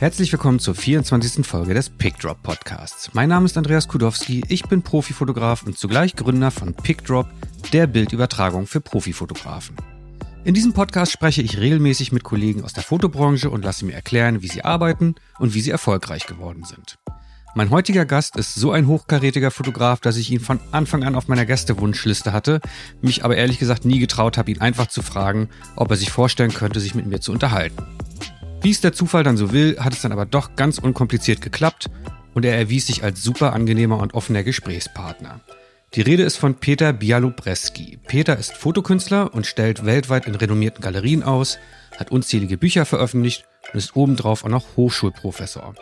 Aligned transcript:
Herzlich 0.00 0.30
willkommen 0.30 0.60
zur 0.60 0.76
24. 0.76 1.44
Folge 1.44 1.74
des 1.74 1.90
PickDrop 1.90 2.40
Podcasts. 2.44 3.10
Mein 3.14 3.30
Name 3.30 3.46
ist 3.46 3.58
Andreas 3.58 3.88
Kudowski, 3.88 4.44
ich 4.46 4.62
bin 4.62 4.82
Profifotograf 4.82 5.64
und 5.64 5.76
zugleich 5.76 6.14
Gründer 6.14 6.52
von 6.52 6.72
PickDrop, 6.72 7.26
der 7.72 7.88
Bildübertragung 7.88 8.68
für 8.68 8.80
Profifotografen. 8.80 9.74
In 10.44 10.54
diesem 10.54 10.72
Podcast 10.72 11.10
spreche 11.10 11.42
ich 11.42 11.58
regelmäßig 11.58 12.12
mit 12.12 12.22
Kollegen 12.22 12.62
aus 12.62 12.74
der 12.74 12.84
Fotobranche 12.84 13.50
und 13.50 13.64
lasse 13.64 13.84
mir 13.86 13.94
erklären, 13.94 14.40
wie 14.40 14.46
sie 14.46 14.64
arbeiten 14.64 15.16
und 15.40 15.54
wie 15.54 15.60
sie 15.60 15.72
erfolgreich 15.72 16.26
geworden 16.28 16.62
sind. 16.62 17.00
Mein 17.56 17.70
heutiger 17.70 18.04
Gast 18.04 18.36
ist 18.36 18.54
so 18.54 18.70
ein 18.70 18.86
hochkarätiger 18.86 19.50
Fotograf, 19.50 19.98
dass 19.98 20.16
ich 20.16 20.30
ihn 20.30 20.38
von 20.38 20.60
Anfang 20.70 21.02
an 21.02 21.16
auf 21.16 21.26
meiner 21.26 21.44
Gästewunschliste 21.44 22.32
hatte, 22.32 22.60
mich 23.00 23.24
aber 23.24 23.36
ehrlich 23.36 23.58
gesagt 23.58 23.84
nie 23.84 23.98
getraut 23.98 24.38
habe, 24.38 24.52
ihn 24.52 24.60
einfach 24.60 24.86
zu 24.86 25.02
fragen, 25.02 25.48
ob 25.74 25.90
er 25.90 25.96
sich 25.96 26.12
vorstellen 26.12 26.54
könnte, 26.54 26.78
sich 26.78 26.94
mit 26.94 27.06
mir 27.06 27.18
zu 27.18 27.32
unterhalten. 27.32 27.82
Wie 28.60 28.70
es 28.70 28.80
der 28.80 28.92
Zufall 28.92 29.22
dann 29.22 29.36
so 29.36 29.52
will, 29.52 29.78
hat 29.78 29.92
es 29.92 30.02
dann 30.02 30.12
aber 30.12 30.26
doch 30.26 30.56
ganz 30.56 30.78
unkompliziert 30.78 31.40
geklappt 31.40 31.90
und 32.34 32.44
er 32.44 32.56
erwies 32.56 32.88
sich 32.88 33.04
als 33.04 33.22
super 33.22 33.52
angenehmer 33.52 33.98
und 33.98 34.14
offener 34.14 34.42
Gesprächspartner. 34.42 35.40
Die 35.94 36.02
Rede 36.02 36.24
ist 36.24 36.36
von 36.36 36.56
Peter 36.56 36.92
Bialobreski. 36.92 37.98
Peter 38.06 38.36
ist 38.36 38.52
Fotokünstler 38.52 39.32
und 39.32 39.46
stellt 39.46 39.86
weltweit 39.86 40.26
in 40.26 40.34
renommierten 40.34 40.82
Galerien 40.82 41.22
aus, 41.22 41.58
hat 41.96 42.10
unzählige 42.10 42.58
Bücher 42.58 42.84
veröffentlicht 42.84 43.46
und 43.72 43.78
ist 43.78 43.96
obendrauf 43.96 44.44
auch 44.44 44.48
noch 44.48 44.76
Hochschulprofessor. 44.76 45.74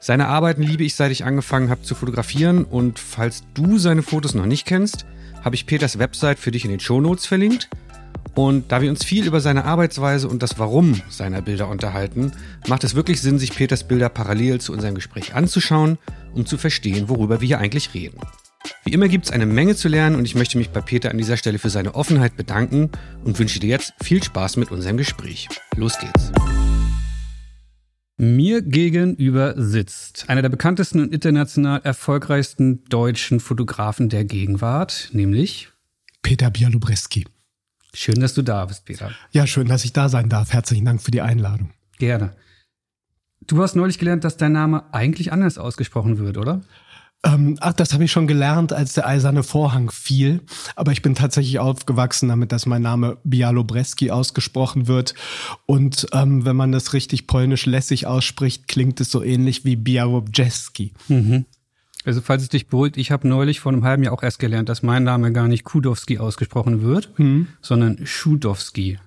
Seine 0.00 0.28
Arbeiten 0.28 0.62
liebe 0.62 0.84
ich, 0.84 0.94
seit 0.94 1.12
ich 1.12 1.24
angefangen 1.24 1.70
habe 1.70 1.82
zu 1.82 1.94
fotografieren 1.94 2.64
und 2.64 2.98
falls 2.98 3.44
du 3.54 3.78
seine 3.78 4.02
Fotos 4.02 4.34
noch 4.34 4.46
nicht 4.46 4.66
kennst, 4.66 5.06
habe 5.44 5.54
ich 5.54 5.66
Peters 5.66 5.98
Website 5.98 6.38
für 6.38 6.50
dich 6.50 6.64
in 6.64 6.70
den 6.70 6.80
Shownotes 6.80 7.26
verlinkt. 7.26 7.68
Und 8.34 8.70
da 8.70 8.82
wir 8.82 8.90
uns 8.90 9.04
viel 9.04 9.26
über 9.26 9.40
seine 9.40 9.64
Arbeitsweise 9.64 10.28
und 10.28 10.42
das 10.42 10.58
Warum 10.58 11.00
seiner 11.08 11.40
Bilder 11.40 11.68
unterhalten, 11.68 12.32
macht 12.68 12.84
es 12.84 12.94
wirklich 12.94 13.22
Sinn, 13.22 13.38
sich 13.38 13.54
Peters 13.54 13.84
Bilder 13.84 14.08
parallel 14.08 14.60
zu 14.60 14.72
unserem 14.72 14.94
Gespräch 14.94 15.34
anzuschauen, 15.34 15.98
um 16.34 16.44
zu 16.44 16.58
verstehen, 16.58 17.08
worüber 17.08 17.40
wir 17.40 17.46
hier 17.46 17.58
eigentlich 17.58 17.94
reden. 17.94 18.18
Wie 18.84 18.92
immer 18.92 19.08
gibt 19.08 19.26
es 19.26 19.30
eine 19.30 19.46
Menge 19.46 19.74
zu 19.74 19.88
lernen 19.88 20.16
und 20.16 20.24
ich 20.24 20.34
möchte 20.34 20.58
mich 20.58 20.70
bei 20.70 20.80
Peter 20.80 21.10
an 21.10 21.18
dieser 21.18 21.36
Stelle 21.36 21.58
für 21.58 21.70
seine 21.70 21.94
Offenheit 21.94 22.36
bedanken 22.36 22.90
und 23.24 23.38
wünsche 23.38 23.60
dir 23.60 23.68
jetzt 23.68 23.94
viel 24.02 24.22
Spaß 24.22 24.56
mit 24.56 24.70
unserem 24.70 24.96
Gespräch. 24.96 25.48
Los 25.76 25.98
geht's. 25.98 26.32
Mir 28.18 28.62
gegenüber 28.62 29.54
sitzt 29.56 30.30
einer 30.30 30.40
der 30.40 30.48
bekanntesten 30.48 31.00
und 31.00 31.12
international 31.12 31.82
erfolgreichsten 31.84 32.82
deutschen 32.84 33.40
Fotografen 33.40 34.08
der 34.08 34.24
Gegenwart, 34.24 35.10
nämlich 35.12 35.68
Peter 36.22 36.50
Bialobreski. 36.50 37.26
Schön, 37.96 38.20
dass 38.20 38.34
du 38.34 38.42
da 38.42 38.66
bist, 38.66 38.84
Peter. 38.84 39.10
Ja, 39.32 39.46
schön, 39.46 39.68
dass 39.68 39.84
ich 39.84 39.92
da 39.94 40.10
sein 40.10 40.28
darf. 40.28 40.52
Herzlichen 40.52 40.84
Dank 40.84 41.00
für 41.00 41.10
die 41.10 41.22
Einladung. 41.22 41.70
Gerne. 41.98 42.36
Du 43.46 43.62
hast 43.62 43.74
neulich 43.74 43.98
gelernt, 43.98 44.22
dass 44.22 44.36
dein 44.36 44.52
Name 44.52 44.92
eigentlich 44.92 45.32
anders 45.32 45.56
ausgesprochen 45.56 46.18
wird, 46.18 46.36
oder? 46.36 46.60
Ähm, 47.24 47.56
ach, 47.60 47.72
das 47.72 47.94
habe 47.94 48.04
ich 48.04 48.12
schon 48.12 48.26
gelernt, 48.26 48.74
als 48.74 48.92
der 48.92 49.06
eiserne 49.06 49.42
Vorhang 49.42 49.90
fiel. 49.90 50.42
Aber 50.74 50.92
ich 50.92 51.00
bin 51.00 51.14
tatsächlich 51.14 51.58
aufgewachsen 51.58 52.28
damit, 52.28 52.52
dass 52.52 52.66
mein 52.66 52.82
Name 52.82 53.16
Bialobreski 53.24 54.10
ausgesprochen 54.10 54.88
wird. 54.88 55.14
Und 55.64 56.06
ähm, 56.12 56.44
wenn 56.44 56.56
man 56.56 56.72
das 56.72 56.92
richtig 56.92 57.26
polnisch 57.26 57.64
lässig 57.64 58.06
ausspricht, 58.06 58.68
klingt 58.68 59.00
es 59.00 59.10
so 59.10 59.22
ähnlich 59.22 59.64
wie 59.64 59.76
Bialobjeski. 59.76 60.92
Mhm. 61.08 61.46
Also 62.06 62.20
falls 62.20 62.42
es 62.42 62.48
dich 62.48 62.68
beruhigt, 62.68 62.96
ich 62.96 63.10
habe 63.10 63.28
neulich 63.28 63.60
vor 63.60 63.72
einem 63.72 63.84
halben 63.84 64.04
Jahr 64.04 64.12
auch 64.12 64.22
erst 64.22 64.38
gelernt, 64.38 64.68
dass 64.68 64.82
mein 64.82 65.02
Name 65.02 65.32
gar 65.32 65.48
nicht 65.48 65.64
Kudowski 65.64 66.18
ausgesprochen 66.18 66.82
wird, 66.82 67.18
mhm. 67.18 67.48
sondern 67.60 68.06
Schudowski 68.06 68.98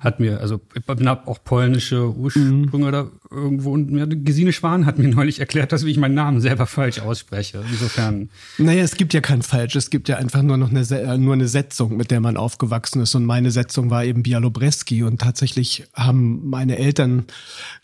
hat 0.00 0.18
mir, 0.18 0.40
also 0.40 0.60
ich 0.74 0.82
habe 0.88 1.28
auch 1.28 1.44
polnische 1.44 2.16
Ursprünge 2.16 2.68
mhm. 2.72 2.92
da 2.92 3.10
irgendwo. 3.30 3.72
Und 3.72 3.94
ja, 3.94 4.06
Gesine 4.08 4.52
Schwan 4.54 4.86
hat 4.86 4.98
mir 4.98 5.08
neulich 5.08 5.40
erklärt, 5.40 5.72
dass 5.72 5.82
ich 5.82 5.98
meinen 5.98 6.14
Namen 6.14 6.40
selber 6.40 6.66
falsch 6.66 7.00
ausspreche. 7.00 7.62
Insofern. 7.70 8.30
Naja, 8.56 8.82
es 8.82 8.96
gibt 8.96 9.12
ja 9.12 9.20
kein 9.20 9.42
falsch. 9.42 9.76
Es 9.76 9.90
gibt 9.90 10.08
ja 10.08 10.16
einfach 10.16 10.42
nur 10.42 10.56
noch 10.56 10.70
eine, 10.70 10.80
äh, 10.80 11.18
nur 11.18 11.34
eine 11.34 11.48
Setzung, 11.48 11.98
mit 11.98 12.10
der 12.10 12.20
man 12.20 12.38
aufgewachsen 12.38 13.02
ist. 13.02 13.14
Und 13.14 13.26
meine 13.26 13.50
Setzung 13.50 13.90
war 13.90 14.02
eben 14.02 14.22
Bialobreski. 14.22 15.02
Und 15.02 15.20
tatsächlich 15.20 15.84
haben 15.94 16.48
meine 16.48 16.78
Eltern, 16.78 17.26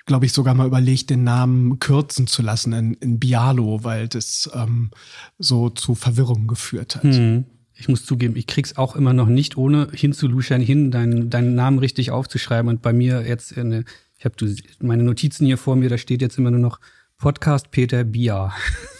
glaube 0.07 0.25
ich, 0.25 0.33
sogar 0.33 0.55
mal 0.55 0.67
überlegt, 0.67 1.11
den 1.11 1.23
Namen 1.23 1.81
kürzen 1.81 2.27
zu 2.27 2.41
lassen 2.41 2.73
in, 2.73 2.95
in 2.95 3.19
Bialo, 3.21 3.85
weil 3.85 4.09
das 4.09 4.51
ähm, 4.55 4.91
so 5.39 5.69
zu 5.69 5.95
Verwirrung 5.95 6.47
geführt 6.47 6.97
hat. 6.97 7.05
Mhm 7.05 7.45
ich 7.79 7.89
muss 7.89 8.05
zugeben, 8.05 8.37
ich 8.37 8.47
krieg's 8.47 8.77
auch 8.77 8.97
immer 8.97 9.13
noch 9.13 9.29
nicht, 9.29 9.57
ohne 9.57 9.89
hinzuluschern, 9.93 10.61
hin, 10.61 10.91
deinen, 10.91 11.31
deinen 11.31 11.55
Namen 11.55 11.79
richtig 11.79 12.11
aufzuschreiben. 12.11 12.69
Und 12.69 12.83
bei 12.83 12.93
mir 12.93 13.27
jetzt, 13.27 13.53
in, 13.53 13.85
ich 14.19 14.25
habe 14.25 14.35
meine 14.81 15.03
Notizen 15.03 15.47
hier 15.47 15.59
vor 15.59 15.77
mir, 15.77 15.89
da 15.89 15.99
steht 15.99 16.23
jetzt 16.23 16.39
immer 16.39 16.51
nur 16.51 16.61
noch 16.61 16.81
Podcast 17.19 17.71
Peter 17.71 18.05
Bia. 18.05 18.53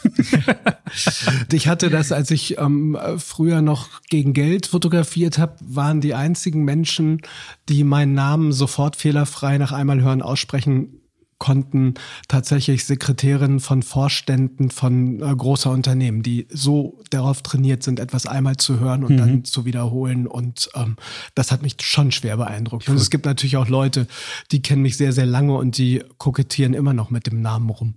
ich 1.53 1.69
hatte 1.69 1.91
das, 1.91 2.13
als 2.13 2.31
ich 2.31 2.59
ähm, 2.59 2.97
früher 3.19 3.61
noch 3.61 4.03
gegen 4.09 4.33
Geld 4.33 4.67
fotografiert 4.67 5.39
habe, 5.39 5.57
waren 5.61 6.01
die 6.01 6.15
einzigen 6.15 6.65
Menschen, 6.65 7.21
die 7.69 7.85
meinen 7.85 8.15
Namen 8.15 8.53
sofort 8.53 8.97
fehlerfrei 8.97 9.59
nach 9.59 9.73
einmal 9.73 10.01
hören 10.03 10.23
aussprechen 10.23 11.01
konnten 11.39 11.95
tatsächlich 12.29 12.85
Sekretärinnen 12.85 13.61
von 13.61 13.83
Vorständen 13.83 14.71
von 14.71 15.21
äh, 15.21 15.35
großer 15.35 15.71
Unternehmen, 15.71 16.23
die 16.23 16.47
so 16.51 17.01
darauf 17.11 17.43
trainiert 17.43 17.83
sind, 17.83 18.01
etwas 18.01 18.27
einmal 18.27 18.57
zu 18.57 18.81
hören 18.81 19.05
und 19.05 19.13
mhm. 19.13 19.19
dann 19.19 19.45
zu 19.45 19.65
wiederholen. 19.65 20.27
Und 20.27 20.71
ähm, 20.75 20.97
das 21.35 21.53
hat 21.53 21.63
mich 21.63 21.77
schon 21.83 22.13
schwer 22.13 22.37
beeindruckt. 22.37 22.89
Und 22.89 22.97
es 22.97 23.11
gibt 23.11 23.27
natürlich 23.27 23.57
auch 23.57 23.69
Leute, 23.69 24.07
die 24.51 24.63
kennen 24.63 24.83
mich 24.83 24.97
sehr, 24.97 25.13
sehr 25.13 25.27
lange 25.27 25.55
und 25.55 25.79
die 25.79 26.03
kokettieren 26.19 26.75
immer 26.75 26.95
noch 26.95 27.11
mit 27.11 27.27
dem 27.27 27.43
Namen 27.43 27.71
rum. 27.71 27.95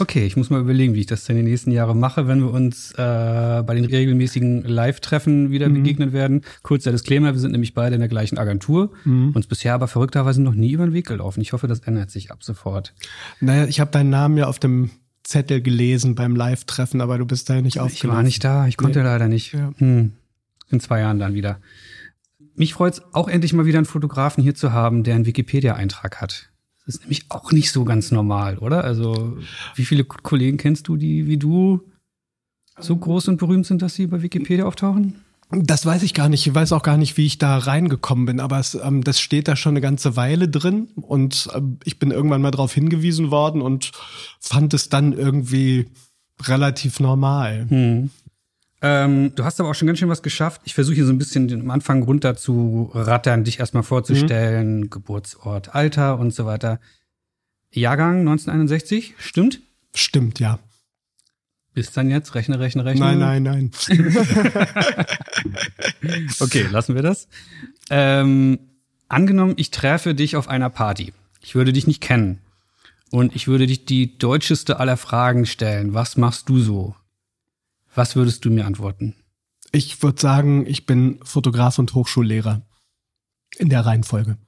Okay, 0.00 0.24
ich 0.24 0.36
muss 0.36 0.48
mal 0.48 0.60
überlegen, 0.60 0.94
wie 0.94 1.00
ich 1.00 1.06
das 1.06 1.24
denn 1.24 1.36
die 1.36 1.42
nächsten 1.42 1.70
Jahre 1.70 1.94
mache, 1.94 2.26
wenn 2.26 2.40
wir 2.40 2.50
uns 2.50 2.92
äh, 2.92 2.96
bei 2.96 3.74
den 3.74 3.84
regelmäßigen 3.84 4.62
Live-Treffen 4.62 5.50
wieder 5.50 5.68
mhm. 5.68 5.74
begegnen 5.74 6.12
werden. 6.12 6.42
Kurzer 6.62 6.90
Disclaimer, 6.90 7.32
wir 7.34 7.40
sind 7.40 7.52
nämlich 7.52 7.74
beide 7.74 7.96
in 7.96 8.00
der 8.00 8.08
gleichen 8.08 8.38
Agentur, 8.38 8.92
mhm. 9.04 9.32
uns 9.34 9.46
bisher 9.46 9.74
aber 9.74 9.88
verrückterweise 9.88 10.40
noch 10.40 10.54
nie 10.54 10.72
über 10.72 10.86
den 10.86 10.94
Weg 10.94 11.06
gelaufen. 11.06 11.42
Ich 11.42 11.52
hoffe, 11.52 11.66
das 11.66 11.80
ändert 11.80 12.10
sich 12.10 12.30
ab 12.30 12.42
sofort. 12.42 12.94
Naja, 13.40 13.66
ich 13.66 13.78
habe 13.78 13.90
deinen 13.90 14.10
Namen 14.10 14.38
ja 14.38 14.46
auf 14.46 14.58
dem 14.58 14.90
Zettel 15.22 15.60
gelesen 15.60 16.14
beim 16.14 16.34
Live-Treffen, 16.34 17.00
aber 17.00 17.18
du 17.18 17.26
bist 17.26 17.50
da 17.50 17.56
ja 17.56 17.62
nicht 17.62 17.78
aufgelaufen. 17.78 18.10
Ich 18.10 18.16
war 18.16 18.22
nicht 18.22 18.44
da, 18.44 18.66
ich 18.66 18.76
konnte 18.76 19.00
nee. 19.00 19.04
leider 19.04 19.28
nicht. 19.28 19.52
Ja. 19.52 19.72
Hm. 19.76 20.12
In 20.70 20.80
zwei 20.80 21.00
Jahren 21.00 21.18
dann 21.18 21.34
wieder. 21.34 21.60
Mich 22.54 22.74
freut 22.74 22.94
es 22.94 23.02
auch 23.12 23.28
endlich 23.28 23.52
mal 23.52 23.66
wieder 23.66 23.78
einen 23.78 23.86
Fotografen 23.86 24.42
hier 24.42 24.54
zu 24.54 24.72
haben, 24.72 25.02
der 25.02 25.14
einen 25.14 25.26
Wikipedia-Eintrag 25.26 26.20
hat. 26.20 26.49
Das 26.90 26.96
ist 26.96 27.02
nämlich 27.02 27.26
auch 27.28 27.52
nicht 27.52 27.70
so 27.70 27.84
ganz 27.84 28.10
normal, 28.10 28.58
oder? 28.58 28.82
Also, 28.82 29.38
wie 29.76 29.84
viele 29.84 30.02
Kollegen 30.02 30.56
kennst 30.56 30.88
du, 30.88 30.96
die 30.96 31.28
wie 31.28 31.36
du 31.36 31.82
so 32.80 32.96
groß 32.96 33.28
und 33.28 33.36
berühmt 33.36 33.64
sind, 33.64 33.80
dass 33.80 33.94
sie 33.94 34.08
bei 34.08 34.22
Wikipedia 34.22 34.64
auftauchen? 34.64 35.20
Das 35.52 35.86
weiß 35.86 36.02
ich 36.02 36.14
gar 36.14 36.28
nicht. 36.28 36.44
Ich 36.48 36.52
weiß 36.52 36.72
auch 36.72 36.82
gar 36.82 36.96
nicht, 36.96 37.16
wie 37.16 37.26
ich 37.26 37.38
da 37.38 37.58
reingekommen 37.58 38.26
bin, 38.26 38.40
aber 38.40 38.58
es, 38.58 38.74
ähm, 38.74 39.04
das 39.04 39.20
steht 39.20 39.46
da 39.46 39.54
schon 39.54 39.74
eine 39.74 39.80
ganze 39.80 40.16
Weile 40.16 40.48
drin 40.48 40.88
und 40.96 41.48
äh, 41.54 41.60
ich 41.84 42.00
bin 42.00 42.10
irgendwann 42.10 42.42
mal 42.42 42.50
darauf 42.50 42.74
hingewiesen 42.74 43.30
worden 43.30 43.62
und 43.62 43.92
fand 44.40 44.74
es 44.74 44.88
dann 44.88 45.12
irgendwie 45.12 45.86
relativ 46.42 46.98
normal. 46.98 47.66
Hm. 47.68 48.10
Ähm, 48.82 49.34
du 49.34 49.44
hast 49.44 49.60
aber 49.60 49.68
auch 49.68 49.74
schon 49.74 49.86
ganz 49.86 49.98
schön 49.98 50.08
was 50.08 50.22
geschafft. 50.22 50.62
Ich 50.64 50.74
versuche 50.74 50.94
hier 50.94 51.04
so 51.04 51.12
ein 51.12 51.18
bisschen 51.18 51.52
am 51.60 51.70
Anfang 51.70 52.02
runter 52.02 52.36
zu 52.36 52.90
rattern, 52.94 53.44
dich 53.44 53.60
erstmal 53.60 53.82
vorzustellen, 53.82 54.80
mhm. 54.80 54.90
Geburtsort, 54.90 55.74
Alter 55.74 56.18
und 56.18 56.32
so 56.32 56.46
weiter. 56.46 56.80
Jahrgang 57.72 58.20
1961, 58.20 59.14
stimmt? 59.18 59.60
Stimmt, 59.94 60.40
ja. 60.40 60.58
Bis 61.72 61.92
dann 61.92 62.10
jetzt? 62.10 62.34
Rechne, 62.34 62.58
rechne, 62.58 62.84
rechne. 62.84 63.00
Nein, 63.00 63.18
nein, 63.18 63.42
nein. 63.42 63.70
okay, 66.40 66.66
lassen 66.70 66.94
wir 66.96 67.02
das. 67.02 67.28
Ähm, 67.90 68.58
angenommen, 69.08 69.54
ich 69.56 69.70
treffe 69.70 70.14
dich 70.14 70.36
auf 70.36 70.48
einer 70.48 70.70
Party. 70.70 71.12
Ich 71.42 71.54
würde 71.54 71.72
dich 71.72 71.86
nicht 71.86 72.00
kennen. 72.00 72.40
Und 73.12 73.36
ich 73.36 73.46
würde 73.46 73.66
dich 73.66 73.84
die 73.84 74.18
deutscheste 74.18 74.80
aller 74.80 74.96
Fragen 74.96 75.46
stellen. 75.46 75.94
Was 75.94 76.16
machst 76.16 76.48
du 76.48 76.58
so? 76.58 76.94
Was 77.94 78.16
würdest 78.16 78.44
du 78.44 78.50
mir 78.50 78.66
antworten? 78.66 79.14
Ich 79.72 80.02
würde 80.02 80.20
sagen, 80.20 80.66
ich 80.66 80.86
bin 80.86 81.20
Fotograf 81.22 81.78
und 81.78 81.94
Hochschullehrer. 81.94 82.62
In 83.58 83.68
der 83.68 83.84
Reihenfolge. 83.84 84.38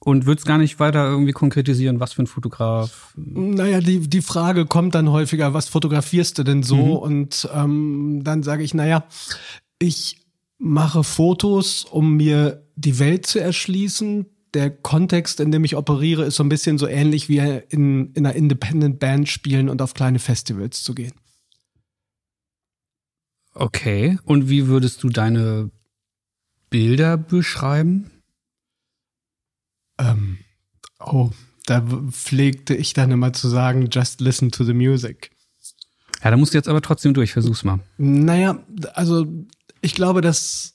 Und 0.00 0.26
würdest 0.26 0.46
gar 0.46 0.58
nicht 0.58 0.78
weiter 0.80 1.06
irgendwie 1.06 1.32
konkretisieren, 1.32 1.98
was 1.98 2.12
für 2.12 2.24
ein 2.24 2.26
Fotograf? 2.26 3.14
Naja, 3.16 3.80
die, 3.80 4.00
die 4.00 4.20
Frage 4.20 4.66
kommt 4.66 4.94
dann 4.94 5.10
häufiger, 5.10 5.54
was 5.54 5.68
fotografierst 5.68 6.38
du 6.38 6.42
denn 6.42 6.62
so? 6.62 6.76
Mhm. 6.76 6.96
Und 6.96 7.48
ähm, 7.54 8.20
dann 8.22 8.42
sage 8.42 8.62
ich, 8.62 8.74
naja, 8.74 9.04
ich 9.78 10.20
mache 10.58 11.04
Fotos, 11.04 11.84
um 11.84 12.16
mir 12.16 12.66
die 12.76 12.98
Welt 12.98 13.24
zu 13.26 13.40
erschließen. 13.40 14.26
Der 14.52 14.70
Kontext, 14.70 15.40
in 15.40 15.50
dem 15.50 15.64
ich 15.64 15.74
operiere, 15.74 16.24
ist 16.24 16.36
so 16.36 16.44
ein 16.44 16.48
bisschen 16.48 16.76
so 16.76 16.86
ähnlich 16.86 17.28
wie 17.30 17.38
in, 17.38 18.12
in 18.12 18.26
einer 18.26 18.36
Independent 18.36 19.00
Band 19.00 19.28
spielen 19.28 19.70
und 19.70 19.80
auf 19.80 19.94
kleine 19.94 20.18
Festivals 20.18 20.82
zu 20.82 20.94
gehen. 20.94 21.14
Okay. 23.54 24.18
Und 24.24 24.48
wie 24.48 24.66
würdest 24.66 25.02
du 25.02 25.08
deine 25.08 25.70
Bilder 26.70 27.16
beschreiben? 27.16 28.10
Ähm, 29.98 30.38
oh, 30.98 31.30
da 31.66 31.82
pflegte 32.10 32.74
ich 32.74 32.92
dann 32.92 33.10
immer 33.10 33.32
zu 33.32 33.48
sagen, 33.48 33.88
just 33.90 34.20
listen 34.20 34.50
to 34.50 34.64
the 34.64 34.74
music. 34.74 35.30
Ja, 36.22 36.30
da 36.30 36.36
musst 36.36 36.54
du 36.54 36.58
jetzt 36.58 36.68
aber 36.68 36.82
trotzdem 36.82 37.14
durch, 37.14 37.32
versuch's 37.32 37.64
mal. 37.64 37.80
Naja, 37.96 38.58
also 38.94 39.26
ich 39.80 39.94
glaube, 39.94 40.20
dass 40.20 40.74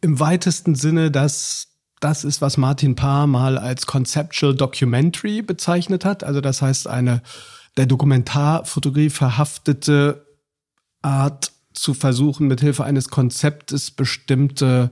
im 0.00 0.20
weitesten 0.20 0.74
Sinne, 0.74 1.10
dass 1.10 1.68
das 2.00 2.24
ist, 2.24 2.42
was 2.42 2.56
Martin 2.56 2.96
Parr 2.96 3.28
mal 3.28 3.56
als 3.56 3.86
Conceptual 3.86 4.54
Documentary 4.54 5.40
bezeichnet 5.40 6.04
hat. 6.04 6.24
Also 6.24 6.40
das 6.40 6.60
heißt, 6.60 6.88
eine 6.88 7.22
der 7.76 7.86
Dokumentarfotografie 7.86 9.10
verhaftete 9.10 10.26
Art 11.00 11.52
zu 11.74 11.94
versuchen, 11.94 12.48
mithilfe 12.48 12.84
eines 12.84 13.08
Konzeptes 13.08 13.90
bestimmte 13.90 14.90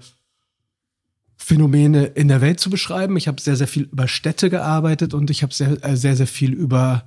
Phänomene 1.37 2.05
in 2.05 2.29
der 2.29 2.41
Welt 2.41 2.61
zu 2.61 2.71
beschreiben. 2.71 3.17
Ich 3.17 3.27
habe 3.27 3.41
sehr, 3.41 3.57
sehr 3.57 3.67
viel 3.67 3.85
über 3.85 4.09
Städte 4.09 4.51
gearbeitet 4.51 5.15
und 5.15 5.31
ich 5.31 5.43
habe 5.43 5.55
sehr, 5.55 5.83
äh, 5.83 5.97
sehr, 5.97 6.15
sehr 6.15 6.27
viel 6.27 6.53
über 6.53 7.05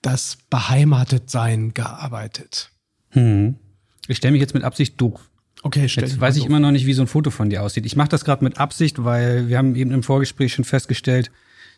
das 0.00 0.38
Beheimatetsein 0.48 1.74
gearbeitet. 1.74 2.70
Hm. 3.10 3.56
Ich 4.06 4.16
stelle 4.16 4.32
mich 4.32 4.40
jetzt 4.40 4.54
mit 4.54 4.64
Absicht 4.64 5.00
doof. 5.00 5.20
Okay, 5.62 5.88
stell 5.88 6.04
Jetzt 6.04 6.20
weiß 6.20 6.36
ich 6.36 6.42
doof. 6.42 6.50
immer 6.50 6.60
noch 6.60 6.70
nicht, 6.70 6.86
wie 6.86 6.94
so 6.94 7.02
ein 7.02 7.08
Foto 7.08 7.30
von 7.30 7.50
dir 7.50 7.62
aussieht. 7.62 7.84
Ich 7.84 7.96
mache 7.96 8.08
das 8.08 8.24
gerade 8.24 8.44
mit 8.44 8.58
Absicht, 8.58 9.04
weil 9.04 9.48
wir 9.48 9.58
haben 9.58 9.74
eben 9.74 9.90
im 9.90 10.02
Vorgespräch 10.02 10.54
schon 10.54 10.64
festgestellt, 10.64 11.30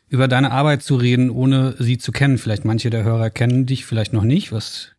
über 0.08 0.28
deine 0.28 0.50
Arbeit 0.52 0.82
zu 0.82 0.96
reden, 0.96 1.30
ohne 1.30 1.74
sie 1.78 1.98
zu 1.98 2.12
kennen. 2.12 2.38
Vielleicht 2.38 2.64
manche 2.64 2.90
der 2.90 3.04
Hörer 3.04 3.30
kennen 3.30 3.66
dich, 3.66 3.84
vielleicht 3.84 4.12
noch 4.12 4.24
nicht, 4.24 4.52
was 4.52 4.92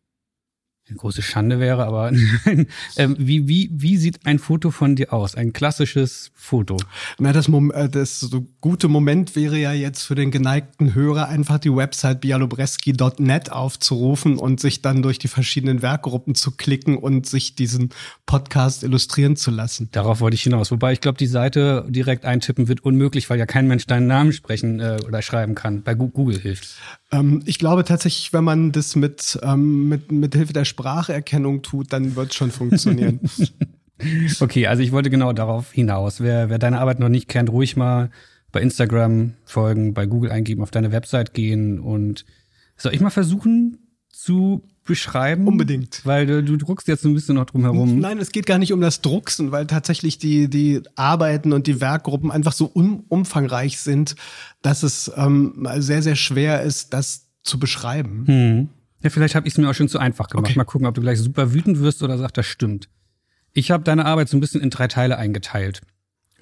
eine 0.91 0.97
große 0.97 1.21
Schande 1.21 1.59
wäre, 1.59 1.85
aber 1.85 2.11
ähm, 2.97 3.15
wie, 3.17 3.47
wie, 3.47 3.69
wie 3.71 3.97
sieht 3.97 4.25
ein 4.25 4.39
Foto 4.39 4.71
von 4.71 4.95
dir 4.95 5.13
aus? 5.13 5.35
Ein 5.35 5.53
klassisches 5.53 6.31
Foto? 6.35 6.77
Na, 7.17 7.31
das, 7.31 7.47
Mom 7.47 7.71
äh, 7.71 7.89
das 7.89 8.19
so 8.19 8.45
gute 8.59 8.89
Moment 8.89 9.35
wäre 9.35 9.57
ja 9.57 9.71
jetzt 9.71 10.03
für 10.03 10.15
den 10.15 10.31
geneigten 10.31 10.93
Hörer 10.93 11.29
einfach 11.29 11.59
die 11.59 11.73
Website 11.73 12.21
bialobreski.net 12.21 13.51
aufzurufen 13.51 14.37
und 14.37 14.59
sich 14.59 14.81
dann 14.81 15.01
durch 15.01 15.17
die 15.17 15.29
verschiedenen 15.29 15.81
Werkgruppen 15.81 16.35
zu 16.35 16.51
klicken 16.51 16.97
und 16.97 17.25
sich 17.25 17.55
diesen 17.55 17.89
Podcast 18.25 18.83
illustrieren 18.83 19.37
zu 19.37 19.49
lassen. 19.49 19.87
Darauf 19.93 20.19
wollte 20.19 20.35
ich 20.35 20.43
hinaus. 20.43 20.71
Wobei 20.71 20.91
ich 20.91 20.99
glaube, 20.99 21.17
die 21.17 21.27
Seite 21.27 21.85
direkt 21.87 22.25
eintippen 22.25 22.67
wird 22.67 22.81
unmöglich, 22.81 23.29
weil 23.29 23.39
ja 23.39 23.45
kein 23.45 23.67
Mensch 23.67 23.87
deinen 23.87 24.07
Namen 24.07 24.33
sprechen 24.33 24.81
äh, 24.81 24.99
oder 25.07 25.21
schreiben 25.21 25.55
kann. 25.55 25.83
Bei 25.83 25.95
Google 25.95 26.37
hilft. 26.37 26.75
Ähm, 27.11 27.41
ich 27.45 27.59
glaube 27.59 27.83
tatsächlich, 27.83 28.33
wenn 28.33 28.43
man 28.43 28.71
das 28.71 28.95
mit, 28.95 29.39
ähm, 29.43 29.89
mit, 29.89 30.11
mit 30.11 30.33
Hilfe 30.35 30.53
der 30.53 30.65
Spracherkennung 30.65 31.61
tut, 31.61 31.91
dann 31.93 32.15
wird 32.15 32.29
es 32.29 32.35
schon 32.35 32.51
funktionieren. 32.51 33.19
okay, 34.39 34.67
also 34.67 34.81
ich 34.81 34.91
wollte 34.91 35.09
genau 35.09 35.33
darauf 35.33 35.71
hinaus. 35.71 36.21
Wer, 36.21 36.49
wer 36.49 36.59
deine 36.59 36.79
Arbeit 36.79 36.99
noch 36.99 37.09
nicht 37.09 37.27
kennt, 37.27 37.49
ruhig 37.49 37.75
mal 37.75 38.09
bei 38.51 38.61
Instagram 38.61 39.33
folgen, 39.45 39.93
bei 39.93 40.05
Google 40.05 40.31
eingeben, 40.31 40.61
auf 40.61 40.71
deine 40.71 40.91
Website 40.91 41.33
gehen 41.33 41.79
und 41.79 42.25
soll 42.75 42.93
ich 42.93 43.01
mal 43.01 43.09
versuchen 43.09 43.77
zu 44.09 44.63
beschreiben? 44.83 45.47
Unbedingt. 45.47 46.01
Weil 46.05 46.25
du, 46.25 46.43
du 46.43 46.57
druckst 46.57 46.87
jetzt 46.87 47.03
so 47.03 47.09
ein 47.09 47.13
bisschen 47.13 47.35
noch 47.35 47.45
drum 47.45 47.61
herum. 47.61 47.99
Nein, 47.99 48.17
es 48.17 48.31
geht 48.31 48.45
gar 48.45 48.57
nicht 48.57 48.73
um 48.73 48.81
das 48.81 49.01
Drucksen, 49.01 49.51
weil 49.51 49.67
tatsächlich 49.67 50.17
die, 50.17 50.49
die 50.49 50.81
Arbeiten 50.95 51.53
und 51.53 51.67
die 51.67 51.79
Werkgruppen 51.79 52.31
einfach 52.31 52.53
so 52.53 52.65
um, 52.65 53.03
umfangreich 53.07 53.79
sind, 53.79 54.15
dass 54.61 54.83
es 54.83 55.11
ähm, 55.15 55.67
sehr, 55.77 56.01
sehr 56.01 56.15
schwer 56.15 56.61
ist, 56.61 56.93
das 56.93 57.27
zu 57.43 57.59
beschreiben. 57.59 58.23
Hm. 58.27 58.69
Ja, 59.03 59.09
vielleicht 59.09 59.35
habe 59.35 59.47
ich 59.47 59.53
es 59.53 59.57
mir 59.57 59.69
auch 59.69 59.73
schon 59.73 59.89
zu 59.89 59.99
einfach 59.99 60.27
gemacht. 60.27 60.45
Okay. 60.45 60.57
Mal 60.57 60.65
gucken, 60.65 60.87
ob 60.87 60.95
du 60.95 61.01
gleich 61.01 61.19
super 61.19 61.53
wütend 61.53 61.79
wirst 61.79 62.03
oder 62.03 62.17
sagst, 62.17 62.37
das 62.37 62.45
stimmt. 62.45 62.89
Ich 63.53 63.71
habe 63.71 63.83
deine 63.83 64.05
Arbeit 64.05 64.29
so 64.29 64.37
ein 64.37 64.39
bisschen 64.39 64.61
in 64.61 64.69
drei 64.69 64.87
Teile 64.87 65.17
eingeteilt. 65.17 65.81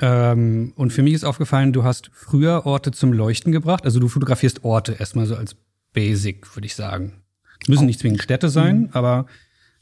Ähm, 0.01 0.73
und 0.75 0.93
für 0.93 1.01
mich 1.01 1.13
ist 1.13 1.23
aufgefallen, 1.23 1.73
du 1.73 1.83
hast 1.83 2.09
früher 2.13 2.65
Orte 2.65 2.91
zum 2.91 3.13
Leuchten 3.13 3.51
gebracht. 3.51 3.85
Also 3.85 3.99
du 3.99 4.07
fotografierst 4.07 4.63
Orte 4.63 4.93
erstmal 4.93 5.25
so 5.25 5.35
als 5.35 5.55
Basic, 5.93 6.55
würde 6.55 6.67
ich 6.67 6.75
sagen. 6.75 7.21
Müssen 7.67 7.85
nicht 7.85 7.99
zwingend 7.99 8.21
Städte 8.21 8.49
sein, 8.49 8.81
mhm. 8.81 8.89
aber 8.93 9.25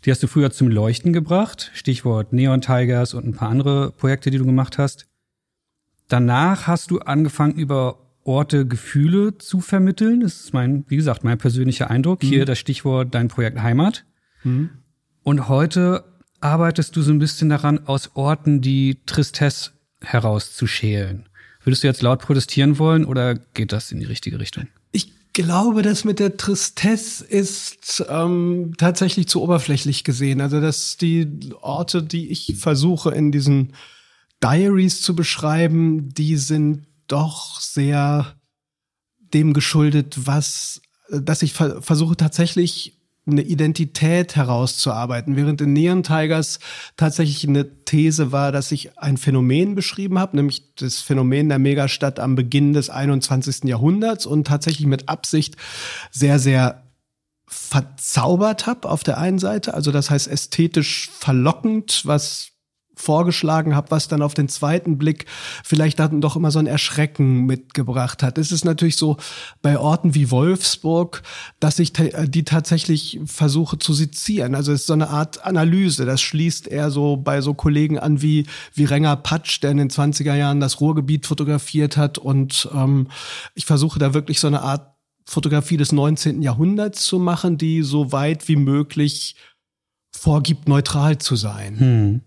die 0.06 0.12
hast 0.12 0.22
du 0.24 0.28
früher 0.28 0.52
zum 0.52 0.68
Leuchten 0.68 1.14
gebracht. 1.14 1.72
Stichwort 1.74 2.34
Neon 2.34 2.62
Tigers 2.62 3.14
und 3.14 3.26
ein 3.26 3.34
paar 3.34 3.50
andere 3.50 3.92
Projekte, 3.92 4.32
die 4.32 4.38
du 4.38 4.46
gemacht 4.46 4.78
hast. 4.78 5.08
Danach 6.08 6.68
hast 6.68 6.92
du 6.92 7.00
angefangen, 7.00 7.56
über 7.56 8.00
Orte 8.24 8.66
Gefühle 8.66 9.38
zu 9.38 9.62
vermitteln. 9.62 10.22
Das 10.22 10.42
ist 10.42 10.54
mein, 10.54 10.86
wie 10.88 10.98
gesagt, 10.98 11.24
mein 11.24 11.38
persönlicher 11.38 11.90
Eindruck. 11.90 12.24
Mhm. 12.24 12.28
Hier 12.28 12.46
das 12.46 12.60
Stichwort 12.60 13.14
dein 13.16 13.28
Projekt 13.30 13.62
Heimat. 13.62 14.06
Mhm. 14.44 14.70
Und 15.24 15.50
heute 15.50 16.04
arbeitest 16.40 16.96
du 16.96 17.02
so 17.02 17.12
ein 17.12 17.20
bisschen 17.20 17.50
daran, 17.50 17.88
aus 17.88 18.12
Orten 18.16 18.62
die 18.62 19.00
Tristesse 19.06 19.72
herauszuschälen. 20.02 21.28
Würdest 21.64 21.84
du 21.84 21.88
jetzt 21.88 22.02
laut 22.02 22.20
protestieren 22.20 22.80
wollen 22.80 23.04
oder 23.04 23.36
geht 23.36 23.72
das 23.72 23.92
in 23.92 24.00
die 24.00 24.06
richtige 24.06 24.40
Richtung? 24.40 24.68
Glaube, 25.38 25.84
das 25.84 26.04
mit 26.04 26.18
der 26.18 26.36
Tristesse 26.36 27.24
ist 27.24 28.04
ähm, 28.10 28.74
tatsächlich 28.78 29.28
zu 29.28 29.42
oberflächlich 29.44 30.04
gesehen. 30.04 30.42
Also, 30.42 30.60
dass 30.60 30.98
die 30.98 31.52
Orte, 31.62 32.02
die 32.02 32.30
ich 32.32 32.56
versuche 32.58 33.12
in 33.12 33.32
diesen 33.32 33.74
Diaries 34.44 35.02
zu 35.04 35.16
beschreiben, 35.16 36.10
die 36.10 36.38
sind 36.38 36.88
doch 37.08 37.62
sehr 37.62 38.36
dem 39.20 39.54
geschuldet, 39.54 40.18
was, 40.26 40.82
dass 41.10 41.44
ich 41.44 41.54
ver 41.54 41.84
versuche 41.84 42.18
tatsächlich 42.18 42.97
eine 43.28 43.42
Identität 43.42 44.36
herauszuarbeiten, 44.36 45.36
während 45.36 45.62
in 45.62 45.74
Neon 45.74 46.04
Tigers 46.04 46.60
tatsächlich 46.96 47.48
eine 47.48 47.84
These 47.86 48.32
war, 48.32 48.52
dass 48.52 48.72
ich 48.72 48.98
ein 48.98 49.18
Phänomen 49.18 49.76
beschrieben 49.76 50.20
habe, 50.20 50.36
nämlich 50.36 50.76
das 50.76 51.02
Phänomen 51.02 51.50
der 51.50 51.60
Megastadt 51.60 52.20
am 52.20 52.36
Beginn 52.36 52.74
des 52.74 52.90
21. 52.90 53.66
Jahrhunderts 53.66 54.26
und 54.26 54.48
tatsächlich 54.48 54.88
mit 54.88 55.10
Absicht 55.10 55.56
sehr, 56.12 56.40
sehr 56.40 56.84
verzaubert 57.48 58.66
habe 58.68 58.90
auf 58.90 59.04
der 59.04 59.18
einen 59.18 59.40
Seite, 59.40 59.74
also 59.74 59.92
das 59.92 60.10
heißt 60.10 60.28
ästhetisch 60.28 61.10
verlockend, 61.18 62.02
was 62.06 62.52
vorgeschlagen 62.98 63.76
habe, 63.76 63.92
was 63.92 64.08
dann 64.08 64.22
auf 64.22 64.34
den 64.34 64.50
zweiten 64.50 64.98
Blick 64.98 65.26
vielleicht 65.64 66.00
dann 66.00 66.22
doch 66.22 66.36
immer 66.36 66.52
so 66.52 66.60
ein 66.60 66.68
Erschrecken 66.68 67.46
mitgebracht 67.46 68.24
hat. 68.24 68.38
Es 68.38 68.52
ist 68.52 68.66
natürlich 68.66 68.98
so 68.98 69.18
bei 69.62 69.80
Orten 69.80 70.16
wie 70.16 70.32
Wolfsburg, 70.32 71.24
dass 71.60 71.80
ich 71.80 71.94
die 71.94 72.44
tatsächlich 72.44 73.20
versuche 73.26 73.80
zu 73.80 73.94
sezieren. 73.94 74.56
Also 74.56 74.72
es 74.72 74.82
ist 74.82 74.88
so 74.88 74.94
eine 74.94 75.10
Art 75.10 75.46
Analyse. 75.46 76.06
Das 76.06 76.22
schließt 76.22 76.68
eher 76.68 76.92
so 76.92 77.18
bei 77.18 77.42
so 77.42 77.54
Kollegen 77.54 78.00
an 78.00 78.22
wie, 78.22 78.46
wie 78.74 78.86
Renger 78.86 79.16
Patsch, 79.16 79.62
der 79.62 79.72
in 79.72 79.78
den 79.78 79.90
20er 79.90 80.36
Jahren 80.36 80.60
das 80.60 80.82
Ruhrgebiet 80.82 81.26
fotografiert 81.26 81.98
hat. 81.98 82.18
Und 82.18 82.70
ähm, 82.74 83.08
ich 83.56 83.66
versuche 83.66 84.00
da 84.00 84.14
wirklich 84.14 84.40
so 84.40 84.48
eine 84.48 84.62
Art 84.62 84.94
Fotografie 85.26 85.78
des 85.78 85.92
19. 85.92 86.42
Jahrhunderts 86.42 87.04
zu 87.06 87.20
machen, 87.20 87.58
die 87.58 87.82
so 87.82 88.12
weit 88.14 88.48
wie 88.48 88.56
möglich 88.56 89.36
vorgibt, 90.16 90.68
neutral 90.68 91.18
zu 91.18 91.36
sein. 91.36 91.80
Hm. 91.80 92.22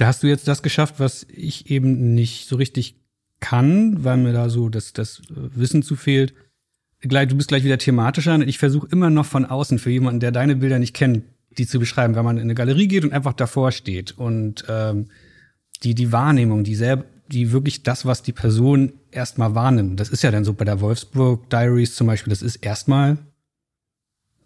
Da 0.00 0.06
hast 0.06 0.22
du 0.22 0.28
jetzt 0.28 0.48
das 0.48 0.62
geschafft, 0.62 0.94
was 0.96 1.26
ich 1.30 1.70
eben 1.70 2.14
nicht 2.14 2.48
so 2.48 2.56
richtig 2.56 2.96
kann, 3.38 4.02
weil 4.02 4.16
mir 4.16 4.32
da 4.32 4.48
so 4.48 4.70
das, 4.70 4.94
das 4.94 5.20
äh, 5.28 5.34
Wissen 5.54 5.82
zu 5.82 5.94
fehlt. 5.94 6.32
Du 7.02 7.36
bist 7.36 7.48
gleich 7.48 7.64
wieder 7.64 7.76
thematischer 7.76 8.34
und 8.34 8.48
ich 8.48 8.56
versuche 8.56 8.88
immer 8.90 9.10
noch 9.10 9.26
von 9.26 9.44
außen 9.44 9.78
für 9.78 9.90
jemanden, 9.90 10.20
der 10.20 10.32
deine 10.32 10.56
Bilder 10.56 10.78
nicht 10.78 10.94
kennt, 10.94 11.24
die 11.58 11.66
zu 11.66 11.78
beschreiben, 11.78 12.14
wenn 12.14 12.24
man 12.24 12.38
in 12.38 12.44
eine 12.44 12.54
Galerie 12.54 12.88
geht 12.88 13.04
und 13.04 13.12
einfach 13.12 13.34
davor 13.34 13.72
steht 13.72 14.12
und 14.16 14.64
ähm, 14.70 15.08
die 15.82 15.94
die 15.94 16.12
Wahrnehmung, 16.12 16.64
die 16.64 16.76
selber, 16.76 17.04
die 17.28 17.52
wirklich 17.52 17.82
das, 17.82 18.06
was 18.06 18.22
die 18.22 18.32
Person 18.32 18.94
erstmal 19.10 19.54
wahrnimmt. 19.54 20.00
Das 20.00 20.08
ist 20.08 20.22
ja 20.22 20.30
dann 20.30 20.44
so 20.44 20.54
bei 20.54 20.64
der 20.64 20.80
Wolfsburg 20.80 21.50
Diaries 21.50 21.94
zum 21.94 22.06
Beispiel. 22.06 22.30
Das 22.30 22.40
ist 22.40 22.56
erstmal 22.56 23.18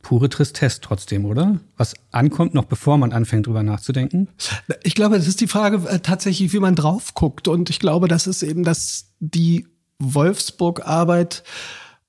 pure 0.04 0.28
Tristesse 0.28 0.80
trotzdem, 0.80 1.24
oder? 1.24 1.58
Was 1.76 1.94
ankommt, 2.12 2.54
noch 2.54 2.66
bevor 2.66 2.98
man 2.98 3.12
anfängt, 3.12 3.48
drüber 3.48 3.64
nachzudenken? 3.64 4.28
Ich 4.84 4.94
glaube, 4.94 5.16
das 5.16 5.26
ist 5.26 5.40
die 5.40 5.48
Frage 5.48 5.88
äh, 5.88 5.98
tatsächlich, 5.98 6.52
wie 6.52 6.60
man 6.60 6.76
drauf 6.76 7.14
guckt. 7.14 7.48
Und 7.48 7.70
ich 7.70 7.80
glaube, 7.80 8.06
das 8.06 8.28
ist 8.28 8.44
eben, 8.44 8.62
dass 8.62 9.06
die 9.18 9.66
Wolfsburg-Arbeit 9.98 11.42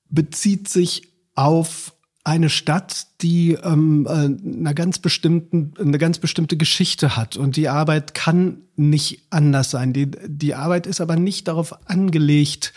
bezieht 0.08 0.68
sich 0.68 1.08
auf 1.34 1.94
eine 2.22 2.50
Stadt, 2.50 3.06
die 3.22 3.52
ähm, 3.52 4.06
äh, 4.08 4.10
eine 4.10 4.74
ganz 4.74 4.98
bestimmten, 4.98 5.74
eine 5.78 5.98
ganz 5.98 6.18
bestimmte 6.18 6.56
Geschichte 6.56 7.16
hat. 7.16 7.36
Und 7.36 7.56
die 7.56 7.68
Arbeit 7.68 8.14
kann 8.14 8.62
nicht 8.76 9.22
anders 9.30 9.70
sein. 9.70 9.92
Die, 9.92 10.10
die 10.10 10.54
Arbeit 10.54 10.86
ist 10.86 11.00
aber 11.00 11.16
nicht 11.16 11.48
darauf 11.48 11.88
angelegt, 11.88 12.74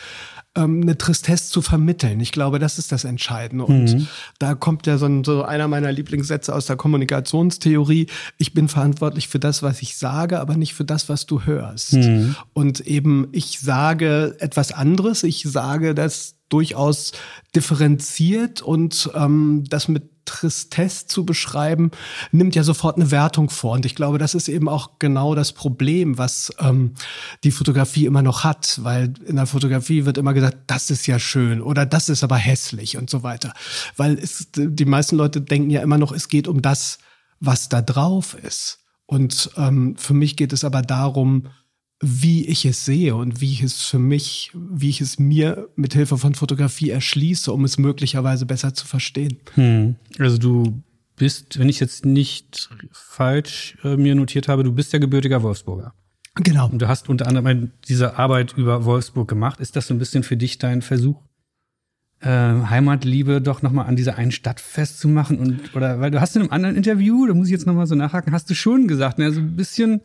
ähm, 0.55 0.81
eine 0.81 0.97
Tristesse 0.97 1.51
zu 1.51 1.61
vermitteln. 1.61 2.19
Ich 2.19 2.31
glaube, 2.31 2.59
das 2.59 2.79
ist 2.79 2.91
das 2.91 3.03
Entscheidende. 3.03 3.65
Und 3.65 3.93
mhm. 3.93 4.07
da 4.39 4.55
kommt 4.55 4.87
ja 4.87 4.97
so, 4.97 5.05
ein, 5.05 5.23
so 5.23 5.43
einer 5.43 5.67
meiner 5.67 5.91
Lieblingssätze 5.91 6.53
aus 6.53 6.65
der 6.65 6.75
Kommunikationstheorie. 6.75 8.07
Ich 8.37 8.53
bin 8.53 8.67
verantwortlich 8.67 9.27
für 9.27 9.39
das, 9.39 9.61
was 9.63 9.81
ich 9.81 9.97
sage, 9.97 10.39
aber 10.39 10.55
nicht 10.55 10.73
für 10.73 10.85
das, 10.85 11.09
was 11.09 11.25
du 11.25 11.43
hörst. 11.43 11.93
Mhm. 11.93 12.35
Und 12.53 12.81
eben, 12.81 13.27
ich 13.31 13.59
sage 13.59 14.35
etwas 14.39 14.71
anderes. 14.71 15.23
Ich 15.23 15.43
sage 15.43 15.93
das 15.93 16.35
durchaus 16.49 17.11
differenziert 17.55 18.61
und 18.61 19.11
ähm, 19.13 19.63
das 19.69 19.87
mit 19.87 20.09
Tristesse 20.29 21.07
zu 21.07 21.25
beschreiben, 21.25 21.91
nimmt 22.31 22.55
ja 22.55 22.63
sofort 22.63 22.97
eine 22.97 23.09
Wertung 23.11 23.49
vor. 23.49 23.73
Und 23.73 23.85
ich 23.85 23.95
glaube, 23.95 24.19
das 24.19 24.35
ist 24.35 24.47
eben 24.47 24.69
auch 24.69 24.91
genau 24.99 25.33
das 25.33 25.53
Problem, 25.53 26.17
was 26.17 26.53
ähm, 26.59 26.93
die 27.43 27.51
Fotografie 27.51 28.05
immer 28.05 28.21
noch 28.21 28.43
hat, 28.43 28.79
weil 28.83 29.13
in 29.25 29.37
der 29.37 29.47
Fotografie 29.47 30.05
wird 30.05 30.17
immer 30.17 30.33
gesagt, 30.33 30.57
das 30.67 30.89
ist 30.89 31.07
ja 31.07 31.19
schön 31.19 31.61
oder 31.61 31.85
das 31.85 32.09
ist 32.09 32.23
aber 32.23 32.37
hässlich 32.37 32.97
und 32.97 33.09
so 33.09 33.23
weiter. 33.23 33.53
Weil 33.97 34.17
es, 34.19 34.47
die 34.55 34.85
meisten 34.85 35.15
Leute 35.15 35.41
denken 35.41 35.71
ja 35.71 35.81
immer 35.81 35.97
noch, 35.97 36.11
es 36.11 36.27
geht 36.27 36.47
um 36.47 36.61
das, 36.61 36.99
was 37.39 37.69
da 37.69 37.81
drauf 37.81 38.35
ist. 38.35 38.79
Und 39.05 39.49
ähm, 39.57 39.95
für 39.97 40.13
mich 40.13 40.35
geht 40.37 40.53
es 40.53 40.63
aber 40.63 40.83
darum, 40.83 41.47
wie 42.01 42.47
ich 42.47 42.65
es 42.65 42.85
sehe 42.85 43.15
und 43.15 43.41
wie 43.41 43.51
ich 43.51 43.61
es 43.61 43.81
für 43.81 43.99
mich, 43.99 44.51
wie 44.53 44.89
ich 44.89 45.01
es 45.01 45.19
mir 45.19 45.67
mit 45.75 45.93
Hilfe 45.93 46.17
von 46.17 46.33
Fotografie 46.33 46.89
erschließe, 46.91 47.51
um 47.51 47.65
es 47.65 47.77
möglicherweise 47.77 48.45
besser 48.45 48.73
zu 48.73 48.87
verstehen. 48.87 49.37
Hm. 49.55 49.95
Also 50.17 50.37
du 50.37 50.81
bist, 51.17 51.59
wenn 51.59 51.67
ich 51.67 51.81
jetzt 51.81 52.05
nicht 52.05 52.69
falsch 52.91 53.77
äh, 53.83 53.97
mir 53.97 54.15
notiert 54.15 54.47
habe, 54.47 54.63
du 54.63 54.71
bist 54.71 54.93
ja 54.93 54.99
gebürtiger 54.99 55.43
Wolfsburger. 55.43 55.93
Genau. 56.35 56.69
Und 56.69 56.81
du 56.81 56.87
hast 56.87 57.09
unter 57.09 57.27
anderem 57.27 57.71
diese 57.89 58.17
Arbeit 58.17 58.53
über 58.55 58.85
Wolfsburg 58.85 59.27
gemacht. 59.27 59.59
Ist 59.59 59.75
das 59.75 59.87
so 59.87 59.93
ein 59.93 59.99
bisschen 59.99 60.23
für 60.23 60.37
dich 60.37 60.57
dein 60.57 60.81
Versuch, 60.81 61.21
äh, 62.21 62.27
Heimatliebe 62.29 63.41
doch 63.41 63.61
nochmal 63.61 63.87
an 63.87 63.97
dieser 63.97 64.17
einen 64.17 64.31
Stadt 64.31 64.61
festzumachen? 64.61 65.37
Und, 65.37 65.75
oder, 65.75 65.99
weil 65.99 66.11
du 66.11 66.21
hast 66.21 66.37
in 66.37 66.43
einem 66.43 66.51
anderen 66.51 66.77
Interview, 66.77 67.27
da 67.27 67.33
muss 67.33 67.47
ich 67.47 67.51
jetzt 67.51 67.67
nochmal 67.67 67.87
so 67.87 67.95
nachhaken, 67.95 68.31
hast 68.31 68.49
du 68.49 68.55
schon 68.55 68.87
gesagt, 68.87 69.19
ne, 69.19 69.33
so 69.33 69.41
ein 69.41 69.57
bisschen 69.57 69.99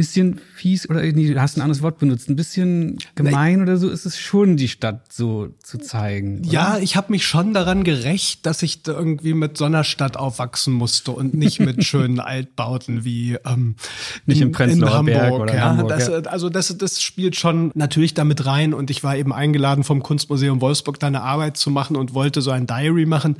bisschen 0.00 0.40
fies 0.54 0.88
oder 0.88 1.02
nee, 1.02 1.28
du 1.28 1.40
hast 1.40 1.58
ein 1.58 1.60
anderes 1.60 1.82
Wort 1.82 1.98
benutzt, 1.98 2.30
ein 2.30 2.36
bisschen 2.36 2.96
gemein 3.14 3.56
nee. 3.56 3.62
oder 3.64 3.76
so 3.76 3.90
ist 3.90 4.06
es 4.06 4.18
schon, 4.18 4.56
die 4.56 4.68
Stadt 4.68 5.12
so 5.12 5.48
zu 5.62 5.76
zeigen. 5.76 6.38
Oder? 6.40 6.50
Ja, 6.50 6.78
ich 6.78 6.96
habe 6.96 7.12
mich 7.12 7.26
schon 7.26 7.52
daran 7.52 7.84
gerecht, 7.84 8.46
dass 8.46 8.62
ich 8.62 8.82
da 8.82 8.92
irgendwie 8.92 9.34
mit 9.34 9.58
so 9.58 9.66
einer 9.66 9.84
Stadt 9.84 10.16
aufwachsen 10.16 10.72
musste 10.72 11.10
und 11.10 11.34
nicht 11.34 11.60
mit 11.60 11.84
schönen 11.90 12.18
Altbauten 12.18 13.04
wie 13.04 13.36
ähm, 13.44 13.74
nicht 14.24 14.40
im 14.40 14.52
Prenzlauer 14.52 14.88
in 14.88 14.96
Hamburg. 14.96 15.14
Berg 15.14 15.32
oder 15.34 15.54
ja, 15.54 15.64
Hamburg, 15.64 15.88
das, 15.90 16.08
ja. 16.08 16.20
Also 16.20 16.48
das, 16.48 16.74
das 16.78 17.02
spielt 17.02 17.36
schon 17.36 17.72
natürlich 17.74 18.14
damit 18.14 18.46
rein 18.46 18.72
und 18.72 18.90
ich 18.90 19.04
war 19.04 19.16
eben 19.16 19.34
eingeladen 19.34 19.84
vom 19.84 20.02
Kunstmuseum 20.02 20.62
Wolfsburg 20.62 20.98
da 20.98 21.08
eine 21.08 21.20
Arbeit 21.20 21.58
zu 21.58 21.70
machen 21.70 21.94
und 21.96 22.14
wollte 22.14 22.40
so 22.40 22.52
ein 22.52 22.66
Diary 22.66 23.04
machen. 23.04 23.36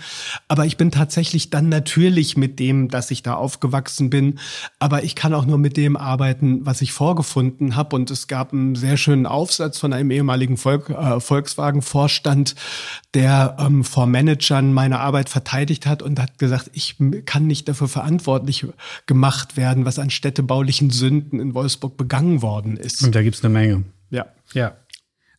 Aber 0.47 0.67
ich 0.67 0.77
bin 0.77 0.91
tatsächlich 0.91 1.49
dann 1.49 1.71
natürlich 1.71 2.37
mit 2.37 2.59
dem, 2.59 2.89
dass 2.89 3.11
ich 3.11 3.23
da 3.23 3.35
aufgewachsen 3.35 4.11
bin, 4.11 4.39
aber 4.79 5.05
ich 5.05 5.15
kann 5.15 5.33
auch 5.33 5.47
nur 5.47 5.57
mit 5.57 5.79
dem 5.79 5.97
arbeiten, 5.97 6.50
was 6.65 6.83
ich 6.83 6.93
vorgefunden 6.93 7.77
habe. 7.77 7.97
Und 7.97 8.11
es 8.11 8.27
gab 8.27 8.53
einen 8.53 8.75
sehr 8.75 8.97
schönen 8.97 9.27
Aufsatz 9.27 9.79
von 9.79 9.93
einem 9.93 10.11
ehemaligen 10.11 10.57
Volk, 10.57 10.91
äh, 10.91 11.21
Volkswagen-Vorstand, 11.21 12.55
der 13.15 13.57
ähm, 13.59 13.85
vor 13.85 14.07
Managern 14.07 14.73
meine 14.73 15.01
Arbeit 15.01 15.29
verteidigt 15.29 15.87
hat 15.87 16.03
und 16.03 16.19
hat 16.21 16.39
gesagt, 16.39 16.71
ich 16.73 16.97
kann 17.25 17.47
nicht 17.47 17.69
dafür 17.69 17.89
verantwortlich 17.89 18.67
gemacht 19.07 19.57
werden, 19.57 19.85
was 19.85 19.99
an 19.99 20.11
städtebaulichen 20.11 20.91
Sünden 20.91 21.41
in 21.41 21.55
Wolfsburg 21.55 21.97
begangen 21.97 22.43
worden 22.43 22.77
ist. 22.77 23.03
Und 23.03 23.15
da 23.15 23.23
gibt's 23.23 23.45
eine 23.45 23.53
Menge. 23.53 23.85
Ja. 24.11 24.27
Ja. 24.53 24.77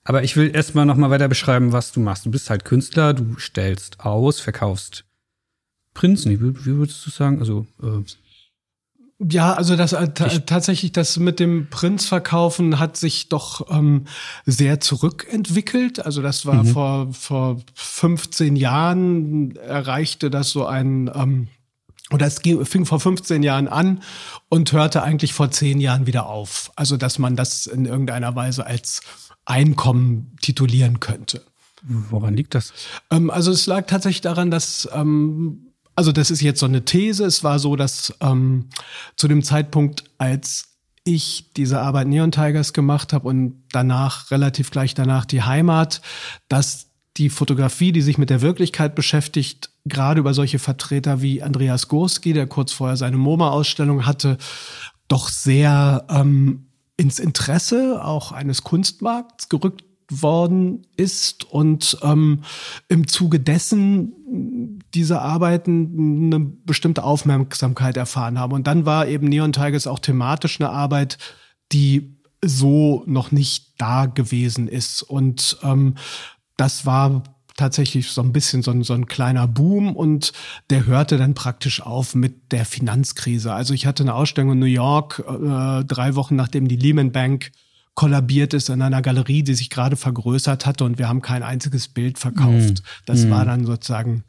Aber 0.03 0.24
ich 0.24 0.36
will 0.36 0.56
erstmal 0.56 0.86
noch 0.86 0.96
mal 0.96 1.12
weiter 1.12 1.27
beschreiben, 1.27 1.72
was 1.74 1.91
du 1.91 2.00
machst. 2.00 2.25
Du 2.25 2.32
bist 2.32 2.50
halt 2.50 2.65
Künstler, 2.65 3.13
du 3.13 3.38
stellst 3.38 4.00
aus, 4.00 4.39
verkaufst 4.39 5.06
Prints, 5.94 6.25
wie, 6.25 6.39
wie 6.39 6.77
würdest 6.77 7.06
du 7.06 7.12
sagen? 7.12 7.39
Also 7.39 7.68
äh, 7.82 8.03
ja, 9.30 9.54
also 9.54 9.75
das 9.75 9.94
äh, 9.94 10.08
tatsächlich 10.10 10.92
das 10.92 11.18
mit 11.18 11.40
dem 11.40 11.70
Prinzverkaufen 11.70 12.80
hat 12.80 12.98
sich 12.98 13.30
doch 13.30 13.70
ähm, 13.70 14.06
sehr 14.46 14.80
zurückentwickelt. 14.80 16.04
Also 16.04 16.22
das 16.22 16.46
war 16.46 16.63
mhm. 16.63 16.68
vor 16.68 17.13
vor 17.13 17.62
15 17.75 18.56
Jahren 18.56 19.56
erreichte 19.58 20.30
das 20.30 20.50
so 20.50 20.66
ein 20.66 21.12
ähm, 21.13 21.48
oder 22.12 22.25
es 22.25 22.42
ging, 22.42 22.66
fing 22.66 22.86
vor 22.86 23.00
15 23.00 23.44
Jahren 23.44 23.68
an 23.68 24.01
und 24.50 24.72
hörte 24.74 25.04
eigentlich 25.04 25.34
vor 25.34 25.51
10 25.51 25.80
Jahren 25.80 26.08
wieder 26.08 26.25
auf. 26.25 26.72
Also 26.75 26.98
dass 26.98 27.20
man 27.20 27.36
das 27.36 27.68
in 27.68 27.86
irgendeiner 27.86 28.36
Weise 28.36 28.66
als 28.66 29.01
Einkommen 29.46 30.36
titulieren 30.42 31.00
könnte. 31.00 31.44
Woran 31.84 32.36
liegt 32.36 32.56
das? 32.56 32.74
Ähm, 33.10 33.30
also 33.30 33.51
es 33.51 33.66
lag 33.66 33.88
tatsächlich 33.88 34.22
daran, 34.22 34.51
dass 34.51 34.90
ähm, 34.94 35.71
also 36.01 36.12
das 36.12 36.31
ist 36.31 36.41
jetzt 36.41 36.60
so 36.60 36.65
eine 36.65 36.84
These. 36.84 37.24
Es 37.25 37.43
war 37.43 37.60
so, 37.60 37.75
dass 37.75 38.12
ähm, 38.22 38.70
zu 39.17 39.27
dem 39.27 39.43
Zeitpunkt, 39.43 40.03
als 40.17 40.70
ich 41.03 41.53
diese 41.55 41.79
Arbeit 41.79 42.08
Neon 42.08 42.31
Tigers 42.31 42.74
gemacht 42.74 43.13
habe 43.13 43.27
und 43.27 43.62
danach, 43.72 44.31
relativ 44.31 44.72
gleich 44.72 44.96
danach 44.96 45.25
die 45.25 45.43
Heimat, 45.43 46.01
dass 46.50 46.88
die 47.17 47.29
Fotografie, 47.29 47.91
die 47.91 48.01
sich 48.01 48.17
mit 48.17 48.31
der 48.31 48.41
Wirklichkeit 48.41 48.96
beschäftigt, 48.96 49.70
gerade 49.86 50.22
über 50.22 50.34
solche 50.34 50.58
Vertreter 50.58 51.22
wie 51.22 51.43
Andreas 51.43 51.88
Gorski, 51.88 52.34
der 52.34 52.48
kurz 52.48 52.72
vorher 52.72 52.98
seine 52.98 53.17
MoMA-Ausstellung 53.17 54.08
hatte, 54.08 54.39
doch 55.08 55.29
sehr 55.29 56.08
ähm, 56.10 56.65
ins 56.98 57.20
Interesse 57.20 58.03
auch 58.03 58.31
eines 58.31 58.63
Kunstmarkts 58.63 59.50
gerückt 59.50 59.84
worden 60.12 60.86
ist 60.98 61.46
und 61.50 61.98
ähm, 62.03 62.41
im 62.89 63.08
Zuge 63.08 63.39
dessen 63.39 64.84
diese 64.94 65.22
Arbeiten 65.22 66.34
eine 66.34 66.39
bestimmte 66.39 67.03
Aufmerksamkeit 67.03 67.98
erfahren 67.98 68.38
haben. 68.38 68.53
Und 68.53 68.68
dann 68.68 68.86
war 68.86 69.08
eben 69.08 69.27
Neon 69.27 69.53
Tigers 69.53 69.88
auch 69.88 70.00
thematisch 70.00 70.60
eine 70.60 70.70
Arbeit, 70.70 71.18
die 71.72 72.18
so 72.44 73.03
noch 73.06 73.32
nicht 73.32 73.74
da 73.77 74.06
gewesen 74.06 74.68
ist. 74.68 75.01
Und 75.01 75.58
ähm, 75.63 75.96
das 76.58 76.86
war 76.86 77.24
tatsächlich 77.58 78.10
so 78.10 78.22
ein 78.22 78.34
bisschen 78.34 78.63
so 78.63 78.72
ein, 78.72 78.84
so 78.84 78.94
ein 78.94 79.06
kleiner 79.06 79.48
Boom 79.48 79.96
und 79.96 80.34
der 80.70 80.86
hörte 80.86 81.18
dann 81.18 81.34
praktisch 81.34 81.82
auf 81.82 82.15
mit 82.15 82.51
der 82.51 82.65
Finanzkrise. 82.65 83.53
Also 83.53 83.74
ich 83.74 83.86
hatte 83.86 84.03
eine 84.03 84.15
Ausstellung 84.15 84.53
in 84.53 84.60
New 84.60 84.65
York, 84.65 85.24
äh, 85.27 85.84
drei 85.86 86.15
Wochen 86.15 86.36
nachdem 86.36 86.68
die 86.68 86.77
Lehman 86.77 87.12
Bank 87.12 87.51
kollabiert 87.96 88.54
ist 88.54 88.70
in 88.70 88.82
einer 88.82 89.02
Galerie, 89.02 89.44
die 89.44 89.54
sich 89.54 89.70
gerade 89.70 89.96
vergrößert 89.96 90.66
hatte 90.66 90.84
und 90.84 90.98
wir 90.98 91.08
haben 91.08 91.22
kein 91.22 91.44
einziges 91.44 91.88
Bild 91.88 92.20
verkauft. 92.20 92.80
Mm. 92.80 93.06
Das 93.06 93.26
mm. 93.26 93.30
war 93.30 93.46
dann 93.46 93.66
sozusagen 93.66 94.24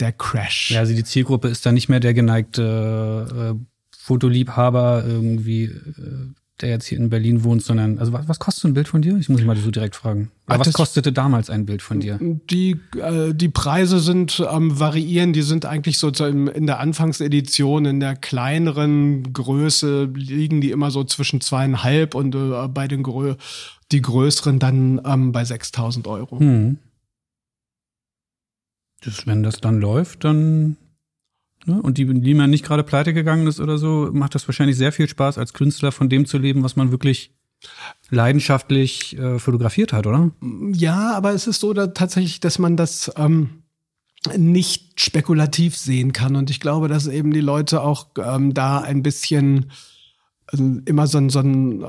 der 0.00 0.12
Crash. 0.12 0.70
Ja, 0.70 0.80
also 0.80 0.94
die 0.94 1.04
Zielgruppe 1.04 1.48
ist 1.48 1.66
dann 1.66 1.74
nicht 1.74 1.88
mehr 1.88 2.00
der 2.00 2.14
geneigte 2.14 3.54
äh, 3.56 3.64
Fotoliebhaber 3.96 5.04
irgendwie, 5.06 5.64
äh, 5.64 6.34
der 6.60 6.68
jetzt 6.68 6.86
hier 6.86 6.98
in 6.98 7.10
Berlin 7.10 7.42
wohnt, 7.42 7.62
sondern, 7.62 7.98
also 7.98 8.12
was, 8.12 8.28
was 8.28 8.38
kostet 8.38 8.70
ein 8.70 8.74
Bild 8.74 8.86
von 8.86 9.02
dir? 9.02 9.16
Ich 9.16 9.28
muss 9.28 9.42
mal 9.42 9.56
so 9.56 9.72
direkt 9.72 9.96
fragen. 9.96 10.30
Aber 10.46 10.60
was 10.60 10.72
kostete 10.72 11.12
damals 11.12 11.50
ein 11.50 11.66
Bild 11.66 11.82
von 11.82 11.98
dir? 11.98 12.18
Die, 12.20 12.76
äh, 12.96 13.34
die 13.34 13.48
Preise 13.48 13.98
sind 13.98 14.40
am 14.40 14.70
ähm, 14.70 14.80
variieren, 14.80 15.32
die 15.32 15.42
sind 15.42 15.66
eigentlich 15.66 15.98
so 15.98 16.08
in 16.08 16.66
der 16.66 16.78
Anfangsedition, 16.78 17.86
in 17.86 17.98
der 17.98 18.14
kleineren 18.14 19.32
Größe 19.32 20.10
liegen 20.14 20.60
die 20.60 20.70
immer 20.70 20.92
so 20.92 21.02
zwischen 21.02 21.40
zweieinhalb 21.40 22.14
und 22.14 22.36
äh, 22.36 22.68
bei 22.68 22.86
den 22.86 23.02
Grö 23.02 23.34
die 23.90 24.02
größeren 24.02 24.58
dann 24.58 25.00
ähm, 25.04 25.32
bei 25.32 25.44
6000 25.44 26.06
Euro. 26.06 26.38
Hm. 26.38 26.78
Das, 29.02 29.26
wenn 29.26 29.42
das 29.42 29.60
dann 29.60 29.80
läuft, 29.80 30.24
dann 30.24 30.76
Ne? 31.66 31.80
Und 31.80 31.98
die, 31.98 32.06
die 32.20 32.34
man 32.34 32.50
nicht 32.50 32.64
gerade 32.64 32.82
pleite 32.82 33.14
gegangen 33.14 33.46
ist 33.46 33.60
oder 33.60 33.78
so, 33.78 34.10
macht 34.12 34.34
das 34.34 34.46
wahrscheinlich 34.48 34.76
sehr 34.76 34.92
viel 34.92 35.08
Spaß, 35.08 35.38
als 35.38 35.52
Künstler 35.52 35.92
von 35.92 36.08
dem 36.08 36.26
zu 36.26 36.38
leben, 36.38 36.62
was 36.62 36.76
man 36.76 36.90
wirklich 36.90 37.32
leidenschaftlich 38.10 39.18
äh, 39.18 39.38
fotografiert 39.38 39.92
hat, 39.92 40.06
oder? 40.06 40.30
Ja, 40.72 41.14
aber 41.14 41.32
es 41.32 41.46
ist 41.46 41.60
so 41.60 41.72
da, 41.72 41.88
tatsächlich, 41.88 42.40
dass 42.40 42.58
man 42.58 42.76
das 42.76 43.10
ähm, 43.16 43.62
nicht 44.36 45.00
spekulativ 45.00 45.76
sehen 45.76 46.12
kann. 46.12 46.36
Und 46.36 46.50
ich 46.50 46.60
glaube, 46.60 46.88
dass 46.88 47.06
eben 47.06 47.32
die 47.32 47.40
Leute 47.40 47.80
auch 47.80 48.08
ähm, 48.18 48.52
da 48.52 48.80
ein 48.80 49.02
bisschen 49.02 49.70
also 50.46 50.80
immer 50.84 51.06
so 51.06 51.18
ein, 51.18 51.30
so 51.30 51.40
ein 51.40 51.82
äh, 51.82 51.88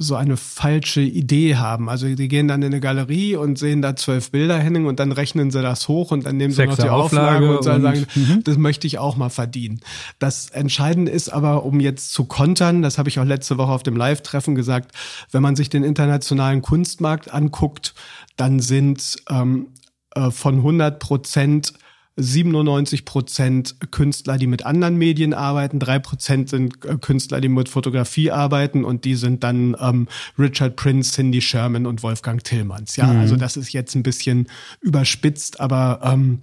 so 0.00 0.14
eine 0.14 0.36
falsche 0.36 1.00
Idee 1.00 1.56
haben. 1.56 1.88
Also 1.88 2.06
die 2.14 2.28
gehen 2.28 2.46
dann 2.46 2.62
in 2.62 2.72
eine 2.72 2.80
Galerie 2.80 3.34
und 3.34 3.58
sehen 3.58 3.82
da 3.82 3.96
zwölf 3.96 4.30
Bilder 4.30 4.56
hängen 4.56 4.86
und 4.86 5.00
dann 5.00 5.10
rechnen 5.10 5.50
sie 5.50 5.60
das 5.60 5.88
hoch 5.88 6.12
und 6.12 6.24
dann 6.24 6.36
nehmen 6.36 6.54
sie 6.54 6.66
noch 6.66 6.76
die 6.76 6.88
Auflage, 6.88 7.50
Auflage 7.50 7.58
und, 7.58 7.64
sagen, 7.64 8.06
mhm. 8.14 8.44
das 8.44 8.56
möchte 8.58 8.86
ich 8.86 8.98
auch 8.98 9.16
mal 9.16 9.28
verdienen. 9.28 9.80
Das 10.20 10.50
Entscheidende 10.50 11.10
ist 11.10 11.28
aber, 11.30 11.64
um 11.64 11.80
jetzt 11.80 12.12
zu 12.12 12.24
kontern, 12.26 12.80
das 12.80 12.96
habe 12.96 13.08
ich 13.08 13.18
auch 13.18 13.24
letzte 13.24 13.58
Woche 13.58 13.72
auf 13.72 13.82
dem 13.82 13.96
Live-Treffen 13.96 14.54
gesagt, 14.54 14.92
wenn 15.32 15.42
man 15.42 15.56
sich 15.56 15.68
den 15.68 15.82
internationalen 15.82 16.62
Kunstmarkt 16.62 17.34
anguckt, 17.34 17.94
dann 18.36 18.60
sind 18.60 19.16
ähm, 19.28 19.66
äh, 20.14 20.30
von 20.30 20.58
100 20.58 21.00
Prozent 21.00 21.74
97 22.18 23.04
Prozent 23.04 23.76
Künstler, 23.92 24.38
die 24.38 24.48
mit 24.48 24.66
anderen 24.66 24.96
Medien 24.96 25.32
arbeiten, 25.32 25.78
drei 25.78 25.98
Prozent 26.00 26.48
sind 26.48 26.84
äh, 26.84 26.96
Künstler, 26.96 27.40
die 27.40 27.48
mit 27.48 27.68
Fotografie 27.68 28.30
arbeiten 28.32 28.84
und 28.84 29.04
die 29.04 29.14
sind 29.14 29.44
dann 29.44 29.76
ähm, 29.80 30.08
Richard 30.38 30.76
Prince, 30.76 31.12
Cindy 31.12 31.40
Sherman 31.40 31.86
und 31.86 32.02
Wolfgang 32.02 32.42
Tillmanns. 32.42 32.96
Ja, 32.96 33.06
mhm. 33.06 33.20
also 33.20 33.36
das 33.36 33.56
ist 33.56 33.72
jetzt 33.72 33.94
ein 33.94 34.02
bisschen 34.02 34.48
überspitzt, 34.80 35.60
aber 35.60 36.00
ähm, 36.02 36.40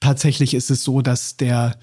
tatsächlich 0.00 0.54
ist 0.54 0.70
es 0.70 0.82
so, 0.82 1.02
dass 1.02 1.36
der 1.36 1.78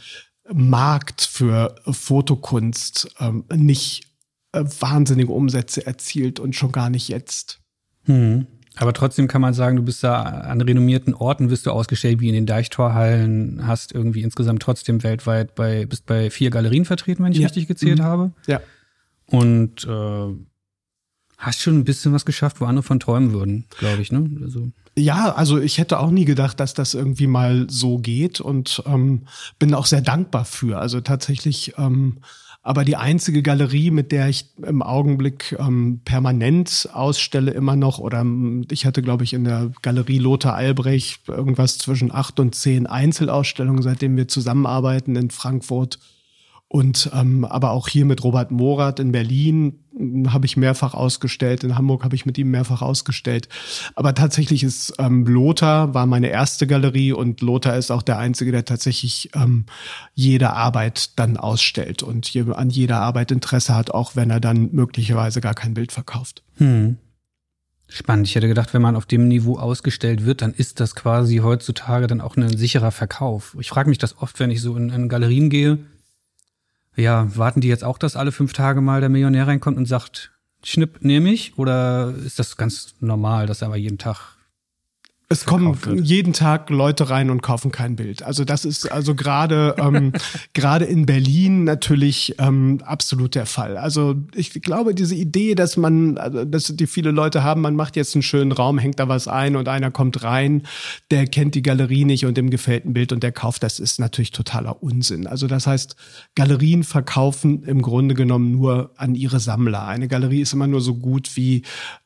Markt 0.52 1.22
für 1.22 1.75
Fotokunst 1.90 3.14
ähm, 3.20 3.46
nicht 3.54 4.08
äh, 4.54 4.64
wahnsinnige 4.80 5.32
Umsätze 5.32 5.86
erzielt 5.86 6.40
und 6.40 6.56
schon 6.56 6.72
gar 6.72 6.90
nicht 6.90 7.10
jetzt. 7.10 7.60
Mhm. 8.06 8.48
Aber 8.77 8.94
trotzdem 8.94 9.27
kann 9.27 9.41
man 9.41 9.53
sagen, 9.53 9.77
du 9.77 9.84
bist 9.84 10.03
da 10.03 10.22
an 10.22 10.62
renommierten 10.62 11.13
Orten, 11.13 11.50
wirst 11.50 11.65
du 11.65 11.72
ausgestellt, 11.72 12.20
wie 12.20 12.27
in 12.27 12.34
den 12.34 12.46
Deichtorhallen, 12.46 13.65
hast 13.65 13.94
irgendwie 13.94 14.22
insgesamt 14.22 14.62
trotzdem 14.62 15.03
weltweit 15.03 15.55
bei, 15.55 15.86
bist 15.86 16.05
bei 16.05 16.29
vier 16.29 16.50
Galerien 16.50 16.86
vertreten, 16.86 17.24
wenn 17.24 17.32
ich 17.32 17.39
ja. 17.39 17.46
richtig 17.46 17.67
gezählt 17.67 18.00
mhm. 18.00 18.03
habe. 18.03 18.32
Ja. 18.48 18.60
Und 19.27 19.86
äh, 19.86 20.34
hast 21.38 21.62
schon 21.62 21.77
ein 21.77 21.84
bisschen 21.86 22.13
was 22.13 22.25
geschafft, 22.25 22.62
wo 22.62 22.65
andere 22.65 22.84
von 22.84 23.00
träumen 23.00 23.32
würden, 23.32 23.65
glaube 23.77 24.01
ich, 24.01 24.12
ne? 24.12 24.29
Also. 24.44 24.72
Ja, 24.98 25.34
also 25.34 25.60
ich 25.60 25.77
hätte 25.77 26.00
auch 26.00 26.12
nie 26.12 26.24
gedacht, 26.24 26.60
dass 26.60 26.74
das 26.74 26.94
irgendwie 26.94 27.27
mal 27.27 27.67
so 27.70 27.98
geht 27.98 28.39
und 28.39 28.82
ähm, 28.86 29.24
bin 29.60 29.74
auch 29.74 29.86
sehr 29.86 30.01
dankbar 30.01 30.46
für. 30.46 30.79
Also 30.79 31.01
tatsächlich 31.01 31.74
ähm, 31.77 32.20
aber 32.66 32.84
die 32.84 32.96
einzige 32.96 33.44
Galerie, 33.44 33.92
mit 33.92 34.12
der 34.12 34.28
ich 34.28 34.48
im 34.58 34.82
Augenblick 34.82 35.56
ähm, 35.60 36.02
permanent 36.04 36.90
ausstelle, 36.94 37.52
immer 37.52 37.76
noch, 37.76 38.00
oder 38.00 38.22
ähm, 38.22 38.66
ich 38.72 38.88
hatte, 38.88 39.04
glaube 39.04 39.24
ich, 39.24 39.34
in 39.34 39.44
der 39.44 39.70
Galerie 39.84 40.18
Lothar 40.18 40.56
Albrecht 40.56 41.30
irgendwas 41.30 41.78
zwischen 41.78 42.12
acht 42.12 42.40
und 42.40 42.56
zehn 42.56 42.88
Einzelausstellungen, 42.88 43.84
seitdem 43.84 44.18
wir 44.18 44.28
zusammenarbeiten 44.28 45.16
in 45.16 45.30
Frankfurt. 45.30 46.00
Und 46.68 47.12
ähm, 47.14 47.46
aber 47.46 47.70
auch 47.70 47.88
hier 47.88 48.04
mit 48.04 48.24
Robert 48.24 48.50
Morath 48.50 49.00
in 49.00 49.12
Berlin 49.12 49.85
habe 50.28 50.46
ich 50.46 50.58
mehrfach 50.58 50.94
ausgestellt. 50.94 51.64
In 51.64 51.78
Hamburg 51.78 52.04
habe 52.04 52.16
ich 52.16 52.25
mit 52.25 52.38
ihm 52.38 52.52
mehrfach 52.52 52.82
ausgestellt. 52.82 53.48
Aber 53.96 54.14
tatsächlich 54.14 54.64
ist 54.64 54.94
ähm, 55.00 55.25
Lothar 55.25 55.94
war 55.94 56.06
meine 56.06 56.28
erste 56.28 56.68
Galerie 56.68 57.14
und 57.14 57.42
Lothar 57.42 57.78
ist 57.78 57.92
auch 57.92 58.02
der 58.02 58.18
einzige, 58.18 58.52
der 58.52 58.66
tatsächlich 58.66 59.30
ähm, 59.34 59.66
jede 60.14 60.52
Arbeit 60.52 61.18
dann 61.18 61.38
ausstellt 61.38 62.04
und 62.04 62.28
je, 62.28 62.46
an 62.54 62.70
jeder 62.70 63.00
Arbeit 63.00 63.32
Interesse 63.32 63.75
hat, 63.75 63.92
auch 63.92 64.16
wenn 64.16 64.30
er 64.30 64.40
dann 64.40 64.70
möglicherweise 64.72 65.42
gar 65.42 65.54
kein 65.54 65.74
Bild 65.74 65.92
verkauft. 65.92 66.44
Hm. 66.58 66.98
Spannend. 67.88 68.28
Ich 68.28 68.36
hätte 68.36 68.48
gedacht, 68.48 68.74
wenn 68.74 68.82
man 68.82 68.96
auf 68.96 69.06
dem 69.06 69.28
Niveau 69.28 69.58
ausgestellt 69.58 70.25
wird, 70.25 70.42
dann 70.42 70.54
ist 70.54 70.80
das 70.80 70.96
quasi 70.96 71.38
heutzutage 71.38 72.08
dann 72.08 72.20
auch 72.20 72.36
ein 72.36 72.58
sicherer 72.58 72.92
Verkauf. 72.92 73.56
Ich 73.60 73.70
frage 73.70 73.90
mich 73.90 74.00
das 74.00 74.18
oft, 74.18 74.40
wenn 74.40 74.50
ich 74.50 74.60
so 74.60 74.75
in, 74.75 74.90
in 74.90 75.08
Galerien 75.08 75.50
gehe 75.50 75.78
ja, 76.96 77.36
warten 77.36 77.62
die 77.62 77.68
jetzt 77.68 77.84
auch, 77.84 77.98
dass 77.98 78.16
alle 78.16 78.32
fünf 78.32 78.54
Tage 78.54 78.82
mal 78.82 79.00
der 79.00 79.10
Millionär 79.10 79.48
reinkommt 79.48 79.78
und 79.78 79.86
sagt, 79.86 80.32
Schnipp 80.64 81.04
nehme 81.04 81.32
ich? 81.32 81.58
Oder 81.58 82.14
ist 82.25 82.40
das 82.40 82.58
ganz 82.58 82.96
normal, 83.00 83.46
dass 83.46 83.62
er 83.62 83.68
aber 83.68 83.78
jeden 83.78 83.98
Tag 83.98 84.35
es 85.27 85.46
kommen 85.46 85.75
jeden 86.03 86.34
Tag 86.34 86.70
Leute 86.70 87.10
rein 87.10 87.32
und 87.32 87.41
kaufen 87.41 87.72
kein 87.72 87.96
Bild. 87.96 88.22
Also 88.22 88.46
das 88.46 88.63
ist 88.63 88.91
also 88.91 89.15
gerade 89.15 89.75
ähm, 89.79 90.13
gerade 90.53 90.86
in 90.86 91.08
Berlin 91.08 91.63
natürlich 91.63 92.36
ähm, 92.38 92.79
absolut 92.86 93.34
der 93.34 93.48
Fall. 93.48 93.77
Also 93.77 94.15
ich 94.36 94.51
glaube, 94.62 94.94
diese 94.94 95.15
Idee, 95.15 95.55
dass 95.55 95.77
man, 95.77 96.20
also, 96.20 96.46
dass 96.46 96.65
die 96.75 96.86
viele 96.86 97.10
Leute 97.10 97.44
haben, 97.44 97.62
man 97.62 97.75
macht 97.75 97.96
jetzt 97.96 98.15
einen 98.15 98.22
schönen 98.22 98.51
Raum, 98.51 98.77
hängt 98.77 99.00
da 99.00 99.08
was 99.08 99.27
ein 99.27 99.55
und 99.55 99.67
einer 99.67 99.89
kommt 99.89 100.22
rein, 100.24 100.62
der 101.10 101.25
kennt 101.25 101.55
die 101.55 101.63
Galerie 101.63 102.05
nicht 102.05 102.25
und 102.25 102.38
dem 102.38 102.51
gefällt 102.51 102.86
ein 102.86 102.94
Bild 102.94 103.12
und 103.12 103.24
der 103.24 103.32
kauft, 103.32 103.63
das 103.63 103.79
ist 103.79 104.00
natürlich 104.00 104.32
totaler 104.32 104.84
Unsinn. 104.84 105.25
Also 105.25 105.48
das 105.48 105.65
heißt, 105.65 105.96
Galerien 106.36 106.84
verkaufen 106.84 107.63
im 107.63 107.82
Grunde 107.82 108.13
genommen 108.13 108.51
nur 108.51 108.91
an 108.96 109.15
ihre 109.15 109.39
Sammler. 109.39 109.88
Eine 109.88 110.08
Galerie 110.08 110.41
ist 110.41 110.53
immer 110.53 110.67
nur 110.67 110.82
so 110.82 110.94
gut 110.94 111.36
wie 111.36 111.63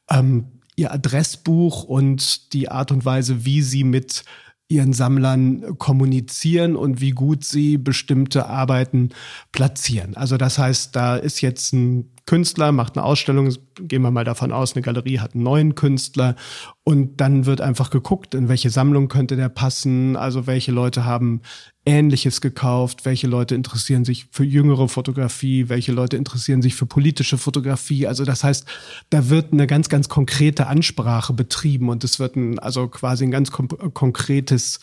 ähm, 0.09 0.45
ihr 0.79 0.93
Adressbuch 0.93 1.83
und 1.83 2.53
die 2.53 2.69
Art 2.69 2.91
und 2.91 3.05
Weise, 3.05 3.45
wie 3.45 3.61
sie 3.61 3.83
mit 3.83 4.23
ihren 4.69 4.93
Sammlern 4.93 5.77
kommunizieren 5.79 6.75
und 6.75 7.01
wie 7.01 7.11
gut 7.11 7.43
sie 7.43 7.77
bestimmte 7.77 8.45
Arbeiten 8.45 9.09
platzieren. 9.51 10.15
Also 10.15 10.37
das 10.37 10.59
heißt, 10.59 10.95
da 10.95 11.15
ist 11.17 11.41
jetzt 11.41 11.73
ein 11.73 12.11
Künstler, 12.29 12.71
macht 12.71 12.95
eine 12.95 13.03
Ausstellung, 13.03 13.51
gehen 13.81 14.03
wir 14.03 14.11
mal 14.11 14.23
davon 14.23 14.51
aus, 14.51 14.75
eine 14.75 14.83
Galerie 14.83 15.17
hat 15.17 15.33
einen 15.33 15.41
neuen 15.41 15.73
Künstler 15.73 16.35
und 16.83 17.19
dann 17.19 17.47
wird 17.47 17.59
einfach 17.59 17.89
geguckt, 17.89 18.35
in 18.35 18.49
welche 18.49 18.69
Sammlung 18.69 19.07
könnte 19.07 19.35
der 19.35 19.49
passen, 19.49 20.15
also 20.15 20.45
welche 20.45 20.71
Leute 20.71 21.05
haben 21.05 21.41
Ähnliches 21.87 22.39
gekauft, 22.39 23.03
welche 23.03 23.25
Leute 23.25 23.55
interessieren 23.55 24.05
sich 24.05 24.27
für 24.29 24.43
jüngere 24.43 24.87
Fotografie, 24.87 25.69
welche 25.69 25.91
Leute 25.91 26.17
interessieren 26.17 26.61
sich 26.61 26.75
für 26.75 26.85
politische 26.85 27.39
Fotografie. 27.39 28.05
Also 28.05 28.25
das 28.25 28.43
heißt, 28.43 28.67
da 29.09 29.29
wird 29.29 29.51
eine 29.51 29.65
ganz, 29.65 29.89
ganz 29.89 30.07
konkrete 30.07 30.67
Ansprache 30.67 31.33
betrieben 31.33 31.89
und 31.89 32.03
es 32.03 32.19
wird 32.19 32.35
ein, 32.35 32.59
also 32.59 32.89
quasi 32.89 33.23
ein 33.23 33.31
ganz 33.31 33.49
konkretes 33.49 34.81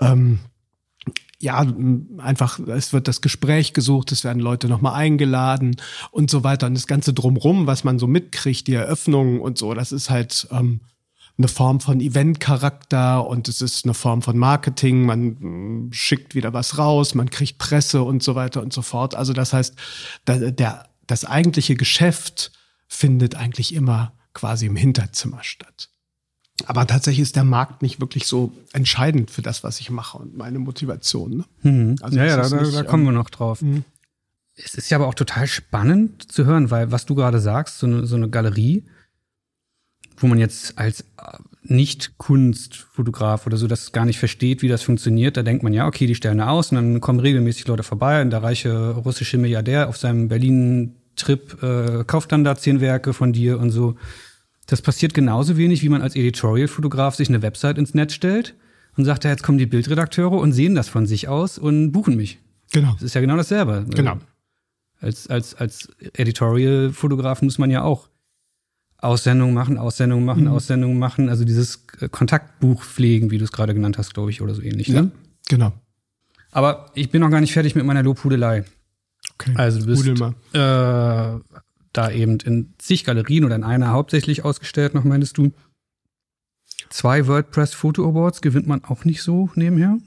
ähm, 0.00 0.38
ja, 1.40 1.66
einfach, 2.18 2.58
es 2.60 2.92
wird 2.92 3.08
das 3.08 3.20
Gespräch 3.20 3.72
gesucht, 3.72 4.12
es 4.12 4.24
werden 4.24 4.40
Leute 4.40 4.68
nochmal 4.68 4.94
eingeladen 4.94 5.76
und 6.10 6.30
so 6.30 6.44
weiter. 6.44 6.66
Und 6.66 6.74
das 6.74 6.86
Ganze 6.86 7.12
drumrum, 7.12 7.66
was 7.66 7.84
man 7.84 7.98
so 7.98 8.06
mitkriegt, 8.06 8.66
die 8.66 8.74
Eröffnungen 8.74 9.40
und 9.40 9.58
so, 9.58 9.74
das 9.74 9.92
ist 9.92 10.10
halt 10.10 10.46
ähm, 10.50 10.80
eine 11.36 11.48
Form 11.48 11.80
von 11.80 12.00
Eventcharakter 12.00 13.26
und 13.26 13.48
es 13.48 13.60
ist 13.60 13.84
eine 13.84 13.94
Form 13.94 14.22
von 14.22 14.38
Marketing. 14.38 15.04
Man 15.04 15.86
mm, 15.88 15.92
schickt 15.92 16.34
wieder 16.34 16.52
was 16.52 16.78
raus, 16.78 17.14
man 17.14 17.30
kriegt 17.30 17.58
Presse 17.58 18.02
und 18.02 18.22
so 18.22 18.34
weiter 18.34 18.62
und 18.62 18.72
so 18.72 18.82
fort. 18.82 19.14
Also 19.14 19.32
das 19.32 19.52
heißt, 19.52 19.74
der, 20.26 20.52
der, 20.52 20.88
das 21.06 21.24
eigentliche 21.24 21.74
Geschäft 21.74 22.52
findet 22.86 23.34
eigentlich 23.34 23.74
immer 23.74 24.12
quasi 24.32 24.66
im 24.66 24.76
Hinterzimmer 24.76 25.42
statt. 25.42 25.90
Aber 26.66 26.86
tatsächlich 26.86 27.22
ist 27.22 27.36
der 27.36 27.44
Markt 27.44 27.82
nicht 27.82 28.00
wirklich 28.00 28.26
so 28.26 28.52
entscheidend 28.72 29.30
für 29.30 29.42
das, 29.42 29.64
was 29.64 29.80
ich 29.80 29.90
mache 29.90 30.18
und 30.18 30.36
meine 30.36 30.60
Motivation. 30.60 31.38
Ne? 31.38 31.44
Mhm. 31.62 31.96
Also 32.00 32.16
ja, 32.16 32.26
ja, 32.26 32.36
da, 32.36 32.60
nicht, 32.60 32.74
da, 32.74 32.84
kommen 32.84 33.04
wir 33.04 33.10
ähm, 33.10 33.16
noch 33.16 33.30
drauf. 33.30 33.60
Mhm. 33.60 33.84
Es 34.56 34.74
ist 34.74 34.88
ja 34.88 34.98
aber 34.98 35.08
auch 35.08 35.14
total 35.14 35.48
spannend 35.48 36.30
zu 36.30 36.44
hören, 36.44 36.70
weil 36.70 36.92
was 36.92 37.06
du 37.06 37.16
gerade 37.16 37.40
sagst, 37.40 37.78
so 37.78 37.86
eine, 37.86 38.06
so 38.06 38.14
eine 38.14 38.30
Galerie, 38.30 38.84
wo 40.16 40.28
man 40.28 40.38
jetzt 40.38 40.78
als 40.78 41.00
äh, 41.00 41.38
Nicht-Kunstfotograf 41.62 43.46
oder 43.48 43.56
so 43.56 43.66
das 43.66 43.90
gar 43.90 44.04
nicht 44.04 44.20
versteht, 44.20 44.62
wie 44.62 44.68
das 44.68 44.82
funktioniert, 44.82 45.36
da 45.36 45.42
denkt 45.42 45.64
man 45.64 45.72
ja, 45.72 45.88
okay, 45.88 46.06
die 46.06 46.14
stellen 46.14 46.38
da 46.38 46.48
aus 46.48 46.70
und 46.70 46.76
dann 46.76 47.00
kommen 47.00 47.18
regelmäßig 47.18 47.66
Leute 47.66 47.82
vorbei 47.82 48.22
und 48.22 48.30
der 48.30 48.44
reiche 48.44 48.90
russische 48.90 49.38
Milliardär 49.38 49.88
auf 49.88 49.96
seinem 49.96 50.28
Berlin-Trip 50.28 51.62
äh, 51.62 52.04
kauft 52.04 52.30
dann 52.30 52.44
da 52.44 52.54
zehn 52.54 52.80
Werke 52.80 53.12
von 53.12 53.32
dir 53.32 53.58
und 53.58 53.72
so. 53.72 53.96
Das 54.66 54.82
passiert 54.82 55.14
genauso 55.14 55.56
wenig, 55.56 55.82
wie 55.82 55.88
man 55.88 56.02
als 56.02 56.16
Editorial-Fotograf 56.16 57.14
sich 57.14 57.28
eine 57.28 57.42
Website 57.42 57.78
ins 57.78 57.94
Netz 57.94 58.14
stellt 58.14 58.54
und 58.96 59.04
sagt, 59.04 59.24
ja, 59.24 59.30
jetzt 59.30 59.42
kommen 59.42 59.58
die 59.58 59.66
Bildredakteure 59.66 60.32
und 60.32 60.52
sehen 60.52 60.74
das 60.74 60.88
von 60.88 61.06
sich 61.06 61.28
aus 61.28 61.58
und 61.58 61.92
buchen 61.92 62.16
mich. 62.16 62.38
Genau. 62.72 62.92
Das 62.94 63.02
ist 63.02 63.14
ja 63.14 63.20
genau 63.20 63.36
dasselbe. 63.36 63.84
Genau. 63.90 64.18
Als, 65.00 65.28
als, 65.28 65.54
als 65.54 65.88
Editorial-Fotograf 66.14 67.42
muss 67.42 67.58
man 67.58 67.70
ja 67.70 67.82
auch 67.82 68.08
Aussendungen 68.98 69.54
machen, 69.54 69.76
Aussendungen 69.76 70.24
machen, 70.24 70.44
mhm. 70.44 70.50
Aussendungen 70.50 70.98
machen. 70.98 71.28
Also 71.28 71.44
dieses 71.44 71.86
Kontaktbuch 72.10 72.82
pflegen, 72.82 73.30
wie 73.30 73.38
du 73.38 73.44
es 73.44 73.52
gerade 73.52 73.74
genannt 73.74 73.98
hast, 73.98 74.14
glaube 74.14 74.30
ich, 74.30 74.40
oder 74.40 74.54
so 74.54 74.62
ähnlich. 74.62 74.88
Ja, 74.88 75.02
ne? 75.02 75.10
genau. 75.48 75.72
Aber 76.52 76.90
ich 76.94 77.10
bin 77.10 77.20
noch 77.20 77.30
gar 77.30 77.40
nicht 77.40 77.52
fertig 77.52 77.74
mit 77.74 77.84
meiner 77.84 78.02
Lobhudelei. 78.02 78.64
Okay. 79.34 79.52
Also 79.56 79.80
du 79.80 79.86
bist 79.86 80.06
äh, 80.06 81.38
da 81.94 82.10
eben 82.10 82.38
in 82.40 82.74
zig 82.78 83.04
Galerien 83.04 83.44
oder 83.44 83.56
in 83.56 83.64
einer 83.64 83.90
hauptsächlich 83.90 84.44
ausgestellt, 84.44 84.94
noch 84.94 85.04
meinst 85.04 85.38
du. 85.38 85.52
Zwei 86.90 87.26
WordPress 87.26 87.74
Photo 87.74 88.08
Awards 88.08 88.42
gewinnt 88.42 88.66
man 88.66 88.84
auch 88.84 89.04
nicht 89.04 89.22
so 89.22 89.50
nebenher, 89.54 89.98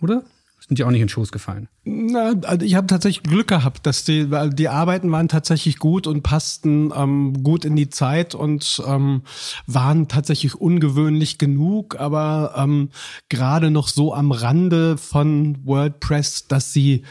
oder? 0.00 0.24
Sind 0.66 0.78
die 0.78 0.84
auch 0.84 0.90
nicht 0.90 1.02
in 1.02 1.08
Schoß 1.08 1.32
gefallen? 1.32 1.68
Na, 1.84 2.34
also 2.44 2.64
ich 2.64 2.76
habe 2.76 2.86
tatsächlich 2.86 3.24
Glück 3.24 3.48
gehabt, 3.48 3.84
dass 3.84 4.04
die, 4.04 4.30
die 4.52 4.68
Arbeiten 4.68 5.10
waren 5.10 5.26
tatsächlich 5.26 5.78
gut 5.78 6.06
und 6.06 6.22
passten 6.22 6.92
ähm, 6.96 7.42
gut 7.42 7.64
in 7.64 7.74
die 7.74 7.90
Zeit 7.90 8.36
und 8.36 8.80
ähm, 8.86 9.22
waren 9.66 10.06
tatsächlich 10.06 10.54
ungewöhnlich 10.54 11.38
genug, 11.38 11.98
aber 11.98 12.54
ähm, 12.56 12.90
gerade 13.28 13.72
noch 13.72 13.88
so 13.88 14.14
am 14.14 14.30
Rande 14.30 14.98
von 14.98 15.58
WordPress, 15.66 16.46
dass 16.46 16.72
sie 16.72 17.02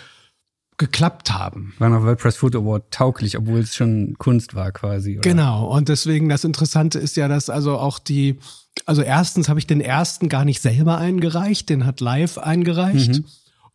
geklappt 0.81 1.31
haben. 1.31 1.75
War 1.77 1.89
noch 1.89 2.01
WordPress 2.01 2.37
Photo 2.37 2.57
Award 2.57 2.89
tauglich, 2.89 3.37
obwohl 3.37 3.59
es 3.59 3.75
schon 3.75 4.15
Kunst 4.17 4.55
war 4.55 4.71
quasi. 4.71 5.19
Oder? 5.19 5.21
Genau. 5.21 5.67
Und 5.67 5.89
deswegen 5.89 6.27
das 6.27 6.43
Interessante 6.43 6.97
ist 6.97 7.15
ja, 7.17 7.27
dass 7.27 7.51
also 7.51 7.77
auch 7.77 7.99
die, 7.99 8.39
also 8.87 9.03
erstens 9.03 9.47
habe 9.47 9.59
ich 9.59 9.67
den 9.67 9.79
ersten 9.79 10.27
gar 10.27 10.43
nicht 10.43 10.59
selber 10.59 10.97
eingereicht, 10.97 11.69
den 11.69 11.85
hat 11.85 12.01
Live 12.01 12.39
eingereicht. 12.39 13.19
Mhm. 13.19 13.25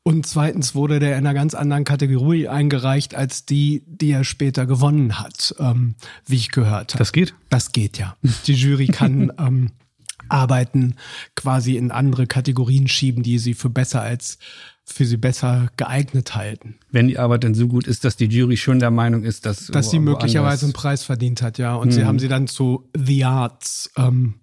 Und 0.02 0.26
zweitens 0.26 0.74
wurde 0.74 0.98
der 0.98 1.12
in 1.12 1.18
einer 1.18 1.34
ganz 1.34 1.54
anderen 1.54 1.84
Kategorie 1.84 2.48
eingereicht 2.48 3.14
als 3.14 3.46
die, 3.46 3.84
die 3.86 4.10
er 4.10 4.24
später 4.24 4.66
gewonnen 4.66 5.20
hat, 5.20 5.54
ähm, 5.60 5.94
wie 6.26 6.36
ich 6.36 6.50
gehört 6.50 6.94
habe. 6.94 6.98
Das 6.98 7.12
geht? 7.12 7.34
Das 7.50 7.70
geht 7.70 7.98
ja. 7.98 8.16
Die 8.48 8.54
Jury 8.54 8.88
kann 8.88 9.32
ähm, 9.38 9.70
Arbeiten 10.28 10.96
quasi 11.36 11.76
in 11.76 11.92
andere 11.92 12.26
Kategorien 12.26 12.88
schieben, 12.88 13.22
die 13.22 13.38
sie 13.38 13.54
für 13.54 13.70
besser 13.70 14.02
als 14.02 14.38
für 14.86 15.04
sie 15.04 15.16
besser 15.16 15.68
geeignet 15.76 16.34
halten. 16.34 16.76
Wenn 16.90 17.08
die 17.08 17.18
Arbeit 17.18 17.42
denn 17.42 17.54
so 17.54 17.66
gut 17.68 17.86
ist, 17.86 18.04
dass 18.04 18.16
die 18.16 18.26
Jury 18.26 18.56
schon 18.56 18.78
der 18.78 18.90
Meinung 18.90 19.24
ist, 19.24 19.44
dass 19.44 19.66
dass 19.66 19.90
sie 19.90 19.98
möglicherweise 19.98 20.66
einen 20.66 20.72
Preis 20.72 21.02
verdient 21.02 21.42
hat, 21.42 21.58
ja. 21.58 21.74
Und 21.74 21.88
hm. 21.88 21.92
sie 21.92 22.04
haben 22.04 22.18
sie 22.18 22.28
dann 22.28 22.46
zu 22.46 22.88
The 22.96 23.24
Arts 23.24 23.90
ähm, 23.96 24.34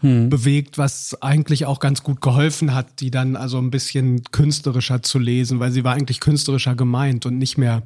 hm. 0.00 0.28
bewegt, 0.28 0.76
was 0.76 1.20
eigentlich 1.22 1.66
auch 1.66 1.78
ganz 1.78 2.02
gut 2.02 2.20
geholfen 2.20 2.74
hat, 2.74 3.00
die 3.00 3.10
dann 3.10 3.36
also 3.36 3.58
ein 3.58 3.70
bisschen 3.70 4.22
künstlerischer 4.24 5.02
zu 5.02 5.18
lesen, 5.18 5.60
weil 5.60 5.70
sie 5.70 5.84
war 5.84 5.94
eigentlich 5.94 6.20
künstlerischer 6.20 6.74
gemeint 6.74 7.24
und 7.24 7.38
nicht 7.38 7.56
mehr 7.56 7.82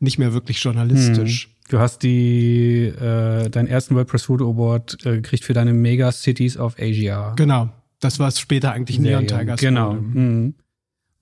nicht 0.00 0.18
mehr 0.18 0.34
wirklich 0.34 0.62
journalistisch. 0.62 1.48
Du 1.70 1.78
hast 1.78 2.02
die 2.02 2.84
äh, 2.84 3.48
deinen 3.48 3.68
ersten 3.68 3.94
WordPress 3.94 4.24
Photo 4.24 4.50
Award 4.50 4.98
äh, 5.06 5.16
gekriegt 5.16 5.44
für 5.44 5.54
deine 5.54 5.72
Mega 5.72 6.12
Cities 6.12 6.58
of 6.58 6.76
Asia. 6.78 7.32
Genau. 7.36 7.70
Das 8.00 8.18
war 8.18 8.30
später 8.32 8.72
eigentlich 8.72 8.98
Neon 8.98 9.26
Tigers. 9.26 9.60
Genau. 9.60 9.94
Mhm. 9.94 10.54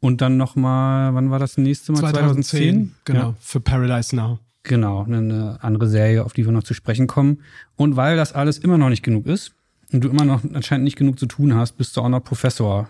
Und 0.02 0.20
dann 0.20 0.36
noch 0.36 0.56
mal, 0.56 1.14
wann 1.14 1.30
war 1.30 1.38
das 1.38 1.56
nächste 1.56 1.92
Mal? 1.92 2.00
2010. 2.00 2.42
2010 2.42 2.94
genau. 3.04 3.20
Ja. 3.20 3.34
Für 3.38 3.60
Paradise 3.60 4.16
Now. 4.16 4.40
Genau, 4.64 5.04
eine 5.04 5.58
andere 5.60 5.88
Serie, 5.88 6.24
auf 6.24 6.32
die 6.32 6.44
wir 6.44 6.50
noch 6.50 6.64
zu 6.64 6.74
sprechen 6.74 7.06
kommen. 7.06 7.38
Und 7.76 7.94
weil 7.94 8.16
das 8.16 8.32
alles 8.32 8.58
immer 8.58 8.78
noch 8.78 8.88
nicht 8.88 9.04
genug 9.04 9.26
ist 9.26 9.54
und 9.92 10.02
du 10.02 10.08
immer 10.08 10.24
noch 10.24 10.42
anscheinend 10.54 10.82
nicht 10.84 10.96
genug 10.96 11.20
zu 11.20 11.26
tun 11.26 11.54
hast, 11.54 11.76
bist 11.76 11.96
du 11.96 12.00
auch 12.00 12.08
noch 12.08 12.18
Professor. 12.18 12.88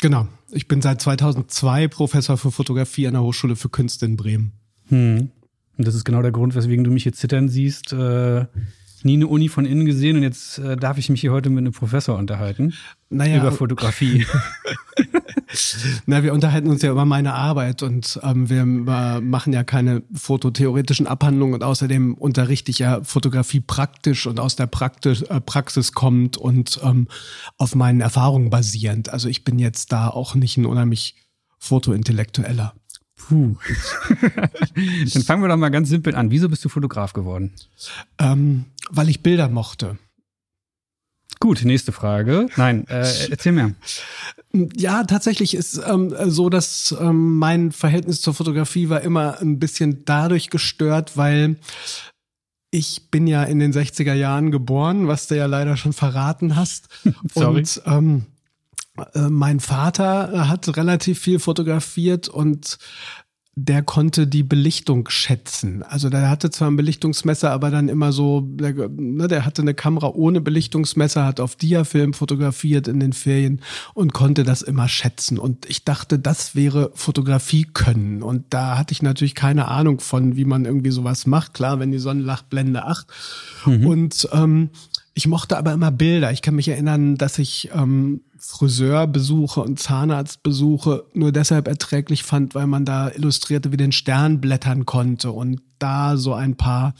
Genau. 0.00 0.28
Ich 0.52 0.68
bin 0.68 0.80
seit 0.82 1.00
2002 1.00 1.88
Professor 1.88 2.38
für 2.38 2.52
Fotografie 2.52 3.08
an 3.08 3.14
der 3.14 3.22
Hochschule 3.22 3.56
für 3.56 3.68
Künste 3.68 4.06
in 4.06 4.16
Bremen. 4.16 4.52
Hm. 4.90 5.30
Und 5.76 5.86
das 5.86 5.96
ist 5.96 6.04
genau 6.04 6.22
der 6.22 6.30
Grund, 6.30 6.54
weswegen 6.54 6.84
du 6.84 6.92
mich 6.92 7.02
hier 7.02 7.12
zittern 7.12 7.48
siehst. 7.48 7.92
Äh, 7.92 8.46
nie 9.04 9.14
eine 9.14 9.26
Uni 9.26 9.48
von 9.48 9.66
innen 9.66 9.84
gesehen 9.84 10.16
und 10.16 10.22
jetzt 10.22 10.58
äh, 10.58 10.76
darf 10.76 10.98
ich 10.98 11.08
mich 11.08 11.20
hier 11.20 11.32
heute 11.32 11.50
mit 11.50 11.58
einem 11.58 11.72
Professor 11.72 12.16
unterhalten. 12.16 12.74
Naja, 13.10 13.38
über 13.38 13.52
Fotografie. 13.52 14.26
Na, 16.06 16.22
wir 16.22 16.32
unterhalten 16.32 16.68
uns 16.68 16.82
ja 16.82 16.90
über 16.90 17.04
meine 17.04 17.34
Arbeit 17.34 17.82
und 17.82 18.18
ähm, 18.22 18.48
wir 18.48 18.62
äh, 18.62 19.20
machen 19.20 19.52
ja 19.52 19.62
keine 19.62 20.02
fototheoretischen 20.12 21.06
Abhandlungen 21.06 21.54
und 21.54 21.62
außerdem 21.62 22.14
unterrichte 22.14 22.70
ich 22.70 22.80
ja 22.80 23.02
Fotografie 23.04 23.60
praktisch 23.60 24.26
und 24.26 24.40
aus 24.40 24.56
der 24.56 24.66
Praktisch, 24.66 25.22
äh, 25.22 25.40
Praxis 25.40 25.92
kommt 25.92 26.36
und 26.36 26.80
ähm, 26.82 27.08
auf 27.58 27.74
meinen 27.74 28.00
Erfahrungen 28.00 28.50
basierend. 28.50 29.10
Also 29.10 29.28
ich 29.28 29.44
bin 29.44 29.58
jetzt 29.58 29.92
da 29.92 30.08
auch 30.08 30.34
nicht 30.34 30.56
ein 30.56 30.66
unheimlich 30.66 31.16
Fotointellektueller. 31.58 32.74
Puh. 33.16 33.56
Dann 35.12 35.22
fangen 35.22 35.42
wir 35.42 35.48
doch 35.48 35.56
mal 35.56 35.70
ganz 35.70 35.88
simpel 35.88 36.14
an. 36.14 36.30
Wieso 36.30 36.48
bist 36.48 36.64
du 36.64 36.68
Fotograf 36.68 37.12
geworden? 37.12 37.52
Ähm, 38.18 38.66
weil 38.90 39.08
ich 39.08 39.22
Bilder 39.22 39.48
mochte. 39.48 39.98
Gut, 41.40 41.64
nächste 41.64 41.92
Frage. 41.92 42.48
Nein, 42.56 42.86
äh, 42.88 43.06
erzähl 43.30 43.52
mir. 43.52 43.74
Ja, 44.76 45.04
tatsächlich 45.04 45.54
ist 45.54 45.80
ähm, 45.86 46.14
so, 46.26 46.48
dass 46.48 46.94
ähm, 46.98 47.36
mein 47.38 47.72
Verhältnis 47.72 48.20
zur 48.20 48.34
Fotografie 48.34 48.88
war 48.88 49.02
immer 49.02 49.40
ein 49.40 49.58
bisschen 49.58 50.04
dadurch 50.04 50.48
gestört, 50.50 51.16
weil 51.16 51.56
ich 52.70 53.10
bin 53.10 53.26
ja 53.26 53.44
in 53.44 53.58
den 53.58 53.72
60er 53.72 54.14
Jahren 54.14 54.50
geboren, 54.50 55.06
was 55.06 55.26
du 55.26 55.36
ja 55.36 55.46
leider 55.46 55.76
schon 55.76 55.92
verraten 55.92 56.56
hast. 56.56 56.88
Sorry. 57.34 57.58
Und 57.58 57.82
ähm, 57.86 58.26
äh, 59.14 59.28
mein 59.28 59.60
Vater 59.60 60.48
hat 60.48 60.76
relativ 60.76 61.18
viel 61.18 61.38
fotografiert 61.38 62.28
und 62.28 62.78
der 63.56 63.82
konnte 63.82 64.26
die 64.26 64.42
Belichtung 64.42 65.08
schätzen. 65.08 65.84
Also 65.84 66.10
der 66.10 66.28
hatte 66.28 66.50
zwar 66.50 66.68
ein 66.70 66.76
Belichtungsmesser, 66.76 67.52
aber 67.52 67.70
dann 67.70 67.88
immer 67.88 68.10
so, 68.10 68.40
der, 68.40 68.88
ne, 68.88 69.28
der 69.28 69.44
hatte 69.44 69.62
eine 69.62 69.74
Kamera 69.74 70.08
ohne 70.08 70.40
Belichtungsmesser, 70.40 71.24
hat 71.24 71.38
auf 71.38 71.54
Diafilm 71.54 72.14
fotografiert 72.14 72.88
in 72.88 72.98
den 72.98 73.12
Ferien 73.12 73.60
und 73.94 74.12
konnte 74.12 74.42
das 74.42 74.62
immer 74.62 74.88
schätzen. 74.88 75.38
Und 75.38 75.66
ich 75.66 75.84
dachte, 75.84 76.18
das 76.18 76.56
wäre 76.56 76.90
Fotografie 76.94 77.64
können. 77.72 78.24
Und 78.24 78.46
da 78.50 78.76
hatte 78.76 78.90
ich 78.90 79.02
natürlich 79.02 79.36
keine 79.36 79.68
Ahnung 79.68 80.00
von, 80.00 80.36
wie 80.36 80.44
man 80.44 80.64
irgendwie 80.64 80.90
sowas 80.90 81.24
macht. 81.26 81.54
Klar, 81.54 81.78
wenn 81.78 81.92
die 81.92 81.98
Sonne 81.98 82.22
lacht, 82.22 82.50
Blende 82.50 82.84
8. 82.84 83.06
Mhm. 83.66 83.86
Und 83.86 84.28
ähm, 84.32 84.70
ich 85.14 85.28
mochte 85.28 85.56
aber 85.56 85.72
immer 85.72 85.92
Bilder. 85.92 86.32
Ich 86.32 86.42
kann 86.42 86.56
mich 86.56 86.68
erinnern, 86.68 87.16
dass 87.16 87.38
ich 87.38 87.70
ähm, 87.72 88.22
Friseurbesuche 88.36 89.60
und 89.60 89.78
Zahnarztbesuche 89.78 91.06
nur 91.14 91.30
deshalb 91.30 91.68
erträglich 91.68 92.24
fand, 92.24 92.54
weil 92.56 92.66
man 92.66 92.84
da 92.84 93.10
Illustrierte 93.10 93.70
wie 93.70 93.76
den 93.76 93.92
Stern 93.92 94.40
blättern 94.40 94.86
konnte 94.86 95.30
und 95.30 95.62
da 95.78 96.16
so 96.16 96.34
ein 96.34 96.56
paar 96.56 96.94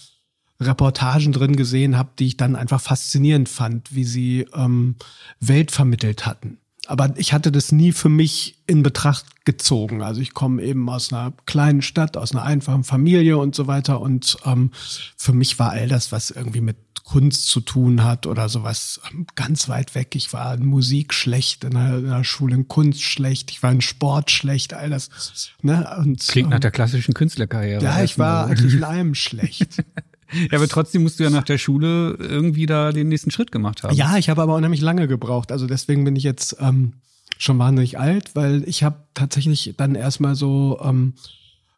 Reportagen 0.60 1.32
drin 1.32 1.56
gesehen 1.56 1.98
habe, 1.98 2.10
die 2.18 2.26
ich 2.28 2.36
dann 2.36 2.54
einfach 2.54 2.80
faszinierend 2.80 3.48
fand, 3.48 3.94
wie 3.94 4.04
sie 4.04 4.46
ähm, 4.54 4.94
Welt 5.40 5.72
vermittelt 5.72 6.24
hatten. 6.24 6.58
Aber 6.86 7.14
ich 7.16 7.32
hatte 7.32 7.50
das 7.50 7.72
nie 7.72 7.92
für 7.92 8.08
mich 8.08 8.58
in 8.66 8.82
Betracht 8.82 9.44
gezogen. 9.44 10.02
Also 10.02 10.20
ich 10.20 10.34
komme 10.34 10.62
eben 10.62 10.88
aus 10.88 11.12
einer 11.12 11.32
kleinen 11.46 11.82
Stadt, 11.82 12.16
aus 12.16 12.32
einer 12.32 12.42
einfachen 12.42 12.84
Familie 12.84 13.38
und 13.38 13.54
so 13.54 13.66
weiter. 13.66 14.00
Und 14.00 14.36
ähm, 14.44 14.70
für 15.16 15.32
mich 15.32 15.58
war 15.58 15.70
all 15.70 15.88
das, 15.88 16.12
was 16.12 16.30
irgendwie 16.30 16.60
mit 16.60 16.76
Kunst 17.04 17.48
zu 17.48 17.60
tun 17.60 18.02
hat 18.02 18.26
oder 18.26 18.48
sowas 18.48 19.00
ganz 19.34 19.68
weit 19.68 19.94
weg. 19.94 20.16
Ich 20.16 20.32
war 20.32 20.54
in 20.54 20.64
Musik 20.64 21.12
schlecht, 21.12 21.62
in 21.62 21.72
der, 21.72 21.98
in 21.98 22.08
der 22.08 22.24
Schule 22.24 22.54
in 22.54 22.66
Kunst 22.66 23.02
schlecht, 23.02 23.50
ich 23.50 23.62
war 23.62 23.70
in 23.70 23.82
Sport 23.82 24.30
schlecht, 24.30 24.72
all 24.72 24.88
das. 24.88 25.10
Ne? 25.60 25.86
Und, 25.98 26.26
Klingt 26.26 26.48
nach 26.48 26.56
ähm, 26.56 26.62
der 26.62 26.70
klassischen 26.70 27.12
Künstlerkarriere. 27.12 27.84
Ja, 27.84 28.02
ich 28.02 28.18
war 28.18 28.46
eigentlich 28.46 28.74
in 28.74 28.84
allem 28.84 29.14
schlecht. 29.14 29.84
Ja, 30.50 30.58
aber 30.58 30.68
trotzdem 30.68 31.02
musst 31.02 31.18
du 31.18 31.24
ja 31.24 31.30
nach 31.30 31.44
der 31.44 31.58
Schule 31.58 32.16
irgendwie 32.18 32.66
da 32.66 32.92
den 32.92 33.08
nächsten 33.08 33.30
Schritt 33.30 33.52
gemacht 33.52 33.82
haben. 33.82 33.94
Ja, 33.94 34.16
ich 34.16 34.28
habe 34.28 34.42
aber 34.42 34.54
unheimlich 34.54 34.80
lange 34.80 35.08
gebraucht. 35.08 35.52
Also 35.52 35.66
deswegen 35.66 36.04
bin 36.04 36.16
ich 36.16 36.22
jetzt 36.22 36.56
ähm, 36.60 36.94
schon 37.38 37.58
wahnsinnig 37.58 37.98
alt, 37.98 38.34
weil 38.34 38.64
ich 38.66 38.82
habe 38.82 38.96
tatsächlich 39.14 39.74
dann 39.76 39.94
erstmal 39.94 40.34
so 40.34 40.80
ähm, 40.82 41.14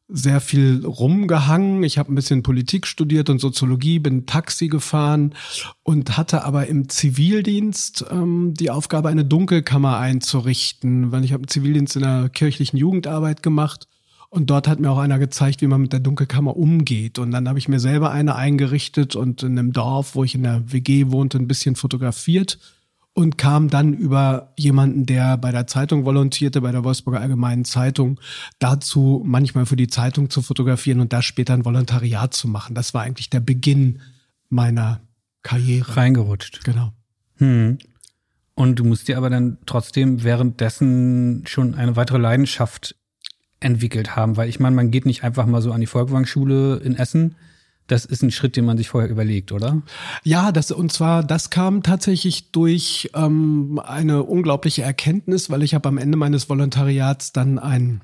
sehr 0.09 0.41
viel 0.41 0.85
rumgehangen. 0.85 1.83
Ich 1.83 1.99
habe 1.99 2.13
ein 2.13 2.15
bisschen 2.15 2.43
Politik 2.43 2.87
studiert 2.87 3.29
und 3.29 3.41
Soziologie, 3.41 3.99
bin 3.99 4.27
Taxi 4.27 4.69
gefahren 4.69 5.35
und 5.83 6.17
hatte 6.17 6.45
aber 6.45 6.69
im 6.69 6.89
Zivildienst 6.89 8.07
ähm, 8.11 8.55
die 8.55 8.71
Aufgabe, 8.71 9.09
eine 9.09 9.25
Dunkelkammer 9.25 9.99
einzurichten, 9.99 11.11
weil 11.11 11.25
ich 11.25 11.33
habe 11.33 11.47
Zivildienst 11.47 11.97
in 11.97 12.03
der 12.03 12.29
kirchlichen 12.29 12.79
Jugendarbeit 12.79 13.43
gemacht 13.43 13.89
und 14.29 14.51
dort 14.51 14.69
hat 14.69 14.81
mir 14.81 14.91
auch 14.91 14.99
einer 14.99 15.19
gezeigt, 15.19 15.62
wie 15.62 15.67
man 15.67 15.81
mit 15.81 15.93
der 15.93 16.01
Dunkelkammer 16.01 16.57
umgeht. 16.57 17.19
Und 17.19 17.31
dann 17.31 17.49
habe 17.49 17.59
ich 17.59 17.69
mir 17.69 17.81
selber 17.81 18.11
eine 18.11 18.35
eingerichtet 18.35 19.17
und 19.17 19.43
in 19.43 19.59
einem 19.59 19.73
Dorf, 19.73 20.15
wo 20.15 20.25
ich 20.25 20.35
in 20.35 20.43
der 20.43 20.73
WG 20.73 21.11
wohnte, 21.11 21.39
ein 21.39 21.49
bisschen 21.49 21.77
fotografiert 21.77 22.59
und 23.17 23.39
kam 23.39 23.71
dann 23.71 23.95
über 23.95 24.53
jemanden, 24.59 25.07
der 25.07 25.39
bei 25.39 25.51
der 25.51 25.67
Zeitung 25.67 26.05
volontierte, 26.05 26.61
bei 26.61 26.71
der 26.71 26.85
Wolfsburger 26.85 27.21
Allgemeinen 27.21 27.65
Zeitung, 27.65 28.21
dazu 28.59 29.23
manchmal 29.25 29.65
für 29.65 29.77
die 29.77 29.89
Zeitung 29.89 30.29
zu 30.29 30.43
fotografieren 30.43 31.01
und 31.01 31.15
da 31.15 31.23
später 31.23 31.55
ein 31.55 31.65
Volontariat 31.65 32.35
zu 32.35 32.47
machen. 32.47 32.75
Das 32.75 32.93
war 32.93 33.03
eigentlich 33.03 33.31
der 33.31 33.41
Beginn 33.41 34.01
meiner 34.51 35.01
Karriere. 35.43 35.97
Reingerutscht. 35.97 36.62
Genau. 36.65 36.93
Hm. 37.37 37.79
Und 38.55 38.79
du 38.79 38.85
musst 38.85 39.09
dir 39.09 39.17
aber 39.17 39.31
dann 39.31 39.59
trotzdem 39.65 40.23
währenddessen 40.23 41.45
schon 41.47 41.75
eine 41.75 41.97
weitere 41.97 42.19
Leidenschaft 42.19 42.97
entwickelt 43.61 44.16
haben, 44.16 44.37
weil 44.37 44.49
ich 44.49 44.61
meine, 44.61 44.77
man 44.77 44.90
geht 44.90 45.07
nicht 45.07 45.25
einfach 45.25 45.47
mal 45.47 45.62
so 45.62 45.73
an 45.73 45.81
die 45.81 45.87
Volkwang-Schule 45.87 46.77
in 46.85 46.95
Essen 46.95 47.37
das 47.87 48.05
ist 48.05 48.23
ein 48.23 48.31
Schritt, 48.31 48.57
den 48.57 48.64
man 48.64 48.77
sich 48.77 48.88
vorher 48.88 49.11
überlegt, 49.11 49.53
oder? 49.53 49.83
Ja, 50.25 50.53
das 50.53 50.71
und 50.71 50.92
zwar 50.92 51.23
das 51.23 51.51
kam 51.51 51.83
tatsächlich 51.83 52.51
durch 52.51 53.11
ähm, 53.14 53.81
eine 53.85 54.25
unglaubliche 54.25 54.83
Erkenntnis, 54.83 55.51
weil 55.51 55.62
ich 55.62 55.75
habe 55.75 55.88
am 55.88 55.99
Ende 55.99 56.16
meines 56.16 56.49
Volontariats 56.49 57.33
dann 57.33 57.59
ein 57.59 58.03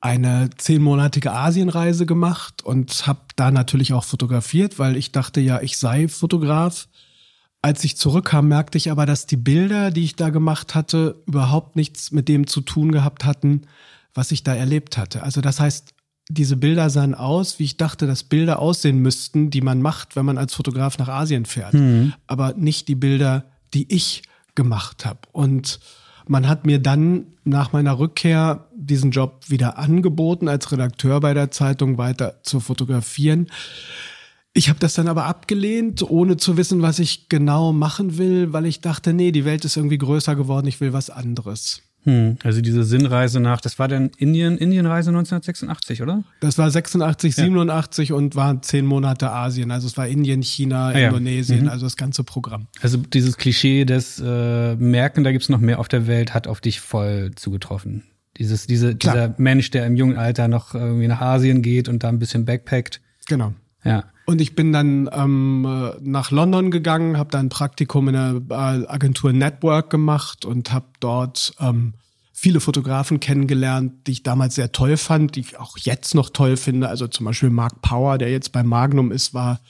eine 0.00 0.50
zehnmonatige 0.58 1.32
Asienreise 1.32 2.04
gemacht 2.04 2.62
und 2.62 3.06
habe 3.06 3.20
da 3.36 3.50
natürlich 3.50 3.94
auch 3.94 4.04
fotografiert, 4.04 4.78
weil 4.78 4.98
ich 4.98 5.12
dachte 5.12 5.40
ja, 5.40 5.62
ich 5.62 5.78
sei 5.78 6.08
Fotograf. 6.08 6.88
Als 7.62 7.82
ich 7.84 7.96
zurückkam, 7.96 8.48
merkte 8.48 8.76
ich 8.76 8.90
aber, 8.90 9.06
dass 9.06 9.24
die 9.24 9.38
Bilder, 9.38 9.90
die 9.90 10.04
ich 10.04 10.16
da 10.16 10.28
gemacht 10.28 10.74
hatte, 10.74 11.22
überhaupt 11.26 11.76
nichts 11.76 12.12
mit 12.12 12.28
dem 12.28 12.46
zu 12.46 12.60
tun 12.60 12.92
gehabt 12.92 13.24
hatten, 13.24 13.62
was 14.14 14.32
ich 14.32 14.44
da 14.44 14.54
erlebt 14.54 14.96
hatte. 14.96 15.22
Also 15.22 15.40
das 15.40 15.60
heißt, 15.60 15.94
diese 16.30 16.56
Bilder 16.56 16.88
sahen 16.88 17.14
aus, 17.14 17.58
wie 17.58 17.64
ich 17.64 17.76
dachte, 17.76 18.06
dass 18.06 18.24
Bilder 18.24 18.58
aussehen 18.58 18.98
müssten, 18.98 19.50
die 19.50 19.60
man 19.60 19.82
macht, 19.82 20.16
wenn 20.16 20.24
man 20.24 20.38
als 20.38 20.54
Fotograf 20.54 20.96
nach 20.98 21.08
Asien 21.08 21.44
fährt. 21.44 21.74
Mhm. 21.74 22.14
Aber 22.26 22.54
nicht 22.54 22.88
die 22.88 22.94
Bilder, 22.94 23.44
die 23.74 23.92
ich 23.92 24.22
gemacht 24.54 25.04
habe. 25.04 25.20
Und 25.32 25.80
man 26.26 26.48
hat 26.48 26.64
mir 26.64 26.78
dann 26.78 27.26
nach 27.44 27.72
meiner 27.72 27.98
Rückkehr 27.98 28.68
diesen 28.74 29.10
Job 29.10 29.44
wieder 29.48 29.76
angeboten, 29.76 30.48
als 30.48 30.72
Redakteur 30.72 31.20
bei 31.20 31.34
der 31.34 31.50
Zeitung 31.50 31.98
weiter 31.98 32.42
zu 32.42 32.60
fotografieren. 32.60 33.48
Ich 34.54 34.68
habe 34.68 34.78
das 34.78 34.94
dann 34.94 35.08
aber 35.08 35.26
abgelehnt, 35.26 36.08
ohne 36.08 36.36
zu 36.36 36.56
wissen, 36.56 36.80
was 36.80 37.00
ich 37.00 37.28
genau 37.28 37.72
machen 37.72 38.16
will, 38.16 38.52
weil 38.52 38.66
ich 38.66 38.80
dachte, 38.80 39.12
nee, 39.12 39.32
die 39.32 39.44
Welt 39.44 39.64
ist 39.64 39.76
irgendwie 39.76 39.98
größer 39.98 40.36
geworden, 40.36 40.68
ich 40.68 40.80
will 40.80 40.92
was 40.92 41.10
anderes. 41.10 41.82
Hm, 42.04 42.36
also 42.44 42.60
diese 42.60 42.84
Sinnreise 42.84 43.40
nach, 43.40 43.60
das 43.60 43.78
war 43.78 43.88
dann 43.88 44.10
Indien, 44.18 44.58
Indienreise 44.58 45.10
1986, 45.10 46.02
oder? 46.02 46.22
Das 46.40 46.58
war 46.58 46.70
86, 46.70 47.36
ja. 47.36 47.44
87 47.44 48.12
und 48.12 48.36
waren 48.36 48.62
zehn 48.62 48.84
Monate 48.84 49.30
Asien. 49.30 49.70
Also 49.70 49.86
es 49.86 49.96
war 49.96 50.06
Indien, 50.06 50.42
China, 50.42 50.88
ah, 50.88 50.92
Indonesien, 50.92 51.58
ja. 51.58 51.64
mhm. 51.64 51.70
also 51.70 51.86
das 51.86 51.96
ganze 51.96 52.22
Programm. 52.22 52.66
Also 52.82 52.98
dieses 52.98 53.38
Klischee 53.38 53.84
des 53.84 54.22
äh, 54.24 54.76
Merken, 54.76 55.24
da 55.24 55.32
gibt's 55.32 55.48
noch 55.48 55.60
mehr 55.60 55.78
auf 55.78 55.88
der 55.88 56.06
Welt, 56.06 56.34
hat 56.34 56.46
auf 56.46 56.60
dich 56.60 56.80
voll 56.80 57.32
zugetroffen. 57.36 58.04
Dieses, 58.36 58.66
diese, 58.66 58.94
dieser 58.94 59.34
Mensch, 59.38 59.70
der 59.70 59.86
im 59.86 59.96
jungen 59.96 60.16
Alter 60.16 60.48
noch 60.48 60.74
irgendwie 60.74 61.06
nach 61.06 61.20
Asien 61.20 61.62
geht 61.62 61.88
und 61.88 62.02
da 62.02 62.08
ein 62.08 62.18
bisschen 62.18 62.44
backpackt. 62.44 63.00
Genau. 63.26 63.54
Ja. 63.84 64.04
Und 64.26 64.40
ich 64.40 64.54
bin 64.54 64.72
dann 64.72 65.08
ähm, 65.12 65.62
nach 66.00 66.30
London 66.30 66.70
gegangen, 66.70 67.18
habe 67.18 67.30
dann 67.30 67.46
ein 67.46 67.50
Praktikum 67.50 68.08
in 68.08 68.14
der 68.14 68.42
äh, 68.48 68.86
Agentur 68.86 69.32
Network 69.32 69.90
gemacht 69.90 70.44
und 70.44 70.72
habe 70.72 70.86
dort 71.00 71.54
ähm, 71.60 71.94
viele 72.32 72.60
Fotografen 72.60 73.20
kennengelernt, 73.20 74.06
die 74.06 74.12
ich 74.12 74.22
damals 74.22 74.54
sehr 74.54 74.72
toll 74.72 74.96
fand, 74.96 75.36
die 75.36 75.40
ich 75.40 75.58
auch 75.58 75.76
jetzt 75.76 76.14
noch 76.14 76.30
toll 76.30 76.56
finde. 76.56 76.88
Also 76.88 77.06
zum 77.06 77.26
Beispiel 77.26 77.50
Mark 77.50 77.82
Power, 77.82 78.16
der 78.16 78.30
jetzt 78.30 78.52
bei 78.52 78.62
Magnum 78.62 79.12
ist, 79.12 79.34
war 79.34 79.60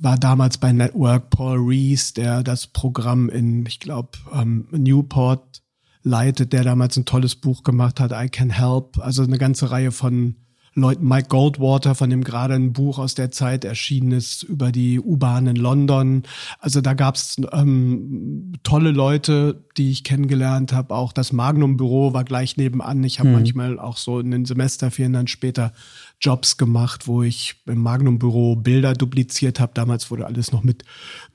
war 0.00 0.16
damals 0.16 0.58
bei 0.58 0.72
Network 0.72 1.30
Paul 1.30 1.58
Rees, 1.58 2.12
der 2.14 2.42
das 2.42 2.68
Programm 2.68 3.28
in, 3.28 3.66
ich 3.66 3.80
glaube, 3.80 4.10
ähm, 4.32 4.68
Newport 4.70 5.62
leitet, 6.02 6.52
der 6.52 6.64
damals 6.64 6.96
ein 6.96 7.04
tolles 7.04 7.36
Buch 7.36 7.64
gemacht 7.64 8.00
hat, 8.00 8.12
I 8.12 8.28
Can 8.28 8.50
Help. 8.50 8.98
Also 8.98 9.22
eine 9.22 9.38
ganze 9.38 9.70
Reihe 9.70 9.90
von 9.90 10.36
Mike 10.78 11.28
Goldwater, 11.28 11.94
von 11.94 12.10
dem 12.10 12.24
gerade 12.24 12.54
ein 12.54 12.72
Buch 12.72 12.98
aus 12.98 13.14
der 13.14 13.30
Zeit 13.30 13.64
erschienen 13.64 14.12
ist 14.12 14.42
über 14.42 14.72
die 14.72 15.00
U-Bahn 15.00 15.46
in 15.46 15.56
London. 15.56 16.22
Also 16.58 16.80
da 16.80 16.94
gab's 16.94 17.36
ähm, 17.52 18.54
tolle 18.62 18.90
Leute, 18.90 19.64
die 19.76 19.90
ich 19.90 20.04
kennengelernt 20.04 20.72
habe. 20.72 20.94
Auch 20.94 21.12
das 21.12 21.32
Magnum-Büro 21.32 22.12
war 22.12 22.24
gleich 22.24 22.56
nebenan. 22.56 23.04
Ich 23.04 23.18
habe 23.18 23.30
hm. 23.30 23.34
manchmal 23.36 23.78
auch 23.78 23.96
so 23.96 24.20
in 24.20 24.30
den 24.30 24.44
Semesterferien 24.44 25.12
dann 25.12 25.26
später 25.26 25.72
Jobs 26.20 26.56
gemacht, 26.56 27.06
wo 27.06 27.22
ich 27.22 27.56
im 27.66 27.82
Magnum-Büro 27.82 28.56
Bilder 28.56 28.94
dupliziert 28.94 29.60
habe. 29.60 29.72
Damals 29.74 30.10
wurde 30.10 30.26
alles 30.26 30.52
noch 30.52 30.64
mit 30.64 30.84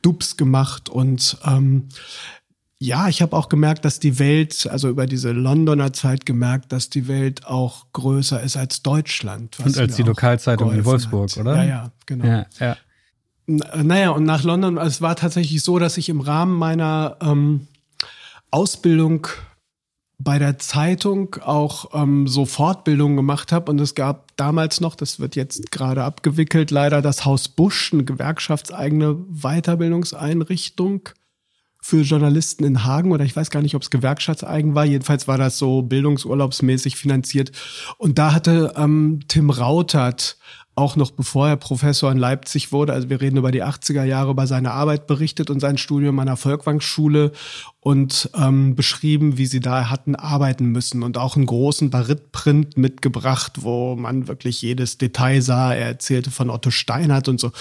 Dubs 0.01 0.37
gemacht 0.37 0.89
und 0.89 1.37
ähm, 1.45 1.89
ja, 2.83 3.07
ich 3.07 3.21
habe 3.21 3.33
auch 3.37 3.47
gemerkt, 3.47 3.85
dass 3.85 4.01
die 4.01 4.19
Welt, 4.19 4.67
also 4.69 4.89
über 4.89 5.05
diese 5.05 5.31
Londoner 5.31 5.93
Zeit 5.93 6.25
gemerkt, 6.25 6.73
dass 6.73 6.89
die 6.89 7.07
Welt 7.07 7.45
auch 7.45 7.85
größer 7.93 8.41
ist 8.41 8.57
als 8.57 8.83
Deutschland. 8.83 9.57
Und 9.63 9.77
als 9.77 9.95
die 9.95 10.03
Lokalzeitung 10.03 10.73
in 10.73 10.83
Wolfsburg, 10.83 11.31
hat. 11.31 11.37
oder? 11.37 11.55
Ja, 11.55 11.63
ja, 11.63 11.91
genau. 12.05 12.25
Ja, 12.25 12.45
ja. 12.59 12.77
Naja, 13.45 14.09
und 14.09 14.23
nach 14.25 14.43
London, 14.43 14.77
es 14.77 15.01
war 15.01 15.15
tatsächlich 15.15 15.63
so, 15.63 15.79
dass 15.79 15.97
ich 15.97 16.09
im 16.09 16.19
Rahmen 16.19 16.57
meiner 16.57 17.15
ähm, 17.21 17.67
Ausbildung 18.51 19.27
bei 20.17 20.37
der 20.37 20.59
Zeitung 20.59 21.37
auch 21.41 21.93
ähm, 21.93 22.27
so 22.27 22.45
Fortbildungen 22.45 23.15
gemacht 23.15 23.53
habe 23.53 23.71
und 23.71 23.79
es 23.79 23.95
gab 23.95 24.35
damals 24.35 24.81
noch, 24.81 24.95
das 24.95 25.21
wird 25.21 25.37
jetzt 25.37 25.71
gerade 25.71 26.03
abgewickelt, 26.03 26.69
leider 26.69 27.01
das 27.01 27.23
Haus 27.23 27.47
Busch, 27.47 27.93
eine 27.93 28.03
gewerkschaftseigene 28.03 29.15
Weiterbildungseinrichtung 29.29 31.09
für 31.85 32.01
Journalisten 32.01 32.63
in 32.63 32.85
Hagen 32.85 33.11
oder 33.11 33.25
ich 33.25 33.35
weiß 33.35 33.49
gar 33.49 33.61
nicht, 33.61 33.75
ob 33.75 33.81
es 33.81 33.89
gewerkschaftseigen 33.89 34.73
war. 34.73 34.85
Jedenfalls 34.85 35.27
war 35.27 35.37
das 35.37 35.57
so 35.57 35.81
bildungsurlaubsmäßig 35.81 36.95
finanziert. 36.95 37.51
Und 37.97 38.17
da 38.17 38.33
hatte 38.33 38.71
ähm, 38.77 39.19
Tim 39.27 39.49
Rautert 39.49 40.37
auch 40.75 40.95
noch 40.95 41.11
bevor 41.11 41.47
er 41.47 41.55
Professor 41.55 42.11
in 42.11 42.17
Leipzig 42.17 42.71
wurde, 42.71 42.93
also 42.93 43.09
wir 43.09 43.21
reden 43.21 43.37
über 43.37 43.51
die 43.51 43.63
80er 43.63 44.03
Jahre, 44.03 44.31
über 44.31 44.47
seine 44.47 44.71
Arbeit 44.71 45.05
berichtet 45.05 45.51
und 45.51 45.59
sein 45.59 45.77
Studium 45.77 46.17
an 46.17 46.25
der 46.25 46.35
Volkwang-Schule 46.35 47.31
und 47.79 48.31
ähm, 48.35 48.75
beschrieben, 48.75 49.37
wie 49.37 49.45
sie 49.45 49.59
da 49.59 49.91
hatten 49.91 50.15
arbeiten 50.15 50.67
müssen 50.67 51.03
und 51.03 51.19
auch 51.19 51.35
einen 51.35 51.45
großen 51.45 51.91
Barit-Print 51.91 52.75
mitgebracht, 52.75 53.59
wo 53.61 53.95
man 53.95 54.27
wirklich 54.27 54.63
jedes 54.63 54.97
Detail 54.97 55.41
sah. 55.41 55.73
Er 55.73 55.87
erzählte 55.87 56.31
von 56.31 56.49
Otto 56.49 56.71
Steinert 56.71 57.27
und 57.27 57.39
so. 57.39 57.51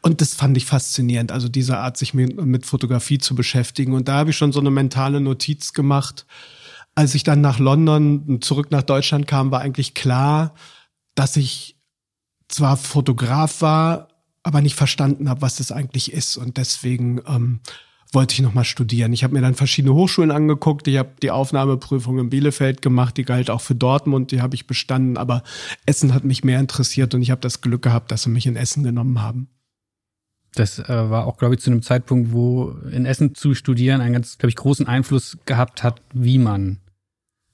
Und 0.00 0.20
das 0.20 0.34
fand 0.34 0.56
ich 0.56 0.66
faszinierend, 0.66 1.32
also 1.32 1.48
diese 1.48 1.78
Art, 1.78 1.96
sich 1.96 2.14
mit, 2.14 2.40
mit 2.44 2.66
Fotografie 2.66 3.18
zu 3.18 3.34
beschäftigen. 3.34 3.94
Und 3.94 4.06
da 4.06 4.18
habe 4.18 4.30
ich 4.30 4.36
schon 4.36 4.52
so 4.52 4.60
eine 4.60 4.70
mentale 4.70 5.20
Notiz 5.20 5.72
gemacht. 5.72 6.24
Als 6.94 7.16
ich 7.16 7.24
dann 7.24 7.40
nach 7.40 7.58
London 7.58 8.40
zurück 8.42 8.70
nach 8.70 8.82
Deutschland 8.82 9.26
kam, 9.26 9.50
war 9.50 9.60
eigentlich 9.60 9.94
klar, 9.94 10.54
dass 11.14 11.36
ich 11.36 11.79
zwar 12.50 12.76
Fotograf 12.76 13.62
war, 13.62 14.08
aber 14.42 14.60
nicht 14.60 14.74
verstanden 14.74 15.28
habe, 15.28 15.42
was 15.42 15.56
das 15.56 15.72
eigentlich 15.72 16.12
ist. 16.12 16.36
Und 16.36 16.56
deswegen 16.56 17.20
ähm, 17.26 17.60
wollte 18.12 18.34
ich 18.34 18.40
nochmal 18.40 18.64
studieren. 18.64 19.12
Ich 19.12 19.22
habe 19.22 19.34
mir 19.34 19.40
dann 19.40 19.54
verschiedene 19.54 19.94
Hochschulen 19.94 20.30
angeguckt. 20.30 20.88
Ich 20.88 20.98
habe 20.98 21.12
die 21.22 21.30
Aufnahmeprüfung 21.30 22.18
in 22.18 22.30
Bielefeld 22.30 22.82
gemacht, 22.82 23.16
die 23.16 23.24
galt 23.24 23.50
auch 23.50 23.60
für 23.60 23.74
Dortmund, 23.74 24.32
die 24.32 24.42
habe 24.42 24.54
ich 24.54 24.66
bestanden. 24.66 25.16
Aber 25.16 25.42
Essen 25.86 26.14
hat 26.14 26.24
mich 26.24 26.42
mehr 26.42 26.60
interessiert 26.60 27.14
und 27.14 27.22
ich 27.22 27.30
habe 27.30 27.40
das 27.40 27.60
Glück 27.60 27.82
gehabt, 27.82 28.10
dass 28.10 28.22
sie 28.22 28.30
mich 28.30 28.46
in 28.46 28.56
Essen 28.56 28.82
genommen 28.82 29.22
haben. 29.22 29.48
Das 30.54 30.80
äh, 30.80 30.88
war 30.88 31.26
auch, 31.26 31.36
glaube 31.36 31.54
ich, 31.54 31.60
zu 31.60 31.70
einem 31.70 31.82
Zeitpunkt, 31.82 32.32
wo 32.32 32.70
in 32.90 33.06
Essen 33.06 33.36
zu 33.36 33.54
studieren 33.54 34.00
einen 34.00 34.14
ganz, 34.14 34.38
glaube 34.38 34.50
ich, 34.50 34.56
großen 34.56 34.88
Einfluss 34.88 35.38
gehabt 35.46 35.84
hat, 35.84 36.02
wie 36.12 36.38
man 36.38 36.80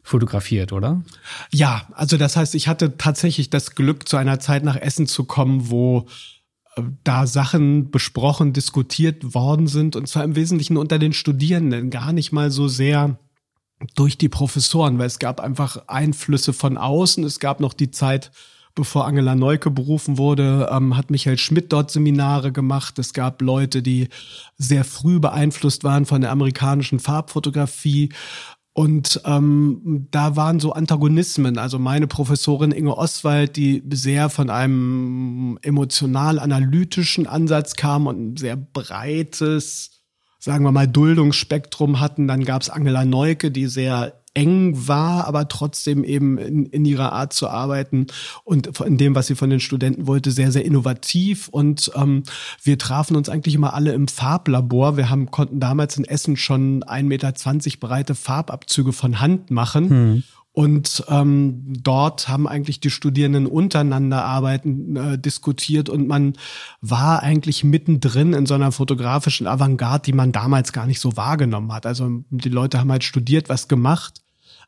fotografiert, 0.07 0.73
oder? 0.73 1.03
Ja, 1.51 1.89
also 1.93 2.17
das 2.17 2.37
heißt, 2.37 2.55
ich 2.55 2.69
hatte 2.69 2.97
tatsächlich 2.97 3.51
das 3.51 3.75
Glück, 3.75 4.09
zu 4.09 4.17
einer 4.17 4.39
Zeit 4.39 4.63
nach 4.63 4.77
Essen 4.77 5.09
zu 5.09 5.25
kommen, 5.25 5.69
wo 5.69 6.07
äh, 6.77 6.83
da 7.03 7.27
Sachen 7.27 7.91
besprochen, 7.91 8.53
diskutiert 8.53 9.35
worden 9.35 9.67
sind 9.67 9.97
und 9.97 10.07
zwar 10.07 10.23
im 10.23 10.37
Wesentlichen 10.37 10.77
unter 10.77 11.01
den 11.01 11.13
Studierenden, 11.13 11.91
gar 11.91 12.13
nicht 12.13 12.31
mal 12.31 12.53
so 12.53 12.69
sehr 12.69 13.19
durch 13.97 14.17
die 14.17 14.29
Professoren, 14.29 14.97
weil 14.99 15.09
es 15.09 15.19
gab 15.19 15.41
einfach 15.41 15.89
Einflüsse 15.89 16.53
von 16.53 16.79
außen. 16.79 17.25
Es 17.25 17.41
gab 17.41 17.59
noch 17.59 17.75
die 17.75 17.91
Zeit, 17.91 18.31
bevor 18.77 19.07
Angela 19.07 19.35
Neuke 19.35 19.73
berufen 19.73 20.19
wurde, 20.19 20.69
ähm, 20.71 20.97
hat 20.97 21.11
Michael 21.11 21.37
Schmidt 21.37 21.73
dort 21.73 21.91
Seminare 21.91 22.53
gemacht. 22.53 22.99
Es 23.01 23.13
gab 23.13 23.43
Leute, 23.43 23.83
die 23.83 24.09
sehr 24.57 24.85
früh 24.85 25.19
beeinflusst 25.19 25.83
waren 25.83 26.07
von 26.07 26.21
der 26.21 26.31
amerikanischen 26.31 27.01
Farbfotografie. 27.01 28.11
Und 28.77 29.23
ähm, 29.25 30.07
da 30.11 30.37
waren 30.37 30.61
so 30.61 30.75
Antagonismen. 30.75 31.57
Also 31.57 31.79
meine 31.79 32.07
Professorin 32.07 32.73
Inge 32.73 32.95
Oswald, 32.95 33.57
die 33.57 33.83
sehr 33.91 34.29
von 34.29 34.51
einem 34.51 35.59
emotional-analytischen 35.63 37.27
Ansatz 37.27 37.77
kam 37.77 38.07
und 38.07 38.19
ein 38.21 38.37
sehr 38.37 38.57
breites, 38.57 40.03
sagen 40.39 40.63
wir 40.63 40.73
mal, 40.73 40.87
Duldungsspektrum 40.87 42.01
hatten. 42.01 42.29
Dann 42.29 42.45
gab 42.45 42.61
es 42.61 42.69
Angela 42.69 43.07
Neuke, 43.07 43.51
die 43.51 43.67
sehr 43.67 44.23
eng 44.37 44.87
war, 44.87 45.27
aber 45.27 45.49
trotzdem 45.49 46.05
eben 46.05 46.37
in, 46.37 46.67
in 46.67 46.85
ihrer 46.85 47.13
Art 47.13 47.33
zu 47.33 47.49
arbeiten 47.49 48.07
und 48.45 48.79
in 48.81 48.99
dem, 48.99 49.15
was 49.15 49.29
sie 49.29 49.35
von 49.35 49.49
den 49.49 49.61
Studenten 49.61 50.07
wollte, 50.07 50.31
sehr, 50.31 50.53
sehr 50.53 50.65
innovativ. 50.65 51.49
Und 51.49 51.91
ähm, 51.95 52.23
wir 52.63 52.79
trafen 52.79 53.17
uns 53.17 53.31
eigentlich 53.31 53.55
immer 53.55 53.73
alle 53.73 53.95
im 53.95 54.09
Farblabor. 54.09 54.99
Wir 54.99 55.09
haben, 55.09 55.31
konnten 55.31 55.59
damals 55.59 55.97
in 55.97 56.05
Essen 56.05 56.37
schon 56.37 56.85
1,20 56.85 57.03
Meter 57.05 57.33
breite 57.81 58.15
Farbabzüge 58.15 58.93
von 58.93 59.21
Hand 59.21 59.51
machen. 59.51 59.89
Hm. 59.89 60.23
Und 60.53 61.05
ähm, 61.09 61.65
dort 61.67 62.29
haben 62.29 62.49
eigentlich 62.49 62.81
die 62.81 62.89
Studierenden 62.89 63.47
untereinander 63.47 64.25
arbeiten, 64.25 64.97
äh, 64.97 65.19
diskutiert 65.19 65.91
und 65.91 66.09
man 66.09 66.33
war 66.81 67.23
eigentlich 67.23 67.63
mittendrin 67.63 68.33
in 68.33 68.47
so 68.47 68.55
einer 68.55 68.73
fotografischen 68.73 69.47
Avantgarde, 69.47 70.05
die 70.07 70.15
man 70.15 70.33
damals 70.33 70.73
gar 70.73 70.87
nicht 70.87 71.01
so 71.01 71.15
wahrgenommen 71.19 71.75
hat. 71.75 71.85
Also 71.85 72.25
die 72.31 72.49
Leute 72.49 72.81
haben 72.81 72.91
halt 72.91 73.05
studiert, 73.05 73.51
was 73.51 73.69
gemacht 73.69 74.23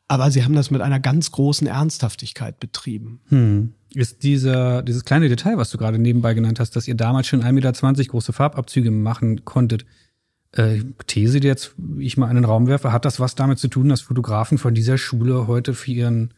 aber 0.09 0.31
sie 0.31 0.43
haben 0.43 0.55
das 0.55 0.71
mit 0.71 0.81
einer 0.81 0.99
ganz 0.99 1.31
großen 1.31 1.67
Ernsthaftigkeit 1.67 2.59
betrieben. 2.59 3.21
Hm. 3.29 3.73
Ist 3.93 4.23
dieser, 4.23 4.81
dieses 4.81 5.05
kleine 5.05 5.29
Detail, 5.29 5.57
was 5.57 5.69
du 5.69 5.77
gerade 5.77 5.99
nebenbei 5.99 6.33
genannt 6.33 6.59
hast, 6.59 6.75
dass 6.75 6.87
ihr 6.87 6.95
damals 6.95 7.27
schon 7.27 7.43
1,20 7.43 7.51
Meter 7.53 8.03
große 8.03 8.33
Farbabzüge 8.33 8.91
machen 8.91 9.45
konntet, 9.45 9.85
äh, 10.53 10.79
These, 11.05 11.39
die 11.39 11.47
jetzt 11.47 11.75
ich 11.99 12.17
mal 12.17 12.29
in 12.29 12.35
den 12.35 12.45
Raum 12.45 12.65
werfe, 12.65 12.91
hat 12.91 13.05
das 13.05 13.19
was 13.19 13.35
damit 13.35 13.59
zu 13.59 13.67
tun, 13.67 13.89
dass 13.89 14.01
Fotografen 14.01 14.57
von 14.57 14.73
dieser 14.73 14.97
Schule 14.97 15.45
heute 15.45 15.75
für 15.75 15.91
ihren 15.91 16.33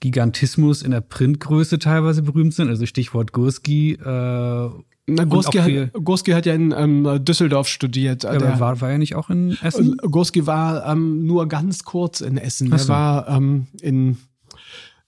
Gigantismus 0.00 0.82
in 0.82 0.90
der 0.90 1.00
Printgröße 1.00 1.78
teilweise 1.78 2.20
berühmt 2.20 2.52
sind? 2.52 2.68
Also 2.68 2.84
Stichwort 2.84 3.32
Gurski 3.32 3.92
äh, 3.92 4.70
na, 5.06 5.24
Gorski, 5.24 5.58
hat, 5.58 5.92
Gorski 6.04 6.32
hat 6.32 6.46
ja 6.46 6.54
in 6.54 6.74
ähm, 6.76 7.24
Düsseldorf 7.24 7.68
studiert. 7.68 8.24
Ja, 8.24 8.36
der, 8.36 8.60
war, 8.60 8.80
war 8.80 8.90
er 8.90 8.98
nicht 8.98 9.14
auch 9.14 9.30
in 9.30 9.56
Essen? 9.62 9.98
Äh, 10.02 10.08
Gorski 10.08 10.46
war 10.46 10.86
ähm, 10.86 11.26
nur 11.26 11.48
ganz 11.48 11.84
kurz 11.84 12.20
in 12.20 12.36
Essen. 12.36 12.72
Er 12.72 12.88
war 12.88 13.28
ähm, 13.28 13.66
in, 13.80 14.18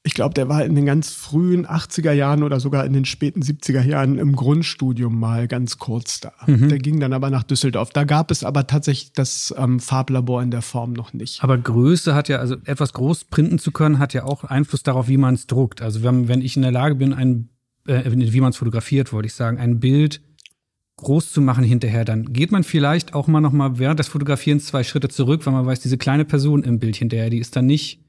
ich 0.03 0.15
glaube, 0.15 0.35
der 0.35 0.49
war 0.49 0.65
in 0.65 0.75
den 0.75 0.87
ganz 0.87 1.13
frühen 1.13 1.67
80er 1.67 2.13
Jahren 2.13 2.43
oder 2.43 2.59
sogar 2.59 2.85
in 2.85 2.93
den 2.93 3.05
späten 3.05 3.43
70er 3.43 3.85
Jahren 3.85 4.19
im 4.19 4.35
Grundstudium 4.35 5.19
mal 5.19 5.47
ganz 5.47 5.79
kurz 5.79 6.21
da. 6.21 6.33
Mhm. 6.47 6.69
Der 6.69 6.79
ging 6.79 6.99
dann 6.99 7.13
aber 7.13 7.31
nach 7.31 7.45
Düsseldorf. 7.45 7.91
Da 7.91 8.03
gab 8.03 8.33
es 8.33 8.43
aber 8.43 8.67
tatsächlich 8.67 9.13
das 9.13 9.55
ähm, 9.57 9.79
Farblabor 9.79 10.43
in 10.43 10.51
der 10.51 10.63
Form 10.63 10.95
noch 10.95 11.13
nicht. 11.13 11.45
Aber 11.45 11.57
Größe 11.57 12.15
hat 12.15 12.29
ja, 12.29 12.39
also 12.39 12.57
etwas 12.65 12.93
groß 12.93 13.25
printen 13.27 13.61
zu 13.61 13.71
können, 13.71 14.01
hat 14.01 14.15
ja 14.15 14.25
auch 14.25 14.43
Einfluss 14.43 14.83
darauf, 14.83 15.07
wie 15.07 15.19
man 15.19 15.35
es 15.35 15.47
druckt. 15.47 15.81
Also 15.81 16.03
wenn, 16.03 16.27
wenn 16.27 16.43
ich 16.43 16.57
in 16.57 16.63
der 16.63 16.73
Lage 16.73 16.97
bin, 16.97 17.13
ein 17.13 17.52
äh, 17.87 18.03
wie 18.07 18.41
man 18.41 18.51
es 18.51 18.57
fotografiert, 18.57 19.13
wollte 19.13 19.27
ich 19.27 19.35
sagen, 19.35 19.59
ein 19.59 19.81
Bild 19.81 20.21
groß 20.97 21.33
zu 21.33 21.41
machen 21.41 21.65
hinterher, 21.65 22.05
dann 22.05 22.33
geht 22.33 22.53
man 22.53 22.65
vielleicht 22.65 23.15
auch 23.15 23.27
mal 23.27 23.41
noch 23.41 23.53
mal 23.53 23.79
während 23.79 23.99
des 23.99 24.09
Fotografierens 24.09 24.67
zwei 24.67 24.85
Schritte 24.85 25.09
zurück, 25.09 25.45
weil 25.45 25.53
man 25.53 25.67
weiß, 25.67 25.81
diese 25.81 25.99
kleine 25.99 26.25
Person 26.25 26.63
im 26.63 26.79
Bild 26.79 26.97
hinterher, 26.97 27.31
die 27.31 27.39
ist 27.39 27.57
dann 27.57 27.67
nicht 27.67 28.01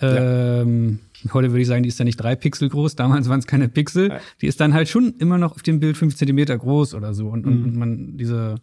ähm, 0.00 0.98
ja. 1.22 1.34
heute 1.34 1.50
würde 1.50 1.62
ich 1.62 1.68
sagen, 1.68 1.84
die 1.84 1.88
ist 1.88 2.00
dann 2.00 2.06
nicht 2.06 2.16
drei 2.16 2.34
Pixel 2.34 2.68
groß, 2.68 2.96
damals 2.96 3.28
waren 3.28 3.38
es 3.38 3.46
keine 3.46 3.68
Pixel, 3.68 4.20
die 4.40 4.46
ist 4.46 4.60
dann 4.60 4.74
halt 4.74 4.88
schon 4.88 5.14
immer 5.18 5.38
noch 5.38 5.52
auf 5.52 5.62
dem 5.62 5.78
Bild 5.78 5.96
fünf 5.96 6.16
Zentimeter 6.16 6.58
groß 6.58 6.94
oder 6.94 7.14
so 7.14 7.28
und, 7.28 7.46
und, 7.46 7.60
mhm. 7.60 7.64
und 7.64 7.76
man 7.76 8.16
diese 8.16 8.56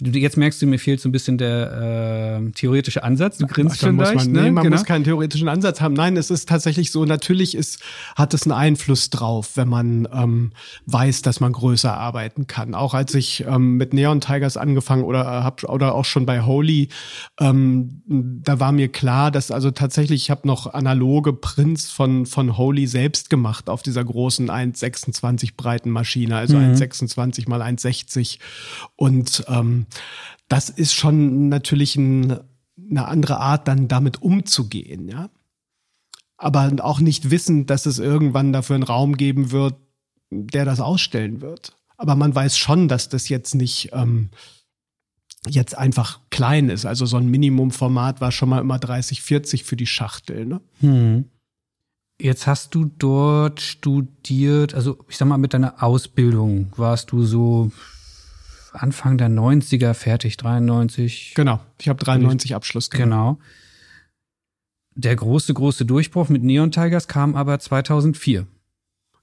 Jetzt 0.00 0.36
merkst 0.36 0.60
du, 0.60 0.66
mir 0.66 0.80
fehlt 0.80 1.00
so 1.00 1.08
ein 1.08 1.12
bisschen 1.12 1.38
der 1.38 2.40
äh, 2.42 2.50
theoretische 2.50 3.04
Ansatz. 3.04 3.38
Du 3.38 3.46
grinst 3.46 3.78
schon 3.78 3.94
muss 3.94 4.12
man, 4.12 4.32
ne? 4.32 4.42
nee, 4.42 4.50
man 4.50 4.64
genau. 4.64 4.74
muss 4.76 4.84
keinen 4.84 5.04
theoretischen 5.04 5.48
Ansatz 5.48 5.80
haben. 5.80 5.94
Nein, 5.94 6.16
es 6.16 6.32
ist 6.32 6.48
tatsächlich 6.48 6.90
so, 6.90 7.04
natürlich 7.04 7.54
ist, 7.54 7.80
hat 8.16 8.34
es 8.34 8.42
einen 8.42 8.52
Einfluss 8.52 9.10
drauf, 9.10 9.52
wenn 9.54 9.68
man 9.68 10.08
ähm, 10.12 10.50
weiß, 10.86 11.22
dass 11.22 11.38
man 11.38 11.52
größer 11.52 11.96
arbeiten 11.96 12.48
kann. 12.48 12.74
Auch 12.74 12.92
als 12.92 13.14
ich 13.14 13.44
ähm, 13.46 13.76
mit 13.76 13.94
Neon 13.94 14.20
Tigers 14.20 14.56
angefangen 14.56 15.04
oder 15.04 15.20
äh, 15.20 15.44
hab, 15.44 15.62
oder 15.62 15.94
auch 15.94 16.04
schon 16.04 16.26
bei 16.26 16.42
Holy, 16.42 16.88
ähm, 17.38 18.02
da 18.08 18.58
war 18.58 18.72
mir 18.72 18.88
klar, 18.88 19.30
dass 19.30 19.52
also 19.52 19.70
tatsächlich, 19.70 20.22
ich 20.22 20.30
habe 20.30 20.48
noch 20.48 20.74
analoge 20.74 21.32
Prints 21.32 21.92
von, 21.92 22.26
von 22.26 22.58
Holy 22.58 22.88
selbst 22.88 23.30
gemacht 23.30 23.68
auf 23.68 23.84
dieser 23.84 24.04
großen 24.04 24.50
1,26 24.50 25.52
breiten 25.56 25.90
Maschine, 25.90 26.36
also 26.36 26.56
mhm. 26.56 26.72
1,26 26.72 27.48
mal 27.48 27.62
1,60 27.62 28.38
und 28.96 29.44
ähm, 29.46 29.83
das 30.48 30.68
ist 30.68 30.94
schon 30.94 31.48
natürlich 31.48 31.96
ein, 31.96 32.38
eine 32.78 33.06
andere 33.08 33.38
Art, 33.38 33.68
dann 33.68 33.88
damit 33.88 34.22
umzugehen, 34.22 35.08
ja. 35.08 35.30
Aber 36.36 36.72
auch 36.80 37.00
nicht 37.00 37.30
wissen, 37.30 37.66
dass 37.66 37.86
es 37.86 37.98
irgendwann 37.98 38.52
dafür 38.52 38.74
einen 38.74 38.82
Raum 38.82 39.16
geben 39.16 39.52
wird, 39.52 39.76
der 40.30 40.64
das 40.64 40.80
ausstellen 40.80 41.40
wird. 41.40 41.76
Aber 41.96 42.16
man 42.16 42.34
weiß 42.34 42.58
schon, 42.58 42.88
dass 42.88 43.08
das 43.08 43.28
jetzt 43.28 43.54
nicht 43.54 43.90
ähm, 43.92 44.30
jetzt 45.48 45.76
einfach 45.76 46.20
klein 46.30 46.68
ist. 46.68 46.86
Also 46.86 47.06
so 47.06 47.16
ein 47.16 47.28
Minimumformat 47.28 48.20
war 48.20 48.32
schon 48.32 48.48
mal 48.48 48.60
immer 48.60 48.78
30, 48.78 49.22
40 49.22 49.64
für 49.64 49.76
die 49.76 49.86
Schachtel. 49.86 50.46
Ne? 50.46 50.60
Hm. 50.80 51.26
Jetzt 52.20 52.46
hast 52.46 52.74
du 52.74 52.84
dort 52.84 53.60
studiert, 53.60 54.74
also 54.74 54.98
ich 55.08 55.16
sag 55.16 55.26
mal, 55.26 55.38
mit 55.38 55.52
deiner 55.52 55.82
Ausbildung 55.82 56.72
warst 56.76 57.10
du 57.12 57.24
so 57.24 57.72
Anfang 58.74 59.18
der 59.18 59.28
90er 59.28 59.94
fertig, 59.94 60.36
93. 60.36 61.32
Genau, 61.34 61.60
ich 61.80 61.88
habe 61.88 62.02
93 62.02 62.54
Abschluss 62.54 62.90
gemacht. 62.90 63.04
Genau. 63.04 63.38
Der 64.96 65.16
große, 65.16 65.54
große 65.54 65.84
Durchbruch 65.84 66.28
mit 66.28 66.42
Neon 66.44 66.70
Tigers 66.70 67.08
kam 67.08 67.34
aber 67.34 67.58
2004. 67.58 68.46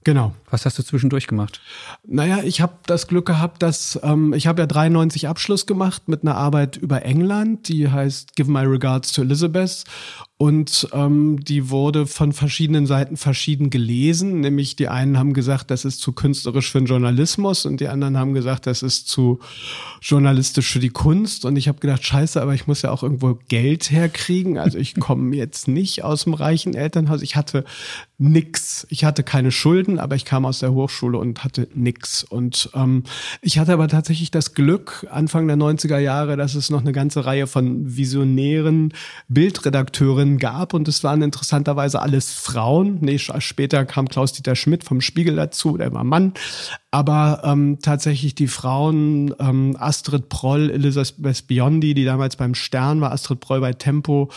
Genau. 0.04 0.34
Was 0.50 0.66
hast 0.66 0.78
du 0.78 0.82
zwischendurch 0.82 1.28
gemacht? 1.28 1.60
Naja, 2.04 2.42
ich 2.42 2.60
habe 2.60 2.74
das 2.86 3.06
Glück 3.06 3.26
gehabt, 3.26 3.62
dass 3.62 3.98
ähm, 4.02 4.32
ich 4.32 4.46
habe 4.48 4.62
ja 4.62 4.66
93 4.66 5.28
Abschluss 5.28 5.66
gemacht 5.66 6.08
mit 6.08 6.22
einer 6.22 6.34
Arbeit 6.34 6.76
über 6.76 7.04
England, 7.04 7.68
die 7.68 7.88
heißt 7.88 8.34
Give 8.34 8.50
My 8.50 8.64
Regards 8.64 9.12
to 9.12 9.22
Elizabeth. 9.22 9.84
Und 10.42 10.88
ähm, 10.92 11.38
die 11.44 11.70
wurde 11.70 12.04
von 12.04 12.32
verschiedenen 12.32 12.84
Seiten 12.84 13.16
verschieden 13.16 13.70
gelesen. 13.70 14.40
Nämlich 14.40 14.74
die 14.74 14.88
einen 14.88 15.16
haben 15.16 15.34
gesagt, 15.34 15.70
das 15.70 15.84
ist 15.84 16.00
zu 16.00 16.10
künstlerisch 16.10 16.72
für 16.72 16.80
den 16.80 16.88
Journalismus 16.88 17.64
und 17.64 17.78
die 17.78 17.86
anderen 17.86 18.18
haben 18.18 18.34
gesagt, 18.34 18.66
das 18.66 18.82
ist 18.82 19.06
zu 19.06 19.38
journalistisch 20.00 20.72
für 20.72 20.80
die 20.80 20.90
Kunst. 20.90 21.44
Und 21.44 21.54
ich 21.54 21.68
habe 21.68 21.78
gedacht, 21.78 22.04
scheiße, 22.04 22.42
aber 22.42 22.54
ich 22.54 22.66
muss 22.66 22.82
ja 22.82 22.90
auch 22.90 23.04
irgendwo 23.04 23.38
Geld 23.46 23.92
herkriegen. 23.92 24.58
Also 24.58 24.78
ich 24.78 24.94
komme 24.98 25.36
jetzt 25.36 25.68
nicht 25.68 26.02
aus 26.02 26.24
dem 26.24 26.34
reichen 26.34 26.74
Elternhaus. 26.74 27.22
Ich 27.22 27.36
hatte 27.36 27.64
nix. 28.18 28.84
Ich 28.90 29.04
hatte 29.04 29.22
keine 29.22 29.52
Schulden, 29.52 30.00
aber 30.00 30.16
ich 30.16 30.24
kam 30.24 30.44
aus 30.44 30.58
der 30.58 30.72
Hochschule 30.72 31.18
und 31.18 31.44
hatte 31.44 31.68
nix. 31.72 32.24
Und 32.24 32.68
ähm, 32.74 33.04
ich 33.42 33.60
hatte 33.60 33.72
aber 33.72 33.86
tatsächlich 33.86 34.32
das 34.32 34.54
Glück, 34.54 35.06
Anfang 35.08 35.46
der 35.46 35.56
90er 35.56 35.98
Jahre, 35.98 36.36
dass 36.36 36.56
es 36.56 36.68
noch 36.68 36.80
eine 36.80 36.92
ganze 36.92 37.26
Reihe 37.26 37.46
von 37.46 37.96
visionären 37.96 38.92
Bildredakteuren 40.32 40.38
gab 40.38 40.74
und 40.74 40.88
es 40.88 41.04
waren 41.04 41.22
interessanterweise 41.22 42.00
alles 42.00 42.32
Frauen. 42.32 42.98
Nee, 43.00 43.18
später 43.18 43.84
kam 43.84 44.08
Klaus-Dieter 44.08 44.56
Schmidt 44.56 44.84
vom 44.84 45.00
Spiegel 45.00 45.36
dazu, 45.36 45.76
der 45.76 45.92
war 45.92 46.04
Mann. 46.04 46.34
Aber 46.90 47.42
ähm, 47.44 47.78
tatsächlich 47.80 48.34
die 48.34 48.48
Frauen, 48.48 49.34
ähm, 49.38 49.76
Astrid 49.78 50.28
Proll, 50.28 50.70
Elisabeth 50.70 51.46
Biondi, 51.46 51.94
die 51.94 52.04
damals 52.04 52.36
beim 52.36 52.54
Stern 52.54 53.00
war, 53.00 53.12
Astrid 53.12 53.40
Proll 53.40 53.60
bei 53.60 53.72
Tempo 53.72 54.30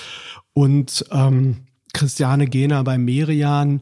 und 0.54 1.06
ähm, 1.12 1.58
Christiane 1.94 2.48
Gehner 2.48 2.84
bei 2.84 2.98
Merian, 2.98 3.82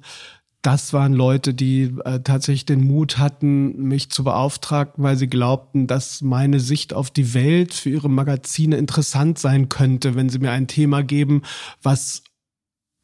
das 0.63 0.93
waren 0.93 1.13
Leute, 1.13 1.53
die 1.53 1.93
äh, 2.05 2.21
tatsächlich 2.21 2.65
den 2.65 2.87
Mut 2.87 3.17
hatten, 3.17 3.83
mich 3.83 4.09
zu 4.09 4.23
beauftragen, 4.23 4.93
weil 5.03 5.17
sie 5.17 5.27
glaubten, 5.27 5.87
dass 5.87 6.21
meine 6.21 6.61
Sicht 6.61 6.93
auf 6.93 7.11
die 7.11 7.33
Welt 7.33 7.73
für 7.73 7.89
ihre 7.89 8.09
Magazine 8.09 8.77
interessant 8.77 9.37
sein 9.37 9.67
könnte, 9.67 10.15
wenn 10.15 10.29
sie 10.29 10.39
mir 10.39 10.51
ein 10.51 10.67
Thema 10.67 11.03
geben, 11.03 11.41
was 11.81 12.23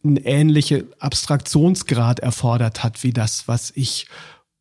einen 0.04 0.16
ähnlichen 0.16 0.86
Abstraktionsgrad 1.00 2.22
erfordert 2.22 2.82
hat, 2.82 3.04
wie 3.04 3.12
das, 3.12 3.50
was 3.50 3.72
ich 3.76 4.08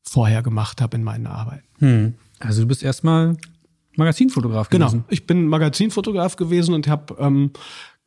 vorher 0.03 0.43
gemacht 0.43 0.81
habe 0.81 0.97
in 0.97 1.05
meinen 1.05 1.29
Arbeiten. 1.29 1.69
Hm. 1.79 2.15
Also 2.41 2.63
du 2.63 2.67
bist 2.67 2.83
erstmal 2.83 3.37
Magazinfotograf 3.97 4.71
genau. 4.71 4.87
gewesen. 4.87 4.99
Genau, 5.03 5.13
ich 5.13 5.25
bin 5.25 5.47
Magazinfotograf 5.47 6.35
gewesen 6.35 6.75
und 6.75 6.89
habe 6.89 7.15
ähm, 7.21 7.53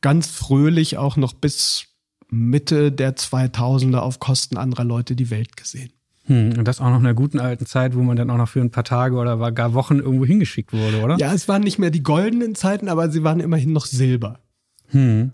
ganz 0.01 0.27
fröhlich 0.27 0.97
auch 0.97 1.15
noch 1.15 1.31
bis 1.31 1.90
Mitte 2.31 2.91
der 2.91 3.15
2000er 3.15 3.97
auf 3.97 4.19
Kosten 4.19 4.57
anderer 4.57 4.85
Leute 4.85 5.15
die 5.15 5.29
Welt 5.29 5.57
gesehen. 5.57 5.91
Hm, 6.25 6.53
und 6.57 6.67
das 6.67 6.79
auch 6.79 6.89
noch 6.89 6.99
in 6.99 7.05
einer 7.05 7.13
guten 7.13 7.39
alten 7.39 7.65
Zeit, 7.65 7.93
wo 7.95 8.01
man 8.01 8.15
dann 8.15 8.29
auch 8.29 8.37
noch 8.37 8.49
für 8.49 8.61
ein 8.61 8.71
paar 8.71 8.85
Tage 8.85 9.15
oder 9.15 9.51
gar 9.51 9.73
Wochen 9.73 9.99
irgendwo 9.99 10.25
hingeschickt 10.25 10.71
wurde, 10.71 11.01
oder? 11.01 11.17
Ja, 11.17 11.33
es 11.33 11.47
waren 11.47 11.61
nicht 11.61 11.77
mehr 11.77 11.91
die 11.91 12.03
goldenen 12.03 12.55
Zeiten, 12.55 12.89
aber 12.89 13.09
sie 13.09 13.23
waren 13.23 13.41
immerhin 13.41 13.73
noch 13.73 13.85
Silber. 13.85 14.39
Hm. 14.87 15.33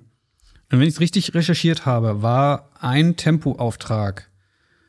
Und 0.72 0.80
wenn 0.80 0.88
ich 0.88 0.96
es 0.96 1.00
richtig 1.00 1.34
recherchiert 1.34 1.86
habe, 1.86 2.22
war 2.22 2.72
ein 2.80 3.16
Tempoauftrag 3.16 4.30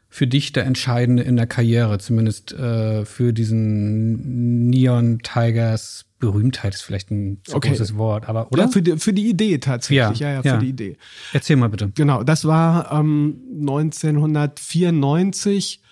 für 0.09 0.27
dich 0.27 0.53
der 0.53 0.65
entscheidende 0.65 1.23
in 1.23 1.37
der 1.37 1.47
Karriere, 1.47 1.99
zumindest 1.99 2.53
äh, 2.53 3.05
für 3.05 3.33
diesen 3.33 4.71
Neon 4.71 5.19
Tigers 5.23 6.07
Berühmtheit 6.19 6.75
ist 6.75 6.83
vielleicht 6.83 7.11
ein 7.11 7.41
zu 7.45 7.57
okay. 7.57 7.69
großes 7.69 7.97
Wort, 7.97 8.29
aber 8.29 8.53
oder? 8.53 8.65
Ja, 8.65 8.69
für, 8.69 8.83
die, 8.83 8.99
für 8.99 9.13
die 9.13 9.29
Idee 9.29 9.59
tatsächlich. 9.59 10.19
Ja, 10.19 10.33
ja, 10.33 10.41
ja, 10.43 10.55
für 10.55 10.59
die 10.59 10.71
Idee. 10.71 10.97
Erzähl 11.33 11.55
mal 11.57 11.69
bitte. 11.69 11.93
Genau, 11.95 12.25
das 12.25 12.45
war 12.45 12.91
ähm, 12.93 13.41
1994 13.61 15.83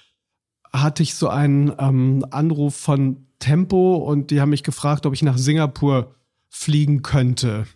hatte 0.73 1.03
ich 1.03 1.15
so 1.15 1.29
einen 1.29 1.73
ähm, 1.79 2.25
Anruf 2.31 2.77
von 2.77 3.27
Tempo 3.39 3.97
und 3.97 4.31
die 4.31 4.41
haben 4.41 4.51
mich 4.51 4.63
gefragt, 4.63 5.07
ob 5.07 5.15
ich 5.15 5.23
nach 5.23 5.39
Singapur 5.39 6.15
fliegen 6.49 7.03
könnte. 7.03 7.67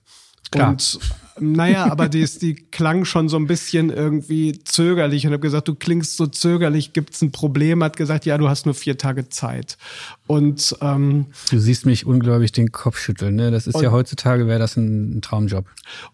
Klar. 0.51 0.71
Und 0.71 0.99
naja, 1.41 1.91
aber 1.91 2.09
die, 2.09 2.25
die 2.25 2.55
klang 2.55 3.05
schon 3.05 3.29
so 3.29 3.37
ein 3.37 3.47
bisschen 3.47 3.91
irgendwie 3.91 4.59
zögerlich 4.65 5.27
und 5.27 5.33
habe 5.33 5.41
gesagt, 5.41 5.69
du 5.69 5.75
klingst 5.75 6.17
so 6.17 6.27
zögerlich, 6.27 6.93
gibt's 6.93 7.23
ein 7.23 7.33
Problem? 7.33 7.83
Hat 7.83 7.97
gesagt, 7.97 8.27
ja, 8.27 8.39
du 8.39 8.49
hast 8.49 8.67
nur 8.67 8.75
vier 8.75 8.99
Tage 8.99 9.29
Zeit. 9.29 9.79
Und 10.27 10.77
ähm, 10.81 11.27
du 11.51 11.59
siehst 11.59 11.87
mich 11.87 12.07
unglaublich 12.07 12.53
den 12.53 12.71
Kopf 12.73 12.99
schütteln. 12.99 13.35
Ne? 13.35 13.51
Das 13.51 13.67
ist 13.67 13.75
und, 13.75 13.83
ja 13.83 13.91
heutzutage 13.91 14.47
wäre 14.47 14.59
das 14.59 14.77
ein, 14.77 15.19
ein 15.19 15.23
Traumjob. 15.23 15.67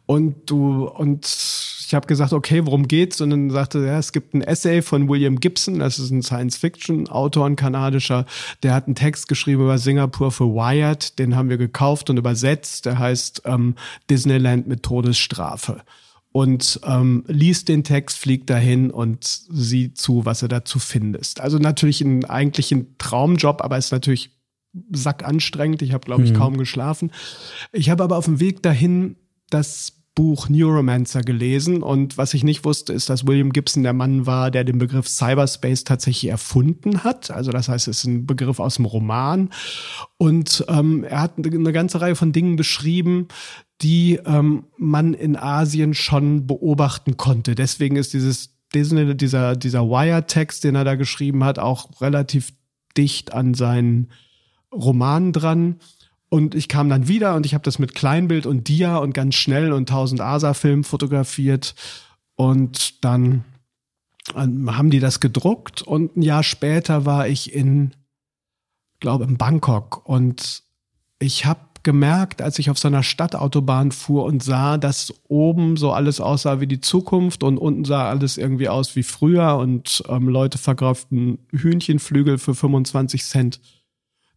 Und 0.06 0.50
du 0.50 0.86
und 0.86 1.24
ich 1.86 1.94
habe 1.94 2.08
gesagt, 2.08 2.32
okay, 2.32 2.66
worum 2.66 2.88
geht's? 2.88 3.20
Und 3.20 3.30
dann 3.30 3.48
sagte 3.50 3.78
er, 3.78 3.92
ja, 3.92 3.98
es 3.98 4.12
gibt 4.12 4.34
ein 4.34 4.42
Essay 4.42 4.82
von 4.82 5.08
William 5.08 5.38
Gibson, 5.38 5.78
das 5.78 6.00
ist 6.00 6.10
ein 6.10 6.22
Science-Fiction-Autor, 6.22 7.46
ein 7.46 7.54
kanadischer, 7.54 8.26
der 8.64 8.74
hat 8.74 8.86
einen 8.86 8.96
Text 8.96 9.28
geschrieben 9.28 9.62
über 9.62 9.78
Singapur 9.78 10.32
für 10.32 10.46
Wired, 10.46 11.16
den 11.20 11.36
haben 11.36 11.48
wir 11.48 11.58
gekauft 11.58 12.10
und 12.10 12.16
übersetzt. 12.16 12.86
Der 12.86 12.98
heißt 12.98 13.42
ähm, 13.44 13.76
Disneyland 14.10 14.66
mit 14.66 14.82
Todesstrafe 14.82 15.82
und 16.32 16.80
ähm, 16.84 17.22
liest 17.28 17.68
den 17.68 17.84
Text, 17.84 18.18
fliegt 18.18 18.50
dahin 18.50 18.90
und 18.90 19.24
sieht 19.24 19.96
zu, 19.96 20.24
was 20.24 20.42
er 20.42 20.48
dazu 20.48 20.80
findest. 20.80 21.40
Also 21.40 21.58
natürlich 21.58 22.00
ein, 22.00 22.24
eigentlich 22.24 22.72
ein 22.72 22.96
Traumjob, 22.98 23.62
aber 23.62 23.78
ist 23.78 23.92
natürlich 23.92 24.36
sackanstrengend. 24.90 25.82
Ich 25.82 25.92
habe, 25.92 26.04
glaube 26.04 26.24
ich, 26.24 26.32
mhm. 26.32 26.36
kaum 26.36 26.56
geschlafen. 26.58 27.12
Ich 27.72 27.90
habe 27.90 28.02
aber 28.02 28.16
auf 28.18 28.24
dem 28.24 28.40
Weg 28.40 28.62
dahin 28.62 29.16
das 29.50 29.95
Buch 30.16 30.48
Neuromancer 30.48 31.20
gelesen 31.20 31.82
und 31.82 32.16
was 32.16 32.32
ich 32.32 32.42
nicht 32.42 32.64
wusste, 32.64 32.94
ist, 32.94 33.10
dass 33.10 33.26
William 33.26 33.52
Gibson 33.52 33.82
der 33.82 33.92
Mann 33.92 34.24
war, 34.24 34.50
der 34.50 34.64
den 34.64 34.78
Begriff 34.78 35.06
Cyberspace 35.06 35.84
tatsächlich 35.84 36.30
erfunden 36.30 37.04
hat. 37.04 37.30
Also 37.30 37.52
das 37.52 37.68
heißt, 37.68 37.86
es 37.86 37.98
ist 37.98 38.04
ein 38.04 38.26
Begriff 38.26 38.58
aus 38.58 38.76
dem 38.76 38.86
Roman 38.86 39.50
und 40.16 40.64
ähm, 40.68 41.04
er 41.04 41.20
hat 41.20 41.34
eine 41.36 41.72
ganze 41.72 42.00
Reihe 42.00 42.16
von 42.16 42.32
Dingen 42.32 42.56
beschrieben, 42.56 43.28
die 43.82 44.18
ähm, 44.24 44.64
man 44.78 45.12
in 45.12 45.36
Asien 45.36 45.92
schon 45.92 46.46
beobachten 46.46 47.18
konnte. 47.18 47.54
Deswegen 47.54 47.96
ist 47.96 48.14
dieses 48.14 48.56
dieser 48.74 49.54
dieser 49.54 49.82
Wire-Text, 49.82 50.64
den 50.64 50.76
er 50.76 50.84
da 50.84 50.94
geschrieben 50.94 51.44
hat, 51.44 51.58
auch 51.58 52.00
relativ 52.00 52.54
dicht 52.96 53.34
an 53.34 53.52
seinen 53.52 54.10
Roman 54.72 55.34
dran. 55.34 55.76
Und 56.28 56.54
ich 56.54 56.68
kam 56.68 56.88
dann 56.88 57.08
wieder 57.08 57.34
und 57.36 57.46
ich 57.46 57.54
habe 57.54 57.62
das 57.62 57.78
mit 57.78 57.94
Kleinbild 57.94 58.46
und 58.46 58.68
Dia 58.68 58.96
und 58.96 59.14
ganz 59.14 59.36
schnell 59.36 59.72
und 59.72 59.90
1000 59.90 60.20
ASA-Film 60.20 60.84
fotografiert. 60.84 61.74
Und 62.34 63.04
dann 63.04 63.44
ähm, 64.34 64.76
haben 64.76 64.90
die 64.90 64.98
das 64.98 65.20
gedruckt 65.20 65.82
und 65.82 66.16
ein 66.16 66.22
Jahr 66.22 66.42
später 66.42 67.04
war 67.04 67.28
ich 67.28 67.54
in, 67.54 67.92
glaube 68.98 69.24
in 69.24 69.36
Bangkok 69.36 70.06
und 70.08 70.64
ich 71.18 71.46
habe 71.46 71.60
gemerkt, 71.82 72.42
als 72.42 72.58
ich 72.58 72.68
auf 72.68 72.78
so 72.78 72.88
einer 72.88 73.04
Stadtautobahn 73.04 73.92
fuhr 73.92 74.24
und 74.24 74.42
sah, 74.42 74.76
dass 74.76 75.14
oben 75.28 75.76
so 75.76 75.92
alles 75.92 76.20
aussah 76.20 76.58
wie 76.60 76.66
die 76.66 76.80
Zukunft 76.80 77.44
und 77.44 77.58
unten 77.58 77.84
sah 77.84 78.08
alles 78.08 78.38
irgendwie 78.38 78.68
aus 78.68 78.96
wie 78.96 79.04
früher 79.04 79.56
und 79.56 80.02
ähm, 80.08 80.28
Leute 80.28 80.58
verkauften 80.58 81.38
Hühnchenflügel 81.52 82.38
für 82.38 82.56
25 82.56 83.24
Cent 83.24 83.60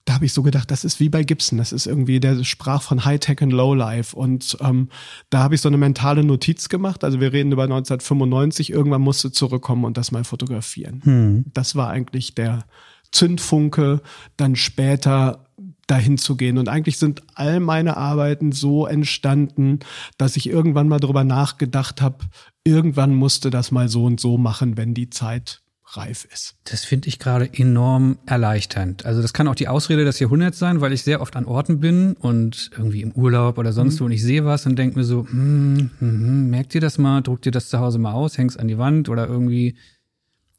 da 0.06 0.16
habe 0.16 0.26
ich 0.26 0.34
so 0.34 0.42
gedacht, 0.42 0.72
das 0.72 0.84
ist 0.84 1.00
wie 1.00 1.10
bei 1.10 1.24
Gibson. 1.24 1.58
Das 1.58 1.72
ist 1.72 1.86
irgendwie, 1.86 2.20
der 2.20 2.44
sprach 2.44 2.82
von 2.82 3.06
High-Tech 3.06 3.42
und 3.42 3.52
Low-Life. 3.52 4.16
Und 4.16 4.58
ähm, 4.62 4.90
da 5.30 5.40
habe 5.40 5.56
ich 5.56 5.62
so 5.62 5.70
eine 5.70 5.78
mentale 5.78 6.24
Notiz 6.24 6.70
gemacht. 6.70 7.04
Also 7.04 7.20
wir 7.20 7.32
reden 7.32 7.52
über 7.52 7.64
1995. 7.64 8.72
Irgendwann 8.72 9.02
musste 9.02 9.32
zurückkommen 9.32 9.86
und 9.86 9.98
das 9.98 10.12
mal 10.12 10.24
fotografieren. 10.24 11.02
Hm. 11.04 11.46
Das 11.54 11.76
war 11.76 11.90
eigentlich 11.90 12.34
der 12.34 12.66
Zündfunke. 13.12 14.02
Dann 14.36 14.56
später 14.56 15.46
dahin 15.90 16.18
zu 16.18 16.36
gehen. 16.38 16.58
Und 16.58 16.70
eigentlich 16.70 16.98
sind 16.98 17.24
all 17.36 17.60
meine 17.60 17.98
Arbeiten 17.98 18.52
so 18.52 18.86
entstanden, 18.86 19.80
dass 20.18 20.38
ich 20.38 20.48
irgendwann 20.48 20.88
mal 20.88 21.00
drüber 21.00 21.24
nachgedacht 21.24 22.02
habe, 22.02 22.26
irgendwann 22.64 23.16
musste 23.16 23.50
das 23.50 23.72
mal 23.72 23.90
so 23.90 24.06
und 24.06 24.20
so 24.20 24.38
machen, 24.38 24.78
wenn 24.78 24.94
die 24.94 25.10
Zeit 25.10 25.62
reif 25.98 26.28
ist. 26.32 26.56
Das 26.66 26.86
finde 26.86 27.08
ich 27.08 27.20
gerade 27.20 27.50
enorm 27.52 28.20
erleichternd. 28.26 29.06
Also 29.06 29.22
das 29.22 29.34
kann 29.34 29.48
auch 29.48 29.56
die 29.56 29.68
Ausrede 29.68 30.06
des 30.06 30.20
Jahrhunderts 30.20 30.60
sein, 30.60 30.82
weil 30.82 30.94
ich 30.94 31.04
sehr 31.04 31.22
oft 31.22 31.36
an 31.36 31.46
Orten 31.46 31.80
bin 31.80 32.14
und 32.14 32.72
irgendwie 32.76 33.02
im 33.02 33.12
Urlaub 33.14 33.58
oder 33.58 33.74
sonst 33.74 33.96
mhm. 33.96 34.00
wo 34.00 34.06
und 34.06 34.12
ich 34.12 34.24
sehe 34.24 34.46
was 34.46 34.66
und 34.66 34.78
denke 34.78 35.00
mir 35.00 35.06
so, 35.06 35.28
hm, 35.28 35.92
hm, 36.00 36.10
hm, 36.20 36.50
merkt 36.50 36.76
ihr 36.76 36.82
das 36.82 36.98
mal, 36.98 37.22
druckt 37.22 37.46
ihr 37.46 37.52
das 37.52 37.70
zu 37.70 37.80
Hause 37.80 37.98
mal 37.98 38.14
aus, 38.14 38.38
hängst 38.38 38.60
an 38.60 38.68
die 38.68 38.78
Wand 38.78 39.10
oder 39.10 39.28
irgendwie, 39.28 39.76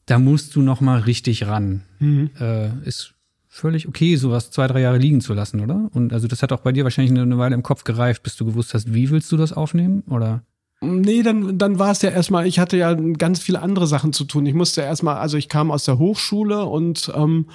da 0.06 0.18
musst 0.18 0.56
du 0.56 0.62
noch 0.62 0.80
mal 0.80 1.00
richtig 1.00 1.46
ran. 1.46 1.82
Mhm. 2.00 2.30
Äh, 2.40 2.86
ist 2.86 3.14
völlig 3.48 3.88
okay, 3.88 4.16
sowas 4.16 4.50
zwei, 4.50 4.66
drei 4.66 4.80
Jahre 4.80 4.98
liegen 4.98 5.20
zu 5.20 5.34
lassen, 5.34 5.60
oder? 5.60 5.90
Und 5.92 6.12
also 6.12 6.28
das 6.28 6.42
hat 6.42 6.52
auch 6.52 6.60
bei 6.60 6.72
dir 6.72 6.84
wahrscheinlich 6.84 7.18
eine 7.18 7.38
Weile 7.38 7.54
im 7.54 7.62
Kopf 7.62 7.84
gereift, 7.84 8.22
bis 8.22 8.36
du 8.36 8.44
gewusst 8.44 8.74
hast, 8.74 8.94
wie 8.94 9.10
willst 9.10 9.30
du 9.32 9.36
das 9.36 9.52
aufnehmen, 9.52 10.02
oder? 10.08 10.44
Nee, 10.82 11.22
dann, 11.22 11.58
dann 11.58 11.78
war 11.78 11.90
es 11.90 12.00
ja 12.00 12.08
erstmal, 12.08 12.46
ich 12.46 12.58
hatte 12.58 12.78
ja 12.78 12.94
ganz 12.94 13.40
viele 13.40 13.60
andere 13.60 13.86
Sachen 13.86 14.14
zu 14.14 14.24
tun. 14.24 14.46
Ich 14.46 14.54
musste 14.54 14.80
erstmal, 14.80 15.16
also 15.16 15.36
ich 15.36 15.50
kam 15.50 15.70
aus 15.70 15.84
der 15.84 15.98
Hochschule 15.98 16.64
und 16.64 17.12
ähm, 17.14 17.46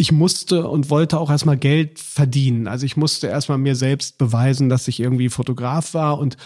ich 0.00 0.12
musste 0.12 0.68
und 0.68 0.90
wollte 0.90 1.18
auch 1.18 1.28
erstmal 1.28 1.56
Geld 1.56 1.98
verdienen. 1.98 2.68
Also 2.68 2.86
ich 2.86 2.96
musste 2.96 3.26
erstmal 3.26 3.58
mir 3.58 3.74
selbst 3.74 4.16
beweisen, 4.16 4.68
dass 4.68 4.86
ich 4.86 5.00
irgendwie 5.00 5.28
Fotograf 5.28 5.92
war. 5.92 6.20
Und 6.20 6.36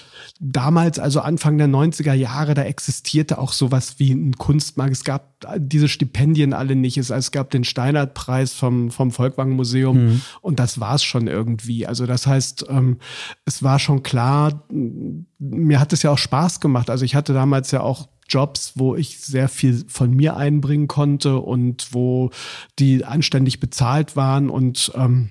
damals, 0.41 0.99
also 0.99 1.21
Anfang 1.21 1.59
der 1.59 1.69
90er 1.69 2.15
Jahre, 2.15 2.55
da 2.55 2.63
existierte 2.63 3.37
auch 3.37 3.53
sowas 3.53 3.97
wie 3.99 4.13
ein 4.13 4.39
Kunstmarkt. 4.39 4.93
Es 4.93 5.05
gab 5.05 5.47
diese 5.59 5.89
Stipendien 5.89 6.55
alle 6.55 6.77
nicht. 6.77 6.97
Es, 6.97 7.11
es 7.11 7.31
gab 7.31 7.51
den 7.51 7.65
Steinert-Preis 7.65 8.55
vom, 8.55 8.91
vom 8.91 9.11
Volkwang 9.11 9.51
Museum 9.51 10.07
mhm. 10.07 10.21
und 10.41 10.59
das 10.59 10.81
war 10.81 10.95
es 10.95 11.03
schon 11.03 11.27
irgendwie. 11.27 11.87
Also 11.87 12.07
das 12.07 12.27
heißt, 12.27 12.65
ähm, 12.71 13.01
es 13.45 13.63
war 13.63 13.79
schon 13.79 14.03
klar, 14.03 14.67
mir 14.71 15.79
hat 15.79 15.93
es 15.93 16.03
ja 16.03 16.11
auch 16.11 16.19
Spaß 16.19 16.61
gemacht. 16.61 16.89
Also 16.89 17.05
ich 17.05 17.15
hatte 17.15 17.35
damals 17.35 17.71
ja 17.71 17.83
auch 17.83 18.09
Jobs, 18.29 18.73
wo 18.77 18.97
ich 18.97 19.21
sehr 19.21 19.49
viel 19.49 19.85
von 19.89 20.11
mir 20.11 20.37
einbringen 20.37 20.89
konnte 20.89 21.39
und 21.39 21.93
wo 21.93 22.31
die 22.79 23.05
anständig 23.05 23.61
bezahlt 23.61 24.17
waren 24.17 24.51
und 24.51 24.93
ähm, 24.95 25.31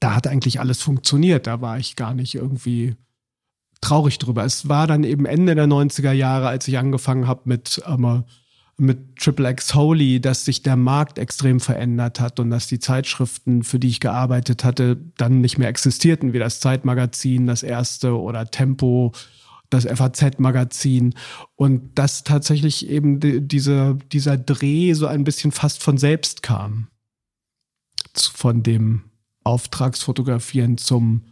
da 0.00 0.14
hat 0.14 0.26
eigentlich 0.26 0.60
alles 0.60 0.82
funktioniert. 0.82 1.46
Da 1.46 1.60
war 1.60 1.78
ich 1.78 1.96
gar 1.96 2.14
nicht 2.14 2.34
irgendwie 2.34 2.96
traurig 3.80 4.18
drüber. 4.18 4.44
Es 4.44 4.68
war 4.68 4.86
dann 4.86 5.04
eben 5.04 5.26
Ende 5.26 5.54
der 5.54 5.66
90er 5.66 6.12
Jahre, 6.12 6.48
als 6.48 6.66
ich 6.68 6.78
angefangen 6.78 7.26
habe 7.26 7.42
mit 7.44 7.82
ähm, 7.86 8.24
mit 8.78 9.16
Triple 9.16 9.50
X 9.50 9.74
Holy, 9.74 10.20
dass 10.20 10.44
sich 10.44 10.62
der 10.62 10.76
Markt 10.76 11.18
extrem 11.18 11.60
verändert 11.60 12.20
hat 12.20 12.40
und 12.40 12.50
dass 12.50 12.66
die 12.66 12.80
Zeitschriften, 12.80 13.62
für 13.62 13.78
die 13.78 13.88
ich 13.88 14.00
gearbeitet 14.00 14.64
hatte, 14.64 14.96
dann 15.16 15.40
nicht 15.40 15.58
mehr 15.58 15.68
existierten, 15.68 16.32
wie 16.32 16.38
das 16.38 16.60
Zeitmagazin, 16.60 17.46
das 17.46 17.62
erste 17.62 18.18
oder 18.18 18.46
Tempo 18.46 19.12
das 19.72 19.86
FAZ-Magazin 19.86 21.14
und 21.56 21.98
dass 21.98 22.24
tatsächlich 22.24 22.88
eben 22.88 23.20
die, 23.20 23.40
diese, 23.40 23.98
dieser 24.12 24.36
Dreh 24.36 24.92
so 24.94 25.06
ein 25.06 25.24
bisschen 25.24 25.52
fast 25.52 25.82
von 25.82 25.98
selbst 25.98 26.42
kam. 26.42 26.88
Von 28.14 28.62
dem 28.62 29.04
Auftragsfotografieren 29.44 30.78
zum 30.78 31.22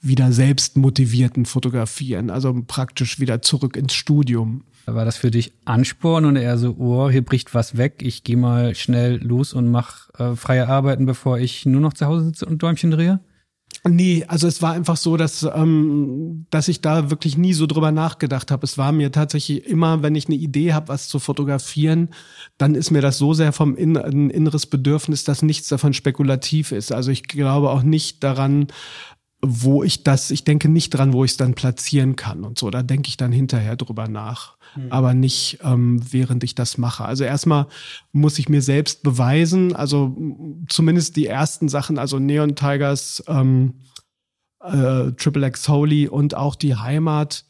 wieder 0.00 0.32
selbst 0.32 0.76
motivierten 0.76 1.44
Fotografieren, 1.44 2.30
also 2.30 2.54
praktisch 2.66 3.18
wieder 3.18 3.42
zurück 3.42 3.76
ins 3.76 3.94
Studium. 3.94 4.64
War 4.86 5.04
das 5.04 5.16
für 5.16 5.30
dich 5.30 5.52
Ansporn 5.64 6.24
und 6.24 6.36
eher 6.36 6.56
so, 6.56 6.76
oh, 6.78 7.10
hier 7.10 7.24
bricht 7.24 7.52
was 7.52 7.76
weg, 7.76 7.96
ich 8.00 8.24
gehe 8.24 8.36
mal 8.36 8.74
schnell 8.74 9.16
los 9.16 9.52
und 9.52 9.70
mach 9.70 10.08
äh, 10.18 10.36
freie 10.36 10.68
Arbeiten, 10.68 11.04
bevor 11.04 11.38
ich 11.38 11.66
nur 11.66 11.80
noch 11.80 11.92
zu 11.92 12.06
Hause 12.06 12.26
sitze 12.26 12.46
und 12.46 12.62
Däumchen 12.62 12.90
drehe? 12.90 13.20
Nee, 13.84 14.24
also 14.26 14.48
es 14.48 14.60
war 14.60 14.72
einfach 14.72 14.96
so, 14.96 15.16
dass, 15.16 15.44
ähm, 15.54 16.46
dass 16.50 16.68
ich 16.68 16.80
da 16.80 17.10
wirklich 17.10 17.38
nie 17.38 17.52
so 17.52 17.66
drüber 17.66 17.92
nachgedacht 17.92 18.50
habe. 18.50 18.64
Es 18.64 18.76
war 18.76 18.92
mir 18.92 19.12
tatsächlich 19.12 19.66
immer, 19.66 20.02
wenn 20.02 20.14
ich 20.14 20.26
eine 20.26 20.36
Idee 20.36 20.72
habe, 20.72 20.88
was 20.88 21.08
zu 21.08 21.18
fotografieren, 21.18 22.10
dann 22.58 22.74
ist 22.74 22.90
mir 22.90 23.00
das 23.00 23.18
so 23.18 23.34
sehr 23.34 23.52
vom 23.52 23.76
in, 23.76 23.96
ein 23.96 24.30
inneres 24.30 24.66
Bedürfnis, 24.66 25.24
dass 25.24 25.42
nichts 25.42 25.68
davon 25.68 25.94
spekulativ 25.94 26.72
ist. 26.72 26.92
Also 26.92 27.10
ich 27.10 27.24
glaube 27.24 27.70
auch 27.70 27.82
nicht 27.82 28.24
daran, 28.24 28.66
wo 29.40 29.84
ich 29.84 30.02
das, 30.02 30.30
ich 30.30 30.44
denke 30.44 30.68
nicht 30.68 30.90
dran, 30.90 31.12
wo 31.12 31.24
ich 31.24 31.32
es 31.32 31.36
dann 31.36 31.54
platzieren 31.54 32.16
kann 32.16 32.44
und 32.44 32.58
so. 32.58 32.70
Da 32.70 32.82
denke 32.82 33.08
ich 33.08 33.16
dann 33.16 33.30
hinterher 33.30 33.76
drüber 33.76 34.08
nach, 34.08 34.56
mhm. 34.74 34.90
aber 34.90 35.14
nicht 35.14 35.58
ähm, 35.62 36.00
während 36.10 36.42
ich 36.42 36.54
das 36.54 36.76
mache. 36.76 37.04
Also 37.04 37.24
erstmal 37.24 37.66
muss 38.10 38.38
ich 38.38 38.48
mir 38.48 38.62
selbst 38.62 39.02
beweisen, 39.02 39.76
also 39.76 40.16
zumindest 40.68 41.16
die 41.16 41.26
ersten 41.26 41.68
Sachen, 41.68 41.98
also 41.98 42.18
Neon 42.18 42.56
Tigers, 42.56 43.22
ähm, 43.28 43.74
äh, 44.60 45.12
Triple 45.12 45.46
X 45.46 45.68
Holy 45.68 46.08
und 46.08 46.34
auch 46.34 46.56
die 46.56 46.74
Heimat, 46.74 47.44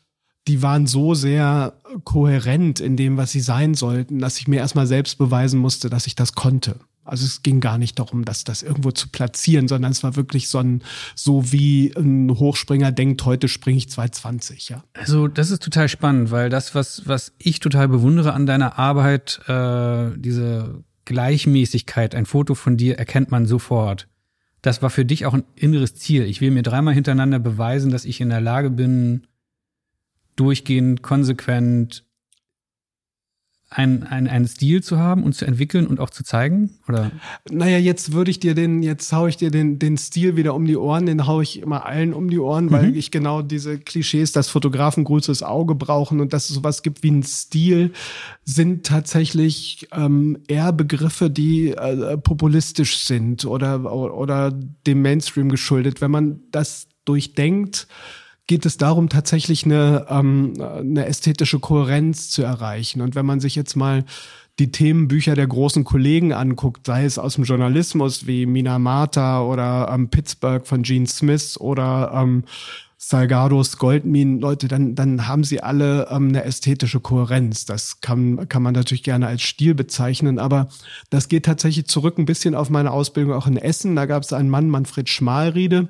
die 0.46 0.62
waren 0.62 0.86
so 0.86 1.14
sehr 1.14 1.74
kohärent 2.04 2.80
in 2.80 2.96
dem, 2.96 3.16
was 3.16 3.32
sie 3.32 3.40
sein 3.40 3.74
sollten, 3.74 4.18
dass 4.18 4.38
ich 4.38 4.48
mir 4.48 4.56
erstmal 4.56 4.86
selbst 4.86 5.16
beweisen 5.16 5.58
musste, 5.60 5.88
dass 5.88 6.06
ich 6.06 6.14
das 6.14 6.34
konnte. 6.34 6.80
Also 7.08 7.24
es 7.24 7.42
ging 7.42 7.60
gar 7.60 7.78
nicht 7.78 7.98
darum, 7.98 8.24
dass 8.24 8.44
das 8.44 8.62
irgendwo 8.62 8.90
zu 8.90 9.08
platzieren, 9.08 9.68
sondern 9.68 9.92
es 9.92 10.02
war 10.02 10.16
wirklich 10.16 10.48
so 10.48 10.58
ein, 10.58 10.82
so 11.14 11.52
wie 11.52 11.92
ein 11.96 12.30
Hochspringer 12.30 12.92
denkt, 12.92 13.24
heute 13.24 13.48
springe 13.48 13.78
ich 13.78 13.88
220, 13.90 14.68
ja. 14.68 14.84
Also 14.94 15.28
das 15.28 15.50
ist 15.50 15.62
total 15.62 15.88
spannend, 15.88 16.30
weil 16.30 16.50
das, 16.50 16.74
was, 16.74 17.06
was 17.06 17.32
ich 17.38 17.60
total 17.60 17.88
bewundere 17.88 18.32
an 18.34 18.46
deiner 18.46 18.78
Arbeit, 18.78 19.40
äh, 19.48 20.10
diese 20.16 20.84
Gleichmäßigkeit, 21.04 22.14
ein 22.14 22.26
Foto 22.26 22.54
von 22.54 22.76
dir 22.76 22.98
erkennt 22.98 23.30
man 23.30 23.46
sofort. 23.46 24.08
Das 24.60 24.82
war 24.82 24.90
für 24.90 25.04
dich 25.04 25.24
auch 25.24 25.34
ein 25.34 25.44
inneres 25.54 25.94
Ziel. 25.94 26.24
Ich 26.24 26.40
will 26.40 26.50
mir 26.50 26.62
dreimal 26.62 26.92
hintereinander 26.92 27.38
beweisen, 27.38 27.90
dass 27.90 28.04
ich 28.04 28.20
in 28.20 28.28
der 28.28 28.40
Lage 28.40 28.70
bin, 28.70 29.26
durchgehend, 30.36 31.02
konsequent 31.02 32.04
ein, 33.70 34.02
ein, 34.02 34.28
einen 34.28 34.48
Stil 34.48 34.82
zu 34.82 34.98
haben 34.98 35.22
und 35.24 35.34
zu 35.34 35.44
entwickeln 35.44 35.86
und 35.86 36.00
auch 36.00 36.08
zu 36.08 36.24
zeigen? 36.24 36.70
Oder? 36.88 37.10
Naja, 37.50 37.78
jetzt 37.78 38.12
würde 38.12 38.30
ich 38.30 38.40
dir 38.40 38.54
den, 38.54 38.82
jetzt 38.82 39.12
hau 39.12 39.26
ich 39.26 39.36
dir 39.36 39.50
den, 39.50 39.78
den 39.78 39.98
Stil 39.98 40.36
wieder 40.36 40.54
um 40.54 40.64
die 40.64 40.76
Ohren, 40.76 41.04
den 41.04 41.26
hau 41.26 41.42
ich 41.42 41.60
immer 41.60 41.84
allen 41.84 42.14
um 42.14 42.30
die 42.30 42.38
Ohren, 42.38 42.66
mhm. 42.66 42.70
weil 42.70 42.96
ich 42.96 43.10
genau 43.10 43.42
diese 43.42 43.78
Klischees, 43.78 44.32
dass 44.32 44.48
Fotografen 44.48 45.04
größeres 45.04 45.42
Auge 45.42 45.74
brauchen 45.74 46.20
und 46.20 46.32
dass 46.32 46.48
es 46.48 46.56
sowas 46.56 46.82
gibt 46.82 47.02
wie 47.02 47.10
ein 47.10 47.22
Stil, 47.22 47.92
sind 48.44 48.86
tatsächlich 48.86 49.88
ähm, 49.92 50.38
eher 50.48 50.72
Begriffe, 50.72 51.28
die 51.28 51.68
äh, 51.68 52.16
populistisch 52.16 53.00
sind 53.00 53.44
oder, 53.44 53.92
oder 53.92 54.50
dem 54.86 55.02
Mainstream 55.02 55.50
geschuldet. 55.50 56.00
Wenn 56.00 56.10
man 56.10 56.40
das 56.52 56.88
durchdenkt, 57.04 57.86
geht 58.48 58.66
es 58.66 58.78
darum, 58.78 59.08
tatsächlich 59.08 59.64
eine, 59.64 60.06
ähm, 60.08 60.54
eine 60.58 61.06
ästhetische 61.06 61.60
Kohärenz 61.60 62.30
zu 62.30 62.42
erreichen. 62.42 63.00
Und 63.00 63.14
wenn 63.14 63.26
man 63.26 63.38
sich 63.38 63.54
jetzt 63.54 63.76
mal 63.76 64.04
die 64.58 64.72
Themenbücher 64.72 65.36
der 65.36 65.46
großen 65.46 65.84
Kollegen 65.84 66.32
anguckt, 66.32 66.86
sei 66.86 67.04
es 67.04 67.18
aus 67.18 67.36
dem 67.36 67.44
Journalismus 67.44 68.26
wie 68.26 68.46
Mina 68.46 68.80
Marta 68.80 69.42
oder 69.42 69.88
ähm, 69.92 70.08
Pittsburgh 70.08 70.66
von 70.66 70.82
Gene 70.82 71.06
Smith 71.06 71.56
oder 71.60 72.10
ähm, 72.12 72.42
Salgados 73.00 73.78
Goldminen, 73.78 74.40
Leute, 74.40 74.66
dann, 74.66 74.96
dann 74.96 75.28
haben 75.28 75.44
sie 75.44 75.62
alle 75.62 76.08
ähm, 76.10 76.28
eine 76.28 76.42
ästhetische 76.42 76.98
Kohärenz. 76.98 77.64
Das 77.64 78.00
kann, 78.00 78.48
kann 78.48 78.62
man 78.62 78.74
natürlich 78.74 79.04
gerne 79.04 79.28
als 79.28 79.42
Stil 79.42 79.76
bezeichnen, 79.76 80.40
aber 80.40 80.68
das 81.08 81.28
geht 81.28 81.44
tatsächlich 81.44 81.86
zurück 81.86 82.18
ein 82.18 82.24
bisschen 82.24 82.56
auf 82.56 82.70
meine 82.70 82.90
Ausbildung 82.90 83.34
auch 83.34 83.46
in 83.46 83.56
Essen. 83.56 83.94
Da 83.94 84.06
gab 84.06 84.24
es 84.24 84.32
einen 84.32 84.50
Mann, 84.50 84.68
Manfred 84.68 85.08
Schmalriede, 85.08 85.88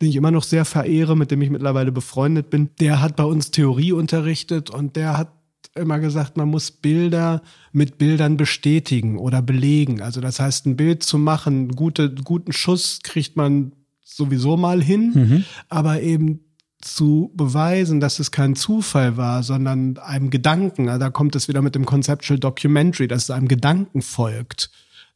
den 0.00 0.08
ich 0.10 0.16
immer 0.16 0.30
noch 0.30 0.44
sehr 0.44 0.64
verehre, 0.64 1.16
mit 1.16 1.30
dem 1.30 1.42
ich 1.42 1.50
mittlerweile 1.50 1.92
befreundet 1.92 2.50
bin, 2.50 2.70
der 2.80 3.00
hat 3.00 3.16
bei 3.16 3.24
uns 3.24 3.50
Theorie 3.50 3.92
unterrichtet 3.92 4.70
und 4.70 4.96
der 4.96 5.16
hat 5.16 5.32
immer 5.74 5.98
gesagt, 5.98 6.36
man 6.36 6.48
muss 6.48 6.70
Bilder 6.70 7.42
mit 7.72 7.98
Bildern 7.98 8.36
bestätigen 8.36 9.18
oder 9.18 9.42
belegen. 9.42 10.02
Also 10.02 10.20
das 10.20 10.40
heißt, 10.40 10.66
ein 10.66 10.76
Bild 10.76 11.02
zu 11.02 11.18
machen, 11.18 11.70
gute, 11.70 12.14
guten 12.14 12.52
Schuss 12.52 13.00
kriegt 13.02 13.36
man 13.36 13.72
sowieso 14.04 14.56
mal 14.56 14.82
hin, 14.82 15.12
mhm. 15.14 15.44
aber 15.68 16.02
eben 16.02 16.40
zu 16.80 17.32
beweisen, 17.34 17.98
dass 17.98 18.18
es 18.18 18.30
kein 18.30 18.54
Zufall 18.54 19.16
war, 19.16 19.42
sondern 19.42 19.96
einem 19.98 20.30
Gedanken, 20.30 20.86
da 20.86 21.10
kommt 21.10 21.34
es 21.34 21.48
wieder 21.48 21.62
mit 21.62 21.74
dem 21.74 21.86
Conceptual 21.86 22.38
Documentary, 22.38 23.08
dass 23.08 23.24
es 23.24 23.30
einem 23.30 23.48
Gedanken 23.48 24.02
folgt 24.02 24.70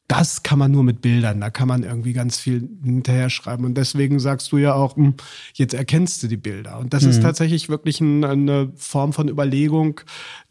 das 0.08 0.42
kann 0.42 0.58
man 0.58 0.70
nur 0.70 0.84
mit 0.84 1.02
Bildern, 1.02 1.38
da 1.42 1.50
kann 1.50 1.68
man 1.68 1.82
irgendwie 1.82 2.14
ganz 2.14 2.38
viel 2.38 2.66
hinterher 2.82 3.28
schreiben. 3.28 3.66
Und 3.66 3.74
deswegen 3.74 4.18
sagst 4.18 4.50
du 4.50 4.56
ja 4.56 4.72
auch, 4.72 4.96
hm, 4.96 5.14
jetzt 5.52 5.74
erkennst 5.74 6.22
du 6.22 6.28
die 6.28 6.38
Bilder. 6.38 6.78
Und 6.78 6.94
das 6.94 7.04
mhm. 7.04 7.10
ist 7.10 7.22
tatsächlich 7.22 7.68
wirklich 7.68 8.00
ein, 8.00 8.24
eine 8.24 8.72
Form 8.74 9.12
von 9.12 9.28
Überlegung, 9.28 10.00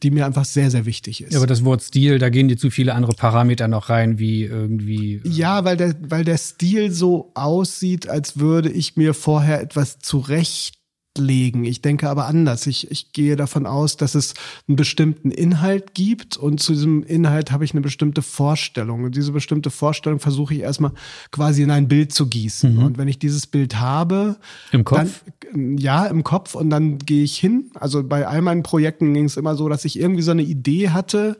die 0.03 0.12
mir 0.12 0.28
einfach 0.28 0.45
sehr, 0.45 0.70
sehr 0.70 0.86
wichtig 0.86 1.24
ist. 1.24 1.34
Ja, 1.34 1.39
aber 1.39 1.47
das 1.47 1.66
Wort 1.66 1.82
Stil, 1.82 2.20
da 2.20 2.30
gehen 2.30 2.47
dir 2.47 2.58
zu 2.58 2.70
viele 2.70 2.93
andere 2.93 3.14
Parameter 3.14 3.68
noch 3.68 3.89
rein, 3.89 4.20
wie 4.20 4.43
irgendwie. 4.43 5.16
Äh 5.26 5.30
ja, 5.30 5.66
weil 5.66 5.76
der, 5.76 5.95
weil 6.01 6.24
der 6.24 6.38
Stil 6.38 6.91
so 6.91 7.32
aussieht, 7.34 8.08
als 8.08 8.38
würde 8.38 8.70
ich 8.70 8.95
mir 8.95 9.16
vorher 9.16 9.60
etwas 9.60 9.97
zurecht 9.97 10.76
festlegen. 11.18 11.65
Ich 11.65 11.82
denke 11.82 12.09
aber 12.09 12.28
anders. 12.28 12.68
Ich, 12.68 12.89
ich 12.91 13.11
gehe 13.11 13.36
davon 13.36 13.65
aus, 13.65 13.97
dass 13.97 14.15
es 14.15 14.34
einen 14.68 14.76
bestimmten 14.76 15.32
Inhalt 15.32 15.93
gibt 15.93 16.38
und 16.38 16.59
zu 16.59 16.74
diesem 16.74 17.03
Inhalt 17.03 17.51
habe 17.51 17.65
ich 17.65 17.72
eine 17.72 17.82
bestimmte 17.82 18.22
Vorstellung. 18.22 19.03
Und 19.03 19.15
diese 19.15 19.32
bestimmte 19.32 19.70
Vorstellung 19.70 20.20
versuche 20.20 20.53
ich 20.53 20.61
erstmal 20.61 20.91
quasi 21.32 21.63
in 21.63 21.72
ein 21.72 21.88
Bild 21.88 22.13
zu 22.13 22.28
gießen. 22.28 22.76
Mhm. 22.76 22.84
Und 22.84 22.97
wenn 22.97 23.07
ich 23.07 23.20
dieses 23.20 23.47
Bild 23.47 23.80
habe, 23.80 24.38
im 24.72 24.84
Kopf? 24.84 25.24
Dann, 25.51 25.78
ja, 25.78 26.05
im 26.05 26.24
Kopf 26.24 26.55
und 26.55 26.70
dann 26.70 26.99
gehe 26.99 27.24
ich 27.24 27.38
hin. 27.38 27.72
Also 27.74 28.03
bei 28.03 28.28
all 28.28 28.41
meinen 28.41 28.63
Projekten 28.63 29.13
ging 29.13 29.26
es 29.26 29.38
immer 29.38 29.55
so, 29.55 29.70
dass 29.70 29.86
ich 29.86 29.99
irgendwie 29.99 30.22
so 30.22 30.32
eine 30.32 30.43
Idee 30.43 30.89
hatte, 30.89 31.38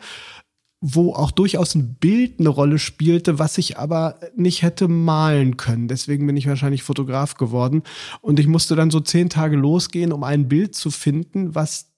wo 0.80 1.13
auch 1.13 1.32
durchaus 1.32 1.73
ein 1.73 1.95
Bild 1.95 2.39
eine 2.39 2.49
Rolle 2.49 2.78
spielte, 2.78 3.39
was 3.39 3.57
ich 3.57 3.78
aber 3.78 4.19
nicht 4.36 4.61
hätte 4.61 4.88
malen 4.88 5.57
können. 5.57 5.88
Deswegen 5.88 6.28
bin 6.28 6.38
ich 6.38 6.47
wahrscheinlich 6.47 6.84
Fotograf 6.84 7.36
geworden. 7.36 7.84
Und 8.21 8.39
ich 8.39 8.47
musste 8.47 8.75
dann 8.75 8.91
so 8.91 8.99
zehn 8.99 9.30
Tage 9.30 9.55
losgehen, 9.55 10.11
um 10.11 10.23
ein 10.23 10.47
Bild 10.47 10.75
zu 10.75 10.91
finden, 10.91 11.55
was 11.55 11.91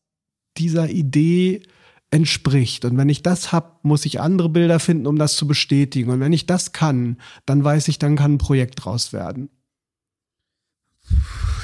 dieser 0.58 0.90
Idee 0.90 1.62
entspricht. 2.10 2.86
Und 2.86 2.98
wenn 2.98 3.10
ich 3.10 3.22
das 3.22 3.52
hab, 3.52 3.84
muss 3.84 4.06
ich 4.06 4.22
andere 4.22 4.50
Bilder 4.50 4.80
finden, 4.80 5.08
um 5.08 5.18
das 5.18 5.36
zu 5.36 5.46
bestätigen. 5.46 6.10
Und 6.10 6.22
wenn 6.22 6.34
ich 6.34 6.46
das 6.46 6.72
kann, 6.72 7.18
dann 7.46 7.64
weiß 7.64 7.90
ich, 7.90 8.00
dann 8.00 8.16
kann 8.16 8.34
ein 8.34 8.38
Projekt 8.38 8.86
draus 8.86 9.12
werden 9.12 9.50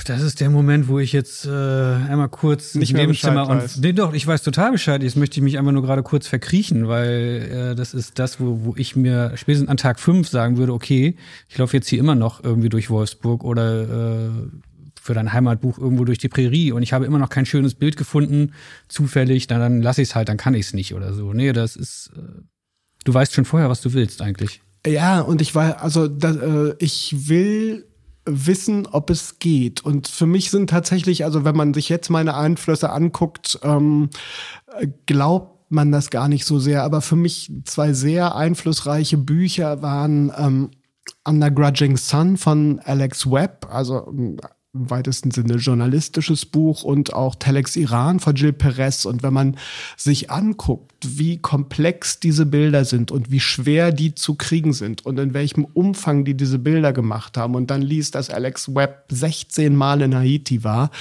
das 0.05 0.21
ist 0.21 0.39
der 0.39 0.49
Moment, 0.49 0.87
wo 0.87 0.99
ich 0.99 1.11
jetzt 1.11 1.45
äh, 1.45 1.49
einmal 1.49 2.29
kurz 2.29 2.75
nicht 2.75 2.93
mehr 2.93 3.03
Nebenzimmer 3.03 3.49
und 3.49 3.81
nee, 3.81 3.91
doch, 3.91 4.13
ich 4.13 4.25
weiß 4.25 4.43
total 4.43 4.71
Bescheid. 4.71 5.01
Jetzt 5.01 5.17
möchte 5.17 5.39
ich 5.39 5.43
mich 5.43 5.57
einfach 5.57 5.71
nur 5.71 5.81
gerade 5.81 6.03
kurz 6.03 6.27
verkriechen, 6.27 6.87
weil 6.87 7.71
äh, 7.71 7.75
das 7.75 7.93
ist 7.93 8.19
das, 8.19 8.39
wo, 8.39 8.65
wo 8.65 8.75
ich 8.77 8.95
mir 8.95 9.33
spätestens 9.35 9.69
an 9.69 9.77
Tag 9.77 9.99
fünf 9.99 10.29
sagen 10.29 10.57
würde, 10.57 10.73
okay, 10.73 11.15
ich 11.49 11.57
laufe 11.57 11.75
jetzt 11.75 11.87
hier 11.87 11.99
immer 11.99 12.15
noch 12.15 12.43
irgendwie 12.43 12.69
durch 12.69 12.89
Wolfsburg 12.89 13.43
oder 13.43 14.27
äh, 14.27 14.29
für 15.01 15.13
dein 15.13 15.33
Heimatbuch 15.33 15.77
irgendwo 15.77 16.05
durch 16.05 16.19
die 16.19 16.29
Prärie 16.29 16.71
und 16.71 16.83
ich 16.83 16.93
habe 16.93 17.05
immer 17.05 17.19
noch 17.19 17.29
kein 17.29 17.45
schönes 17.45 17.73
Bild 17.73 17.97
gefunden, 17.97 18.53
zufällig, 18.87 19.47
dann, 19.47 19.59
dann 19.59 19.81
lasse 19.81 20.01
ich 20.01 20.09
es 20.09 20.15
halt, 20.15 20.29
dann 20.29 20.37
kann 20.37 20.53
ich 20.53 20.67
es 20.67 20.73
nicht 20.73 20.93
oder 20.93 21.13
so. 21.13 21.33
Nee, 21.33 21.51
das 21.51 21.75
ist, 21.75 22.11
äh, 22.15 22.21
du 23.03 23.13
weißt 23.13 23.33
schon 23.33 23.45
vorher, 23.45 23.69
was 23.69 23.81
du 23.81 23.93
willst 23.93 24.21
eigentlich. 24.21 24.61
Ja, 24.85 25.21
und 25.21 25.41
ich 25.41 25.55
war, 25.55 25.81
also 25.81 26.07
da, 26.07 26.31
äh, 26.31 26.75
ich 26.79 27.27
will 27.27 27.85
wissen, 28.25 28.87
ob 28.87 29.09
es 29.09 29.39
geht. 29.39 29.83
Und 29.83 30.07
für 30.07 30.25
mich 30.25 30.51
sind 30.51 30.69
tatsächlich, 30.69 31.23
also 31.23 31.45
wenn 31.45 31.55
man 31.55 31.73
sich 31.73 31.89
jetzt 31.89 32.09
meine 32.09 32.35
Einflüsse 32.35 32.89
anguckt, 32.89 33.59
ähm, 33.63 34.09
glaubt 35.05 35.71
man 35.71 35.91
das 35.91 36.09
gar 36.09 36.27
nicht 36.27 36.45
so 36.45 36.59
sehr. 36.59 36.83
Aber 36.83 37.01
für 37.01 37.15
mich 37.15 37.51
zwei 37.65 37.93
sehr 37.93 38.35
einflussreiche 38.35 39.17
Bücher 39.17 39.81
waren 39.81 40.31
ähm, 40.37 40.71
Undergrudging 41.23 41.97
Sun 41.97 42.37
von 42.37 42.79
Alex 42.83 43.29
Webb, 43.29 43.67
also 43.69 44.11
im 44.75 44.89
weitesten 44.89 45.31
Sinne 45.31 45.55
journalistisches 45.55 46.45
Buch 46.45 46.83
und 46.83 47.13
auch 47.13 47.35
Telex 47.35 47.75
Iran 47.75 48.19
von 48.19 48.35
Jill 48.35 48.53
Perez. 48.53 49.05
Und 49.05 49.23
wenn 49.23 49.33
man 49.33 49.57
sich 49.95 50.29
anguckt, 50.29 50.93
wie 51.05 51.37
komplex 51.37 52.19
diese 52.19 52.45
Bilder 52.45 52.85
sind 52.85 53.11
und 53.11 53.31
wie 53.31 53.39
schwer 53.39 53.91
die 53.91 54.13
zu 54.13 54.35
kriegen 54.35 54.73
sind 54.73 55.05
und 55.05 55.17
in 55.17 55.33
welchem 55.33 55.65
Umfang 55.65 56.25
die 56.25 56.35
diese 56.35 56.59
Bilder 56.59 56.93
gemacht 56.93 57.37
haben 57.37 57.55
und 57.55 57.71
dann 57.71 57.81
liest, 57.81 58.15
dass 58.15 58.29
Alex 58.29 58.75
Webb 58.75 59.05
16 59.09 59.75
Mal 59.75 60.01
in 60.01 60.13
Haiti 60.13 60.63
war, 60.63 60.91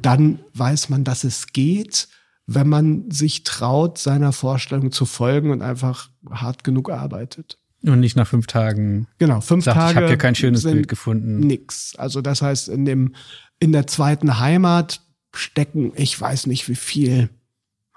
dann 0.00 0.38
weiß 0.54 0.88
man, 0.88 1.04
dass 1.04 1.24
es 1.24 1.48
geht, 1.48 2.08
wenn 2.46 2.68
man 2.68 3.10
sich 3.10 3.42
traut, 3.42 3.98
seiner 3.98 4.32
Vorstellung 4.32 4.92
zu 4.92 5.04
folgen 5.04 5.50
und 5.50 5.62
einfach 5.62 6.10
hart 6.30 6.62
genug 6.62 6.90
arbeitet. 6.90 7.58
Und 7.82 8.00
nicht 8.00 8.16
nach 8.16 8.26
fünf 8.26 8.46
Tagen. 8.46 9.06
Genau, 9.18 9.40
fünf 9.40 9.64
sagt, 9.64 9.76
Tage. 9.76 9.90
Ich 9.90 9.96
habe 9.96 10.06
hier 10.08 10.16
kein 10.16 10.34
schönes 10.34 10.64
Bild 10.64 10.88
gefunden. 10.88 11.38
Nix. 11.40 11.94
Also 11.96 12.20
das 12.20 12.42
heißt, 12.42 12.68
in 12.68 12.84
dem 12.84 13.14
in 13.58 13.72
der 13.72 13.86
zweiten 13.86 14.38
Heimat 14.38 15.00
stecken, 15.34 15.92
ich 15.94 16.20
weiß 16.20 16.46
nicht 16.46 16.68
wie 16.68 16.74
viel, 16.74 17.30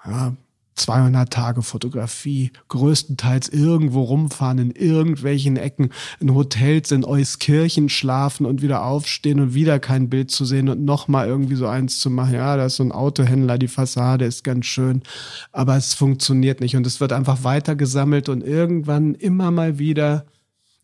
ja, 0.05 0.35
200 0.79 1.31
Tage 1.31 1.61
Fotografie, 1.61 2.51
größtenteils 2.69 3.49
irgendwo 3.49 4.01
rumfahren, 4.01 4.57
in 4.57 4.71
irgendwelchen 4.71 5.57
Ecken, 5.57 5.89
in 6.19 6.33
Hotels 6.33 6.91
in 6.91 7.05
Euskirchen 7.05 7.89
schlafen 7.89 8.45
und 8.45 8.61
wieder 8.61 8.83
aufstehen 8.83 9.39
und 9.39 9.53
wieder 9.53 9.79
kein 9.79 10.09
Bild 10.09 10.31
zu 10.31 10.45
sehen 10.45 10.69
und 10.69 10.83
nochmal 10.83 11.27
irgendwie 11.27 11.55
so 11.55 11.67
eins 11.67 11.99
zu 11.99 12.09
machen. 12.09 12.33
Ja, 12.33 12.57
da 12.57 12.65
ist 12.65 12.77
so 12.77 12.83
ein 12.83 12.91
Autohändler, 12.91 13.57
die 13.57 13.67
Fassade 13.67 14.25
ist 14.25 14.43
ganz 14.43 14.65
schön, 14.65 15.03
aber 15.51 15.75
es 15.75 15.93
funktioniert 15.93 16.61
nicht 16.61 16.75
und 16.75 16.87
es 16.87 16.99
wird 16.99 17.13
einfach 17.13 17.43
weiter 17.43 17.75
gesammelt 17.75 18.29
und 18.29 18.43
irgendwann 18.43 19.15
immer 19.15 19.51
mal 19.51 19.79
wieder 19.79 20.25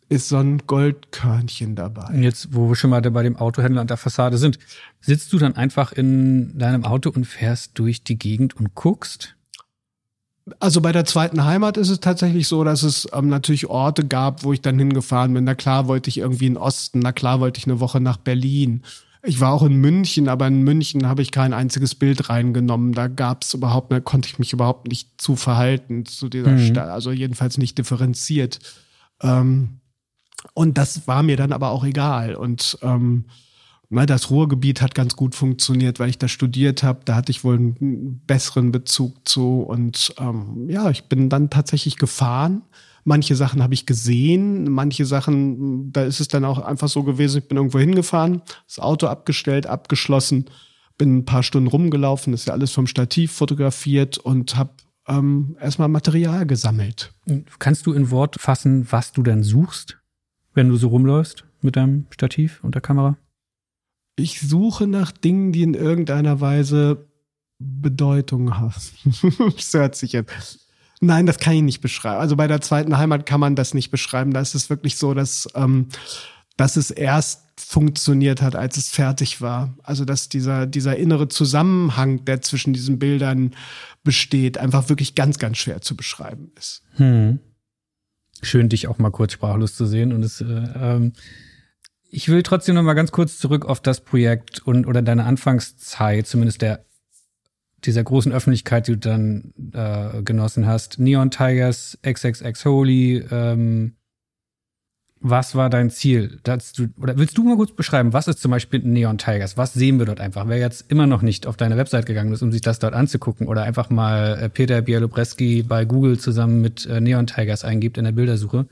ist 0.07 0.29
so 0.29 0.37
ein 0.37 0.59
Goldkörnchen 0.67 1.75
dabei. 1.75 2.13
Und 2.13 2.23
jetzt, 2.23 2.53
wo 2.53 2.69
wir 2.69 2.75
schon 2.75 2.91
mal 2.91 3.01
bei 3.01 3.23
dem 3.23 3.37
Autohändler 3.37 3.81
und 3.81 3.89
der 3.89 3.97
Fassade 3.97 4.37
sind, 4.37 4.59
sitzt 5.01 5.33
du 5.33 5.39
dann 5.39 5.55
einfach 5.55 5.91
in 5.91 6.57
deinem 6.57 6.85
Auto 6.85 7.09
und 7.09 7.25
fährst 7.25 7.71
durch 7.75 8.03
die 8.03 8.17
Gegend 8.17 8.55
und 8.55 8.75
guckst? 8.75 9.35
Also 10.59 10.79
bei 10.79 10.91
der 10.91 11.05
zweiten 11.05 11.43
Heimat 11.43 11.75
ist 11.77 11.89
es 11.89 11.99
tatsächlich 11.99 12.47
so, 12.47 12.63
dass 12.63 12.83
es 12.83 13.07
ähm, 13.13 13.29
natürlich 13.29 13.67
Orte 13.67 14.05
gab, 14.05 14.43
wo 14.43 14.53
ich 14.53 14.61
dann 14.61 14.77
hingefahren 14.77 15.33
bin. 15.33 15.43
Na 15.43 15.55
klar 15.55 15.87
wollte 15.87 16.09
ich 16.09 16.19
irgendwie 16.19 16.45
in 16.45 16.53
den 16.53 16.61
Osten, 16.61 16.99
na 16.99 17.11
klar 17.11 17.39
wollte 17.39 17.59
ich 17.59 17.65
eine 17.65 17.79
Woche 17.79 17.99
nach 17.99 18.17
Berlin. 18.17 18.83
Ich 19.23 19.39
war 19.39 19.51
auch 19.51 19.63
in 19.63 19.77
München, 19.77 20.29
aber 20.29 20.45
in 20.45 20.61
München 20.61 21.07
habe 21.07 21.23
ich 21.23 21.31
kein 21.31 21.51
einziges 21.51 21.95
Bild 21.95 22.29
reingenommen. 22.29 22.93
Da 22.93 23.07
gab 23.07 23.41
es 23.41 23.55
überhaupt, 23.55 23.91
da 23.91 23.99
konnte 23.99 24.27
ich 24.27 24.37
mich 24.37 24.53
überhaupt 24.53 24.87
nicht 24.87 25.19
zu 25.19 25.35
verhalten 25.35 26.05
zu 26.05 26.29
dieser 26.29 26.51
mhm. 26.51 26.67
Stadt. 26.67 26.89
Also 26.89 27.11
jedenfalls 27.11 27.57
nicht 27.57 27.79
differenziert. 27.79 28.59
Ähm, 29.21 29.79
und 30.53 30.77
das 30.77 31.07
war 31.07 31.23
mir 31.23 31.37
dann 31.37 31.53
aber 31.53 31.71
auch 31.71 31.83
egal. 31.83 32.35
Und 32.35 32.77
ähm, 32.83 33.25
das 33.89 34.29
Ruhrgebiet 34.29 34.81
hat 34.81 34.95
ganz 34.95 35.15
gut 35.15 35.35
funktioniert, 35.35 35.99
weil 35.99 36.09
ich 36.09 36.17
da 36.17 36.27
studiert 36.27 36.83
habe. 36.83 37.01
Da 37.05 37.15
hatte 37.15 37.31
ich 37.31 37.43
wohl 37.43 37.57
einen 37.57 38.21
besseren 38.25 38.71
Bezug 38.71 39.27
zu. 39.27 39.61
Und 39.61 40.13
ähm, 40.19 40.69
ja, 40.69 40.89
ich 40.89 41.05
bin 41.05 41.29
dann 41.29 41.49
tatsächlich 41.49 41.97
gefahren. 41.97 42.63
Manche 43.03 43.35
Sachen 43.35 43.61
habe 43.61 43.75
ich 43.75 43.85
gesehen, 43.85 44.71
manche 44.71 45.05
Sachen, 45.05 45.93
da 45.93 46.03
ist 46.03 46.19
es 46.19 46.27
dann 46.27 46.43
auch 46.43 46.57
einfach 46.57 46.89
so 46.89 47.03
gewesen, 47.03 47.37
ich 47.37 47.47
bin 47.47 47.57
irgendwo 47.57 47.77
hingefahren, 47.77 48.41
das 48.67 48.79
Auto 48.79 49.05
abgestellt, 49.05 49.67
abgeschlossen, 49.67 50.45
bin 50.97 51.17
ein 51.17 51.25
paar 51.25 51.43
Stunden 51.43 51.67
rumgelaufen, 51.67 52.33
ist 52.33 52.47
ja 52.47 52.53
alles 52.53 52.71
vom 52.71 52.87
Stativ 52.87 53.31
fotografiert 53.31 54.17
und 54.17 54.55
habe 54.55 54.71
ähm, 55.07 55.55
erstmal 55.61 55.87
Material 55.87 56.47
gesammelt. 56.47 57.13
Kannst 57.59 57.85
du 57.85 57.93
in 57.93 58.09
Wort 58.09 58.41
fassen, 58.41 58.87
was 58.91 59.11
du 59.11 59.21
dann 59.21 59.43
suchst, 59.43 59.99
wenn 60.55 60.69
du 60.69 60.75
so 60.75 60.87
rumläufst 60.87 61.45
mit 61.61 61.75
deinem 61.75 62.07
Stativ 62.09 62.63
und 62.63 62.73
der 62.73 62.81
Kamera? 62.81 63.17
Ich 64.15 64.41
suche 64.41 64.87
nach 64.87 65.11
Dingen, 65.11 65.51
die 65.51 65.63
in 65.63 65.73
irgendeiner 65.73 66.39
Weise 66.41 67.05
Bedeutung 67.59 68.57
haben. 68.57 68.73
das 69.55 69.73
hört 69.73 69.95
sich 69.95 70.13
jetzt. 70.13 70.59
Nein, 71.01 71.25
das 71.25 71.39
kann 71.39 71.53
ich 71.53 71.61
nicht 71.61 71.81
beschreiben. 71.81 72.19
Also 72.19 72.35
bei 72.35 72.47
der 72.47 72.61
zweiten 72.61 72.97
Heimat 72.97 73.25
kann 73.25 73.39
man 73.39 73.55
das 73.55 73.73
nicht 73.73 73.91
beschreiben. 73.91 74.33
Da 74.33 74.39
ist 74.39 74.55
es 74.55 74.69
wirklich 74.69 74.95
so, 74.97 75.13
dass, 75.13 75.47
ähm, 75.55 75.87
dass 76.57 76.77
es 76.77 76.91
erst 76.91 77.41
funktioniert 77.57 78.41
hat, 78.41 78.55
als 78.55 78.77
es 78.77 78.89
fertig 78.89 79.41
war. 79.41 79.73
Also 79.83 80.05
dass 80.05 80.29
dieser, 80.29 80.65
dieser 80.65 80.95
innere 80.95 81.27
Zusammenhang, 81.27 82.23
der 82.25 82.41
zwischen 82.41 82.73
diesen 82.73 82.99
Bildern 82.99 83.55
besteht, 84.03 84.57
einfach 84.57 84.89
wirklich 84.89 85.15
ganz, 85.15 85.39
ganz 85.39 85.57
schwer 85.57 85.81
zu 85.81 85.95
beschreiben 85.95 86.51
ist. 86.57 86.83
Hm. 86.95 87.39
Schön, 88.41 88.69
dich 88.69 88.87
auch 88.87 88.97
mal 88.97 89.11
kurz 89.11 89.33
sprachlos 89.33 89.75
zu 89.75 89.85
sehen. 89.85 90.13
Und 90.13 90.23
es 90.23 90.41
äh, 90.41 90.45
ähm 90.45 91.13
ich 92.09 92.29
will 92.29 92.43
trotzdem 92.43 92.75
noch 92.75 92.83
mal 92.83 92.93
ganz 92.93 93.11
kurz 93.11 93.37
zurück 93.37 93.65
auf 93.65 93.79
das 93.81 94.01
Projekt 94.01 94.59
und 94.59 94.85
oder 94.85 95.01
deine 95.01 95.25
Anfangszeit, 95.25 96.27
zumindest 96.27 96.61
der 96.61 96.85
dieser 97.83 98.03
großen 98.03 98.31
Öffentlichkeit, 98.31 98.87
die 98.87 98.93
du 98.93 98.97
dann 98.97 99.53
äh, 99.73 100.23
genossen 100.23 100.65
hast. 100.65 100.99
Neon 100.99 101.29
Tigers, 101.29 101.97
XXX 102.03 102.65
Holy. 102.65 103.23
Ähm, 103.29 103.95
was 105.27 105.55
war 105.55 105.69
dein 105.69 105.89
Ziel? 105.89 106.39
Du, 106.43 106.87
oder 107.01 107.17
willst 107.17 107.37
du 107.37 107.43
mal 107.43 107.55
kurz 107.55 107.71
beschreiben, 107.71 108.13
was 108.13 108.27
ist 108.27 108.41
zum 108.41 108.51
Beispiel 108.51 108.81
Neon 108.81 109.17
Tigers? 109.17 109.57
Was 109.57 109.73
sehen 109.73 109.97
wir 109.97 110.05
dort 110.05 110.19
einfach? 110.19 110.47
Wer 110.47 110.59
jetzt 110.59 110.91
immer 110.91 111.07
noch 111.07 111.21
nicht 111.21 111.47
auf 111.47 111.57
deine 111.57 111.77
Website 111.77 112.05
gegangen 112.05 112.31
ist, 112.31 112.43
um 112.43 112.51
sich 112.51 112.61
das 112.61 112.79
dort 112.79 112.93
anzugucken 112.93 113.47
oder 113.47 113.63
einfach 113.63 113.89
mal 113.89 114.37
äh, 114.39 114.49
Peter 114.49 114.81
Bialobreski 114.81 115.63
bei 115.63 115.85
Google 115.85 116.19
zusammen 116.19 116.61
mit 116.61 116.85
äh, 116.85 117.01
Neon 117.01 117.27
Tigers 117.27 117.63
eingibt 117.63 117.97
in 117.97 118.05
der 118.05 118.11
Bildersuche, 118.11 118.67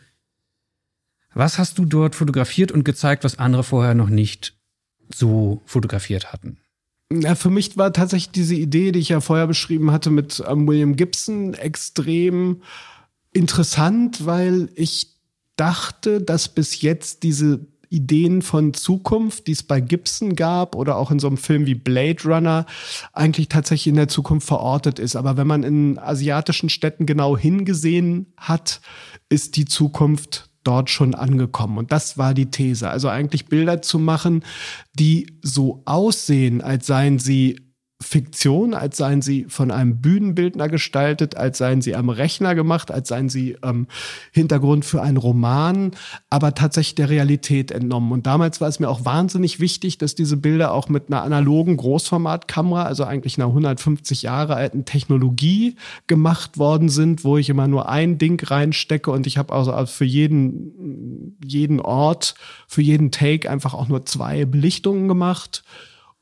was 1.34 1.58
hast 1.58 1.78
du 1.78 1.86
dort 1.86 2.16
fotografiert 2.16 2.72
und 2.72 2.84
gezeigt, 2.84 3.24
was 3.24 3.40
andere 3.40 3.64
vorher 3.64 3.94
noch 3.94 4.10
nicht 4.10 4.56
so 5.14 5.62
fotografiert 5.66 6.32
hatten? 6.32 6.58
Ja, 7.12 7.36
für 7.36 7.50
mich 7.50 7.78
war 7.78 7.94
tatsächlich 7.94 8.32
diese 8.32 8.56
Idee, 8.56 8.92
die 8.92 9.00
ich 9.00 9.10
ja 9.10 9.22
vorher 9.22 9.48
beschrieben 9.48 9.92
hatte 9.92 10.10
mit 10.10 10.44
ähm, 10.48 10.68
William 10.68 10.96
Gibson, 10.96 11.54
extrem 11.54 12.62
interessant, 13.32 14.26
weil 14.26 14.70
ich 14.76 15.14
dachte, 15.56 16.22
dass 16.22 16.50
bis 16.50 16.82
jetzt 16.82 17.24
diese 17.24 17.68
Ideen 17.90 18.42
von 18.42 18.74
Zukunft, 18.74 19.46
die 19.46 19.52
es 19.52 19.62
bei 19.62 19.80
Gibson 19.80 20.36
gab 20.36 20.76
oder 20.76 20.98
auch 20.98 21.12
in 21.12 21.20
so 21.20 21.28
einem 21.28 21.38
Film 21.38 21.68
wie 21.68 21.76
Blade 21.76 22.24
Runner, 22.26 22.66
eigentlich 23.14 23.50
tatsächlich 23.50 23.88
in 23.88 23.96
der 23.96 24.08
Zukunft 24.08 24.48
verortet 24.48 24.98
ist. 24.98 25.16
Aber 25.16 25.38
wenn 25.38 25.46
man 25.46 25.62
in 25.62 26.00
asiatischen 26.00 26.70
Städten 26.70 27.06
genau 27.06 27.38
hingesehen 27.38 28.34
hat, 28.36 28.82
ist 29.30 29.58
die 29.58 29.66
Zukunft 29.66 30.50
dort 30.64 30.90
schon 30.90 31.16
angekommen. 31.16 31.78
Und 31.78 31.92
das 31.92 32.18
war 32.18 32.34
die 32.34 32.50
These. 32.50 32.90
Also 32.90 33.10
eigentlich 33.10 33.48
Bilder 33.48 33.82
zu 33.82 34.00
machen, 34.00 34.44
die 34.94 35.38
so 35.42 35.82
aussehen, 35.86 36.62
als 36.62 36.88
seien 36.88 37.20
sie 37.20 37.73
Fiktion, 38.04 38.74
als 38.74 38.98
seien 38.98 39.22
sie 39.22 39.46
von 39.48 39.72
einem 39.72 40.02
Bühnenbildner 40.02 40.70
gestaltet, 40.70 41.38
als 41.38 41.58
seien 41.58 41.82
sie 41.82 41.96
am 41.96 42.10
Rechner 42.10 42.54
gemacht, 42.56 42.92
als 42.92 43.10
seien 43.10 43.30
sie 43.30 43.58
ähm, 43.64 43.88
Hintergrund 44.32 44.86
für 44.86 45.02
einen 45.02 45.18
Roman, 45.18 45.92
aber 46.30 46.54
tatsächlich 46.54 46.96
der 46.96 47.10
Realität 47.10 47.72
entnommen. 47.72 48.12
Und 48.12 48.28
damals 48.28 48.62
war 48.62 48.68
es 48.68 48.80
mir 48.80 48.90
auch 48.90 49.06
wahnsinnig 49.06 49.60
wichtig, 49.60 49.98
dass 49.98 50.16
diese 50.16 50.38
Bilder 50.38 50.74
auch 50.74 50.90
mit 50.90 51.08
einer 51.08 51.24
analogen 51.24 51.78
Großformatkamera, 51.78 52.84
also 52.84 53.06
eigentlich 53.06 53.38
einer 53.38 53.48
150 53.48 54.22
Jahre 54.24 54.56
alten 54.56 54.86
Technologie 54.86 55.76
gemacht 56.08 56.58
worden 56.58 56.90
sind, 56.90 57.24
wo 57.24 57.38
ich 57.38 57.50
immer 57.50 57.68
nur 57.68 57.90
ein 57.90 58.18
Ding 58.18 58.44
reinstecke 58.46 59.12
und 59.12 59.28
ich 59.28 59.38
habe 59.38 59.54
also 59.54 59.86
für 59.86 60.06
jeden, 60.06 61.38
jeden 61.44 61.80
Ort, 61.80 62.36
für 62.68 62.82
jeden 62.82 63.12
Take 63.12 63.50
einfach 63.50 63.74
auch 63.74 63.88
nur 63.88 64.06
zwei 64.06 64.46
Belichtungen 64.46 65.08
gemacht 65.08 65.64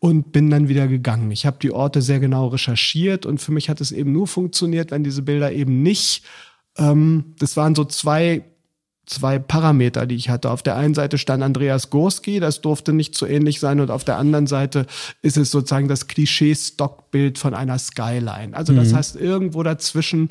und 0.01 0.31
bin 0.31 0.49
dann 0.49 0.67
wieder 0.67 0.87
gegangen. 0.87 1.29
Ich 1.29 1.45
habe 1.45 1.59
die 1.61 1.71
Orte 1.71 2.01
sehr 2.01 2.19
genau 2.19 2.47
recherchiert 2.47 3.27
und 3.27 3.37
für 3.37 3.51
mich 3.51 3.69
hat 3.69 3.79
es 3.81 3.91
eben 3.91 4.11
nur 4.11 4.25
funktioniert, 4.25 4.89
wenn 4.89 5.03
diese 5.03 5.21
Bilder 5.21 5.51
eben 5.51 5.83
nicht, 5.83 6.25
ähm, 6.75 7.35
das 7.37 7.55
waren 7.55 7.75
so 7.75 7.85
zwei 7.85 8.50
zwei 9.05 9.39
Parameter, 9.39 10.05
die 10.05 10.15
ich 10.15 10.29
hatte. 10.29 10.51
Auf 10.51 10.63
der 10.63 10.75
einen 10.75 10.93
Seite 10.93 11.17
stand 11.17 11.43
Andreas 11.43 11.89
Gorski, 11.89 12.39
das 12.39 12.61
durfte 12.61 12.93
nicht 12.93 13.15
so 13.15 13.25
ähnlich 13.25 13.59
sein, 13.59 13.79
und 13.79 13.91
auf 13.91 14.03
der 14.03 14.17
anderen 14.17 14.47
Seite 14.47 14.85
ist 15.21 15.37
es 15.37 15.51
sozusagen 15.51 15.87
das 15.87 16.07
Klischee-Stockbild 16.07 17.37
von 17.37 17.53
einer 17.53 17.77
Skyline. 17.77 18.55
Also 18.55 18.73
das 18.73 18.91
mhm. 18.91 18.95
heißt, 18.95 19.15
irgendwo 19.15 19.63
dazwischen 19.63 20.29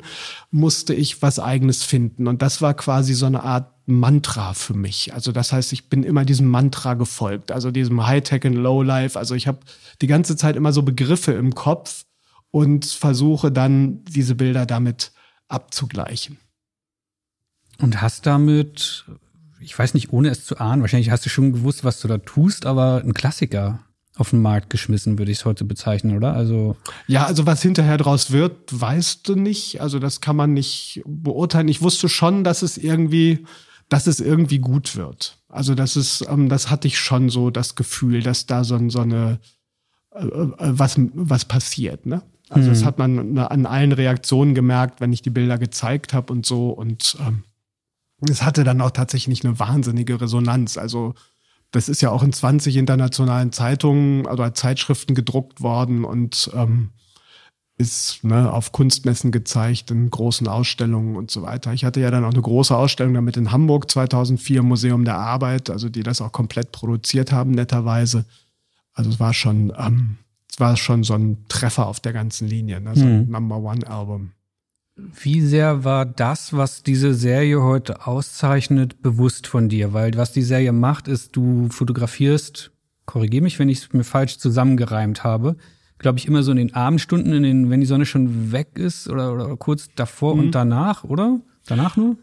musste 0.49 0.93
ich 0.93 1.21
was 1.21 1.39
eigenes 1.39 1.83
finden. 1.83 2.27
Und 2.27 2.41
das 2.41 2.61
war 2.61 2.73
quasi 2.73 3.13
so 3.13 3.25
eine 3.25 3.43
Art 3.43 3.71
Mantra 3.85 4.53
für 4.53 4.73
mich. 4.73 5.13
Also 5.13 5.31
das 5.31 5.51
heißt, 5.51 5.73
ich 5.73 5.89
bin 5.89 6.03
immer 6.03 6.25
diesem 6.25 6.47
Mantra 6.47 6.93
gefolgt, 6.93 7.51
also 7.51 7.71
diesem 7.71 8.05
Hightech 8.05 8.45
und 8.45 8.53
Lowlife. 8.53 9.17
Also 9.17 9.35
ich 9.35 9.47
habe 9.47 9.59
die 10.01 10.07
ganze 10.07 10.35
Zeit 10.35 10.55
immer 10.55 10.71
so 10.71 10.81
Begriffe 10.83 11.33
im 11.33 11.53
Kopf 11.55 12.05
und 12.51 12.85
versuche 12.85 13.51
dann 13.51 14.03
diese 14.05 14.35
Bilder 14.35 14.65
damit 14.65 15.11
abzugleichen. 15.47 16.37
Und 17.81 18.01
hast 18.01 18.25
damit, 18.25 19.05
ich 19.59 19.77
weiß 19.77 19.93
nicht, 19.93 20.13
ohne 20.13 20.29
es 20.29 20.45
zu 20.45 20.57
ahnen, 20.57 20.81
wahrscheinlich 20.81 21.11
hast 21.11 21.25
du 21.25 21.29
schon 21.29 21.51
gewusst, 21.51 21.83
was 21.83 21.99
du 21.99 22.07
da 22.07 22.17
tust, 22.17 22.65
aber 22.65 23.01
ein 23.03 23.13
Klassiker 23.13 23.79
auf 24.17 24.31
den 24.31 24.41
Markt 24.41 24.69
geschmissen, 24.69 25.17
würde 25.17 25.31
ich 25.31 25.39
es 25.39 25.45
heute 25.45 25.63
bezeichnen, 25.63 26.15
oder? 26.15 26.33
Also 26.33 26.75
ja, 27.07 27.25
also 27.25 27.45
was 27.45 27.61
hinterher 27.61 27.97
draus 27.97 28.31
wird, 28.31 28.53
weißt 28.69 29.27
du 29.27 29.35
nicht. 29.35 29.81
Also 29.81 29.99
das 29.99 30.21
kann 30.21 30.35
man 30.35 30.53
nicht 30.53 31.01
beurteilen. 31.05 31.69
Ich 31.69 31.81
wusste 31.81 32.09
schon, 32.09 32.43
dass 32.43 32.61
es 32.61 32.77
irgendwie 32.77 33.45
dass 33.91 34.07
es 34.07 34.21
irgendwie 34.21 34.59
gut 34.59 34.95
wird. 34.95 35.37
Also 35.49 35.75
das 35.75 35.97
ist, 35.97 36.25
ähm, 36.29 36.47
das 36.47 36.69
hatte 36.69 36.87
ich 36.87 36.97
schon 36.97 37.29
so 37.29 37.51
das 37.51 37.75
Gefühl, 37.75 38.23
dass 38.23 38.45
da 38.45 38.63
so, 38.63 38.79
so 38.89 39.01
eine 39.01 39.39
äh, 40.15 40.25
äh, 40.25 40.47
was 40.59 40.95
was 41.13 41.43
passiert. 41.43 42.05
Ne? 42.05 42.21
Also 42.49 42.69
mhm. 42.69 42.73
das 42.73 42.85
hat 42.85 42.97
man 42.97 43.37
an 43.37 43.65
allen 43.65 43.91
Reaktionen 43.91 44.55
gemerkt, 44.55 45.01
wenn 45.01 45.11
ich 45.11 45.21
die 45.21 45.29
Bilder 45.29 45.57
gezeigt 45.57 46.13
habe 46.13 46.31
und 46.31 46.45
so. 46.45 46.69
Und 46.69 47.17
ähm, 47.19 47.43
es 48.29 48.43
hatte 48.43 48.63
dann 48.63 48.81
auch 48.81 48.91
tatsächlich 48.91 49.43
eine 49.43 49.59
wahnsinnige 49.59 50.21
Resonanz. 50.21 50.77
Also 50.77 51.15
das 51.71 51.89
ist 51.89 52.01
ja 52.01 52.11
auch 52.11 52.23
in 52.23 52.33
20 52.33 52.77
internationalen 52.77 53.51
Zeitungen, 53.51 54.27
also 54.27 54.47
Zeitschriften 54.49 55.15
gedruckt 55.15 55.61
worden 55.61 56.03
und 56.03 56.51
ähm, 56.53 56.91
ist 57.77 58.23
ne, 58.23 58.51
auf 58.51 58.71
Kunstmessen 58.71 59.31
gezeigt, 59.31 59.89
in 59.89 60.09
großen 60.09 60.47
Ausstellungen 60.47 61.15
und 61.15 61.31
so 61.31 61.41
weiter. 61.41 61.73
Ich 61.73 61.83
hatte 61.83 61.99
ja 61.99 62.11
dann 62.11 62.23
auch 62.23 62.31
eine 62.31 62.41
große 62.41 62.75
Ausstellung 62.75 63.13
damit 63.13 63.37
in 63.37 63.51
Hamburg 63.51 63.89
2004 63.89 64.61
Museum 64.61 65.03
der 65.03 65.17
Arbeit, 65.17 65.69
also 65.69 65.89
die 65.89 66.03
das 66.03 66.21
auch 66.21 66.31
komplett 66.31 66.71
produziert 66.71 67.31
haben, 67.31 67.51
netterweise. 67.51 68.25
Also 68.93 69.09
es 69.09 69.19
war 69.19 69.33
schon, 69.33 69.73
ähm, 69.77 70.17
es 70.51 70.59
war 70.59 70.77
schon 70.77 71.03
so 71.03 71.15
ein 71.15 71.45
Treffer 71.47 71.87
auf 71.87 71.99
der 71.99 72.13
ganzen 72.13 72.47
Linie, 72.47 72.81
ne, 72.81 72.91
so 72.95 73.03
ein 73.03 73.25
mhm. 73.25 73.31
Number 73.31 73.57
One 73.57 73.87
Album. 73.87 74.31
Wie 74.95 75.41
sehr 75.41 75.83
war 75.83 76.05
das, 76.05 76.53
was 76.53 76.83
diese 76.83 77.13
Serie 77.13 77.61
heute 77.61 78.05
auszeichnet, 78.05 79.01
bewusst 79.01 79.47
von 79.47 79.69
dir? 79.69 79.93
Weil 79.93 80.15
was 80.15 80.33
die 80.33 80.41
Serie 80.41 80.73
macht, 80.73 81.07
ist, 81.07 81.35
du 81.35 81.69
fotografierst, 81.69 82.71
korrigiere 83.05 83.43
mich, 83.43 83.57
wenn 83.57 83.69
ich 83.69 83.79
es 83.79 83.93
mir 83.93 84.03
falsch 84.03 84.37
zusammengereimt 84.37 85.23
habe, 85.23 85.55
glaube 85.97 86.19
ich, 86.19 86.27
immer 86.27 86.43
so 86.43 86.51
in 86.51 86.57
den 86.57 86.73
Abendstunden, 86.73 87.33
in 87.33 87.43
den, 87.43 87.69
wenn 87.69 87.79
die 87.79 87.85
Sonne 87.85 88.05
schon 88.05 88.51
weg 88.51 88.77
ist 88.77 89.07
oder, 89.07 89.33
oder 89.33 89.55
kurz 89.57 89.89
davor 89.95 90.35
mhm. 90.35 90.41
und 90.41 90.51
danach, 90.55 91.03
oder? 91.03 91.39
Danach 91.67 91.95
nur? 91.95 92.17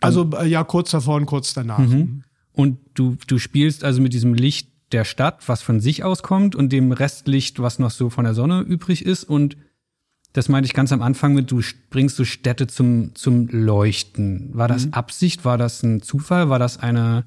Also 0.00 0.30
äh, 0.38 0.46
ja, 0.46 0.64
kurz 0.64 0.90
davor 0.90 1.16
und 1.16 1.26
kurz 1.26 1.52
danach. 1.52 1.78
Mhm. 1.78 2.22
Und 2.52 2.78
du, 2.94 3.16
du 3.26 3.38
spielst 3.38 3.84
also 3.84 4.00
mit 4.00 4.12
diesem 4.12 4.34
Licht 4.34 4.70
der 4.92 5.04
Stadt, 5.04 5.48
was 5.48 5.62
von 5.62 5.80
sich 5.80 6.04
auskommt, 6.04 6.54
und 6.54 6.72
dem 6.72 6.92
Restlicht, 6.92 7.60
was 7.60 7.78
noch 7.78 7.90
so 7.90 8.10
von 8.10 8.24
der 8.24 8.34
Sonne 8.34 8.60
übrig 8.60 9.04
ist. 9.04 9.24
Und 9.24 9.56
das 10.34 10.50
meinte 10.50 10.66
ich 10.66 10.74
ganz 10.74 10.92
am 10.92 11.00
Anfang 11.00 11.32
mit, 11.32 11.50
du 11.50 11.62
bringst 11.88 12.16
so 12.16 12.24
Städte 12.24 12.66
zum, 12.66 13.14
zum 13.14 13.48
Leuchten. 13.48 14.50
War 14.52 14.68
das 14.68 14.86
mhm. 14.86 14.92
Absicht? 14.92 15.44
War 15.46 15.56
das 15.56 15.82
ein 15.82 16.02
Zufall? 16.02 16.50
War 16.50 16.58
das 16.58 16.78
eine 16.78 17.24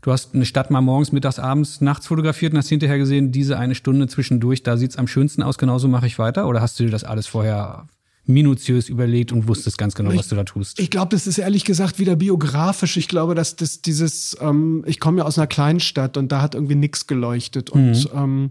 Du 0.00 0.12
hast 0.12 0.34
eine 0.34 0.46
Stadt 0.46 0.70
mal 0.70 0.80
morgens, 0.80 1.10
mittags, 1.10 1.40
abends, 1.40 1.80
nachts 1.80 2.06
fotografiert 2.06 2.52
und 2.52 2.58
hast 2.58 2.68
hinterher 2.68 2.98
gesehen, 2.98 3.32
diese 3.32 3.58
eine 3.58 3.74
Stunde 3.74 4.06
zwischendurch, 4.06 4.62
da 4.62 4.76
sieht's 4.76 4.96
am 4.96 5.08
schönsten 5.08 5.42
aus, 5.42 5.58
genauso 5.58 5.88
mache 5.88 6.06
ich 6.06 6.20
weiter? 6.20 6.46
Oder 6.46 6.60
hast 6.60 6.78
du 6.78 6.84
dir 6.84 6.90
das 6.90 7.02
alles 7.02 7.26
vorher 7.26 7.88
minutiös 8.24 8.88
überlegt 8.88 9.32
und 9.32 9.48
wusstest 9.48 9.76
ganz 9.76 9.94
genau, 9.96 10.12
ich, 10.12 10.18
was 10.18 10.28
du 10.28 10.36
da 10.36 10.44
tust? 10.44 10.78
Ich 10.78 10.90
glaube, 10.90 11.08
das 11.10 11.26
ist 11.26 11.38
ehrlich 11.38 11.64
gesagt 11.64 11.98
wieder 11.98 12.14
biografisch. 12.14 12.96
Ich 12.96 13.08
glaube, 13.08 13.34
dass 13.34 13.56
das 13.56 13.82
dieses, 13.82 14.36
ähm, 14.40 14.84
ich 14.86 15.00
komme 15.00 15.18
ja 15.18 15.24
aus 15.24 15.36
einer 15.36 15.48
Kleinstadt 15.48 16.16
und 16.16 16.30
da 16.30 16.42
hat 16.42 16.54
irgendwie 16.54 16.76
nichts 16.76 17.08
geleuchtet. 17.08 17.70
Und 17.70 18.12
mhm. 18.12 18.18
ähm, 18.18 18.50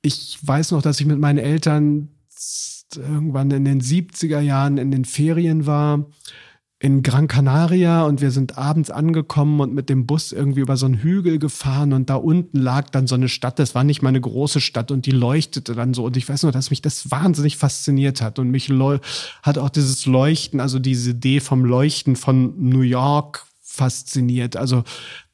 ich 0.00 0.38
weiß 0.42 0.72
noch, 0.72 0.82
dass 0.82 0.98
ich 0.98 1.06
mit 1.06 1.20
meinen 1.20 1.38
Eltern 1.38 2.08
irgendwann 2.96 3.50
in 3.50 3.64
den 3.64 3.80
70er 3.80 4.40
Jahren 4.40 4.78
in 4.78 4.90
den 4.90 5.04
Ferien 5.04 5.66
war 5.66 6.06
in 6.82 7.04
Gran 7.04 7.28
Canaria 7.28 8.02
und 8.02 8.20
wir 8.20 8.32
sind 8.32 8.58
abends 8.58 8.90
angekommen 8.90 9.60
und 9.60 9.72
mit 9.72 9.88
dem 9.88 10.04
Bus 10.04 10.32
irgendwie 10.32 10.62
über 10.62 10.76
so 10.76 10.86
einen 10.86 10.96
Hügel 10.96 11.38
gefahren 11.38 11.92
und 11.92 12.10
da 12.10 12.16
unten 12.16 12.58
lag 12.58 12.90
dann 12.90 13.06
so 13.06 13.14
eine 13.14 13.28
Stadt, 13.28 13.60
das 13.60 13.76
war 13.76 13.84
nicht 13.84 14.02
mal 14.02 14.08
eine 14.08 14.20
große 14.20 14.60
Stadt 14.60 14.90
und 14.90 15.06
die 15.06 15.12
leuchtete 15.12 15.76
dann 15.76 15.94
so 15.94 16.04
und 16.04 16.16
ich 16.16 16.28
weiß 16.28 16.42
nur, 16.42 16.50
dass 16.50 16.70
mich 16.70 16.82
das 16.82 17.08
wahnsinnig 17.12 17.56
fasziniert 17.56 18.20
hat 18.20 18.40
und 18.40 18.50
mich 18.50 18.68
hat 19.44 19.58
auch 19.58 19.70
dieses 19.70 20.06
Leuchten, 20.06 20.58
also 20.58 20.80
diese 20.80 21.10
Idee 21.10 21.38
vom 21.38 21.64
Leuchten 21.64 22.16
von 22.16 22.54
New 22.58 22.80
York 22.80 23.46
fasziniert. 23.60 24.56
Also 24.56 24.82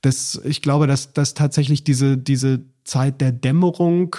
das, 0.02 0.38
ich 0.44 0.60
glaube, 0.60 0.86
dass, 0.86 1.14
dass 1.14 1.32
tatsächlich 1.32 1.82
diese, 1.82 2.18
diese 2.18 2.60
Zeit 2.84 3.22
der 3.22 3.32
Dämmerung, 3.32 4.16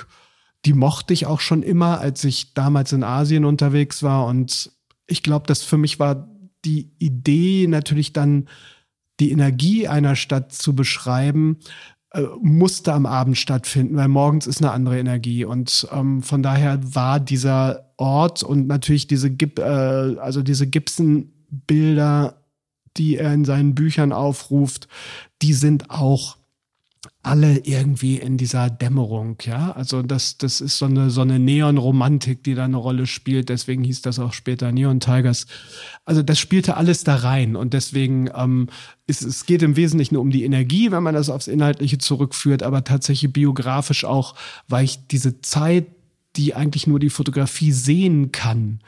die 0.66 0.74
mochte 0.74 1.14
ich 1.14 1.26
auch 1.26 1.39
schon 1.39 1.64
immer, 1.64 1.99
als 1.99 2.24
ich 2.24 2.53
damals 2.53 2.91
in 2.91 3.03
Asien 3.03 3.45
unterwegs 3.45 4.03
war 4.03 4.26
und 4.26 4.72
ich 5.07 5.24
glaube, 5.24 5.47
dass 5.47 5.64
für 5.64 5.78
mich 5.78 5.99
war 5.99 6.30
die 6.66 6.91
Idee 6.99 7.68
natürlich 7.68 8.14
dann 8.14 8.47
die 9.20 9.32
Energie 9.32 9.88
einer 9.88 10.16
Stadt 10.16 10.53
zu 10.53 10.76
beschreiben, 10.76 11.60
äh, 12.12 12.24
musste 12.41 12.93
am 12.93 13.05
Abend 13.05 13.38
stattfinden, 13.38 13.95
weil 13.95 14.07
morgens 14.07 14.47
ist 14.47 14.62
eine 14.62 14.72
andere 14.72 14.99
Energie. 14.99 15.45
Und 15.45 15.88
ähm, 15.91 16.24
von 16.24 16.41
daher 16.41 16.80
war 16.95 17.20
dieser 17.20 17.93
Ort 17.97 18.43
und 18.43 18.68
natürlich 18.68 19.07
diese, 19.07 19.30
Gib, 19.30 19.60
äh, 19.60 19.62
also 19.62 20.41
diese 20.41 20.68
Gibson-Bilder, 20.68 22.43
die 22.97 23.18
er 23.18 23.34
in 23.34 23.45
seinen 23.45 23.76
Büchern 23.76 24.12
aufruft, 24.12 24.88
die 25.41 25.53
sind 25.53 25.91
auch 25.91 26.39
alle 27.24 27.60
irgendwie 27.60 28.18
in 28.18 28.38
dieser 28.38 28.70
Dämmerung, 28.70 29.38
ja. 29.43 29.72
Also 29.72 30.02
das, 30.02 30.38
das 30.38 30.60
ist 30.60 30.78
so 30.78 30.86
eine, 30.86 31.10
so 31.10 31.22
eine 31.22 31.39
Neon-Romantik, 31.39 32.43
die 32.43 32.56
da 32.56 32.66
eine 32.66 32.78
Rolle 32.78 33.08
spielt. 33.08 33.50
Deswegen 33.50 33.84
hieß 33.84 34.02
das 34.02 34.20
auch 34.20 34.34
später 34.34 34.72
Neon 34.72 35.00
Tigers. 35.00 35.47
Also 36.06 36.24
das 36.24 36.39
spielte 36.39 36.76
alles 36.76 37.04
da 37.04 37.16
rein 37.16 37.56
und 37.56 37.74
deswegen 37.74 38.30
ähm, 38.36 38.68
ist, 39.08 39.22
es 39.22 39.45
geht 39.45 39.62
im 39.62 39.76
Wesentlichen 39.76 40.18
um 40.18 40.30
die 40.30 40.43
Energie, 40.43 40.91
wenn 40.91 41.04
man 41.04 41.16
das 41.16 41.30
aufs 41.30 41.47
Inhaltliche 41.47 42.00
zurückführt, 42.00 42.64
aber 42.64 42.84
tatsächlich 42.84 43.32
biografisch 43.32 44.04
auch, 44.04 44.36
weil 44.68 44.86
ich 44.86 45.08
diese 45.08 45.41
Zeit, 45.41 45.88
die 46.36 46.54
eigentlich 46.54 46.86
nur 46.86 47.00
die 47.00 47.10
Fotografie 47.10 47.72
sehen 47.72 48.32
kann, 48.32 48.82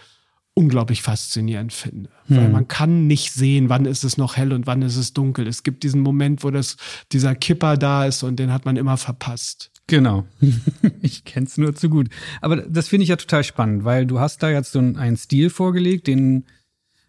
unglaublich 0.54 1.02
faszinierend 1.02 1.74
finde. 1.74 2.10
Hm. 2.28 2.38
Weil 2.38 2.50
man 2.50 2.68
kann 2.68 3.08
nicht 3.08 3.32
sehen, 3.32 3.70
wann 3.70 3.86
ist 3.86 4.04
es 4.04 4.18
noch 4.18 4.36
hell 4.36 4.54
und 4.54 4.68
wann 4.68 4.82
ist 4.82 4.98
es 4.98 5.14
dunkel. 5.14 5.48
Es 5.48 5.64
gibt 5.64 5.84
diesen 5.84 6.02
Moment, 6.02 6.44
wo 6.44 6.52
das, 6.52 6.78
dieser 7.12 7.36
Kipper 7.36 7.78
da 7.78 8.06
ist 8.06 8.24
und 8.24 8.38
den 8.38 8.52
hat 8.52 8.66
man 8.66 8.76
immer 8.76 8.98
verpasst. 8.98 9.72
Genau. 9.88 10.26
ich 11.02 11.24
kenne 11.26 11.46
es 11.46 11.58
nur 11.58 11.76
zu 11.76 11.90
gut. 11.90 12.10
Aber 12.42 12.58
das 12.58 12.88
finde 12.88 13.04
ich 13.04 13.10
ja 13.10 13.16
total 13.16 13.44
spannend, 13.44 13.84
weil 13.86 14.06
du 14.06 14.20
hast 14.20 14.44
da 14.44 14.50
jetzt 14.50 14.72
so 14.72 14.80
einen 14.80 15.18
Stil 15.18 15.50
vorgelegt, 15.50 16.08
den 16.08 16.46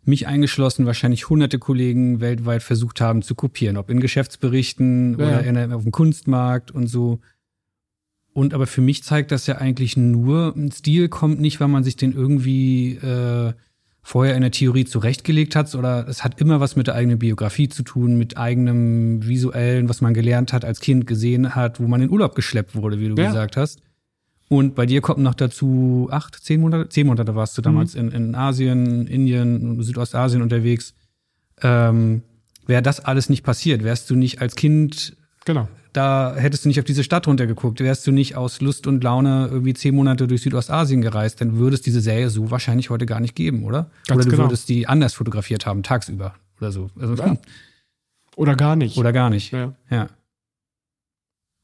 mich 0.05 0.27
eingeschlossen, 0.27 0.87
wahrscheinlich 0.87 1.29
hunderte 1.29 1.59
Kollegen 1.59 2.21
weltweit 2.21 2.63
versucht 2.63 3.01
haben 3.01 3.23
zu 3.23 3.35
kopieren, 3.35 3.77
ob 3.77 3.89
in 3.89 4.01
Geschäftsberichten 4.01 5.17
ja. 5.19 5.27
oder 5.27 5.45
in, 5.45 5.73
auf 5.73 5.83
dem 5.83 5.93
Kunstmarkt 5.93 6.71
und 6.71 6.89
so. 6.89 7.21
Und 8.35 8.55
aber 8.55 8.67
für 8.67 8.81
mich 8.81 9.03
zeigt 9.05 9.31
das 9.31 9.47
ja 9.47 9.59
eigentlich 9.59 9.97
nur, 9.97 10.55
ein 10.57 10.73
Stil 10.73 11.09
kommt 11.09 11.41
nicht, 11.41 11.61
weil 11.61 11.69
man 11.69 11.85
sich 11.85 11.97
den 11.97 12.13
irgendwie 12.13 12.95
äh, 12.97 13.53
vorher 14.03 14.35
in 14.35 14.41
der 14.41 14.51
Theorie 14.51 14.85
zurechtgelegt 14.85 15.55
hat, 15.55 15.75
oder 15.75 16.09
es 16.09 16.25
hat 16.25 16.41
immer 16.41 16.59
was 16.59 16.75
mit 16.75 16.87
der 16.87 16.95
eigenen 16.95 17.19
Biografie 17.19 17.69
zu 17.69 17.83
tun, 17.83 18.17
mit 18.17 18.37
eigenem 18.37 19.27
visuellen, 19.27 19.89
was 19.89 20.01
man 20.01 20.15
gelernt 20.15 20.53
hat, 20.53 20.65
als 20.65 20.81
Kind 20.81 21.07
gesehen 21.07 21.55
hat, 21.55 21.79
wo 21.79 21.87
man 21.87 22.03
in 22.03 22.11
Urlaub 22.11 22.35
geschleppt 22.35 22.75
wurde, 22.75 22.99
wie 22.99 23.09
du 23.09 23.15
ja. 23.15 23.29
gesagt 23.29 23.57
hast. 23.57 23.81
Und 24.49 24.75
bei 24.75 24.87
dir 24.87 25.01
kommt 25.01 25.21
noch 25.21 25.35
dazu 25.35 26.09
acht, 26.11 26.35
zehn 26.43 26.61
Monate, 26.61 26.89
zehn 26.89 27.07
Monate 27.07 27.35
warst 27.35 27.57
du 27.57 27.63
damals 27.63 27.95
mhm. 27.95 28.01
in, 28.01 28.11
in 28.11 28.35
Asien, 28.35 29.07
Indien, 29.07 29.83
Südostasien 29.83 30.43
unterwegs. 30.43 30.95
Ähm, 31.63 32.23
Wäre 32.67 32.83
das 32.83 33.01
alles 33.01 33.29
nicht 33.29 33.43
passiert, 33.43 33.83
wärst 33.83 34.09
du 34.09 34.15
nicht 34.15 34.41
als 34.41 34.55
Kind 34.55 35.17
genau. 35.45 35.69
da 35.93 36.35
hättest 36.37 36.65
du 36.65 36.69
nicht 36.69 36.79
auf 36.79 36.85
diese 36.85 37.05
Stadt 37.05 37.27
runtergeguckt, 37.27 37.81
wärst 37.81 38.07
du 38.07 38.13
nicht 38.13 38.37
aus 38.37 38.61
Lust 38.61 38.87
und 38.87 39.03
Laune 39.03 39.49
irgendwie 39.51 39.75
zehn 39.75 39.95
Monate 39.95 40.27
durch 40.27 40.43
Südostasien 40.43 41.03
gereist, 41.03 41.41
dann 41.41 41.57
würde 41.57 41.75
es 41.75 41.83
diese 41.83 42.01
Serie 42.01 42.31
so 42.31 42.51
wahrscheinlich 42.51 42.91
heute 42.91 43.07
gar 43.07 43.21
nicht 43.21 43.35
geben, 43.35 43.65
oder? 43.65 43.91
Ganz 44.07 44.19
oder 44.19 44.25
du 44.25 44.31
genau. 44.31 44.45
würdest 44.45 44.69
die 44.69 44.87
anders 44.87 45.15
fotografiert 45.15 45.67
haben, 45.67 45.83
tagsüber 45.83 46.35
oder 46.61 46.73
so. 46.73 46.91
Also, 46.99 47.15
ja. 47.15 47.37
Oder 48.37 48.57
gar 48.57 48.77
nicht. 48.77 48.97
Oder 48.97 49.13
gar 49.13 49.31
nicht. 49.31 49.53
Ja. 49.53 49.75
ja. 49.91 50.09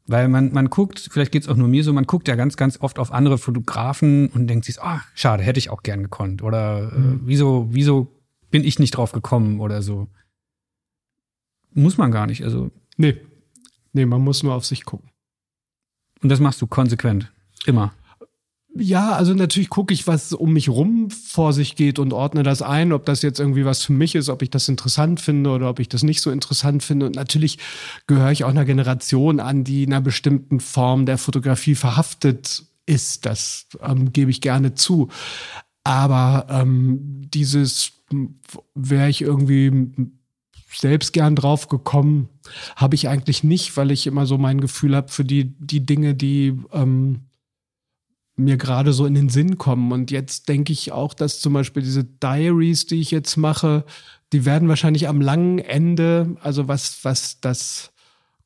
Weil 0.07 0.29
man, 0.29 0.53
man 0.53 0.70
guckt, 0.70 1.09
vielleicht 1.11 1.33
geht's 1.33 1.49
auch 1.49 1.57
nur 1.57 1.68
mir 1.68 1.85
so, 1.85 1.93
man 1.93 2.07
guckt 2.07 2.29
ja 2.29 2.35
ganz, 2.35 2.57
ganz 2.57 2.81
oft 2.81 2.99
auf 2.99 3.12
andere 3.12 3.37
Fotografen 3.37 4.29
und 4.29 4.47
denkt 4.47 4.64
sich, 4.64 4.81
ah, 4.81 4.97
oh, 4.97 5.01
schade, 5.14 5.43
hätte 5.43 5.59
ich 5.59 5.68
auch 5.68 5.83
gern 5.83 6.03
gekonnt. 6.03 6.43
Oder 6.43 6.91
äh, 6.93 6.99
mhm. 6.99 7.12
äh, 7.12 7.18
wieso, 7.24 7.68
wieso 7.70 8.11
bin 8.51 8.64
ich 8.64 8.79
nicht 8.79 8.93
drauf 8.93 9.12
gekommen 9.12 9.61
oder 9.61 9.83
so. 9.83 10.09
Muss 11.74 11.99
man 11.99 12.11
gar 12.11 12.26
nicht. 12.26 12.43
Also. 12.43 12.70
Nee. 12.97 13.20
Nee, 13.99 14.07
man 14.07 14.22
muss 14.22 14.44
nur 14.44 14.55
auf 14.55 14.64
sich 14.64 14.84
gucken. 14.84 15.11
Und 16.22 16.28
das 16.28 16.38
machst 16.38 16.62
du 16.62 16.68
konsequent. 16.68 17.32
Immer. 17.66 17.92
Ja, 18.76 19.11
also 19.11 19.34
natürlich 19.34 19.70
gucke 19.70 19.92
ich, 19.92 20.07
was 20.07 20.32
um 20.32 20.53
mich 20.53 20.68
rum 20.68 21.11
vor 21.11 21.53
sich 21.53 21.74
geht 21.74 21.99
und 21.99 22.12
ordne 22.12 22.44
das 22.44 22.62
ein, 22.62 22.92
ob 22.92 23.07
das 23.07 23.22
jetzt 23.22 23.40
irgendwie 23.40 23.64
was 23.64 23.82
für 23.82 23.92
mich 23.92 24.14
ist, 24.14 24.28
ob 24.28 24.42
ich 24.42 24.51
das 24.51 24.68
interessant 24.68 25.20
finde 25.20 25.51
oder 25.51 25.68
ob 25.68 25.80
ich 25.80 25.88
das 25.88 26.05
nicht 26.05 26.20
so 26.20 26.30
interessant 26.30 26.84
finde. 26.84 27.07
Und 27.07 27.16
natürlich 27.16 27.59
gehöre 28.07 28.30
ich 28.30 28.44
auch 28.44 28.51
einer 28.51 28.64
Generation 28.64 29.40
an, 29.40 29.64
die 29.64 29.82
in 29.82 29.92
einer 29.92 30.01
bestimmten 30.01 30.61
Form 30.61 31.05
der 31.05 31.18
Fotografie 31.18 31.74
verhaftet 31.74 32.66
ist. 32.86 33.26
Das 33.26 33.66
ähm, 33.82 34.12
gebe 34.12 34.30
ich 34.30 34.40
gerne 34.40 34.74
zu. 34.74 35.09
Aber 35.82 36.46
ähm, 36.51 37.28
dieses 37.34 37.94
wäre 38.76 39.09
ich 39.09 39.22
irgendwie 39.22 39.72
selbst 40.73 41.12
gern 41.12 41.37
drauf 41.37 41.69
gekommen, 41.69 42.29
habe 42.77 42.95
ich 42.95 43.09
eigentlich 43.09 43.45
nicht, 43.45 43.77
weil 43.77 43.91
ich 43.91 44.07
immer 44.07 44.27
so 44.27 44.39
mein 44.39 44.61
Gefühl 44.61 44.95
habe 44.95 45.09
für 45.09 45.25
die, 45.25 45.57
die 45.59 45.85
Dinge, 45.85 46.14
die 46.14 46.61
ähm, 46.73 47.29
mir 48.37 48.57
gerade 48.57 48.93
so 48.93 49.07
in 49.07 49.14
den 49.14 49.29
Sinn 49.29 49.59
kommen. 49.59 49.93
Und 49.93 50.11
jetzt 50.11 50.49
denke 50.49 50.73
ich 50.73 50.93
auch, 50.93 51.14
dass 51.14 51.41
zum 51.41 51.53
Beispiel 51.53 51.83
diese 51.83 52.05
Diaries, 52.05 52.87
die 52.87 53.01
ich 53.01 53.11
jetzt 53.11 53.37
mache, 53.37 53.85
die 54.33 54.45
werden 54.45 54.69
wahrscheinlich 54.69 55.09
am 55.09 55.21
langen 55.21 55.59
Ende, 55.59 56.37
also 56.41 56.69
was, 56.69 57.05
was 57.05 57.41
das 57.41 57.93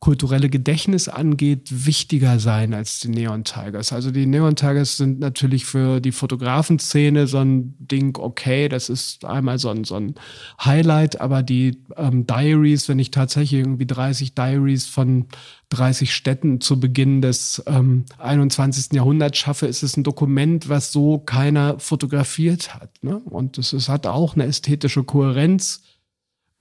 kulturelle 0.03 0.51
Gedächtnis 0.51 1.09
angeht, 1.09 1.87
wichtiger 1.87 2.41
sein 2.41 2.75
als 2.75 2.99
die 2.99 3.09
Neon 3.09 3.45
Tigers. 3.45 3.93
Also 3.93 4.11
die 4.11 4.27
Neon 4.27 4.57
Tigers 4.57 4.97
sind 4.97 5.21
natürlich 5.21 5.65
für 5.65 6.01
die 6.01 6.11
Fotografenszene 6.11 7.29
so 7.29 7.39
ein 7.39 7.77
Ding, 7.79 8.19
okay, 8.19 8.69
das 8.69 8.89
ist 8.89 9.25
einmal 9.25 9.61
so 9.61 9.69
ein, 9.71 9.85
so 9.85 9.95
ein 9.95 10.17
Highlight, 10.61 11.21
aber 11.21 11.45
die 11.45 11.79
ähm, 11.97 12.27
Diaries, 12.27 12.89
wenn 12.89 12.99
ich 12.99 13.13
tatsächlich 13.13 13.61
irgendwie 13.61 13.87
30 13.87 14.35
Diaries 14.35 14.87
von 14.87 15.27
30 15.69 16.13
Städten 16.13 16.61
zu 16.61 16.81
Beginn 16.81 17.23
des 17.23 17.63
ähm, 17.69 18.05
21. 18.19 18.95
Jahrhunderts 18.95 19.39
schaffe, 19.39 19.69
ist 19.69 19.85
es 19.85 19.97
ein 19.97 20.03
Dokument, 20.03 20.69
was 20.69 20.91
so 20.91 21.19
keiner 21.19 21.79
fotografiert 21.79 22.75
hat. 22.75 22.91
Ne? 23.05 23.19
Und 23.19 23.57
es, 23.57 23.73
es 23.73 23.89
hat 23.89 24.09
auch 24.09 24.35
eine 24.35 24.47
ästhetische 24.47 25.05
Kohärenz 25.05 25.85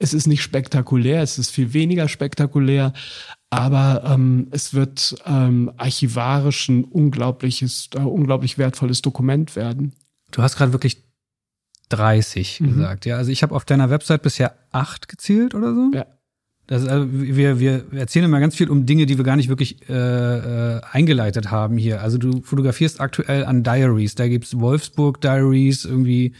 es 0.02 0.14
ist 0.14 0.28
nicht 0.28 0.42
spektakulär, 0.42 1.22
es 1.22 1.38
ist 1.38 1.52
viel 1.52 1.74
weniger 1.74 2.08
spektakulär, 2.08 2.94
aber 3.52 4.04
ähm, 4.06 4.48
es 4.52 4.74
wird 4.74 5.16
ähm, 5.26 5.72
archivarisch 5.78 6.70
ein 6.70 6.86
unglaubliches, 6.86 7.90
äh, 7.96 8.00
unglaublich 8.00 8.58
wertvolles 8.58 9.02
Dokument 9.04 9.56
werden. 9.56 9.94
Du 10.32 10.42
hast 10.42 10.56
gerade 10.56 10.74
wirklich 10.74 11.04
30 11.90 12.62
mhm. 12.62 12.68
gesagt, 12.68 13.06
ja. 13.06 13.18
Also 13.18 13.32
ich 13.32 13.44
habe 13.44 13.54
auf 13.54 13.66
deiner 13.66 13.90
Website 13.90 14.24
bisher 14.24 14.56
acht 14.72 15.08
gezählt 15.08 15.54
oder 15.54 15.76
so. 15.76 15.92
Ja. 15.94 16.08
Das, 16.66 16.88
also 16.88 17.08
wir, 17.12 17.60
wir 17.60 17.86
erzählen 17.94 18.26
immer 18.26 18.40
ganz 18.40 18.56
viel 18.56 18.70
um 18.70 18.86
Dinge, 18.86 19.06
die 19.06 19.18
wir 19.18 19.26
gar 19.26 19.36
nicht 19.36 19.50
wirklich 19.50 19.88
äh, 19.90 19.94
äh, 19.94 20.82
eingeleitet 20.90 21.52
haben 21.52 21.78
hier. 21.78 22.02
Also 22.02 22.18
du 22.18 22.42
fotografierst 22.42 23.02
aktuell 23.02 23.46
an 23.46 23.64
Diaries. 23.64 24.16
Da 24.16 24.28
gibt's 24.28 24.58
Wolfsburg 24.58 25.22
Diaries, 25.22 25.86
irgendwie 25.86 26.34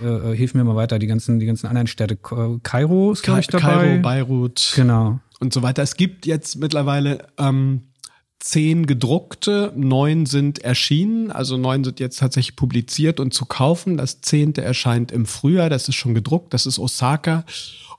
äh, 0.00 0.32
äh, 0.32 0.36
hilf 0.36 0.54
mir 0.54 0.64
mal 0.64 0.76
weiter, 0.76 0.98
die 0.98 1.06
ganzen, 1.06 1.38
die 1.38 1.46
ganzen 1.46 1.66
anderen 1.66 1.86
Städte. 1.86 2.16
Kairo 2.16 3.12
ist, 3.12 3.22
glaube 3.22 3.40
ich, 3.40 3.46
dabei. 3.46 3.62
Kairo, 3.62 4.02
Beirut. 4.02 4.72
Genau. 4.74 5.20
Und 5.40 5.52
so 5.52 5.62
weiter. 5.62 5.82
Es 5.82 5.96
gibt 5.96 6.26
jetzt 6.26 6.56
mittlerweile 6.56 7.28
ähm, 7.38 7.82
zehn 8.40 8.86
gedruckte, 8.86 9.72
neun 9.74 10.26
sind 10.26 10.58
erschienen, 10.58 11.30
also 11.30 11.56
neun 11.56 11.82
sind 11.82 11.98
jetzt 11.98 12.18
tatsächlich 12.18 12.56
publiziert 12.56 13.20
und 13.20 13.32
zu 13.32 13.46
kaufen. 13.46 13.96
Das 13.96 14.20
zehnte 14.20 14.62
erscheint 14.62 15.12
im 15.12 15.26
Frühjahr, 15.26 15.70
das 15.70 15.88
ist 15.88 15.94
schon 15.94 16.14
gedruckt, 16.14 16.52
das 16.52 16.66
ist 16.66 16.78
Osaka. 16.78 17.44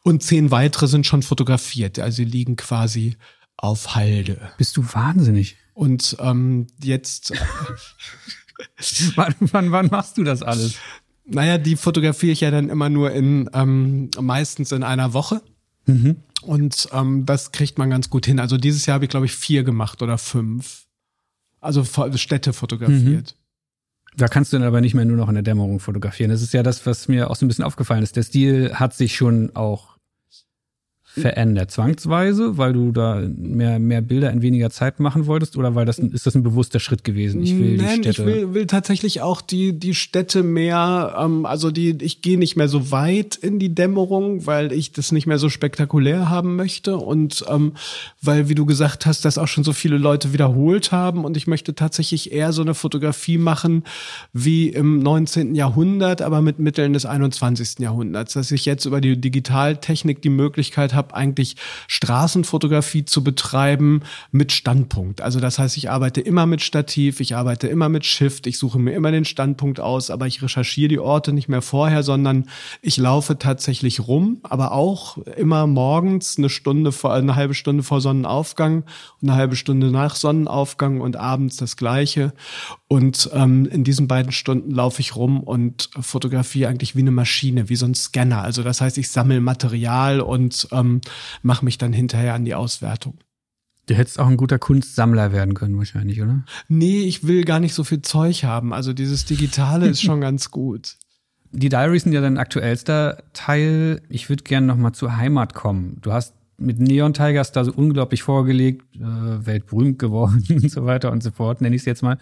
Und 0.04 0.22
zehn 0.22 0.52
weitere 0.52 0.88
sind 0.88 1.08
schon 1.08 1.24
fotografiert, 1.24 1.98
also 1.98 2.18
sie 2.18 2.26
liegen 2.26 2.58
quasi 2.58 3.18
auf 3.58 3.96
Halde. 3.96 4.52
Bist 4.58 4.78
du 4.78 4.84
wahnsinnig? 4.84 5.58
Und 5.74 6.16
ähm, 6.20 6.68
jetzt. 6.82 7.34
wann, 9.16 9.36
wann, 9.40 9.72
wann 9.72 9.88
machst 9.88 10.18
du 10.18 10.24
das 10.24 10.44
alles? 10.44 10.78
Naja, 11.26 11.58
die 11.58 11.76
fotografiere 11.76 12.32
ich 12.32 12.42
ja 12.42 12.52
dann 12.52 12.70
immer 12.70 12.90
nur 12.90 13.12
in 13.12 13.50
ähm, 13.54 14.10
meistens 14.20 14.72
in 14.72 14.84
einer 14.84 15.14
Woche. 15.14 15.42
Mhm. 15.86 16.18
Und 16.42 16.90
ähm, 16.94 17.26
das 17.26 17.52
kriegt 17.52 17.78
man 17.78 17.90
ganz 17.90 18.10
gut 18.10 18.26
hin. 18.26 18.40
Also 18.40 18.58
dieses 18.58 18.86
Jahr 18.86 18.96
habe 18.96 19.06
ich, 19.06 19.10
glaube 19.10 19.26
ich, 19.26 19.36
vier 19.36 19.64
gemacht 19.64 20.02
oder 20.02 20.18
fünf. 20.18 20.86
Also 21.60 21.84
Städte 22.16 22.54
fotografiert. 22.54 23.36
Mhm. 23.36 24.18
Da 24.18 24.28
kannst 24.28 24.54
du 24.54 24.58
dann 24.58 24.68
aber 24.68 24.82
nicht 24.82 24.94
mehr 24.94 25.06
nur 25.06 25.18
noch 25.18 25.28
in 25.28 25.34
der 25.34 25.44
Dämmerung 25.44 25.80
fotografieren. 25.80 26.32
Das 26.32 26.42
ist 26.42 26.54
ja 26.54 26.64
das, 26.64 26.86
was 26.86 27.08
mir 27.08 27.30
auch 27.30 27.36
so 27.36 27.46
ein 27.46 27.48
bisschen 27.48 27.66
aufgefallen 27.66 28.04
ist. 28.04 28.16
Der 28.16 28.24
Stil 28.24 28.74
hat 28.76 28.94
sich 28.94 29.16
schon 29.16 29.56
auch 29.56 29.95
verändert? 31.22 31.72
Zwangsweise, 31.72 32.58
weil 32.58 32.74
du 32.74 32.92
da 32.92 33.22
mehr, 33.38 33.80
mehr 33.80 34.02
Bilder 34.02 34.32
in 34.32 34.42
weniger 34.42 34.70
Zeit 34.70 35.00
machen 35.00 35.26
wolltest 35.26 35.58
oder 35.58 35.76
weil 35.76 35.86
das 35.86 36.00
ist 36.00 36.26
das 36.26 36.36
ein 36.36 36.44
bewusster 36.44 36.80
Schritt 36.80 37.04
gewesen? 37.04 37.44
Ich 37.44 37.58
will 37.58 37.78
Nein, 37.78 38.02
die 38.02 38.12
Städte. 38.12 38.22
Ich 38.22 38.36
will, 38.36 38.54
will 38.54 38.68
tatsächlich 38.68 39.22
auch 39.22 39.42
die, 39.42 39.74
die 39.78 39.94
Städte 39.94 40.44
mehr, 40.44 41.16
ähm, 41.20 41.46
also 41.46 41.72
die, 41.72 41.98
ich 42.02 42.22
gehe 42.22 42.38
nicht 42.38 42.56
mehr 42.56 42.68
so 42.68 42.92
weit 42.92 43.36
in 43.36 43.60
die 43.60 43.74
Dämmerung, 43.74 44.46
weil 44.46 44.72
ich 44.72 44.92
das 44.92 45.12
nicht 45.12 45.28
mehr 45.28 45.40
so 45.40 45.50
spektakulär 45.50 46.30
haben 46.30 46.56
möchte 46.56 46.98
und 46.98 47.46
ähm, 47.50 47.74
weil, 48.22 48.50
wie 48.50 48.56
du 48.56 48.66
gesagt 48.66 49.06
hast, 49.06 49.26
das 49.26 49.38
auch 49.38 49.48
schon 49.48 49.64
so 49.64 49.74
viele 49.74 49.98
Leute 49.98 50.34
wiederholt 50.34 50.92
haben 50.92 51.26
und 51.26 51.38
ich 51.38 51.48
möchte 51.48 51.76
tatsächlich 51.76 52.32
eher 52.32 52.54
so 52.54 52.62
eine 52.62 52.74
Fotografie 52.74 53.38
machen 53.38 53.84
wie 54.34 54.70
im 54.70 55.00
19. 55.00 55.56
Jahrhundert, 55.56 56.22
aber 56.22 56.42
mit 56.42 56.60
Mitteln 56.60 56.94
des 56.94 57.06
21. 57.06 57.80
Jahrhunderts, 57.80 58.34
dass 58.34 58.52
ich 58.52 58.66
jetzt 58.66 58.86
über 58.86 59.02
die 59.02 59.20
Digitaltechnik 59.20 60.22
die 60.22 60.30
Möglichkeit 60.30 60.94
habe, 60.94 61.05
habe, 61.06 61.16
eigentlich 61.16 61.56
Straßenfotografie 61.88 63.06
zu 63.06 63.24
betreiben 63.24 64.02
mit 64.32 64.52
Standpunkt. 64.52 65.22
Also 65.22 65.40
das 65.40 65.60
heißt, 65.60 65.78
ich 65.78 65.90
arbeite 65.90 66.22
immer 66.22 66.46
mit 66.46 66.62
Stativ, 66.62 67.20
ich 67.20 67.36
arbeite 67.36 67.68
immer 67.68 67.90
mit 67.90 68.06
Shift, 68.06 68.48
ich 68.48 68.58
suche 68.58 68.80
mir 68.80 68.94
immer 68.94 69.12
den 69.12 69.26
Standpunkt 69.26 69.80
aus, 69.80 70.10
aber 70.10 70.28
ich 70.28 70.42
recherchiere 70.42 70.90
die 70.90 71.00
Orte 71.00 71.34
nicht 71.34 71.50
mehr 71.50 71.62
vorher, 71.62 72.04
sondern 72.04 72.46
ich 72.82 72.98
laufe 72.98 73.38
tatsächlich 73.38 74.08
rum, 74.08 74.40
aber 74.44 74.72
auch 74.72 75.18
immer 75.18 75.68
morgens 75.68 76.38
eine 76.38 76.50
Stunde 76.50 76.92
vor, 76.92 77.14
eine 77.14 77.36
halbe 77.36 77.54
Stunde 77.54 77.84
vor 77.84 78.02
Sonnenaufgang 78.02 78.84
und 79.22 79.30
eine 79.30 79.38
halbe 79.38 79.56
Stunde 79.56 79.92
nach 79.92 80.16
Sonnenaufgang 80.16 81.02
und 81.02 81.16
abends 81.16 81.58
das 81.58 81.78
Gleiche. 81.78 82.34
Und 82.88 83.30
ähm, 83.34 83.66
in 83.66 83.84
diesen 83.84 84.08
beiden 84.08 84.32
Stunden 84.32 84.72
laufe 84.72 85.02
ich 85.02 85.16
rum 85.16 85.42
und 85.42 85.90
fotografiere 86.00 86.70
eigentlich 86.70 86.96
wie 86.96 87.02
eine 87.02 87.12
Maschine, 87.12 87.70
wie 87.70 87.76
so 87.76 87.86
ein 87.86 87.96
Scanner. 87.96 88.42
Also 88.42 88.64
das 88.64 88.82
heißt, 88.82 88.98
ich 88.98 89.10
sammle 89.10 89.42
Material 89.42 90.22
und 90.22 90.68
ähm, 90.72 90.95
mache 91.42 91.66
mich 91.66 91.78
dann 91.78 91.94
hinterher 91.94 92.34
an 92.34 92.46
die 92.46 92.56
Auswertung. 92.56 93.18
Du 93.88 93.94
hättest 93.94 94.20
auch 94.20 94.28
ein 94.28 94.38
guter 94.38 94.58
Kunstsammler 94.58 95.32
werden 95.32 95.54
können, 95.54 95.78
wahrscheinlich, 95.78 96.22
oder? 96.22 96.44
Nee, 96.68 97.02
ich 97.04 97.28
will 97.28 97.44
gar 97.46 97.60
nicht 97.60 97.76
so 97.76 97.84
viel 97.84 98.02
Zeug 98.02 98.44
haben. 98.44 98.74
Also 98.74 98.94
dieses 98.94 99.26
Digitale 99.26 99.88
ist 99.88 100.02
schon 100.02 100.22
ganz 100.28 100.50
gut. 100.50 100.96
Die 101.52 101.70
Diaries 101.70 102.04
sind 102.04 102.14
ja 102.14 102.22
dein 102.22 102.38
aktuellster 102.40 103.24
Teil. 103.34 104.02
Ich 104.10 104.28
würde 104.30 104.44
gerne 104.44 104.66
noch 104.68 104.78
mal 104.78 104.94
zur 104.94 105.16
Heimat 105.18 105.54
kommen. 105.54 105.98
Du 106.02 106.12
hast 106.12 106.34
mit 106.58 106.80
Neon 106.80 107.14
Tigers 107.14 107.52
da 107.52 107.64
so 107.64 107.72
unglaublich 107.74 108.24
vorgelegt, 108.24 108.84
äh, 108.96 109.46
weltberühmt 109.46 110.00
geworden 110.00 110.44
und 110.50 110.72
so 110.72 110.86
weiter 110.86 111.12
und 111.12 111.22
so 111.22 111.32
fort, 111.32 111.62
nenne 111.62 111.76
ich 111.76 111.84
es 111.84 111.86
jetzt 111.86 112.02
mal. 112.02 112.18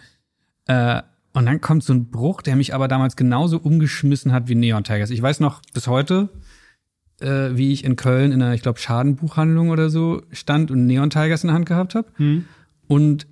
Äh, 0.66 1.00
Und 1.32 1.46
dann 1.46 1.60
kommt 1.60 1.82
so 1.82 1.92
ein 1.92 2.10
Bruch, 2.10 2.42
der 2.42 2.56
mich 2.56 2.74
aber 2.74 2.88
damals 2.88 3.16
genauso 3.16 3.58
umgeschmissen 3.58 4.32
hat 4.32 4.48
wie 4.48 4.54
Neon 4.54 4.84
Tigers. 4.84 5.10
Ich 5.10 5.22
weiß 5.22 5.40
noch 5.40 5.62
bis 5.72 5.86
heute, 5.88 6.28
äh, 7.20 7.50
wie 7.56 7.72
ich 7.72 7.84
in 7.84 7.96
Köln 7.96 8.32
in 8.32 8.42
einer, 8.42 8.54
ich 8.54 8.62
glaube, 8.62 8.78
Schadenbuchhandlung 8.78 9.70
oder 9.70 9.90
so 9.90 10.22
stand 10.32 10.70
und 10.70 10.86
Neon 10.86 11.10
Tigers 11.10 11.44
in 11.44 11.48
der 11.48 11.54
Hand 11.54 11.66
gehabt 11.66 11.94
habe. 11.94 12.08
Hm. 12.16 12.44
Und 12.86 13.26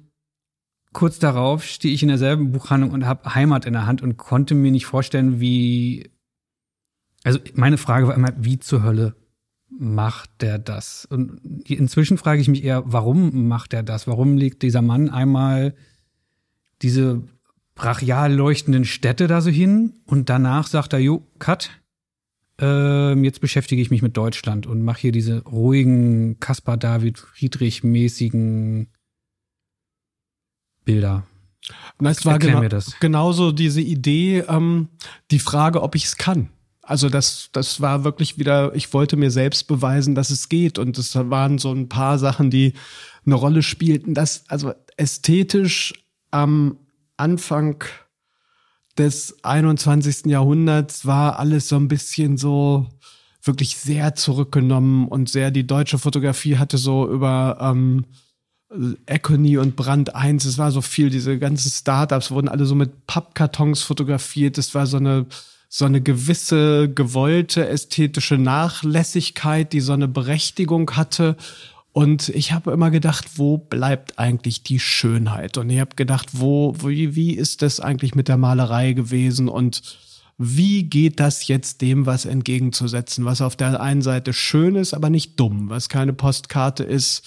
kurz 0.92 1.18
darauf 1.18 1.64
stehe 1.64 1.94
ich 1.94 2.02
in 2.02 2.08
derselben 2.08 2.52
Buchhandlung 2.52 2.92
und 2.92 3.06
habe 3.06 3.34
Heimat 3.34 3.66
in 3.66 3.72
der 3.72 3.86
Hand 3.86 4.02
und 4.02 4.16
konnte 4.16 4.54
mir 4.54 4.70
nicht 4.70 4.86
vorstellen, 4.86 5.40
wie. 5.40 6.10
Also 7.24 7.38
meine 7.54 7.78
Frage 7.78 8.08
war 8.08 8.14
immer, 8.14 8.32
wie 8.36 8.58
zur 8.58 8.82
Hölle 8.82 9.14
macht 9.68 10.42
der 10.42 10.58
das? 10.58 11.06
Und 11.06 11.40
inzwischen 11.68 12.18
frage 12.18 12.40
ich 12.40 12.48
mich 12.48 12.64
eher, 12.64 12.82
warum 12.86 13.48
macht 13.48 13.72
er 13.72 13.82
das? 13.82 14.06
Warum 14.06 14.36
legt 14.36 14.62
dieser 14.62 14.82
Mann 14.82 15.08
einmal 15.08 15.74
diese 16.82 17.22
brachial 17.74 18.34
leuchtenden 18.34 18.84
Städte 18.84 19.28
da 19.28 19.40
so 19.40 19.50
hin 19.50 19.94
und 20.04 20.28
danach 20.28 20.66
sagt 20.66 20.92
er, 20.92 20.98
jo, 20.98 21.26
cut, 21.38 21.70
äh, 22.62 23.14
jetzt 23.24 23.40
beschäftige 23.40 23.82
ich 23.82 23.90
mich 23.90 24.02
mit 24.02 24.16
Deutschland 24.16 24.66
und 24.66 24.82
mache 24.82 25.00
hier 25.02 25.12
diese 25.12 25.42
ruhigen 25.44 26.38
Caspar 26.40 26.76
David 26.76 27.18
Friedrich 27.18 27.82
mäßigen 27.82 28.88
Bilder. 30.84 31.26
Na, 32.00 32.10
es 32.10 32.24
war 32.24 32.38
genau, 32.38 32.62
genauso 33.00 33.52
diese 33.52 33.80
Idee, 33.80 34.44
ähm, 34.48 34.88
die 35.30 35.38
Frage, 35.38 35.82
ob 35.82 35.94
ich 35.94 36.04
es 36.04 36.16
kann. 36.16 36.50
Also 36.82 37.08
das, 37.08 37.50
das 37.52 37.80
war 37.80 38.02
wirklich 38.02 38.38
wieder, 38.38 38.74
ich 38.74 38.92
wollte 38.92 39.16
mir 39.16 39.30
selbst 39.30 39.68
beweisen, 39.68 40.14
dass 40.14 40.30
es 40.30 40.48
geht. 40.48 40.78
Und 40.78 40.98
es 40.98 41.14
waren 41.14 41.58
so 41.58 41.72
ein 41.72 41.88
paar 41.88 42.18
Sachen, 42.18 42.50
die 42.50 42.74
eine 43.24 43.36
Rolle 43.36 43.62
spielten. 43.62 44.14
Das, 44.14 44.44
also 44.48 44.72
ästhetisch 44.96 45.94
am 46.32 46.78
Anfang 47.16 47.84
des 48.98 49.42
21. 49.42 50.26
Jahrhunderts 50.26 51.06
war 51.06 51.38
alles 51.38 51.68
so 51.68 51.76
ein 51.76 51.88
bisschen 51.88 52.36
so 52.36 52.88
wirklich 53.42 53.76
sehr 53.76 54.14
zurückgenommen 54.14 55.08
und 55.08 55.28
sehr 55.28 55.50
die 55.50 55.66
deutsche 55.66 55.98
Fotografie 55.98 56.58
hatte 56.58 56.78
so 56.78 57.10
über 57.10 57.58
ähm, 57.60 58.04
Econy 59.06 59.58
und 59.58 59.76
Brand 59.76 60.14
1, 60.14 60.44
es 60.44 60.58
war 60.58 60.70
so 60.70 60.80
viel, 60.80 61.10
diese 61.10 61.38
ganzen 61.38 61.70
Startups 61.70 62.30
wurden 62.30 62.48
alle 62.48 62.64
so 62.64 62.74
mit 62.74 63.06
Pappkartons 63.06 63.82
fotografiert, 63.82 64.58
es 64.58 64.74
war 64.74 64.86
so 64.86 64.96
eine 64.96 65.26
so 65.74 65.86
eine 65.86 66.02
gewisse 66.02 66.92
gewollte 66.92 67.66
ästhetische 67.66 68.36
Nachlässigkeit, 68.36 69.72
die 69.72 69.80
so 69.80 69.94
eine 69.94 70.06
Berechtigung 70.06 70.90
hatte 70.90 71.34
und 71.92 72.30
ich 72.30 72.52
habe 72.52 72.72
immer 72.72 72.90
gedacht, 72.90 73.26
wo 73.36 73.58
bleibt 73.58 74.18
eigentlich 74.18 74.62
die 74.62 74.80
Schönheit? 74.80 75.58
Und 75.58 75.68
ich 75.68 75.78
habe 75.78 75.94
gedacht, 75.94 76.28
wo, 76.32 76.74
wie, 76.82 77.14
wie 77.14 77.32
ist 77.32 77.60
das 77.60 77.80
eigentlich 77.80 78.14
mit 78.14 78.28
der 78.28 78.38
Malerei 78.38 78.94
gewesen? 78.94 79.48
Und 79.48 79.82
wie 80.38 80.84
geht 80.84 81.20
das 81.20 81.46
jetzt 81.48 81.82
dem 81.82 82.06
was 82.06 82.24
entgegenzusetzen, 82.24 83.26
was 83.26 83.42
auf 83.42 83.56
der 83.56 83.80
einen 83.80 84.00
Seite 84.00 84.32
schön 84.32 84.74
ist, 84.74 84.94
aber 84.94 85.10
nicht 85.10 85.38
dumm, 85.38 85.68
was 85.68 85.90
keine 85.90 86.14
Postkarte 86.14 86.82
ist, 86.82 87.24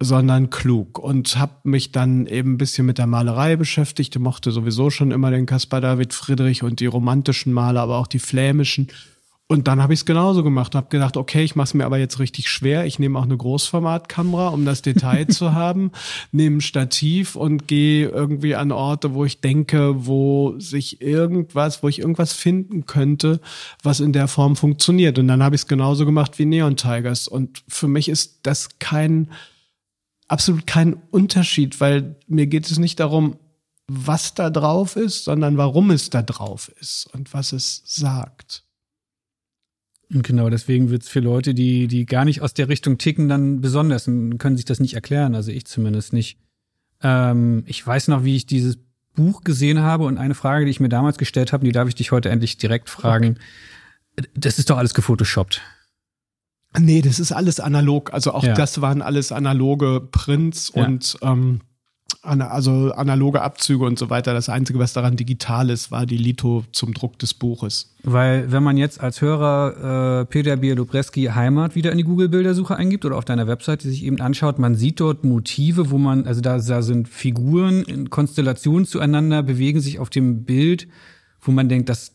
sondern 0.00 0.50
klug. 0.50 1.00
Und 1.00 1.36
habe 1.36 1.54
mich 1.64 1.90
dann 1.90 2.26
eben 2.26 2.52
ein 2.52 2.58
bisschen 2.58 2.86
mit 2.86 2.98
der 2.98 3.08
Malerei 3.08 3.56
beschäftigt. 3.56 4.14
Ich 4.14 4.22
mochte 4.22 4.52
sowieso 4.52 4.90
schon 4.90 5.10
immer 5.10 5.32
den 5.32 5.46
Caspar 5.46 5.80
David 5.80 6.14
Friedrich 6.14 6.62
und 6.62 6.78
die 6.78 6.86
romantischen 6.86 7.52
Maler, 7.52 7.80
aber 7.80 7.98
auch 7.98 8.06
die 8.06 8.20
flämischen. 8.20 8.88
Und 9.54 9.68
dann 9.68 9.80
habe 9.80 9.94
ich 9.94 10.00
es 10.00 10.04
genauso 10.04 10.42
gemacht 10.42 10.74
und 10.74 10.78
habe 10.78 10.88
gedacht, 10.88 11.16
okay, 11.16 11.44
ich 11.44 11.54
mache 11.54 11.66
es 11.66 11.74
mir 11.74 11.86
aber 11.86 11.96
jetzt 11.96 12.18
richtig 12.18 12.48
schwer. 12.48 12.86
Ich 12.86 12.98
nehme 12.98 13.16
auch 13.16 13.22
eine 13.22 13.36
Großformatkamera, 13.36 14.48
um 14.48 14.64
das 14.64 14.82
Detail 14.82 15.26
zu 15.28 15.54
haben, 15.54 15.92
nehme 16.32 16.56
ein 16.56 16.60
Stativ 16.60 17.36
und 17.36 17.68
gehe 17.68 18.08
irgendwie 18.08 18.56
an 18.56 18.72
Orte, 18.72 19.14
wo 19.14 19.24
ich 19.24 19.40
denke, 19.40 20.06
wo 20.06 20.58
sich 20.58 21.00
irgendwas, 21.00 21.84
wo 21.84 21.88
ich 21.88 22.00
irgendwas 22.00 22.32
finden 22.32 22.86
könnte, 22.86 23.40
was 23.80 24.00
in 24.00 24.12
der 24.12 24.26
Form 24.26 24.56
funktioniert. 24.56 25.20
Und 25.20 25.28
dann 25.28 25.40
habe 25.40 25.54
ich 25.54 25.60
es 25.62 25.68
genauso 25.68 26.04
gemacht 26.04 26.36
wie 26.40 26.46
Neon 26.46 26.74
Tigers. 26.76 27.28
Und 27.28 27.62
für 27.68 27.86
mich 27.86 28.08
ist 28.08 28.40
das 28.42 28.80
kein, 28.80 29.30
absolut 30.26 30.66
kein 30.66 30.94
Unterschied, 31.12 31.80
weil 31.80 32.16
mir 32.26 32.48
geht 32.48 32.68
es 32.68 32.80
nicht 32.80 32.98
darum, 32.98 33.36
was 33.86 34.34
da 34.34 34.50
drauf 34.50 34.96
ist, 34.96 35.22
sondern 35.22 35.58
warum 35.58 35.92
es 35.92 36.10
da 36.10 36.22
drauf 36.22 36.72
ist 36.80 37.08
und 37.12 37.32
was 37.32 37.52
es 37.52 37.82
sagt. 37.84 38.63
Und 40.12 40.22
genau, 40.22 40.50
deswegen 40.50 40.90
wird 40.90 41.02
es 41.02 41.08
für 41.08 41.20
Leute, 41.20 41.54
die, 41.54 41.88
die 41.88 42.06
gar 42.06 42.24
nicht 42.24 42.42
aus 42.42 42.54
der 42.54 42.68
Richtung 42.68 42.98
ticken, 42.98 43.28
dann 43.28 43.60
besonders 43.60 44.06
und 44.06 44.38
können 44.38 44.56
sich 44.56 44.64
das 44.64 44.80
nicht 44.80 44.94
erklären. 44.94 45.34
Also 45.34 45.50
ich 45.50 45.64
zumindest 45.66 46.12
nicht. 46.12 46.38
Ähm, 47.02 47.64
ich 47.66 47.84
weiß 47.86 48.08
noch, 48.08 48.24
wie 48.24 48.36
ich 48.36 48.46
dieses 48.46 48.78
Buch 49.14 49.42
gesehen 49.42 49.80
habe 49.80 50.04
und 50.04 50.18
eine 50.18 50.34
Frage, 50.34 50.64
die 50.64 50.70
ich 50.70 50.80
mir 50.80 50.88
damals 50.88 51.18
gestellt 51.18 51.52
habe, 51.52 51.64
die 51.64 51.72
darf 51.72 51.88
ich 51.88 51.94
dich 51.94 52.12
heute 52.12 52.30
endlich 52.30 52.58
direkt 52.58 52.90
fragen. 52.90 53.38
Okay. 54.16 54.28
Das 54.34 54.58
ist 54.58 54.70
doch 54.70 54.78
alles 54.78 54.94
gefotoshoppt. 54.94 55.60
Nee, 56.78 57.02
das 57.02 57.20
ist 57.20 57.32
alles 57.32 57.60
analog. 57.60 58.12
Also 58.12 58.32
auch 58.32 58.44
ja. 58.44 58.54
das 58.54 58.80
waren 58.80 59.02
alles 59.02 59.32
analoge 59.32 60.00
Prints 60.00 60.72
ja. 60.74 60.84
und 60.84 61.16
ähm, 61.22 61.60
also 62.24 62.92
analoge 62.92 63.42
Abzüge 63.42 63.84
und 63.84 63.98
so 63.98 64.10
weiter. 64.10 64.32
Das 64.32 64.48
Einzige, 64.48 64.78
was 64.78 64.92
daran 64.92 65.16
digital 65.16 65.70
ist, 65.70 65.90
war 65.90 66.06
die 66.06 66.16
Lito 66.16 66.64
zum 66.72 66.94
Druck 66.94 67.18
des 67.18 67.34
Buches. 67.34 67.94
Weil 68.02 68.50
wenn 68.50 68.62
man 68.62 68.76
jetzt 68.76 69.00
als 69.00 69.20
Hörer 69.20 70.22
äh, 70.22 70.24
Peter 70.24 70.56
Bielobreski 70.56 71.24
Heimat 71.26 71.74
wieder 71.74 71.92
in 71.92 71.98
die 71.98 72.04
Google-Bildersuche 72.04 72.76
eingibt 72.76 73.04
oder 73.04 73.16
auf 73.16 73.24
deiner 73.24 73.46
Webseite 73.46 73.88
sich 73.88 74.04
eben 74.04 74.20
anschaut, 74.20 74.58
man 74.58 74.74
sieht 74.74 75.00
dort 75.00 75.24
Motive, 75.24 75.90
wo 75.90 75.98
man, 75.98 76.26
also 76.26 76.40
da, 76.40 76.58
da 76.58 76.82
sind 76.82 77.08
Figuren 77.08 77.82
in 77.82 78.10
Konstellationen 78.10 78.86
zueinander, 78.86 79.42
bewegen 79.42 79.80
sich 79.80 79.98
auf 79.98 80.10
dem 80.10 80.44
Bild, 80.44 80.88
wo 81.40 81.52
man 81.52 81.68
denkt, 81.68 81.88
das, 81.88 82.12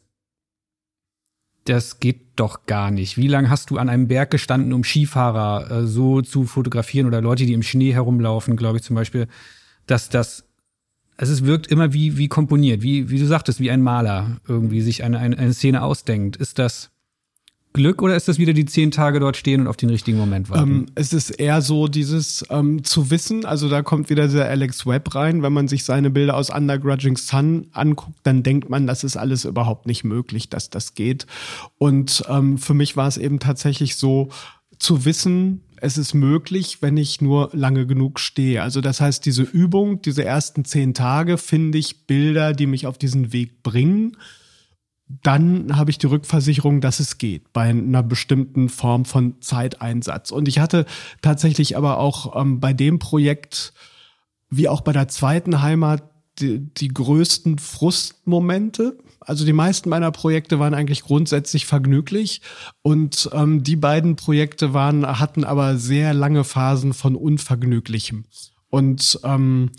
das 1.66 2.00
geht 2.00 2.22
doch 2.36 2.66
gar 2.66 2.90
nicht. 2.90 3.18
Wie 3.18 3.28
lange 3.28 3.50
hast 3.50 3.70
du 3.70 3.78
an 3.78 3.90
einem 3.90 4.08
Berg 4.08 4.32
gestanden, 4.32 4.74
um 4.74 4.84
Skifahrer 4.84 5.70
äh, 5.70 5.88
so 5.88 6.22
zu 6.22 6.46
fotografieren 6.46 7.06
oder 7.06 7.22
Leute, 7.22 7.46
die 7.46 7.54
im 7.54 7.64
Schnee 7.64 7.94
herumlaufen, 7.94 8.56
glaube 8.56 8.78
ich 8.78 8.84
zum 8.84 8.96
Beispiel? 8.96 9.28
Dass 9.90 10.10
das, 10.10 10.46
also 11.18 11.34
es 11.34 11.46
wirkt 11.46 11.68
immer 11.68 11.94
wie, 11.94 12.18
wie 12.18 12.28
komponiert, 12.28 12.82
wie, 12.82 13.10
wie 13.10 13.20
du 13.20 13.26
sagtest, 13.26 13.60
wie 13.60 13.72
ein 13.72 13.82
Maler 13.82 14.38
irgendwie 14.48 14.82
sich 14.82 15.04
eine, 15.04 15.20
eine, 15.20 15.38
eine 15.38 15.54
Szene 15.54 15.84
ausdenkt. 15.84 16.38
Ist 16.38 16.60
das 16.60 16.92
Glück 17.72 18.02
oder 18.02 18.16
ist 18.16 18.28
das 18.28 18.40
wieder 18.40 18.54
die 18.54 18.66
zehn 18.66 18.90
Tage 18.90 19.20
dort 19.20 19.38
stehen 19.38 19.62
und 19.62 19.68
auf 19.68 19.78
den 19.78 19.90
richtigen 19.90 20.18
Moment 20.18 20.50
warten? 20.50 20.72
Ähm, 20.72 20.86
es 20.96 21.14
ist 21.14 21.30
eher 21.30 21.62
so 21.62 21.88
dieses 21.88 22.44
ähm, 22.50 22.84
zu 22.84 23.12
wissen, 23.12 23.46
also 23.46 23.70
da 23.70 23.84
kommt 23.84 24.10
wieder 24.10 24.28
der 24.28 24.50
Alex 24.50 24.88
Webb 24.88 25.14
rein. 25.14 25.44
Wenn 25.44 25.54
man 25.54 25.68
sich 25.68 25.84
seine 25.84 26.10
Bilder 26.10 26.36
aus 26.36 26.50
Undergrudging 26.50 27.16
Sun 27.16 27.68
anguckt, 27.72 28.18
dann 28.24 28.42
denkt 28.42 28.70
man, 28.70 28.88
das 28.88 29.04
ist 29.04 29.18
alles 29.18 29.46
überhaupt 29.46 29.86
nicht 29.86 30.04
möglich, 30.04 30.50
dass 30.50 30.72
das 30.72 30.96
geht. 30.96 31.28
Und 31.78 32.24
ähm, 32.28 32.58
für 32.58 32.74
mich 32.74 32.98
war 32.98 33.08
es 33.08 33.18
eben 33.18 33.40
tatsächlich 33.40 33.98
so, 33.98 34.30
zu 34.80 35.04
wissen, 35.04 35.62
es 35.82 35.98
ist 35.98 36.14
möglich, 36.14 36.82
wenn 36.82 36.98
ich 36.98 37.22
nur 37.22 37.50
lange 37.54 37.86
genug 37.86 38.20
stehe. 38.20 38.62
Also 38.62 38.82
das 38.82 39.02
heißt, 39.02 39.26
diese 39.26 39.44
Übung, 39.44 40.02
diese 40.02 40.24
ersten 40.26 40.66
zehn 40.66 40.94
Tage, 40.94 41.38
finde 41.38 41.78
ich 41.78 42.08
Bilder, 42.08 42.54
die 42.54 42.68
mich 42.68 42.88
auf 42.88 42.98
diesen 42.98 43.34
Weg 43.34 43.64
bringen. 43.64 44.18
Dann 45.08 45.76
habe 45.76 45.90
ich 45.90 45.98
die 45.98 46.08
Rückversicherung, 46.08 46.82
dass 46.82 47.00
es 47.00 47.18
geht 47.18 47.52
bei 47.52 47.70
einer 47.70 48.04
bestimmten 48.04 48.70
Form 48.70 49.06
von 49.06 49.42
Zeiteinsatz. 49.42 50.32
Und 50.32 50.48
ich 50.48 50.60
hatte 50.60 50.86
tatsächlich 51.22 51.76
aber 51.76 51.98
auch 51.98 52.40
ähm, 52.40 52.60
bei 52.60 52.74
dem 52.74 53.00
Projekt, 53.00 53.74
wie 54.50 54.70
auch 54.70 54.82
bei 54.82 54.92
der 54.92 55.08
zweiten 55.08 55.62
Heimat, 55.62 56.04
die, 56.40 56.60
die 56.60 56.90
größten 56.90 57.58
Frustmomente 57.58 58.98
also 59.30 59.46
die 59.46 59.54
meisten 59.54 59.90
meiner 59.90 60.12
Projekte 60.12 60.60
waren 60.60 60.74
eigentlich 60.74 61.04
grundsätzlich 61.04 61.68
vergnüglich 61.68 62.42
und 62.82 63.30
ähm, 63.32 63.64
die 63.64 63.76
beiden 63.76 64.16
Projekte 64.16 64.74
waren, 64.74 65.06
hatten 65.20 65.44
aber 65.44 65.78
sehr 65.78 66.16
lange 66.16 66.44
Phasen 66.44 66.94
von 66.94 67.16
Unvergnüglichem. 67.16 68.26
Und 68.70 69.20
ähm, 69.24 69.72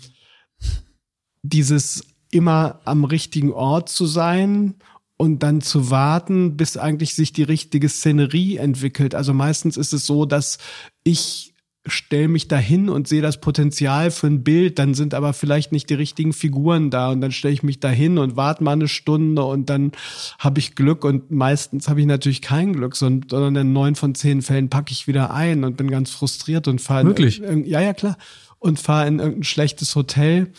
dieses 1.43 2.05
immer 2.31 2.79
am 2.85 3.03
richtigen 3.03 3.51
Ort 3.51 3.89
zu 3.89 4.05
sein 4.05 4.75
und 5.17 5.43
dann 5.43 5.59
zu 5.59 5.91
warten, 5.91 6.55
bis 6.55 6.77
eigentlich 6.77 7.13
sich 7.13 7.33
die 7.33 7.43
richtige 7.43 7.89
Szenerie 7.89 8.55
entwickelt. 8.55 9.13
Also 9.15 9.33
meistens 9.33 9.75
ist 9.75 9.91
es 9.91 10.05
so, 10.05 10.25
dass 10.25 10.59
ich 11.03 11.50
stelle 11.87 12.27
mich 12.27 12.47
dahin 12.47 12.89
und 12.89 13.07
sehe 13.07 13.21
das 13.23 13.41
Potenzial 13.41 14.11
für 14.11 14.27
ein 14.27 14.43
Bild, 14.43 14.77
dann 14.77 14.93
sind 14.93 15.13
aber 15.15 15.33
vielleicht 15.33 15.71
nicht 15.71 15.89
die 15.89 15.95
richtigen 15.95 16.31
Figuren 16.31 16.91
da 16.91 17.09
und 17.09 17.21
dann 17.21 17.31
stelle 17.31 17.53
ich 17.53 17.63
mich 17.63 17.79
dahin 17.79 18.19
und 18.19 18.35
warte 18.35 18.63
mal 18.63 18.73
eine 18.73 18.87
Stunde 18.87 19.43
und 19.43 19.69
dann 19.69 19.91
habe 20.37 20.59
ich 20.59 20.75
Glück 20.75 21.03
und 21.03 21.31
meistens 21.31 21.89
habe 21.89 21.99
ich 21.99 22.05
natürlich 22.05 22.41
kein 22.41 22.73
Glück, 22.73 22.95
sondern 22.95 23.55
in 23.55 23.73
neun 23.73 23.95
von 23.95 24.13
zehn 24.13 24.43
Fällen 24.43 24.69
packe 24.69 24.91
ich 24.91 25.07
wieder 25.07 25.33
ein 25.33 25.63
und 25.63 25.77
bin 25.77 25.89
ganz 25.89 26.11
frustriert 26.11 26.67
und 26.67 26.81
fahre 26.81 27.05
wirklich 27.05 27.39
ja 27.39 27.81
ja 27.81 27.93
klar 27.93 28.17
und 28.59 28.79
fahre 28.79 29.07
in 29.07 29.17
irgendein 29.17 29.43
schlechtes 29.43 29.95
Hotel 29.95 30.51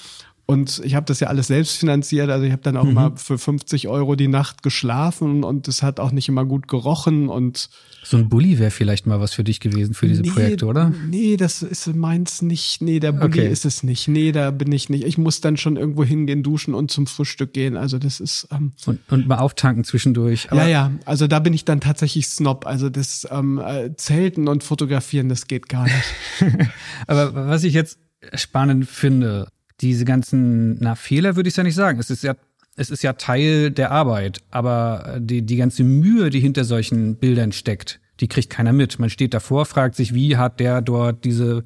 Und 0.47 0.83
ich 0.85 0.95
habe 0.95 1.07
das 1.07 1.21
ja 1.21 1.29
alles 1.29 1.47
selbst 1.47 1.79
finanziert. 1.79 2.29
Also 2.29 2.45
ich 2.45 2.53
habe 2.53 2.63
dann 2.63 2.77
auch 2.77 2.85
mhm. 2.85 2.95
mal 2.95 3.13
für 3.17 3.39
50 3.39 3.89
Euro 3.89 4.17
die 4.17 4.29
Nacht 4.29 4.63
geschlafen 4.63 5.45
und 5.45 5.69
es 5.69 5.83
hat 5.83 6.01
auch 6.01 6.11
nicht 6.11 6.29
immer 6.29 6.45
gut 6.45 6.69
gerochen. 6.69 7.29
Und 7.29 7.71
so 8.05 8.17
ein 8.17 8.29
Bulli 8.29 8.59
wäre 8.59 8.71
vielleicht 8.73 9.07
mal 9.07 9.21
was 9.21 9.33
für 9.33 9.45
dich 9.45 9.61
gewesen 9.61 9.95
für 9.95 10.09
diese 10.09 10.23
nee, 10.23 10.31
Projekte, 10.31 10.67
oder? 10.67 10.93
Nee, 11.09 11.37
das 11.37 11.63
ist 11.63 11.95
meins 11.95 12.43
nicht. 12.43 12.83
Nee, 12.83 12.99
der 12.99 13.13
Bulli 13.13 13.41
okay. 13.41 13.49
ist 13.49 13.65
es 13.65 13.85
nicht. 13.85 14.09
Nee, 14.09 14.33
da 14.33 14.51
bin 14.51 14.73
ich 14.73 14.89
nicht. 14.89 15.05
Ich 15.05 15.19
muss 15.19 15.41
dann 15.41 15.57
schon 15.57 15.77
irgendwo 15.77 16.03
hingehen, 16.03 16.43
duschen 16.43 16.75
und 16.75 16.91
zum 16.91 17.07
Frühstück 17.07 17.53
gehen. 17.53 17.77
Also 17.77 17.99
das 17.99 18.19
ist. 18.19 18.49
Ähm, 18.51 18.73
und, 18.87 19.01
und 19.11 19.29
mal 19.29 19.39
auftanken 19.39 19.85
zwischendurch. 19.85 20.51
Aber 20.51 20.63
ja, 20.63 20.69
ja. 20.69 20.93
Also 21.05 21.29
da 21.29 21.39
bin 21.39 21.55
ich 21.55 21.65
dann 21.65 21.81
tatsächlich 21.81 22.27
Snob. 22.27 22.67
Also 22.67 22.91
das 22.91 23.27
ähm, 23.31 23.63
äh, 23.65 23.95
Zelten 23.97 24.49
und 24.49 24.65
Fotografieren, 24.65 25.29
das 25.29 25.47
geht 25.47 25.69
gar 25.69 25.85
nicht. 25.85 26.15
aber 27.07 27.35
was 27.35 27.63
ich 27.63 27.75
jetzt 27.75 27.99
spannend 28.35 28.89
finde, 28.89 29.49
diese 29.81 30.05
ganzen, 30.05 30.79
na, 30.81 30.97
Fehler 30.97 31.37
würde 31.37 31.49
ich 31.49 31.57
ja 31.57 31.63
nicht 31.63 31.75
sagen. 31.75 32.01
Es 32.01 32.11
ist 32.11 32.25
ja 32.25 32.35
es 32.77 32.91
ist 32.91 33.03
ja 33.03 33.13
Teil 33.15 33.71
der 33.71 33.91
Arbeit, 33.91 34.41
aber 34.51 35.19
die, 35.21 35.43
die 35.43 35.57
ganze 35.57 35.85
Mühe, 35.85 36.31
die 36.31 36.41
hinter 36.41 36.65
solchen 36.65 37.17
Bildern 37.17 37.53
steckt, 37.53 38.01
die 38.21 38.29
kriegt 38.29 38.51
keiner 38.51 38.73
mit. 38.73 38.99
Man 38.99 39.11
steht 39.11 39.35
davor, 39.35 39.67
fragt 39.67 39.95
sich, 39.95 40.15
wie 40.15 40.37
hat 40.37 40.61
der 40.61 40.81
dort 40.81 41.25
diese 41.25 41.65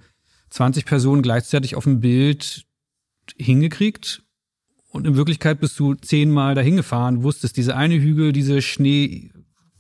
20 0.51 0.85
Personen 0.85 1.23
gleichzeitig 1.23 1.77
auf 1.77 1.85
dem 1.85 2.01
Bild 2.01 2.65
hingekriegt? 3.37 4.23
Und 4.91 5.07
in 5.07 5.17
Wirklichkeit 5.17 5.61
bist 5.61 5.79
du 5.79 5.95
zehnmal 5.95 6.55
dahin 6.55 6.77
gefahren, 6.77 7.23
wusstest, 7.23 7.57
diese 7.57 7.77
eine 7.77 8.01
Hügel, 8.01 8.33
diese 8.33 8.63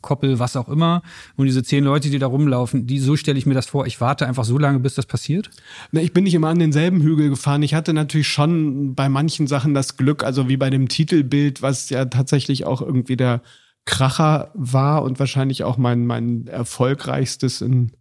Schneekoppel, 0.07 0.39
was 0.39 0.57
auch 0.57 0.69
immer, 0.69 1.03
und 1.37 1.47
diese 1.47 1.63
zehn 1.63 1.85
Leute, 1.85 2.11
die 2.11 2.19
da 2.19 2.27
rumlaufen, 2.27 2.87
die, 2.87 2.99
so 2.99 3.17
stelle 3.17 3.39
ich 3.39 3.47
mir 3.47 3.55
das 3.55 3.67
vor. 3.67 3.87
Ich 3.87 4.01
warte 4.01 4.27
einfach 4.27 4.45
so 4.45 4.59
lange, 4.59 4.79
bis 4.81 4.95
das 4.95 5.07
passiert? 5.07 5.51
Na, 5.93 6.01
ich 6.01 6.13
bin 6.13 6.25
nicht 6.25 6.35
immer 6.35 6.49
an 6.49 6.59
denselben 6.59 7.01
Hügel 7.01 7.31
gefahren. 7.31 7.63
Ich 7.63 7.75
hatte 7.75 7.93
natürlich 7.93 8.29
schon 8.29 8.95
bei 8.95 9.09
manchen 9.09 9.47
Sachen 9.47 9.75
das 9.75 9.97
Glück, 9.97 10.25
also 10.25 10.49
wie 10.49 10.57
bei 10.57 10.71
dem 10.71 10.89
Titelbild, 10.89 11.63
was 11.63 11.91
ja 11.91 12.05
tatsächlich 12.07 12.65
auch 12.65 12.81
irgendwie 12.81 13.17
der 13.17 13.43
Kracher 13.85 14.51
war 14.55 15.03
und 15.03 15.19
wahrscheinlich 15.19 15.65
auch 15.65 15.77
mein, 15.77 16.07
mein 16.07 16.47
erfolgreichstes 16.47 17.61
in, 17.61 17.93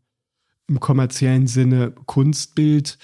im 0.68 0.80
kommerziellen 0.80 1.47
Sinne 1.47 1.93
Kunstbild. 2.06 2.97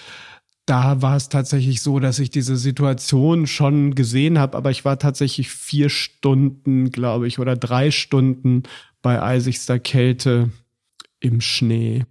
Da 0.67 1.01
war 1.01 1.17
es 1.17 1.27
tatsächlich 1.27 1.81
so, 1.81 1.99
dass 1.99 2.19
ich 2.19 2.29
diese 2.29 2.55
Situation 2.55 3.45
schon 3.45 3.93
gesehen 3.93 4.39
habe, 4.39 4.55
aber 4.55 4.71
ich 4.71 4.85
war 4.85 4.99
tatsächlich 4.99 5.49
vier 5.49 5.89
Stunden, 5.89 6.91
glaube 6.91 7.27
ich, 7.27 7.39
oder 7.39 7.55
drei 7.55 7.91
Stunden 7.91 8.63
bei 9.01 9.21
eisigster 9.21 9.79
Kälte 9.79 10.49
im 11.19 11.41
Schnee. 11.41 12.05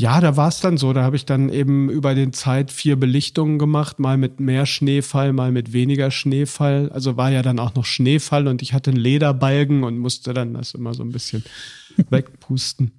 Ja, 0.00 0.20
da 0.20 0.36
war 0.36 0.48
es 0.48 0.60
dann 0.60 0.76
so. 0.76 0.92
Da 0.92 1.02
habe 1.02 1.16
ich 1.16 1.26
dann 1.26 1.48
eben 1.48 1.90
über 1.90 2.14
den 2.14 2.32
Zeit 2.32 2.70
vier 2.70 2.94
Belichtungen 2.94 3.58
gemacht, 3.58 3.98
mal 3.98 4.16
mit 4.16 4.38
mehr 4.38 4.64
Schneefall, 4.64 5.32
mal 5.32 5.50
mit 5.50 5.72
weniger 5.72 6.12
Schneefall. 6.12 6.88
Also 6.90 7.16
war 7.16 7.32
ja 7.32 7.42
dann 7.42 7.58
auch 7.58 7.74
noch 7.74 7.84
Schneefall 7.84 8.46
und 8.46 8.62
ich 8.62 8.72
hatte 8.72 8.90
einen 8.92 9.00
Lederbalgen 9.00 9.82
und 9.82 9.98
musste 9.98 10.32
dann 10.34 10.54
das 10.54 10.74
immer 10.74 10.94
so 10.94 11.02
ein 11.02 11.10
bisschen 11.10 11.42
wegpusten. 12.10 12.92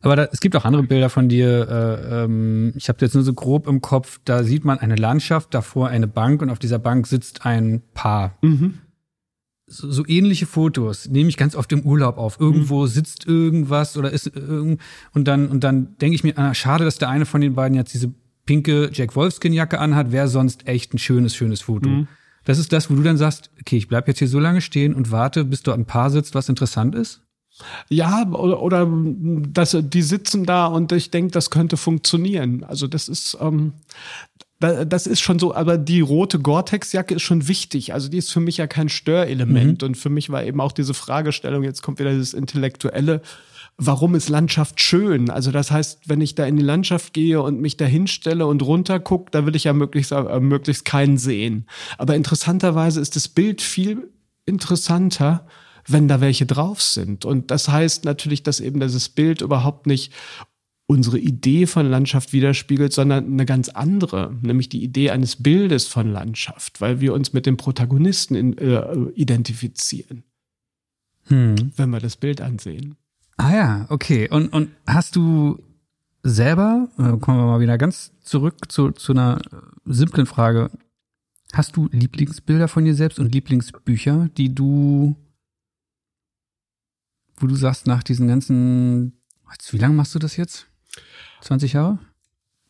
Aber 0.00 0.14
da, 0.14 0.28
es 0.30 0.40
gibt 0.40 0.54
auch 0.54 0.64
andere 0.64 0.84
Bilder 0.84 1.10
von 1.10 1.28
dir. 1.28 1.68
Äh, 1.68 2.22
ähm, 2.22 2.72
ich 2.76 2.88
habe 2.88 2.98
jetzt 3.00 3.14
nur 3.14 3.24
so 3.24 3.34
grob 3.34 3.66
im 3.66 3.80
Kopf. 3.80 4.20
Da 4.24 4.44
sieht 4.44 4.64
man 4.64 4.78
eine 4.78 4.94
Landschaft, 4.94 5.54
davor 5.54 5.88
eine 5.88 6.06
Bank 6.06 6.40
und 6.40 6.50
auf 6.50 6.60
dieser 6.60 6.78
Bank 6.78 7.08
sitzt 7.08 7.44
ein 7.44 7.82
Paar. 7.94 8.38
Mhm 8.42 8.78
so, 9.74 9.90
so 9.90 10.06
ähnliche 10.06 10.46
Fotos 10.46 11.08
nehme 11.08 11.28
ich 11.28 11.36
ganz 11.36 11.56
oft 11.56 11.72
im 11.72 11.82
Urlaub 11.82 12.16
auf. 12.16 12.38
Irgendwo 12.38 12.82
mhm. 12.82 12.86
sitzt 12.86 13.26
irgendwas 13.26 13.96
oder 13.96 14.10
ist 14.10 14.26
irgend 14.34 14.80
und 15.12 15.26
dann 15.26 15.48
und 15.48 15.64
dann 15.64 15.96
denke 15.98 16.14
ich 16.14 16.24
mir, 16.24 16.38
ah, 16.38 16.54
schade, 16.54 16.84
dass 16.84 16.98
der 16.98 17.08
eine 17.08 17.26
von 17.26 17.40
den 17.40 17.54
beiden 17.54 17.76
jetzt 17.76 17.94
diese 17.94 18.12
pinke 18.46 18.90
Jack 18.92 19.16
Wolfskin 19.16 19.52
Jacke 19.52 19.78
anhat, 19.80 20.12
wäre 20.12 20.28
sonst 20.28 20.66
echt 20.68 20.94
ein 20.94 20.98
schönes 20.98 21.34
schönes 21.34 21.62
Foto. 21.62 21.88
Mhm. 21.88 22.08
Das 22.44 22.58
ist 22.58 22.72
das, 22.72 22.90
wo 22.90 22.94
du 22.94 23.02
dann 23.02 23.16
sagst, 23.16 23.50
okay, 23.60 23.76
ich 23.76 23.88
bleib 23.88 24.06
jetzt 24.06 24.18
hier 24.18 24.28
so 24.28 24.38
lange 24.38 24.60
stehen 24.60 24.94
und 24.94 25.10
warte, 25.10 25.44
bis 25.44 25.62
dort 25.62 25.78
ein 25.78 25.86
Paar 25.86 26.10
sitzt, 26.10 26.34
was 26.34 26.48
interessant 26.48 26.94
ist. 26.94 27.22
Ja, 27.88 28.28
oder, 28.28 28.60
oder 28.60 28.88
das, 28.90 29.76
die 29.80 30.02
sitzen 30.02 30.44
da 30.44 30.66
und 30.66 30.92
ich 30.92 31.10
denke, 31.10 31.30
das 31.30 31.50
könnte 31.50 31.76
funktionieren. 31.76 32.64
Also 32.64 32.86
das 32.86 33.08
ist, 33.08 33.38
ähm, 33.40 33.72
das 34.72 35.06
ist 35.06 35.20
schon 35.20 35.38
so, 35.38 35.54
aber 35.54 35.78
die 35.78 36.00
rote 36.00 36.38
Gore-Tex-Jacke 36.38 37.14
ist 37.14 37.22
schon 37.22 37.48
wichtig. 37.48 37.92
Also 37.92 38.08
die 38.08 38.18
ist 38.18 38.32
für 38.32 38.40
mich 38.40 38.56
ja 38.56 38.66
kein 38.66 38.88
Störelement. 38.88 39.82
Mhm. 39.82 39.88
Und 39.88 39.96
für 39.96 40.10
mich 40.10 40.30
war 40.30 40.44
eben 40.44 40.60
auch 40.60 40.72
diese 40.72 40.94
Fragestellung, 40.94 41.62
jetzt 41.62 41.82
kommt 41.82 41.98
wieder 41.98 42.12
dieses 42.12 42.34
Intellektuelle, 42.34 43.22
warum 43.76 44.14
ist 44.14 44.28
Landschaft 44.28 44.80
schön? 44.80 45.30
Also 45.30 45.50
das 45.50 45.70
heißt, 45.70 46.08
wenn 46.08 46.20
ich 46.20 46.34
da 46.34 46.46
in 46.46 46.56
die 46.56 46.62
Landschaft 46.62 47.12
gehe 47.12 47.42
und 47.42 47.60
mich 47.60 47.76
da 47.76 47.84
hinstelle 47.84 48.46
und 48.46 48.62
runter 48.62 49.00
gucke, 49.00 49.30
da 49.30 49.46
will 49.46 49.56
ich 49.56 49.64
ja 49.64 49.72
möglichst, 49.72 50.12
äh, 50.12 50.40
möglichst 50.40 50.84
keinen 50.84 51.18
sehen. 51.18 51.66
Aber 51.98 52.14
interessanterweise 52.14 53.00
ist 53.00 53.16
das 53.16 53.28
Bild 53.28 53.62
viel 53.62 54.10
interessanter, 54.46 55.46
wenn 55.86 56.08
da 56.08 56.20
welche 56.20 56.46
drauf 56.46 56.80
sind. 56.80 57.24
Und 57.24 57.50
das 57.50 57.68
heißt 57.68 58.04
natürlich, 58.04 58.42
dass 58.42 58.60
eben 58.60 58.80
dieses 58.80 59.08
Bild 59.08 59.42
überhaupt 59.42 59.86
nicht 59.86 60.12
unsere 60.86 61.18
Idee 61.18 61.66
von 61.66 61.86
Landschaft 61.86 62.32
widerspiegelt, 62.32 62.92
sondern 62.92 63.26
eine 63.26 63.46
ganz 63.46 63.70
andere, 63.70 64.36
nämlich 64.42 64.68
die 64.68 64.82
Idee 64.82 65.10
eines 65.10 65.36
Bildes 65.36 65.86
von 65.86 66.10
Landschaft, 66.12 66.80
weil 66.80 67.00
wir 67.00 67.14
uns 67.14 67.32
mit 67.32 67.46
dem 67.46 67.56
Protagonisten 67.56 68.34
in, 68.34 68.58
äh, 68.58 68.94
identifizieren, 69.14 70.24
hm. 71.24 71.72
wenn 71.76 71.90
wir 71.90 72.00
das 72.00 72.16
Bild 72.16 72.40
ansehen. 72.40 72.96
Ah 73.36 73.54
ja, 73.54 73.86
okay. 73.88 74.28
Und, 74.28 74.52
und 74.52 74.70
hast 74.86 75.16
du 75.16 75.58
selber, 76.22 76.88
äh, 76.98 77.16
kommen 77.18 77.38
wir 77.38 77.46
mal 77.46 77.60
wieder 77.60 77.78
ganz 77.78 78.12
zurück 78.22 78.70
zu, 78.70 78.90
zu 78.92 79.12
einer 79.12 79.40
simplen 79.86 80.26
Frage, 80.26 80.70
hast 81.52 81.76
du 81.76 81.88
Lieblingsbilder 81.92 82.68
von 82.68 82.84
dir 82.84 82.94
selbst 82.94 83.18
und 83.18 83.32
Lieblingsbücher, 83.32 84.28
die 84.36 84.54
du, 84.54 85.16
wo 87.36 87.46
du 87.46 87.54
sagst, 87.54 87.86
nach 87.86 88.02
diesen 88.02 88.28
ganzen, 88.28 89.14
wie 89.70 89.78
lange 89.78 89.94
machst 89.94 90.14
du 90.14 90.18
das 90.18 90.36
jetzt? 90.36 90.66
20 91.44 91.72
Jahre? 91.74 91.98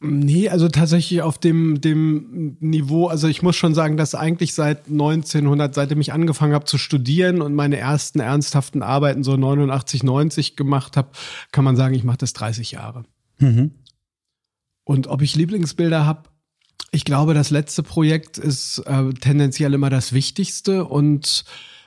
Nee, 0.01 0.51
also 0.51 0.69
tatsächlich 0.69 1.23
auf 1.23 1.39
dem, 1.39 1.81
dem 1.81 2.59
Niveau, 2.61 3.07
also 3.07 3.27
ich 3.27 3.43
muss 3.43 3.57
schon 3.57 3.75
sagen, 3.75 3.97
dass 3.97 4.15
eigentlich 4.15 4.53
seit 4.53 4.89
1900, 4.89 5.75
seitdem 5.75 6.01
ich 6.01 6.13
angefangen 6.13 6.53
habe 6.53 6.67
zu 6.67 6.77
studieren 6.77 7.41
und 7.41 7.55
meine 7.55 7.79
ersten 7.79 8.21
ernsthaften 8.21 8.83
Arbeiten 8.83 9.25
so 9.25 9.37
89, 9.37 10.03
90 10.03 10.57
gemacht 10.57 10.99
habe, 10.99 11.09
kann 11.53 11.65
man 11.65 11.77
sagen, 11.77 11.95
ich 11.95 12.05
mache 12.05 12.19
das 12.19 12.35
30 12.35 12.73
Jahre. 12.73 13.05
Mhm. 13.39 13.71
Und 14.85 15.07
ob 15.07 15.23
ich 15.23 15.37
Lieblingsbilder 15.37 16.05
habe, 16.05 16.25
ich 16.91 17.07
glaube, 17.07 17.33
das 17.33 17.49
letzte 17.51 17.83
Projekt 17.83 18.37
ist 18.37 18.79
äh, 18.81 19.11
tendenziell 19.15 19.73
immer 19.73 19.89
das 19.89 20.13
Wichtigste 20.13 20.85
und 20.85 21.45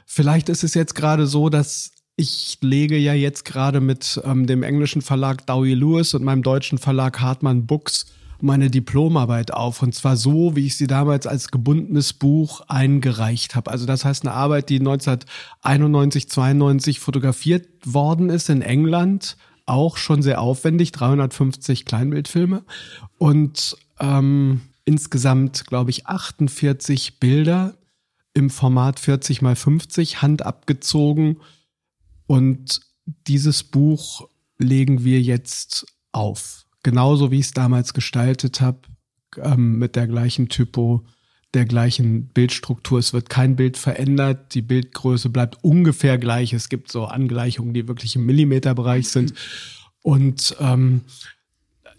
vielleicht 0.07 0.49
ist 0.49 0.63
es 0.63 0.73
jetzt 0.73 0.95
gerade 0.95 1.27
so, 1.27 1.49
dass 1.49 1.91
ich 2.17 2.57
lege 2.61 2.97
ja 2.97 3.13
jetzt 3.13 3.45
gerade 3.45 3.79
mit 3.79 4.19
ähm, 4.25 4.47
dem 4.47 4.63
englischen 4.63 5.03
Verlag 5.03 5.45
Dowie 5.45 5.75
Lewis 5.75 6.15
und 6.15 6.23
meinem 6.23 6.41
deutschen 6.41 6.79
Verlag 6.79 7.21
Hartmann 7.21 7.67
Books 7.67 8.07
meine 8.41 8.71
Diplomarbeit 8.71 9.53
auf. 9.53 9.83
Und 9.83 9.93
zwar 9.93 10.17
so, 10.17 10.55
wie 10.55 10.65
ich 10.65 10.77
sie 10.77 10.87
damals 10.87 11.27
als 11.27 11.51
gebundenes 11.51 12.13
Buch 12.13 12.61
eingereicht 12.67 13.55
habe. 13.55 13.69
Also 13.69 13.85
das 13.85 14.03
heißt 14.03 14.25
eine 14.25 14.33
Arbeit, 14.33 14.69
die 14.69 14.79
1991, 14.79 16.27
92 16.27 16.99
fotografiert 16.99 17.67
worden 17.85 18.29
ist 18.29 18.49
in 18.49 18.63
England. 18.63 19.37
Auch 19.67 19.97
schon 19.97 20.23
sehr 20.23 20.41
aufwendig, 20.41 20.91
350 20.93 21.85
Kleinbildfilme. 21.85 22.63
Und 23.19 23.77
ähm, 23.99 24.61
insgesamt, 24.85 25.67
glaube 25.67 25.91
ich, 25.91 26.07
48 26.07 27.19
Bilder 27.19 27.75
im 28.33 28.49
Format 28.49 28.99
40 28.99 29.43
mal 29.43 29.55
50, 29.55 30.21
handabgezogen 30.23 31.37
und 32.27 32.81
dieses 33.27 33.63
Buch 33.63 34.27
legen 34.57 35.03
wir 35.03 35.21
jetzt 35.21 35.85
auf. 36.11 36.65
Genauso 36.83 37.31
wie 37.31 37.39
ich 37.39 37.47
es 37.47 37.53
damals 37.53 37.93
gestaltet 37.93 38.61
habe, 38.61 38.81
ähm, 39.37 39.79
mit 39.79 39.95
der 39.95 40.07
gleichen 40.07 40.49
Typo, 40.49 41.05
der 41.53 41.65
gleichen 41.65 42.27
Bildstruktur. 42.27 42.99
Es 42.99 43.13
wird 43.13 43.29
kein 43.29 43.55
Bild 43.55 43.77
verändert. 43.77 44.53
Die 44.53 44.61
Bildgröße 44.61 45.29
bleibt 45.29 45.63
ungefähr 45.63 46.17
gleich. 46.17 46.53
Es 46.53 46.69
gibt 46.69 46.91
so 46.91 47.05
Angleichungen, 47.05 47.73
die 47.73 47.87
wirklich 47.87 48.15
im 48.15 48.25
Millimeterbereich 48.25 49.07
sind. 49.07 49.33
Und 50.01 50.55
ähm, 50.59 51.01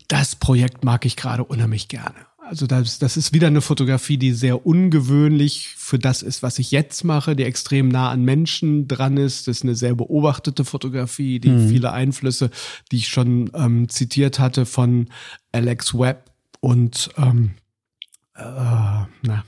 das 0.09 0.37
Projekt 0.37 0.85
mag 0.85 1.05
ich 1.05 1.17
gerade 1.17 1.45
unheimlich 1.45 1.89
gerne. 1.89 2.27
Also 2.49 2.67
das, 2.67 2.99
das 2.99 3.19
ist 3.19 3.35
wieder 3.35 3.49
eine 3.49 3.61
Fotografie, 3.61 4.17
die 4.17 4.33
sehr 4.33 4.65
ungewöhnlich 4.65 5.69
für 5.77 5.99
das 5.99 6.23
ist, 6.23 6.43
was 6.43 6.59
ich 6.59 6.71
jetzt 6.71 7.05
mache, 7.05 7.37
die 7.37 7.43
extrem 7.43 7.89
nah 7.89 8.11
an 8.11 8.25
Menschen 8.25 8.89
dran 8.89 9.19
ist. 9.19 9.49
Das 9.49 9.59
ist 9.59 9.65
eine 9.65 9.75
sehr 9.75 9.95
beobachtete 9.95 10.65
Fotografie, 10.65 11.41
die 11.41 11.51
mhm. 11.51 11.69
viele 11.69 11.93
Einflüsse, 11.93 12.49
die 12.91 12.97
ich 12.97 13.09
schon 13.09 13.51
ähm, 13.53 13.91
zitiert 13.91 14.39
hatte 14.39 14.65
von 14.65 15.09
Alex 15.53 15.93
Webb 15.93 16.31
und 16.61 17.11
ähm, 17.19 17.51
äh, 18.35 18.43
na, 18.43 19.45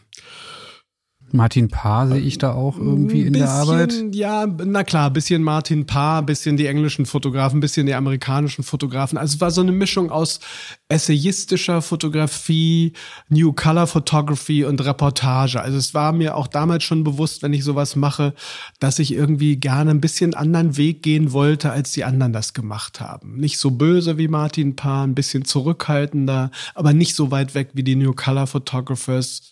Martin 1.32 1.68
Paar 1.68 2.08
sehe 2.08 2.20
ich 2.20 2.38
da 2.38 2.52
auch 2.52 2.76
irgendwie 2.76 3.22
in 3.22 3.32
bisschen, 3.32 3.46
der 3.46 3.50
Arbeit. 3.50 3.94
Ja, 4.12 4.46
na 4.46 4.84
klar, 4.84 5.10
bisschen 5.10 5.42
Martin 5.42 5.86
Paar, 5.86 6.22
bisschen 6.22 6.56
die 6.56 6.66
englischen 6.66 7.06
Fotografen, 7.06 7.60
bisschen 7.60 7.86
die 7.86 7.94
amerikanischen 7.94 8.64
Fotografen. 8.64 9.18
Also 9.18 9.34
es 9.34 9.40
war 9.40 9.50
so 9.50 9.60
eine 9.60 9.72
Mischung 9.72 10.10
aus 10.10 10.40
essayistischer 10.88 11.82
Fotografie, 11.82 12.92
New 13.28 13.52
Color 13.52 13.86
Photography 13.86 14.64
und 14.64 14.84
Reportage. 14.84 15.60
Also 15.60 15.78
es 15.78 15.94
war 15.94 16.12
mir 16.12 16.36
auch 16.36 16.46
damals 16.46 16.84
schon 16.84 17.04
bewusst, 17.04 17.42
wenn 17.42 17.52
ich 17.52 17.64
sowas 17.64 17.96
mache, 17.96 18.34
dass 18.78 18.98
ich 18.98 19.12
irgendwie 19.12 19.56
gerne 19.56 19.90
ein 19.90 20.00
bisschen 20.00 20.34
anderen 20.34 20.76
Weg 20.76 21.02
gehen 21.02 21.32
wollte, 21.32 21.70
als 21.70 21.92
die 21.92 22.04
anderen 22.04 22.32
das 22.32 22.54
gemacht 22.54 23.00
haben. 23.00 23.36
Nicht 23.36 23.58
so 23.58 23.70
böse 23.70 24.18
wie 24.18 24.28
Martin 24.28 24.76
Paar, 24.76 25.06
ein 25.06 25.14
bisschen 25.14 25.44
zurückhaltender, 25.44 26.50
aber 26.74 26.92
nicht 26.92 27.14
so 27.14 27.30
weit 27.30 27.54
weg 27.54 27.70
wie 27.74 27.84
die 27.84 27.96
New 27.96 28.12
Color 28.12 28.46
Photographers 28.46 29.49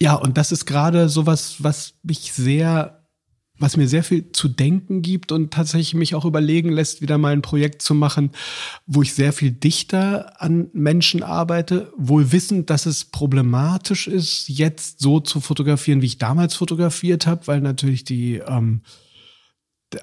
ja, 0.00 0.14
und 0.14 0.36
das 0.36 0.52
ist 0.52 0.66
gerade 0.66 1.08
sowas, 1.08 1.56
was 1.58 1.94
mich 2.02 2.32
sehr, 2.32 3.06
was 3.58 3.76
mir 3.76 3.86
sehr 3.86 4.02
viel 4.02 4.32
zu 4.32 4.48
denken 4.48 5.02
gibt 5.02 5.30
und 5.30 5.52
tatsächlich 5.52 5.94
mich 5.94 6.14
auch 6.14 6.24
überlegen 6.24 6.70
lässt, 6.70 7.02
wieder 7.02 7.18
mal 7.18 7.32
ein 7.32 7.42
Projekt 7.42 7.82
zu 7.82 7.94
machen, 7.94 8.30
wo 8.86 9.02
ich 9.02 9.14
sehr 9.14 9.32
viel 9.32 9.52
dichter 9.52 10.40
an 10.42 10.68
Menschen 10.72 11.22
arbeite, 11.22 11.92
wohl 11.96 12.32
wissend, 12.32 12.70
dass 12.70 12.86
es 12.86 13.04
problematisch 13.04 14.08
ist, 14.08 14.48
jetzt 14.48 15.00
so 15.00 15.20
zu 15.20 15.40
fotografieren, 15.40 16.02
wie 16.02 16.06
ich 16.06 16.18
damals 16.18 16.54
fotografiert 16.54 17.26
habe, 17.26 17.46
weil 17.46 17.60
natürlich 17.60 18.04
die 18.04 18.36
ähm, 18.36 18.82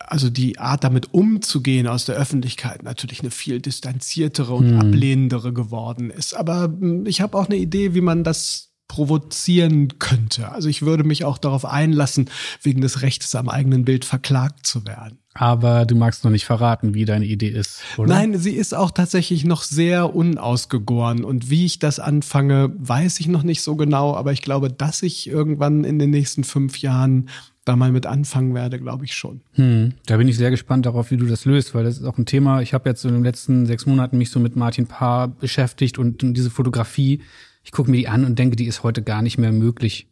also 0.07 0.29
die 0.29 0.59
Art 0.59 0.83
damit 0.83 1.13
umzugehen 1.13 1.87
aus 1.87 2.05
der 2.05 2.15
Öffentlichkeit 2.15 2.83
natürlich 2.83 3.21
eine 3.21 3.31
viel 3.31 3.59
distanziertere 3.59 4.53
und 4.53 4.69
hm. 4.69 4.79
ablehnendere 4.79 5.53
geworden 5.53 6.09
ist. 6.09 6.33
Aber 6.33 6.63
hm, 6.63 7.05
ich 7.05 7.21
habe 7.21 7.37
auch 7.37 7.47
eine 7.47 7.57
Idee, 7.57 7.93
wie 7.93 8.01
man 8.01 8.23
das 8.23 8.68
provozieren 8.89 9.99
könnte. 9.99 10.51
Also 10.51 10.67
ich 10.67 10.81
würde 10.81 11.05
mich 11.05 11.23
auch 11.23 11.37
darauf 11.37 11.63
einlassen, 11.63 12.29
wegen 12.61 12.81
des 12.81 13.01
Rechtes 13.01 13.35
am 13.35 13.47
eigenen 13.47 13.85
Bild 13.85 14.03
verklagt 14.03 14.65
zu 14.65 14.85
werden. 14.85 15.19
Aber 15.35 15.85
du 15.85 15.95
magst 15.95 16.25
noch 16.25 16.31
nicht 16.31 16.43
verraten, 16.43 16.95
wie 16.95 17.05
deine 17.05 17.25
Idee 17.25 17.49
ist, 17.49 17.81
oder? 17.97 18.09
Nein, 18.09 18.37
sie 18.37 18.51
ist 18.51 18.73
auch 18.73 18.91
tatsächlich 18.91 19.45
noch 19.45 19.63
sehr 19.63 20.13
unausgegoren. 20.13 21.23
Und 21.23 21.49
wie 21.49 21.65
ich 21.65 21.79
das 21.79 21.99
anfange, 21.99 22.73
weiß 22.77 23.21
ich 23.21 23.27
noch 23.27 23.43
nicht 23.43 23.61
so 23.61 23.75
genau. 23.77 24.15
Aber 24.15 24.33
ich 24.33 24.41
glaube, 24.41 24.69
dass 24.69 25.03
ich 25.03 25.29
irgendwann 25.29 25.85
in 25.85 25.99
den 25.99 26.09
nächsten 26.09 26.43
fünf 26.43 26.79
Jahren 26.79 27.29
da 27.63 27.75
mal 27.75 27.91
mit 27.91 28.07
anfangen 28.07 28.55
werde, 28.55 28.79
glaube 28.79 29.05
ich 29.05 29.13
schon. 29.13 29.41
Hm, 29.53 29.93
da 30.07 30.17
bin 30.17 30.27
ich 30.27 30.35
sehr 30.35 30.49
gespannt 30.49 30.87
darauf, 30.87 31.11
wie 31.11 31.17
du 31.17 31.27
das 31.27 31.45
löst, 31.45 31.75
weil 31.75 31.83
das 31.83 31.99
ist 31.99 32.05
auch 32.05 32.17
ein 32.17 32.25
Thema. 32.25 32.61
Ich 32.61 32.73
habe 32.73 32.89
jetzt 32.89 33.05
in 33.05 33.13
den 33.13 33.23
letzten 33.23 33.67
sechs 33.67 33.85
Monaten 33.85 34.17
mich 34.17 34.31
so 34.31 34.39
mit 34.39 34.55
Martin 34.55 34.87
Paar 34.87 35.27
beschäftigt 35.27 35.99
und, 35.99 36.23
und 36.23 36.33
diese 36.33 36.49
Fotografie 36.49 37.21
ich 37.63 37.71
gucke 37.71 37.91
mir 37.91 37.97
die 37.97 38.07
an 38.07 38.25
und 38.25 38.39
denke, 38.39 38.55
die 38.55 38.65
ist 38.65 38.83
heute 38.83 39.03
gar 39.03 39.21
nicht 39.21 39.37
mehr 39.37 39.51
möglich. 39.51 40.07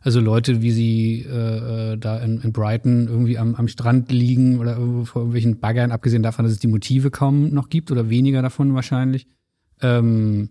Also 0.00 0.20
Leute, 0.20 0.62
wie 0.62 0.70
sie 0.70 1.26
äh, 1.28 1.92
äh, 1.92 1.98
da 1.98 2.18
in, 2.18 2.40
in 2.40 2.52
Brighton 2.52 3.08
irgendwie 3.08 3.38
am, 3.38 3.56
am 3.56 3.66
Strand 3.66 4.12
liegen 4.12 4.60
oder 4.60 4.76
vor 5.04 5.22
irgendwelchen 5.22 5.58
Baggern, 5.58 5.90
abgesehen 5.90 6.22
davon, 6.22 6.44
dass 6.44 6.52
es 6.52 6.60
die 6.60 6.68
Motive 6.68 7.10
kaum 7.10 7.52
noch 7.52 7.68
gibt 7.68 7.90
oder 7.90 8.08
weniger 8.08 8.40
davon 8.40 8.74
wahrscheinlich, 8.74 9.26
ähm, 9.82 10.50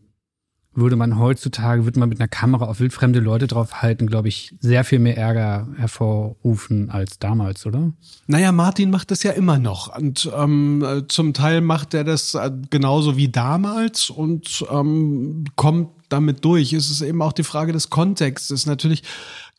würde 0.76 0.96
man 0.96 1.18
heutzutage, 1.18 1.86
würde 1.86 2.00
man 2.00 2.10
mit 2.10 2.20
einer 2.20 2.28
Kamera 2.28 2.66
auf 2.66 2.80
wildfremde 2.80 3.20
Leute 3.20 3.48
draufhalten, 3.48 4.08
glaube 4.08 4.28
ich, 4.28 4.54
sehr 4.60 4.84
viel 4.84 5.00
mehr 5.00 5.18
Ärger 5.18 5.68
hervorrufen 5.78 6.90
als 6.90 7.18
damals, 7.20 7.66
oder? 7.66 7.94
Naja, 8.28 8.52
Martin 8.52 8.92
macht 8.92 9.12
das 9.12 9.24
ja 9.24 9.32
immer 9.32 9.58
noch. 9.58 9.96
Und 9.98 10.30
ähm, 10.36 11.04
zum 11.08 11.34
Teil 11.34 11.62
macht 11.62 11.94
er 11.94 12.04
das 12.04 12.36
äh, 12.36 12.52
genauso 12.70 13.18
wie 13.18 13.30
damals 13.30 14.10
und 14.10 14.66
ähm, 14.72 15.46
kommt 15.56 15.90
damit 16.10 16.46
durch. 16.46 16.74
Es 16.74 16.90
ist 16.90 17.02
eben 17.02 17.22
auch 17.22 17.34
die 17.34 17.44
Frage 17.44 17.74
des 17.74 17.90
Kontextes. 17.90 18.66
Natürlich 18.66 19.04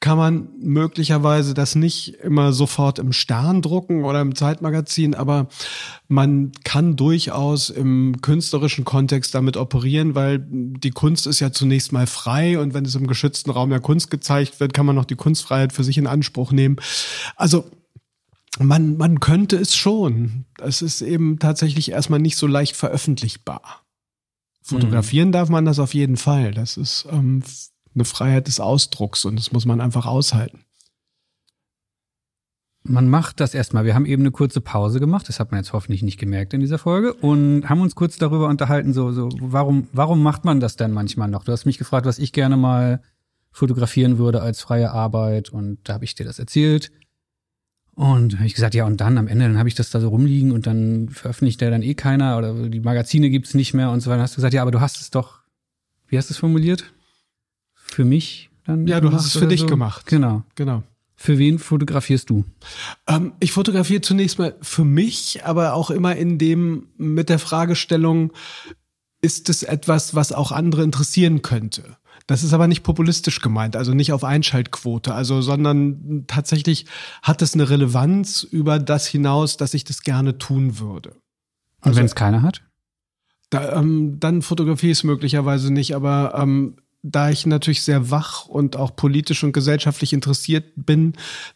kann 0.01 0.19
man 0.19 0.49
möglicherweise 0.59 1.55
das 1.55 1.75
nicht 1.75 2.17
immer 2.17 2.53
sofort 2.53 2.99
im 2.99 3.13
Stern 3.13 3.63
drucken 3.63 4.05
oder 4.05 4.21
im 4.21 4.35
Zeitmagazin, 4.35 5.15
aber 5.15 5.49
man 6.07 6.53
kann 6.65 6.97
durchaus 6.97 7.71
im 7.71 8.21
künstlerischen 8.21 8.85
Kontext 8.85 9.35
damit 9.35 9.57
operieren, 9.57 10.15
weil 10.15 10.45
die 10.49 10.91
Kunst 10.91 11.27
ist 11.27 11.41
ja 11.41 11.51
zunächst 11.51 11.93
mal 11.93 12.07
frei 12.07 12.59
und 12.59 12.75
wenn 12.75 12.85
es 12.85 12.95
im 12.95 13.07
geschützten 13.07 13.51
Raum 13.51 13.71
der 13.71 13.81
Kunst 13.81 14.11
gezeigt 14.11 14.61
wird, 14.61 14.75
kann 14.75 14.87
man 14.87 14.97
noch 14.97 15.07
die 15.07 15.17
Kunstfreiheit 15.17 15.73
für 15.73 15.85
sich 15.85 15.97
in 15.97 16.07
Anspruch 16.07 16.53
nehmen. 16.53 16.77
Also 17.35 17.65
man, 18.59 18.97
man 18.97 19.21
könnte 19.21 19.57
es 19.57 19.75
schon. 19.75 20.45
Es 20.61 20.83
ist 20.83 21.01
eben 21.01 21.39
tatsächlich 21.39 21.91
erstmal 21.91 22.21
nicht 22.21 22.37
so 22.37 22.47
leicht 22.47 22.77
veröffentlichbar. 22.77 23.83
Fotografieren 24.63 25.29
mhm. 25.29 25.33
darf 25.33 25.49
man 25.49 25.65
das 25.65 25.79
auf 25.79 25.95
jeden 25.95 26.17
Fall. 26.17 26.53
Das 26.53 26.77
ist 26.77 27.07
ähm, 27.11 27.43
eine 27.97 28.05
Freiheit 28.05 28.47
des 28.47 28.61
Ausdrucks 28.61 29.25
und 29.25 29.37
das 29.37 29.53
muss 29.53 29.67
man 29.67 29.81
einfach 29.81 30.07
aushalten. 30.07 30.61
Man 32.89 33.09
macht 33.09 33.41
das 33.41 33.53
erstmal. 33.53 33.85
Wir 33.85 33.97
haben 33.97 34.07
eben 34.07 34.23
eine 34.23 34.31
kurze 34.31 34.61
Pause 34.61 35.01
gemacht, 35.01 35.29
das 35.29 35.41
hat 35.41 35.51
man 35.51 35.59
jetzt 35.59 35.73
hoffentlich 35.73 36.03
nicht 36.03 36.19
gemerkt 36.19 36.55
in 36.55 36.61
dieser 36.61 36.79
Folge 36.79 37.15
und 37.15 37.69
haben 37.69 37.81
uns 37.81 37.97
kurz 37.97 38.17
darüber 38.17 38.47
unterhalten, 38.47 38.93
so, 38.93 39.11
so, 39.11 39.29
warum, 39.41 39.89
warum 39.93 40.23
macht 40.23 40.45
man 40.45 40.61
das 40.61 40.77
denn 40.77 40.93
manchmal 40.93 41.29
noch? 41.29 41.43
Du 41.43 41.51
hast 41.51 41.67
mich 41.67 41.79
gefragt, 41.79 42.07
was 42.07 42.21
ich 42.21 42.33
gerne 42.33 42.57
mal 42.57 43.03
fotografieren 43.51 44.19
würde 44.19 44.41
als 44.41 44.61
freie 44.61 44.93
Arbeit 44.93 45.49
und 45.49 45.79
da 45.85 45.95
habe 45.95 46.05
ich 46.05 46.15
dir 46.15 46.25
das 46.25 46.39
erzählt. 46.39 46.93
Und 47.95 48.35
habe 48.35 48.47
ich 48.47 48.55
gesagt, 48.55 48.75
ja, 48.75 48.85
und 48.85 49.01
dann 49.01 49.17
am 49.17 49.27
Ende, 49.27 49.47
dann 49.47 49.59
habe 49.59 49.71
ich 49.71 49.75
das 49.75 49.89
da 49.89 50.01
so 50.01 50.11
rumliegen 50.11 50.53
und 50.53 50.67
dann 50.67 51.09
veröffentlicht 51.09 51.63
der 51.63 51.71
dann 51.71 51.83
eh 51.83 51.95
keiner 51.95 52.37
oder 52.37 52.53
die 52.69 52.81
Magazine 52.81 53.31
gibt's 53.31 53.55
nicht 53.55 53.73
mehr 53.73 53.91
und 53.91 54.01
so 54.01 54.11
weiter. 54.11 54.19
Dann 54.19 54.25
hast 54.25 54.35
du 54.35 54.37
gesagt, 54.37 54.53
ja, 54.53 54.61
aber 54.61 54.71
du 54.71 54.83
hast 54.83 55.01
es 55.01 55.11
doch, 55.11 55.41
wie 56.07 56.19
hast 56.19 56.29
du 56.29 56.35
es 56.35 56.39
formuliert? 56.39 56.93
Für 57.87 58.05
mich 58.05 58.51
dann? 58.65 58.87
Ja, 58.87 59.01
du 59.01 59.13
hast 59.13 59.27
es 59.27 59.33
für 59.37 59.47
dich 59.47 59.61
so? 59.61 59.67
gemacht. 59.67 60.07
Genau. 60.07 60.43
Genau. 60.55 60.83
Für 61.19 61.39
wen 61.39 61.59
fotografierst 61.59 62.29
du? 62.29 62.45
Ähm, 63.07 63.33
ich 63.41 63.53
fotografiere 63.53 64.03
zunächst 64.03 64.39
mal 64.39 64.55
für 64.61 64.85
mich, 64.85 65.45
aber 65.45 65.73
auch 65.73 65.91
immer 65.91 66.15
in 66.15 66.39
dem 66.39 66.89
mit 66.99 67.31
der 67.31 67.39
Fragestellung, 67.39 68.33
ist 69.23 69.49
es 69.49 69.63
etwas, 69.63 70.15
was 70.15 70.33
auch 70.33 70.53
andere 70.53 70.83
interessieren 70.83 71.41
könnte? 71.41 71.97
Das 72.27 72.43
ist 72.43 72.53
aber 72.53 72.67
nicht 72.67 72.83
populistisch 72.83 73.41
gemeint, 73.41 73.77
also 73.77 73.95
nicht 73.95 74.13
auf 74.13 74.25
Einschaltquote, 74.25 75.15
also, 75.15 75.41
sondern 75.43 76.25
tatsächlich 76.27 76.87
hat 77.23 77.41
es 77.41 77.55
eine 77.55 77.71
Relevanz 77.71 78.43
über 78.43 78.79
das 78.79 79.07
hinaus, 79.07 79.57
dass 79.57 79.75
ich 79.75 79.85
das 79.85 80.03
gerne 80.03 80.37
tun 80.37 80.79
würde. 80.79 81.17
Also, 81.81 81.91
Und 81.91 81.97
wenn 81.97 82.07
es 82.07 82.15
keiner 82.17 82.43
hat? 82.43 82.63
Da, 83.49 83.79
ähm, 83.79 84.19
dann 84.19 84.43
fotografiere 84.43 84.91
ich 84.91 84.99
es 84.99 85.05
möglicherweise 85.05 85.73
nicht, 85.73 85.95
aber 85.95 86.35
ähm, 86.37 86.79
da 87.11 87.31
ich 87.31 87.47
natürlich 87.47 87.83
sehr 87.83 88.11
wach 88.11 88.47
und 88.47 88.77
auch 88.77 88.97
politisch 88.97 89.45
und 89.45 89.53
gesellschaftlich 89.53 90.13
interessiert 90.13 90.73
bin, 90.77 91.15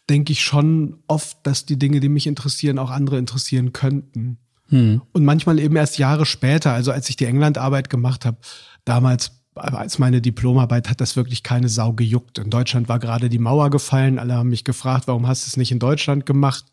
denke 0.08 0.32
ich 0.32 0.42
schon 0.42 0.98
oft, 1.06 1.38
dass 1.42 1.66
die 1.66 1.78
Dinge, 1.78 2.00
die 2.00 2.08
mich 2.08 2.26
interessieren, 2.26 2.78
auch 2.78 2.90
andere 2.90 3.18
interessieren 3.18 3.72
könnten. 3.72 4.38
Hm. 4.68 5.02
Und 5.12 5.24
manchmal 5.24 5.58
eben 5.58 5.76
erst 5.76 5.98
Jahre 5.98 6.26
später, 6.26 6.72
also 6.72 6.92
als 6.92 7.08
ich 7.08 7.16
die 7.16 7.24
Englandarbeit 7.24 7.90
gemacht 7.90 8.24
habe, 8.24 8.38
damals 8.84 9.32
als 9.56 9.98
meine 9.98 10.22
Diplomarbeit 10.22 10.88
hat 10.88 11.00
das 11.00 11.16
wirklich 11.16 11.42
keine 11.42 11.68
Sau 11.68 11.92
gejuckt. 11.92 12.38
In 12.38 12.50
Deutschland 12.50 12.88
war 12.88 12.98
gerade 12.98 13.28
die 13.28 13.38
Mauer 13.38 13.68
gefallen. 13.68 14.18
Alle 14.18 14.34
haben 14.34 14.48
mich 14.48 14.64
gefragt, 14.64 15.08
warum 15.08 15.26
hast 15.26 15.44
du 15.44 15.48
es 15.48 15.56
nicht 15.56 15.72
in 15.72 15.80
Deutschland 15.80 16.24
gemacht? 16.24 16.64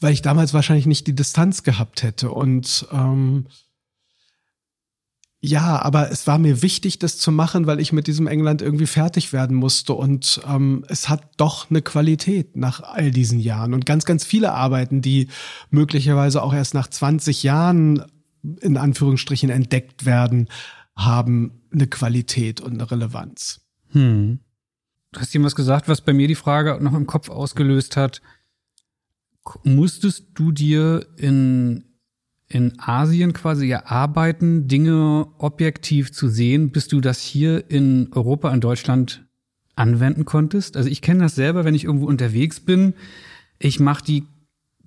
Weil 0.00 0.12
ich 0.12 0.22
damals 0.22 0.54
wahrscheinlich 0.54 0.86
nicht 0.86 1.06
die 1.06 1.14
Distanz 1.14 1.62
gehabt 1.62 2.02
hätte. 2.02 2.30
Und 2.30 2.86
ähm, 2.92 3.46
ja, 5.42 5.80
aber 5.80 6.10
es 6.10 6.26
war 6.26 6.38
mir 6.38 6.60
wichtig, 6.60 6.98
das 6.98 7.16
zu 7.16 7.32
machen, 7.32 7.66
weil 7.66 7.80
ich 7.80 7.94
mit 7.94 8.06
diesem 8.06 8.26
England 8.26 8.60
irgendwie 8.60 8.86
fertig 8.86 9.32
werden 9.32 9.56
musste. 9.56 9.94
Und 9.94 10.40
ähm, 10.46 10.84
es 10.88 11.08
hat 11.08 11.30
doch 11.38 11.70
eine 11.70 11.80
Qualität 11.80 12.56
nach 12.56 12.82
all 12.82 13.10
diesen 13.10 13.40
Jahren. 13.40 13.72
Und 13.72 13.86
ganz, 13.86 14.04
ganz 14.04 14.24
viele 14.24 14.52
Arbeiten, 14.52 15.00
die 15.00 15.28
möglicherweise 15.70 16.42
auch 16.42 16.52
erst 16.52 16.74
nach 16.74 16.88
20 16.88 17.42
Jahren 17.42 18.04
in 18.60 18.76
Anführungsstrichen 18.76 19.48
entdeckt 19.48 20.04
werden, 20.04 20.48
haben 20.94 21.62
eine 21.72 21.86
Qualität 21.86 22.60
und 22.60 22.74
eine 22.74 22.90
Relevanz. 22.90 23.62
Hm. 23.92 24.40
Du 25.12 25.20
hast 25.20 25.34
was 25.42 25.56
gesagt, 25.56 25.88
was 25.88 26.02
bei 26.02 26.12
mir 26.12 26.28
die 26.28 26.34
Frage 26.34 26.78
noch 26.82 26.94
im 26.94 27.06
Kopf 27.06 27.30
ausgelöst 27.30 27.96
hat. 27.96 28.20
Musstest 29.64 30.26
du 30.34 30.52
dir 30.52 31.06
in, 31.16 31.84
in 32.50 32.78
Asien 32.80 33.32
quasi 33.32 33.70
erarbeiten, 33.70 34.66
Dinge 34.66 35.28
objektiv 35.38 36.12
zu 36.12 36.28
sehen, 36.28 36.70
bis 36.70 36.88
du 36.88 37.00
das 37.00 37.20
hier 37.20 37.70
in 37.70 38.08
Europa, 38.12 38.52
in 38.52 38.60
Deutschland 38.60 39.24
anwenden 39.76 40.24
konntest? 40.24 40.76
Also 40.76 40.90
ich 40.90 41.00
kenne 41.00 41.20
das 41.20 41.36
selber, 41.36 41.64
wenn 41.64 41.76
ich 41.76 41.84
irgendwo 41.84 42.06
unterwegs 42.06 42.58
bin. 42.58 42.94
Ich 43.60 43.78
mache 43.78 44.04
die 44.04 44.24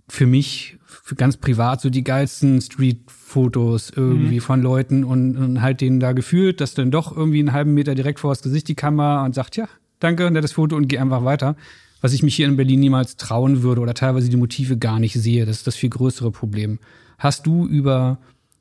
für 0.09 0.27
mich 0.27 0.77
für 0.83 1.15
ganz 1.15 1.37
privat 1.37 1.79
so 1.79 1.89
die 1.89 2.03
geilsten 2.03 2.59
Street-Fotos 2.59 3.93
irgendwie 3.95 4.35
mhm. 4.35 4.41
von 4.41 4.61
Leuten 4.61 5.05
und, 5.05 5.37
und 5.37 5.61
halt 5.61 5.79
denen 5.79 6.01
da 6.01 6.11
gefühlt, 6.11 6.59
dass 6.59 6.73
dann 6.73 6.91
doch 6.91 7.15
irgendwie 7.15 7.39
einen 7.39 7.53
halben 7.53 7.73
Meter 7.73 7.95
direkt 7.95 8.19
vor 8.19 8.31
das 8.31 8.41
Gesicht 8.41 8.67
die 8.67 8.75
Kamera 8.75 9.25
und 9.25 9.33
sagt, 9.33 9.55
ja, 9.55 9.69
danke, 9.99 10.29
nettes 10.29 10.51
Foto 10.51 10.75
und 10.75 10.87
geh 10.89 10.97
einfach 10.97 11.23
weiter. 11.23 11.55
Was 12.01 12.11
ich 12.11 12.23
mich 12.23 12.35
hier 12.35 12.47
in 12.47 12.57
Berlin 12.57 12.81
niemals 12.81 13.15
trauen 13.15 13.63
würde 13.63 13.79
oder 13.79 13.93
teilweise 13.93 14.29
die 14.29 14.35
Motive 14.35 14.77
gar 14.77 14.99
nicht 14.99 15.13
sehe. 15.13 15.45
Das 15.45 15.57
ist 15.57 15.67
das 15.67 15.77
viel 15.77 15.89
größere 15.89 16.31
Problem. 16.31 16.79
Hast 17.23 17.47
du 17.47 17.65
über 17.65 18.17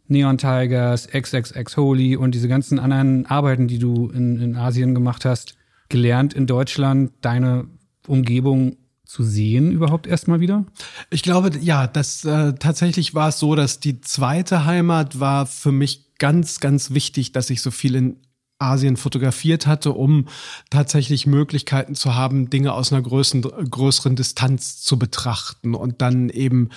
Neon 0.07 0.39
Tigers, 0.39 1.09
XXX 1.09 1.77
Holy 1.77 2.15
und 2.15 2.33
diese 2.33 2.47
ganzen 2.47 2.79
anderen 2.79 3.27
Arbeiten, 3.27 3.67
die 3.67 3.81
du 3.81 4.09
in, 4.11 4.41
in 4.41 4.57
Asien 4.57 4.95
gemacht 4.95 5.25
hast, 5.25 5.57
gelernt, 5.89 6.33
in 6.33 6.47
Deutschland 6.47 7.11
deine 7.23 7.67
Umgebung 8.07 8.77
zu 9.05 9.25
sehen 9.25 9.73
überhaupt 9.73 10.07
erstmal 10.07 10.39
wieder? 10.39 10.65
Ich 11.11 11.25
glaube, 11.25 11.51
ja, 11.61 11.89
das 11.89 12.25
äh, 12.25 12.53
tatsächlich 12.53 13.17
war 13.17 13.31
es 13.31 13.41
so, 13.41 13.57
dass 13.57 13.81
die 13.81 14.01
zweite 14.01 14.65
Heimat 14.65 15.19
war 15.19 15.47
für 15.47 15.73
mich 15.73 16.15
ganz, 16.21 16.61
ganz 16.61 16.93
wichtig, 16.93 17.33
dass 17.33 17.51
ich 17.51 17.63
so 17.63 17.73
viel 17.73 17.97
in 17.97 18.17
Asien 18.63 18.97
fotografiert 18.97 19.67
hatte, 19.67 19.93
um 19.93 20.27
tatsächlich 20.71 21.27
Möglichkeiten 21.27 21.95
zu 21.95 22.15
haben, 22.15 22.49
Dinge 22.49 22.73
aus 22.73 22.93
einer 22.93 23.03
größeren, 23.03 23.43
größeren 23.43 24.17
Distanz 24.17 24.81
zu 24.81 24.99
betrachten 24.99 25.75
und 25.75 26.01
dann 26.01 26.29
eben 26.29 26.71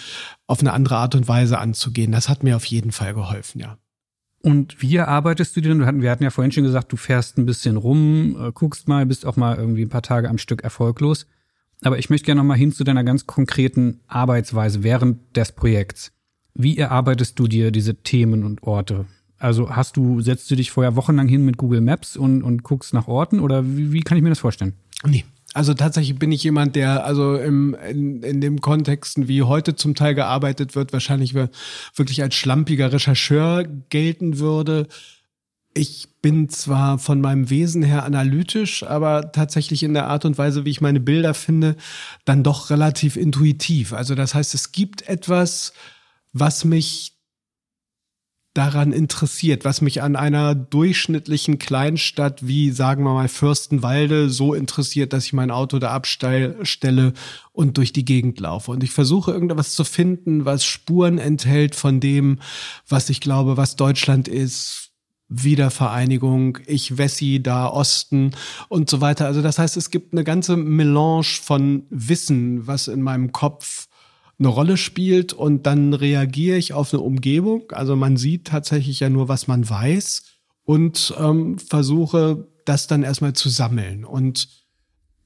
auf 0.47 0.59
eine 0.59 0.73
andere 0.73 0.97
Art 0.97 1.15
und 1.15 1.27
Weise 1.27 1.59
anzugehen. 1.59 2.11
Das 2.11 2.27
hat 2.29 2.43
mir 2.43 2.55
auf 2.55 2.65
jeden 2.65 2.91
Fall 2.91 3.13
geholfen, 3.13 3.59
ja. 3.59 3.77
Und 4.41 4.79
wie 4.79 4.99
arbeitest 4.99 5.55
du 5.55 5.61
denn? 5.61 5.79
Wir 6.03 6.11
hatten 6.11 6.23
ja 6.23 6.29
vorhin 6.29 6.51
schon 6.51 6.63
gesagt, 6.63 6.91
du 6.91 6.97
fährst 6.97 7.39
ein 7.39 7.47
bisschen 7.47 7.77
rum, 7.77 8.37
äh, 8.39 8.51
guckst 8.51 8.87
mal, 8.87 9.05
bist 9.07 9.25
auch 9.25 9.37
mal 9.37 9.55
irgendwie 9.57 9.81
ein 9.81 9.89
paar 9.89 10.03
Tage 10.03 10.29
am 10.29 10.37
Stück 10.37 10.63
erfolglos. 10.63 11.25
Aber 11.81 11.97
ich 11.97 12.11
möchte 12.11 12.25
gerne 12.25 12.41
noch 12.41 12.47
mal 12.47 12.57
hin 12.57 12.71
zu 12.71 12.83
deiner 12.83 13.03
ganz 13.03 13.25
konkreten 13.25 14.01
Arbeitsweise 14.07 14.83
während 14.83 15.35
des 15.35 15.51
Projekts. 15.51 16.11
Wie 16.53 16.77
erarbeitest 16.77 17.37
du 17.39 17.47
dir 17.47 17.71
diese 17.71 17.95
Themen 17.95 18.43
und 18.43 18.63
Orte? 18.63 19.07
Also 19.45 19.69
hast 19.69 19.95
du, 19.95 20.21
setzt 20.21 20.49
du 20.49 20.55
dich 20.55 20.71
vorher 20.71 20.95
wochenlang 20.95 21.27
hin 21.27 21.45
mit 21.45 21.57
Google 21.57 21.79
Maps 21.79 22.17
und, 22.17 22.41
und 22.41 22.63
guckst 22.63 22.95
nach 22.95 23.07
Orten 23.07 23.39
oder 23.39 23.63
wie, 23.63 23.91
wie 23.91 23.99
kann 23.99 24.17
ich 24.17 24.23
mir 24.23 24.29
das 24.29 24.39
vorstellen? 24.39 24.73
Nee. 25.05 25.23
Also 25.53 25.75
tatsächlich 25.75 26.17
bin 26.17 26.31
ich 26.31 26.43
jemand, 26.43 26.75
der 26.75 27.05
also 27.05 27.35
im, 27.35 27.75
in, 27.87 28.23
in 28.23 28.41
dem 28.41 28.59
Kontexten, 28.59 29.27
wie 29.27 29.43
heute 29.43 29.75
zum 29.75 29.93
Teil 29.93 30.15
gearbeitet 30.15 30.75
wird, 30.75 30.93
wahrscheinlich 30.93 31.35
wirklich 31.35 32.23
als 32.23 32.33
schlampiger 32.33 32.91
Rechercheur 32.91 33.65
gelten 33.91 34.39
würde. 34.39 34.87
Ich 35.75 36.07
bin 36.23 36.49
zwar 36.49 36.97
von 36.97 37.21
meinem 37.21 37.51
Wesen 37.51 37.83
her 37.83 38.03
analytisch, 38.03 38.81
aber 38.81 39.31
tatsächlich 39.31 39.83
in 39.83 39.93
der 39.93 40.07
Art 40.07 40.25
und 40.25 40.39
Weise, 40.39 40.65
wie 40.65 40.71
ich 40.71 40.81
meine 40.81 40.99
Bilder 40.99 41.35
finde, 41.35 41.75
dann 42.25 42.43
doch 42.43 42.71
relativ 42.71 43.15
intuitiv. 43.15 43.93
Also 43.93 44.15
das 44.15 44.33
heißt, 44.33 44.55
es 44.55 44.71
gibt 44.71 45.07
etwas, 45.07 45.71
was 46.33 46.65
mich 46.65 47.14
daran 48.55 48.93
interessiert, 48.93 49.65
was 49.65 49.81
mich 49.81 50.01
an 50.01 50.15
einer 50.15 50.55
durchschnittlichen 50.55 51.59
Kleinstadt 51.59 52.47
wie, 52.47 52.71
sagen 52.71 53.03
wir 53.03 53.13
mal, 53.13 53.27
Fürstenwalde 53.27 54.29
so 54.29 54.53
interessiert, 54.53 55.11
dass 55.11 55.25
ich 55.25 55.33
mein 55.33 55.51
Auto 55.51 55.77
da 55.77 55.91
abstelle 55.91 57.13
und 57.51 57.77
durch 57.77 57.91
die 57.91 58.05
Gegend 58.05 58.39
laufe. 58.39 58.71
Und 58.71 58.81
ich 58.81 58.91
versuche 58.91 59.31
irgendwas 59.31 59.73
zu 59.73 59.83
finden, 59.83 60.45
was 60.45 60.63
Spuren 60.63 61.17
enthält 61.17 61.75
von 61.75 61.99
dem, 61.99 62.39
was 62.87 63.09
ich 63.09 63.19
glaube, 63.19 63.57
was 63.57 63.75
Deutschland 63.75 64.29
ist, 64.29 64.91
Wiedervereinigung, 65.27 66.59
ich 66.65 66.97
Wessi, 66.97 67.41
da 67.43 67.67
Osten 67.67 68.31
und 68.69 68.89
so 68.89 69.01
weiter. 69.01 69.25
Also 69.25 69.41
das 69.41 69.59
heißt, 69.59 69.75
es 69.75 69.91
gibt 69.91 70.13
eine 70.13 70.23
ganze 70.23 70.55
Melange 70.55 71.23
von 71.43 71.83
Wissen, 71.89 72.67
was 72.67 72.87
in 72.87 73.01
meinem 73.01 73.33
Kopf 73.33 73.87
eine 74.37 74.47
Rolle 74.49 74.77
spielt 74.77 75.33
und 75.33 75.65
dann 75.65 75.93
reagiere 75.93 76.57
ich 76.57 76.73
auf 76.73 76.93
eine 76.93 77.01
Umgebung. 77.01 77.71
Also 77.71 77.95
man 77.95 78.17
sieht 78.17 78.47
tatsächlich 78.47 78.99
ja 78.99 79.09
nur, 79.09 79.27
was 79.29 79.47
man 79.47 79.69
weiß 79.69 80.23
und 80.63 81.13
ähm, 81.19 81.57
versuche 81.57 82.47
das 82.65 82.87
dann 82.87 83.03
erstmal 83.03 83.33
zu 83.33 83.49
sammeln. 83.49 84.03
Und 84.03 84.49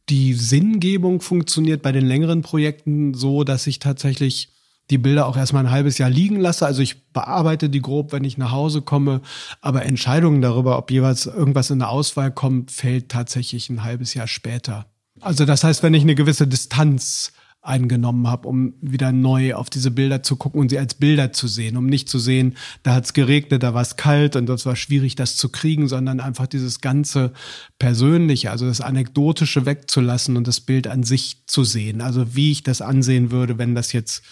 die 0.10 0.34
Sinngebung 0.34 1.22
funktioniert 1.22 1.81
bei 1.81 1.91
den 1.91 2.06
längeren 2.06 2.41
Projekten 2.41 3.14
so, 3.14 3.44
dass 3.44 3.68
ich 3.68 3.80
tatsächlich 3.80 4.49
die 4.90 4.98
Bilder 4.98 5.27
auch 5.27 5.38
erstmal 5.38 5.65
ein 5.65 5.72
halbes 5.72 5.98
Jahr 5.98 6.10
liegen 6.10 6.40
lasse. 6.40 6.65
Also 6.65 6.81
ich 6.81 7.11
bearbeite 7.11 7.69
die 7.69 7.81
grob, 7.81 8.11
wenn 8.11 8.23
ich 8.23 8.38
nach 8.38 8.52
Hause 8.52 8.81
komme, 8.81 9.22
aber 9.61 9.86
Entscheidungen 9.86 10.41
darüber, 10.41 10.77
ob 10.77 10.90
jeweils 10.90 11.27
irgendwas 11.27 11.69
in 11.69 11.80
der 11.80 11.90
Auswahl 11.90 12.31
kommt, 12.31 12.72
fällt 12.72 13.10
tatsächlich 13.10 13.69
ein 13.69 13.84
halbes 13.84 14.14
Jahr 14.14 14.27
später. 14.27 14.88
Also 15.22 15.45
das 15.45 15.64
heißt, 15.64 15.84
wenn 15.84 15.94
ich 15.94 16.03
eine 16.03 16.15
gewisse 16.15 16.48
Distanz 16.48 17.34
eingenommen 17.61 18.27
habe, 18.27 18.48
um 18.48 18.73
wieder 18.81 19.11
neu 19.11 19.53
auf 19.53 19.69
diese 19.69 19.91
Bilder 19.91 20.23
zu 20.23 20.38
gucken 20.38 20.61
und 20.61 20.69
sie 20.69 20.80
als 20.80 20.94
Bilder 20.94 21.34
zu 21.34 21.48
sehen, 21.48 21.76
um 21.76 21.88
nicht 21.88 22.07
zu 22.07 22.18
sehen, 22.18 22.56
da 22.84 22.95
hat 22.95 23.06
es 23.06 23.14
geregnet, 23.14 23.64
da 23.64 23.73
war 23.73 23.81
es 23.81 23.98
kalt 23.98 24.36
und 24.36 24.48
das 24.48 24.65
war 24.65 24.77
schwierig, 24.77 25.15
das 25.15 25.36
zu 25.36 25.49
kriegen, 25.49 25.88
sondern 25.90 26.22
einfach 26.22 26.48
dieses 26.48 26.80
ganze 26.80 27.34
Persönliche, 27.77 28.52
also 28.52 28.65
das 28.65 28.80
Anekdotische 28.80 29.65
wegzulassen 29.65 30.38
und 30.38 30.48
das 30.48 30.61
Bild 30.61 30.88
an 30.88 31.03
sich 31.03 31.44
zu 31.48 31.65
sehen. 31.65 31.99
Also 32.02 32.36
wie 32.36 32.52
ich 32.52 32.64
das 32.64 32.81
ansehen 32.81 33.31
würde, 33.31 33.57
wenn 33.57 33.76
das 33.76 33.91
jetzt 33.91 34.23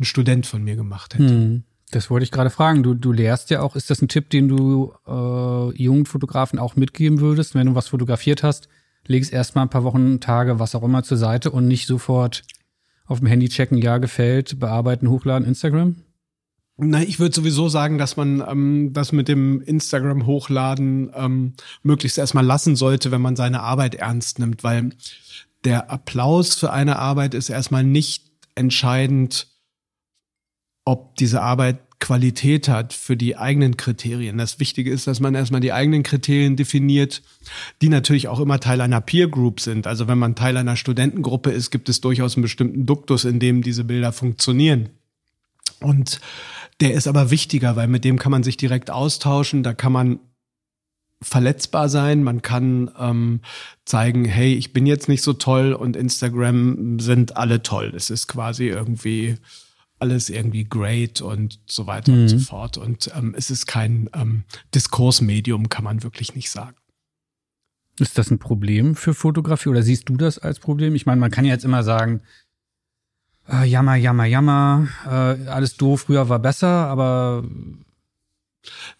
ein 0.00 0.04
Student 0.04 0.46
von 0.46 0.64
mir 0.64 0.74
gemacht 0.74 1.14
hätte. 1.14 1.28
Hm. 1.28 1.62
Das 1.92 2.08
wollte 2.10 2.24
ich 2.24 2.30
gerade 2.30 2.50
fragen. 2.50 2.82
Du, 2.82 2.94
du 2.94 3.12
lehrst 3.12 3.50
ja 3.50 3.60
auch. 3.60 3.76
Ist 3.76 3.90
das 3.90 4.00
ein 4.00 4.08
Tipp, 4.08 4.30
den 4.30 4.48
du 4.48 4.94
äh, 5.06 5.76
jungen 5.76 6.06
Fotografen 6.06 6.58
auch 6.58 6.74
mitgeben 6.74 7.20
würdest, 7.20 7.54
wenn 7.54 7.66
du 7.66 7.74
was 7.74 7.88
fotografiert 7.88 8.42
hast? 8.42 8.68
Leg 9.06 9.22
es 9.22 9.30
erstmal 9.30 9.66
ein 9.66 9.70
paar 9.70 9.84
Wochen, 9.84 10.18
Tage, 10.18 10.58
was 10.58 10.74
auch 10.74 10.82
immer 10.82 11.02
zur 11.02 11.18
Seite 11.18 11.50
und 11.50 11.68
nicht 11.68 11.86
sofort 11.86 12.44
auf 13.12 13.20
dem 13.20 13.28
Handy 13.28 13.48
checken, 13.48 13.78
ja, 13.78 13.98
gefällt, 13.98 14.58
bearbeiten, 14.58 15.08
hochladen, 15.08 15.46
Instagram? 15.46 15.96
Nein, 16.78 17.06
ich 17.06 17.20
würde 17.20 17.34
sowieso 17.34 17.68
sagen, 17.68 17.98
dass 17.98 18.16
man 18.16 18.42
ähm, 18.46 18.92
das 18.92 19.12
mit 19.12 19.28
dem 19.28 19.60
Instagram 19.60 20.26
hochladen 20.26 21.12
ähm, 21.14 21.52
möglichst 21.82 22.18
erstmal 22.18 22.44
lassen 22.44 22.76
sollte, 22.76 23.10
wenn 23.10 23.20
man 23.20 23.36
seine 23.36 23.60
Arbeit 23.60 23.94
ernst 23.94 24.38
nimmt, 24.38 24.64
weil 24.64 24.90
der 25.64 25.90
Applaus 25.90 26.54
für 26.54 26.72
eine 26.72 26.98
Arbeit 26.98 27.34
ist 27.34 27.50
erstmal 27.50 27.84
nicht 27.84 28.32
entscheidend, 28.54 29.48
ob 30.84 31.14
diese 31.16 31.42
Arbeit 31.42 31.78
Qualität 32.02 32.68
hat 32.68 32.92
für 32.92 33.16
die 33.16 33.36
eigenen 33.36 33.76
Kriterien. 33.76 34.36
Das 34.36 34.58
Wichtige 34.58 34.90
ist, 34.90 35.06
dass 35.06 35.20
man 35.20 35.36
erstmal 35.36 35.60
die 35.60 35.72
eigenen 35.72 36.02
Kriterien 36.02 36.56
definiert, 36.56 37.22
die 37.80 37.88
natürlich 37.88 38.26
auch 38.26 38.40
immer 38.40 38.58
Teil 38.58 38.80
einer 38.80 39.00
Peer 39.00 39.28
Group 39.28 39.60
sind. 39.60 39.86
Also 39.86 40.08
wenn 40.08 40.18
man 40.18 40.34
Teil 40.34 40.56
einer 40.56 40.74
Studentengruppe 40.74 41.52
ist, 41.52 41.70
gibt 41.70 41.88
es 41.88 42.00
durchaus 42.00 42.34
einen 42.34 42.42
bestimmten 42.42 42.86
Duktus, 42.86 43.24
in 43.24 43.38
dem 43.38 43.62
diese 43.62 43.84
Bilder 43.84 44.12
funktionieren. 44.12 44.88
Und 45.78 46.20
der 46.80 46.94
ist 46.94 47.06
aber 47.06 47.30
wichtiger, 47.30 47.76
weil 47.76 47.86
mit 47.86 48.04
dem 48.04 48.18
kann 48.18 48.32
man 48.32 48.42
sich 48.42 48.56
direkt 48.56 48.90
austauschen, 48.90 49.62
da 49.62 49.72
kann 49.72 49.92
man 49.92 50.18
verletzbar 51.22 51.88
sein, 51.88 52.24
man 52.24 52.42
kann 52.42 52.90
ähm, 52.98 53.42
zeigen, 53.84 54.24
hey, 54.24 54.54
ich 54.54 54.72
bin 54.72 54.86
jetzt 54.86 55.08
nicht 55.08 55.22
so 55.22 55.34
toll 55.34 55.72
und 55.72 55.94
Instagram 55.94 56.98
sind 56.98 57.36
alle 57.36 57.62
toll. 57.62 57.92
Es 57.94 58.10
ist 58.10 58.26
quasi 58.26 58.66
irgendwie 58.66 59.36
alles 60.02 60.30
irgendwie 60.30 60.64
great 60.64 61.22
und 61.22 61.60
so 61.66 61.86
weiter 61.86 62.10
mhm. 62.10 62.22
und 62.22 62.28
so 62.28 62.36
mhm. 62.36 62.40
fort. 62.40 62.76
Und 62.76 63.10
ähm, 63.16 63.34
es 63.38 63.50
ist 63.50 63.66
kein 63.66 64.10
ähm, 64.14 64.42
Diskursmedium, 64.74 65.68
kann 65.68 65.84
man 65.84 66.02
wirklich 66.02 66.34
nicht 66.34 66.50
sagen. 66.50 66.76
Ist 68.00 68.18
das 68.18 68.30
ein 68.30 68.40
Problem 68.40 68.96
für 68.96 69.14
Fotografie 69.14 69.68
oder 69.68 69.82
siehst 69.82 70.08
du 70.08 70.16
das 70.16 70.38
als 70.38 70.58
Problem? 70.58 70.96
Ich 70.96 71.06
meine, 71.06 71.20
man 71.20 71.30
kann 71.30 71.44
ja 71.44 71.52
jetzt 71.52 71.64
immer 71.64 71.84
sagen, 71.84 72.22
äh, 73.48 73.64
jammer, 73.64 73.94
jammer, 73.94 74.24
jammer, 74.24 74.88
äh, 75.06 75.48
alles 75.48 75.76
doof, 75.76 76.02
früher 76.02 76.28
war 76.28 76.40
besser, 76.40 76.66
aber 76.66 77.44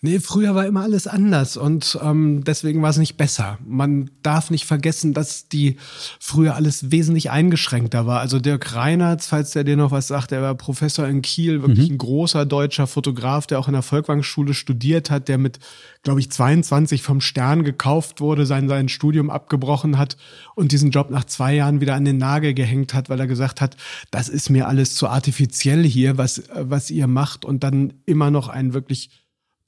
Nee, 0.01 0.19
früher 0.19 0.57
war 0.57 0.67
immer 0.67 0.83
alles 0.83 1.07
anders 1.07 1.57
und 1.57 1.97
ähm, 2.03 2.43
deswegen 2.45 2.83
war 2.83 2.91
es 2.91 2.97
nicht 2.97 3.17
besser. 3.17 3.59
Man 3.65 4.11
darf 4.23 4.51
nicht 4.51 4.67
vergessen, 4.67 5.15
dass 5.15 5.49
die 5.49 5.77
früher 6.19 6.57
alles 6.57 6.91
wesentlich 6.91 7.31
eingeschränkter 7.31 8.05
war. 8.05 8.19
Also 8.19 8.41
Dirk 8.41 8.75
Reinhardt, 8.75 9.23
falls 9.23 9.53
der 9.53 9.63
dir 9.63 9.77
noch 9.77 9.93
was 9.93 10.09
sagt, 10.09 10.33
der 10.33 10.43
war 10.43 10.57
Professor 10.57 11.07
in 11.07 11.23
Kiel, 11.23 11.63
wirklich 11.63 11.89
mhm. 11.89 11.95
ein 11.95 11.99
großer 11.99 12.45
deutscher 12.45 12.89
Fotograf, 12.89 13.47
der 13.47 13.61
auch 13.61 13.69
in 13.69 13.75
der 13.75 13.83
Volkwang-Schule 13.83 14.55
studiert 14.55 15.11
hat, 15.11 15.29
der 15.29 15.39
mit, 15.39 15.61
glaube 16.03 16.19
ich, 16.19 16.31
22 16.31 17.01
vom 17.03 17.21
Stern 17.21 17.63
gekauft 17.63 18.21
wurde, 18.21 18.47
sein, 18.47 18.69
sein 18.69 18.89
Studium 18.89 19.31
abgebrochen 19.31 19.97
hat 19.97 20.17
und 20.57 20.73
diesen 20.73 20.91
Job 20.91 21.11
nach 21.11 21.25
zwei 21.25 21.55
Jahren 21.55 21.81
wieder 21.81 21.95
an 21.95 22.05
den 22.05 22.19
Nagel 22.19 22.55
gehängt 22.55 22.95
hat, 22.95 23.09
weil 23.09 23.21
er 23.21 23.29
gesagt 23.29 23.61
hat, 23.61 23.77
das 24.11 24.29
ist 24.29 24.51
mir 24.51 24.67
alles 24.67 24.97
zu 24.97 25.07
artifiziell 25.07 25.85
hier, 25.85 26.19
was, 26.19 26.43
was 26.53 26.91
ihr 26.91 27.07
macht 27.07 27.45
und 27.45 27.63
dann 27.63 27.93
immer 28.07 28.33
noch 28.33 28.49
ein 28.49 28.75
wirklich 28.75 29.22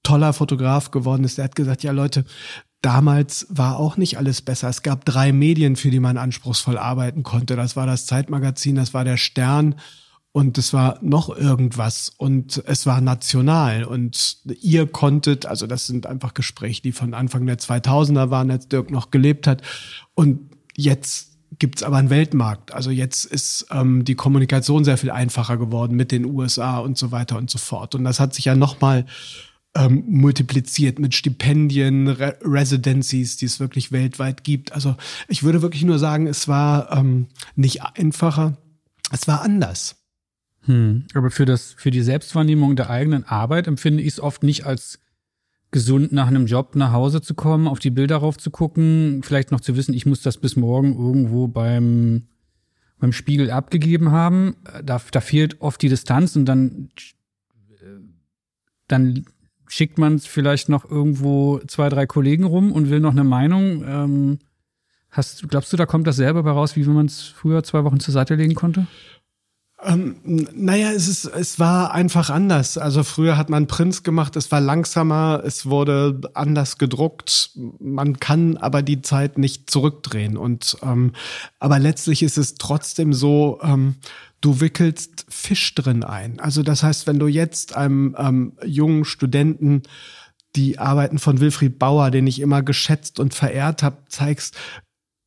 toller 0.04 0.32
Fotograf 0.32 0.92
geworden 0.92 1.24
ist. 1.24 1.38
Der 1.38 1.46
hat 1.46 1.56
gesagt, 1.56 1.82
ja 1.82 1.90
Leute, 1.90 2.24
damals 2.80 3.46
war 3.48 3.78
auch 3.78 3.96
nicht 3.96 4.18
alles 4.18 4.42
besser. 4.42 4.68
Es 4.68 4.82
gab 4.82 5.04
drei 5.04 5.32
Medien, 5.32 5.74
für 5.74 5.90
die 5.90 6.00
man 6.00 6.18
anspruchsvoll 6.18 6.78
arbeiten 6.78 7.24
konnte. 7.24 7.56
Das 7.56 7.74
war 7.74 7.86
das 7.86 8.06
Zeitmagazin, 8.06 8.76
das 8.76 8.94
war 8.94 9.04
der 9.04 9.16
Stern 9.16 9.74
und 10.32 10.58
es 10.58 10.72
war 10.72 10.98
noch 11.00 11.34
irgendwas 11.34 12.12
und 12.16 12.62
es 12.66 12.86
war 12.86 13.00
national 13.00 13.84
und 13.84 14.38
ihr 14.60 14.88
konntet, 14.88 15.46
also 15.46 15.68
das 15.68 15.86
sind 15.86 16.06
einfach 16.06 16.34
Gespräche, 16.34 16.82
die 16.82 16.90
von 16.90 17.14
Anfang 17.14 17.46
der 17.46 17.56
2000er 17.56 18.30
waren, 18.30 18.50
als 18.50 18.66
Dirk 18.66 18.90
noch 18.90 19.12
gelebt 19.12 19.46
hat 19.46 19.62
und 20.14 20.50
jetzt 20.76 21.38
gibt's 21.60 21.84
aber 21.84 21.98
einen 21.98 22.10
Weltmarkt. 22.10 22.74
Also 22.74 22.90
jetzt 22.90 23.26
ist 23.26 23.66
ähm, 23.70 24.04
die 24.04 24.16
Kommunikation 24.16 24.84
sehr 24.84 24.98
viel 24.98 25.12
einfacher 25.12 25.56
geworden 25.56 25.94
mit 25.94 26.10
den 26.10 26.24
USA 26.24 26.78
und 26.78 26.98
so 26.98 27.12
weiter 27.12 27.38
und 27.38 27.48
so 27.48 27.58
fort 27.58 27.94
und 27.94 28.02
das 28.02 28.18
hat 28.18 28.34
sich 28.34 28.46
ja 28.46 28.56
nochmal 28.56 29.06
ähm, 29.74 30.04
multipliziert 30.06 30.98
mit 30.98 31.14
Stipendien, 31.14 32.08
Re 32.08 32.38
Residencies, 32.42 33.36
die 33.36 33.46
es 33.46 33.60
wirklich 33.60 33.92
weltweit 33.92 34.44
gibt. 34.44 34.72
Also 34.72 34.96
ich 35.28 35.42
würde 35.42 35.62
wirklich 35.62 35.84
nur 35.84 35.98
sagen, 35.98 36.26
es 36.26 36.46
war 36.46 36.92
ähm, 36.92 37.26
nicht 37.56 37.82
einfacher, 37.82 38.56
es 39.10 39.26
war 39.26 39.42
anders. 39.42 39.96
Hm. 40.62 41.06
Aber 41.14 41.30
für 41.30 41.44
das, 41.44 41.74
für 41.76 41.90
die 41.90 42.02
Selbstwahrnehmung 42.02 42.76
der 42.76 42.88
eigenen 42.88 43.24
Arbeit 43.24 43.66
empfinde 43.66 44.02
ich 44.02 44.14
es 44.14 44.20
oft 44.20 44.42
nicht 44.42 44.64
als 44.64 45.00
gesund 45.72 46.12
nach 46.12 46.28
einem 46.28 46.46
Job 46.46 46.76
nach 46.76 46.92
Hause 46.92 47.20
zu 47.20 47.34
kommen, 47.34 47.66
auf 47.66 47.80
die 47.80 47.90
Bilder 47.90 48.18
rauf 48.18 48.38
zu 48.38 48.52
gucken, 48.52 49.22
vielleicht 49.24 49.50
noch 49.50 49.60
zu 49.60 49.76
wissen, 49.76 49.92
ich 49.92 50.06
muss 50.06 50.22
das 50.22 50.38
bis 50.38 50.54
morgen 50.54 50.96
irgendwo 50.96 51.48
beim, 51.48 52.28
beim 53.00 53.12
Spiegel 53.12 53.50
abgegeben 53.50 54.12
haben. 54.12 54.54
Da, 54.84 55.00
da 55.10 55.20
fehlt 55.20 55.60
oft 55.60 55.82
die 55.82 55.88
Distanz 55.88 56.36
und 56.36 56.44
dann, 56.44 56.90
dann 58.86 59.24
schickt 59.74 59.98
man 59.98 60.14
es 60.14 60.26
vielleicht 60.26 60.68
noch 60.68 60.88
irgendwo 60.88 61.58
zwei, 61.66 61.88
drei 61.88 62.06
Kollegen 62.06 62.44
rum 62.44 62.70
und 62.70 62.90
will 62.90 63.00
noch 63.00 63.10
eine 63.10 63.24
Meinung. 63.24 63.82
Ähm, 63.84 64.38
hast, 65.10 65.48
glaubst 65.48 65.72
du, 65.72 65.76
da 65.76 65.84
kommt 65.84 66.06
das 66.06 66.14
selber 66.14 66.44
bei 66.44 66.52
raus, 66.52 66.76
wie 66.76 66.86
wenn 66.86 66.92
man 66.92 67.06
es 67.06 67.22
früher 67.22 67.64
zwei 67.64 67.82
Wochen 67.82 67.98
zur 67.98 68.14
Seite 68.14 68.36
legen 68.36 68.54
konnte? 68.54 68.86
Ähm, 69.82 70.14
naja, 70.54 70.92
es, 70.92 71.08
ist, 71.08 71.24
es 71.24 71.58
war 71.58 71.92
einfach 71.92 72.30
anders. 72.30 72.78
Also 72.78 73.02
früher 73.02 73.36
hat 73.36 73.50
man 73.50 73.66
Prinz 73.66 74.04
gemacht, 74.04 74.36
es 74.36 74.52
war 74.52 74.60
langsamer, 74.60 75.42
es 75.44 75.66
wurde 75.66 76.20
anders 76.34 76.78
gedruckt. 76.78 77.50
Man 77.80 78.20
kann 78.20 78.56
aber 78.56 78.80
die 78.80 79.02
Zeit 79.02 79.38
nicht 79.38 79.70
zurückdrehen. 79.70 80.36
Und 80.36 80.76
ähm, 80.82 81.14
aber 81.58 81.80
letztlich 81.80 82.22
ist 82.22 82.38
es 82.38 82.54
trotzdem 82.54 83.12
so, 83.12 83.58
ähm, 83.60 83.96
du 84.44 84.60
wickelst 84.60 85.24
Fisch 85.28 85.74
drin 85.74 86.04
ein. 86.04 86.38
Also 86.38 86.62
das 86.62 86.82
heißt, 86.82 87.06
wenn 87.06 87.18
du 87.18 87.26
jetzt 87.26 87.74
einem 87.74 88.14
ähm, 88.18 88.52
jungen 88.64 89.04
Studenten 89.04 89.82
die 90.54 90.78
Arbeiten 90.78 91.18
von 91.18 91.40
Wilfried 91.40 91.78
Bauer, 91.78 92.10
den 92.10 92.26
ich 92.26 92.40
immer 92.40 92.62
geschätzt 92.62 93.18
und 93.18 93.34
verehrt 93.34 93.82
habe, 93.82 94.04
zeigst, 94.08 94.56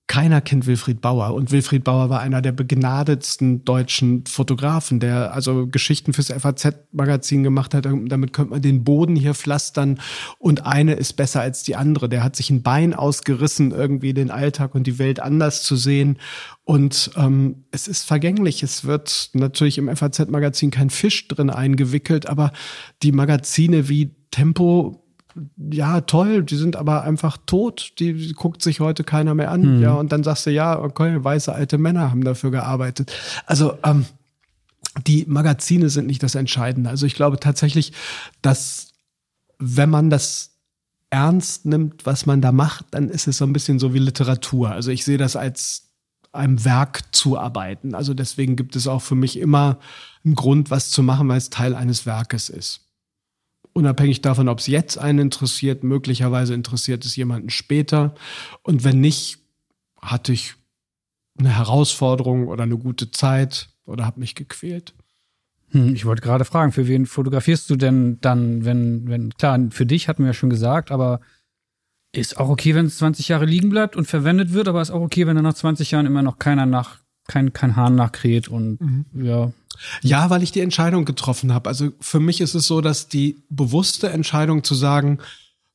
keiner 0.08 0.40
kennt 0.40 0.66
Wilfried 0.68 1.02
Bauer 1.02 1.34
und 1.34 1.52
Wilfried 1.52 1.84
Bauer 1.84 2.10
war 2.10 2.22
einer 2.22 2.42
der 2.42 2.54
begnadetsten 2.54 3.66
deutschen 3.66 4.26
Fotografen, 4.26 5.02
der 5.02 5.34
also 5.34 5.68
Geschichten 5.68 6.14
fürs 6.14 6.32
FAZ-Magazin 6.32 7.44
gemacht 7.44 7.74
hat. 7.74 7.86
Damit 7.86 8.32
könnte 8.32 8.52
man 8.52 8.62
den 8.62 8.86
Boden 8.86 9.18
hier 9.18 9.34
pflastern 9.34 10.00
und 10.40 10.66
eine 10.66 10.94
ist 10.94 11.14
besser 11.14 11.42
als 11.42 11.64
die 11.64 11.76
andere. 11.76 12.08
Der 12.08 12.24
hat 12.24 12.38
sich 12.38 12.50
ein 12.50 12.64
Bein 12.64 12.94
ausgerissen, 12.94 13.72
irgendwie 13.72 14.14
den 14.14 14.32
Alltag 14.32 14.76
und 14.76 14.88
die 14.88 14.98
Welt 14.98 15.20
anders 15.20 15.64
zu 15.64 15.76
sehen. 15.76 16.20
Und 16.64 17.12
ähm, 17.18 17.66
es 17.72 17.90
ist 17.90 18.04
vergänglich. 18.04 18.64
Es 18.64 18.86
wird 18.86 19.32
natürlich 19.34 19.78
im 19.78 19.94
FAZ-Magazin 19.94 20.72
kein 20.72 20.90
Fisch 20.90 21.28
drin 21.28 21.50
eingewickelt, 21.50 22.28
aber 22.28 22.54
die 23.04 23.12
Magazine 23.12 23.90
wie 23.90 24.16
Tempo 24.32 25.04
ja, 25.72 26.02
toll, 26.02 26.44
die 26.44 26.56
sind 26.56 26.76
aber 26.76 27.04
einfach 27.04 27.38
tot, 27.46 27.94
die, 28.00 28.14
die 28.14 28.34
guckt 28.34 28.62
sich 28.62 28.80
heute 28.80 29.04
keiner 29.04 29.36
mehr 29.36 29.52
an. 29.52 29.64
Hm. 29.64 29.82
Ja, 29.82 29.94
und 29.94 30.12
dann 30.12 30.24
sagst 30.24 30.46
du, 30.46 30.52
ja, 30.52 30.80
okay, 30.80 31.24
weiße 31.24 31.54
alte 31.54 31.78
Männer 31.78 32.12
haben 32.12 32.24
dafür 32.24 32.52
gearbeitet. 32.52 33.12
Also, 33.46 33.78
ähm, 33.84 34.06
die 35.06 35.26
Magazine 35.28 35.90
sind 35.90 36.08
nicht 36.08 36.24
das 36.24 36.36
Entscheidende. 36.36 36.90
Also 36.90 37.06
ich 37.06 37.14
glaube 37.14 37.40
tatsächlich, 37.40 37.94
dass 38.42 38.94
wenn 39.60 39.90
man 39.90 40.10
das 40.10 40.52
ernst 41.10 41.66
nimmt, 41.66 42.06
was 42.06 42.26
man 42.26 42.42
da 42.42 42.52
macht, 42.52 42.86
dann 42.92 43.10
ist 43.10 43.28
es 43.28 43.38
so 43.38 43.46
ein 43.46 43.54
bisschen 43.54 43.78
so 43.80 43.94
wie 43.94 44.00
Literatur. 44.00 44.72
Also 44.72 44.90
ich 44.90 45.06
sehe 45.06 45.18
das 45.18 45.36
als 45.36 45.90
einem 46.32 46.66
Werk 46.66 47.04
zu 47.12 47.38
arbeiten. 47.38 47.94
Also 47.94 48.14
deswegen 48.14 48.56
gibt 48.56 48.76
es 48.76 48.88
auch 48.88 49.02
für 49.02 49.16
mich 49.16 49.38
immer 49.38 49.78
einen 50.26 50.36
Grund, 50.36 50.72
was 50.72 50.90
zu 50.90 51.04
machen, 51.04 51.28
weil 51.28 51.38
es 51.38 51.50
Teil 51.50 51.76
eines 51.76 52.06
Werkes 52.06 52.50
ist 52.50 52.87
unabhängig 53.78 54.22
davon, 54.22 54.50
ob 54.50 54.58
es 54.58 54.66
jetzt 54.66 54.98
einen 54.98 55.20
interessiert, 55.20 55.84
möglicherweise 55.84 56.56
interessiert 56.56 57.06
es 57.06 57.16
jemanden 57.16 57.52
später. 57.52 58.16
Und 58.64 58.84
wenn 58.84 59.00
nicht, 59.00 59.38
hatte 60.02 60.34
ich 60.34 60.56
eine 61.38 61.56
Herausforderung 61.56 62.48
oder 62.48 62.64
eine 62.64 62.78
gute 62.78 63.12
Zeit 63.12 63.70
oder 63.86 64.04
habe 64.04 64.20
mich 64.20 64.34
gequält. 64.34 64.96
Hm, 65.70 65.94
ich 65.94 66.06
wollte 66.06 66.24
gerade 66.24 66.44
fragen, 66.44 66.72
für 66.72 66.88
wen 66.88 67.06
fotografierst 67.06 67.70
du 67.70 67.76
denn 67.76 68.18
dann, 68.20 68.66
wenn, 68.66 69.08
wenn, 69.08 69.30
klar, 69.32 69.60
für 69.70 69.86
dich 69.86 70.08
hatten 70.08 70.24
wir 70.24 70.30
ja 70.30 70.34
schon 70.34 70.50
gesagt, 70.50 70.90
aber 70.92 71.20
ist 72.12 72.40
auch 72.40 72.50
okay, 72.50 72.74
wenn 72.74 72.88
es 72.88 72.98
20 72.98 73.28
Jahre 73.28 73.46
liegen 73.46 73.70
bleibt 73.70 73.96
und 73.96 74.06
verwendet 74.06 74.54
wird, 74.54 74.68
aber 74.68 74.82
ist 74.82 74.90
auch 74.90 75.02
okay, 75.02 75.28
wenn 75.28 75.36
da 75.36 75.44
nach 75.44 75.54
20 75.54 75.92
Jahren 75.92 76.08
immer 76.08 76.24
noch 76.24 76.40
keiner 76.40 76.66
nach, 76.66 77.00
kein, 77.28 77.54
kein 77.54 77.76
Hahn 77.76 77.96
nachkräht 77.96 78.48
und 78.48 78.80
mhm. 78.82 79.06
ja, 79.14 79.52
ja, 80.02 80.30
weil 80.30 80.44
ich 80.44 80.52
die 80.52 80.62
Entscheidung 80.62 81.06
getroffen 81.06 81.54
habe. 81.54 81.70
Also 81.70 81.92
für 82.00 82.20
mich 82.20 82.42
ist 82.42 82.56
es 82.56 82.68
so, 82.68 82.82
dass 82.82 83.08
die 83.08 83.44
bewusste 83.50 84.10
Entscheidung 84.10 84.64
zu 84.64 84.76
sagen, 84.76 85.20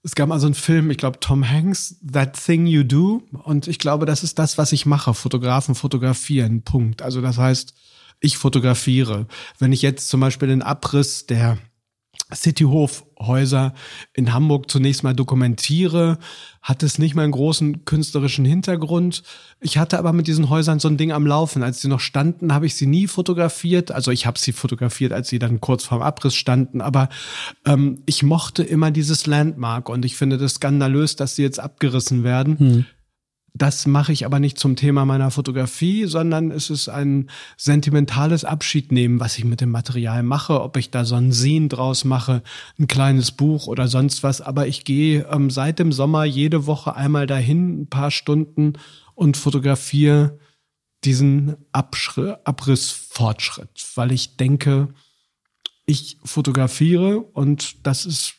es 0.02 0.14
gab 0.14 0.28
mal 0.28 0.40
so 0.40 0.46
einen 0.46 0.54
Film, 0.54 0.90
ich 0.90 0.98
glaube 0.98 1.20
Tom 1.20 1.48
Hanks, 1.48 1.96
That 2.10 2.32
Thing 2.44 2.66
You 2.66 2.82
Do. 2.82 3.22
Und 3.44 3.68
ich 3.68 3.78
glaube, 3.78 4.06
das 4.06 4.24
ist 4.24 4.38
das, 4.38 4.58
was 4.58 4.72
ich 4.72 4.86
mache. 4.86 5.14
Fotografen 5.14 5.74
fotografieren. 5.74 6.62
Punkt. 6.62 7.02
Also 7.02 7.20
das 7.20 7.38
heißt, 7.38 7.74
ich 8.20 8.36
fotografiere. 8.36 9.26
Wenn 9.58 9.72
ich 9.72 9.82
jetzt 9.82 10.08
zum 10.08 10.20
Beispiel 10.20 10.48
den 10.48 10.62
Abriss 10.62 11.26
der 11.26 11.58
Cityhofhäuser 13.22 13.72
in 14.12 14.32
Hamburg 14.32 14.70
zunächst 14.70 15.02
mal 15.02 15.14
dokumentiere, 15.14 16.18
hat 16.60 16.82
es 16.82 16.98
nicht 16.98 17.14
mal 17.14 17.22
einen 17.22 17.32
großen 17.32 17.84
künstlerischen 17.84 18.44
Hintergrund. 18.44 19.22
Ich 19.60 19.78
hatte 19.78 19.98
aber 19.98 20.12
mit 20.12 20.26
diesen 20.26 20.48
Häusern 20.48 20.78
so 20.78 20.88
ein 20.88 20.96
Ding 20.96 21.12
am 21.12 21.26
Laufen. 21.26 21.62
Als 21.62 21.80
sie 21.80 21.88
noch 21.88 22.00
standen, 22.00 22.52
habe 22.52 22.66
ich 22.66 22.74
sie 22.74 22.86
nie 22.86 23.08
fotografiert. 23.08 23.90
Also 23.90 24.10
ich 24.10 24.26
habe 24.26 24.38
sie 24.38 24.52
fotografiert, 24.52 25.12
als 25.12 25.28
sie 25.28 25.38
dann 25.38 25.60
kurz 25.60 25.84
vorm 25.84 26.02
Abriss 26.02 26.34
standen. 26.34 26.80
Aber 26.80 27.08
ähm, 27.64 28.02
ich 28.06 28.22
mochte 28.22 28.62
immer 28.62 28.90
dieses 28.90 29.26
Landmark 29.26 29.88
und 29.88 30.04
ich 30.04 30.16
finde 30.16 30.38
das 30.38 30.54
skandalös, 30.54 31.16
dass 31.16 31.36
sie 31.36 31.42
jetzt 31.42 31.58
abgerissen 31.58 32.22
werden. 32.22 32.58
Hm. 32.58 32.86
Das 33.54 33.86
mache 33.86 34.12
ich 34.12 34.24
aber 34.24 34.40
nicht 34.40 34.58
zum 34.58 34.76
Thema 34.76 35.04
meiner 35.04 35.30
Fotografie, 35.30 36.06
sondern 36.06 36.50
es 36.50 36.70
ist 36.70 36.88
ein 36.88 37.28
sentimentales 37.58 38.46
Abschiednehmen, 38.46 39.20
was 39.20 39.36
ich 39.36 39.44
mit 39.44 39.60
dem 39.60 39.70
Material 39.70 40.22
mache, 40.22 40.62
ob 40.62 40.78
ich 40.78 40.90
da 40.90 41.04
so 41.04 41.16
ein 41.16 41.32
Scene 41.32 41.68
draus 41.68 42.04
mache, 42.04 42.42
ein 42.78 42.88
kleines 42.88 43.30
Buch 43.30 43.66
oder 43.66 43.88
sonst 43.88 44.22
was. 44.22 44.40
Aber 44.40 44.66
ich 44.66 44.84
gehe 44.84 45.26
ähm, 45.30 45.50
seit 45.50 45.78
dem 45.78 45.92
Sommer 45.92 46.24
jede 46.24 46.66
Woche 46.66 46.96
einmal 46.96 47.26
dahin, 47.26 47.82
ein 47.82 47.88
paar 47.88 48.10
Stunden 48.10 48.72
und 49.14 49.36
fotografiere 49.36 50.38
diesen 51.04 51.56
Abrissfortschritt, 51.72 53.86
weil 53.96 54.12
ich 54.12 54.38
denke, 54.38 54.94
ich 55.84 56.16
fotografiere 56.24 57.18
und 57.18 57.86
das 57.86 58.06
ist 58.06 58.36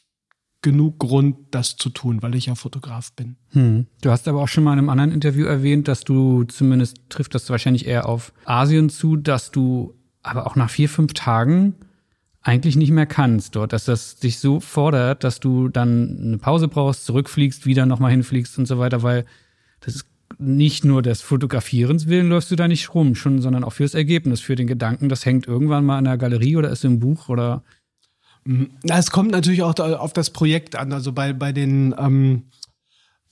genug 0.64 0.98
Grund, 0.98 1.36
das 1.52 1.76
zu 1.76 1.90
tun, 1.90 2.24
weil 2.24 2.34
ich 2.34 2.48
ja 2.48 2.56
Fotograf 2.56 3.14
bin. 3.14 3.36
Hm. 3.52 3.86
Du 4.02 4.10
hast 4.10 4.28
aber 4.28 4.42
auch 4.42 4.48
schon 4.48 4.64
mal 4.64 4.74
in 4.74 4.80
einem 4.80 4.90
anderen 4.90 5.12
Interview 5.12 5.46
erwähnt, 5.46 5.88
dass 5.88 6.02
du 6.02 6.46
zumindest 6.46 6.98
trifft 7.10 7.36
das 7.36 7.50
wahrscheinlich 7.52 7.86
eher 7.86 8.10
auf 8.10 8.34
Asien 8.46 8.90
zu, 8.90 9.16
dass 9.16 9.52
du 9.52 9.94
aber 10.24 10.48
auch 10.48 10.56
nach 10.56 10.70
vier, 10.70 10.90
fünf 10.90 11.14
Tagen 11.14 11.76
eigentlich 12.42 12.76
nicht 12.76 12.92
mehr 12.92 13.06
kannst 13.06 13.56
dort, 13.56 13.72
dass 13.74 13.86
das 13.86 14.18
dich 14.18 14.40
so 14.40 14.60
fordert, 14.60 15.24
dass 15.24 15.40
du 15.40 15.70
dann 15.70 16.20
eine 16.22 16.38
Pause 16.38 16.68
brauchst, 16.68 17.06
zurückfliegst, 17.06 17.66
wieder 17.66 17.86
nochmal 17.86 18.12
hinfliegst 18.12 18.58
und 18.58 18.66
so 18.66 18.80
weiter, 18.80 19.04
weil 19.04 19.26
das 19.82 19.96
ist 19.96 20.08
nicht 20.40 20.84
nur 20.84 21.02
des 21.02 21.22
Fotografierens 21.22 22.08
willen 22.08 22.28
läufst 22.28 22.52
du 22.52 22.56
da 22.56 22.68
nicht 22.68 22.94
rum, 22.94 23.16
schon, 23.16 23.42
sondern 23.42 23.64
auch 23.64 23.74
fürs 23.74 23.94
Ergebnis, 23.94 24.42
für 24.42 24.56
den 24.56 24.68
Gedanken, 24.68 25.08
das 25.08 25.26
hängt 25.26 25.48
irgendwann 25.48 25.86
mal 25.86 26.00
in 26.00 26.06
der 26.06 26.18
Galerie 26.18 26.58
oder 26.58 26.70
ist 26.70 26.84
im 26.84 27.00
Buch 27.00 27.30
oder 27.30 27.64
es 28.84 29.12
kommt 29.12 29.32
natürlich 29.32 29.64
auch 29.64 29.78
auf 29.80 30.14
das 30.14 30.30
Projekt 30.30 30.76
an. 30.76 30.92
Also 30.92 31.12
bei, 31.12 31.34
bei 31.34 31.52
den 31.52 31.96
ähm, 31.98 32.44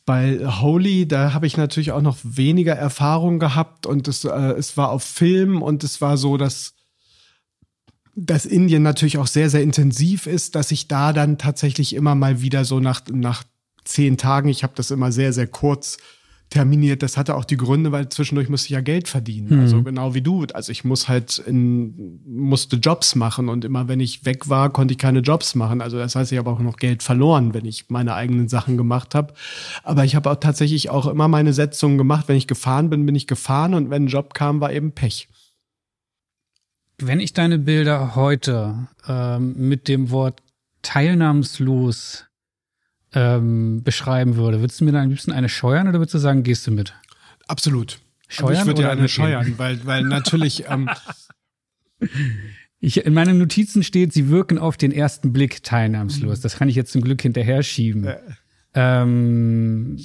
bei 0.05 0.39
Holy, 0.45 1.07
da 1.07 1.33
habe 1.33 1.47
ich 1.47 1.57
natürlich 1.57 1.91
auch 1.91 2.01
noch 2.01 2.17
weniger 2.23 2.73
Erfahrung 2.73 3.39
gehabt 3.39 3.85
und 3.85 4.07
es, 4.07 4.25
äh, 4.25 4.29
es 4.29 4.75
war 4.75 4.89
auf 4.89 5.03
Film 5.03 5.61
und 5.61 5.83
es 5.83 6.01
war 6.01 6.17
so, 6.17 6.37
dass, 6.37 6.73
dass 8.15 8.45
Indien 8.45 8.83
natürlich 8.83 9.17
auch 9.17 9.27
sehr, 9.27 9.49
sehr 9.49 9.61
intensiv 9.61 10.25
ist, 10.25 10.55
dass 10.55 10.71
ich 10.71 10.87
da 10.87 11.13
dann 11.13 11.37
tatsächlich 11.37 11.93
immer 11.93 12.15
mal 12.15 12.41
wieder 12.41 12.65
so 12.65 12.79
nach, 12.79 13.01
nach 13.11 13.43
zehn 13.85 14.17
Tagen, 14.17 14.49
ich 14.49 14.63
habe 14.63 14.73
das 14.75 14.91
immer 14.91 15.11
sehr, 15.11 15.33
sehr 15.33 15.47
kurz 15.47 15.97
terminiert. 16.51 17.01
Das 17.01 17.17
hatte 17.17 17.35
auch 17.35 17.45
die 17.45 17.57
Gründe, 17.57 17.91
weil 17.91 18.09
zwischendurch 18.09 18.49
musste 18.49 18.67
ich 18.67 18.71
ja 18.71 18.81
Geld 18.81 19.07
verdienen. 19.07 19.55
Mhm. 19.55 19.59
Also 19.61 19.81
genau 19.81 20.13
wie 20.13 20.21
du. 20.21 20.45
Also 20.53 20.71
ich 20.71 20.83
muss 20.83 21.07
halt 21.07 21.39
in, 21.39 22.19
musste 22.25 22.75
Jobs 22.75 23.15
machen 23.15 23.49
und 23.49 23.65
immer 23.65 23.87
wenn 23.87 23.99
ich 23.99 24.25
weg 24.25 24.49
war, 24.49 24.69
konnte 24.69 24.91
ich 24.91 24.97
keine 24.97 25.19
Jobs 25.19 25.55
machen. 25.55 25.81
Also 25.81 25.97
das 25.97 26.15
heißt, 26.15 26.31
ich 26.31 26.37
habe 26.37 26.49
auch 26.49 26.59
noch 26.59 26.77
Geld 26.77 27.01
verloren, 27.01 27.53
wenn 27.53 27.65
ich 27.65 27.89
meine 27.89 28.13
eigenen 28.13 28.49
Sachen 28.49 28.77
gemacht 28.77 29.15
habe. 29.15 29.33
Aber 29.83 30.03
ich 30.03 30.13
habe 30.13 30.29
auch 30.29 30.35
tatsächlich 30.35 30.89
auch 30.89 31.07
immer 31.07 31.27
meine 31.27 31.53
Setzungen 31.53 31.97
gemacht. 31.97 32.27
Wenn 32.27 32.35
ich 32.37 32.47
gefahren 32.47 32.89
bin, 32.89 33.05
bin 33.05 33.15
ich 33.15 33.27
gefahren 33.27 33.73
und 33.73 33.89
wenn 33.89 34.03
ein 34.03 34.07
Job 34.07 34.33
kam, 34.33 34.59
war 34.59 34.73
eben 34.73 34.91
Pech. 34.91 35.29
Wenn 36.97 37.21
ich 37.21 37.33
deine 37.33 37.57
Bilder 37.57 38.15
heute 38.15 38.89
ähm, 39.07 39.55
mit 39.57 39.87
dem 39.87 40.11
Wort 40.11 40.43
teilnahmslos 40.81 42.25
ähm, 43.13 43.83
beschreiben 43.83 44.35
würde, 44.35 44.61
würdest 44.61 44.81
du 44.81 44.85
mir 44.85 44.91
dann 44.91 45.03
am 45.03 45.09
liebsten 45.09 45.31
eine 45.31 45.49
scheuern 45.49 45.87
oder 45.87 45.99
würdest 45.99 46.13
du 46.13 46.19
sagen, 46.19 46.43
gehst 46.43 46.65
du 46.67 46.71
mit? 46.71 46.93
Absolut. 47.47 47.99
Scheuern 48.27 48.61
ich 48.61 48.65
würde 48.65 48.83
ja 48.83 48.91
eine 48.91 49.09
scheuern, 49.09 49.53
weil, 49.57 49.85
weil 49.85 50.03
natürlich. 50.03 50.65
Ähm, 50.69 50.89
ich, 52.79 53.05
in 53.05 53.13
meinen 53.13 53.37
Notizen 53.37 53.83
steht, 53.83 54.13
sie 54.13 54.29
wirken 54.29 54.57
auf 54.57 54.77
den 54.77 54.91
ersten 54.91 55.33
Blick 55.33 55.63
teilnahmslos. 55.63 56.39
Das 56.39 56.55
kann 56.55 56.69
ich 56.69 56.75
jetzt 56.75 56.93
zum 56.93 57.01
Glück 57.01 57.21
hinterher 57.21 57.61
schieben. 57.61 58.05
Äh. 58.05 58.17
Ähm, 58.73 59.99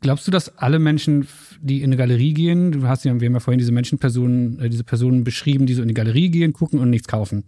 glaubst 0.00 0.26
du, 0.26 0.32
dass 0.32 0.58
alle 0.58 0.80
Menschen, 0.80 1.28
die 1.60 1.82
in 1.82 1.90
eine 1.90 1.96
Galerie 1.96 2.34
gehen, 2.34 2.72
du 2.72 2.88
hast 2.88 3.04
ja, 3.04 3.20
wir 3.20 3.26
haben 3.26 3.34
ja 3.34 3.40
vorhin 3.40 3.60
diese 3.60 3.70
Menschenpersonen, 3.70 4.58
äh, 4.58 4.68
diese 4.68 4.82
Personen 4.82 5.22
beschrieben, 5.22 5.66
die 5.66 5.74
so 5.74 5.82
in 5.82 5.88
die 5.88 5.94
Galerie 5.94 6.30
gehen, 6.30 6.52
gucken 6.52 6.80
und 6.80 6.90
nichts 6.90 7.06
kaufen, 7.06 7.44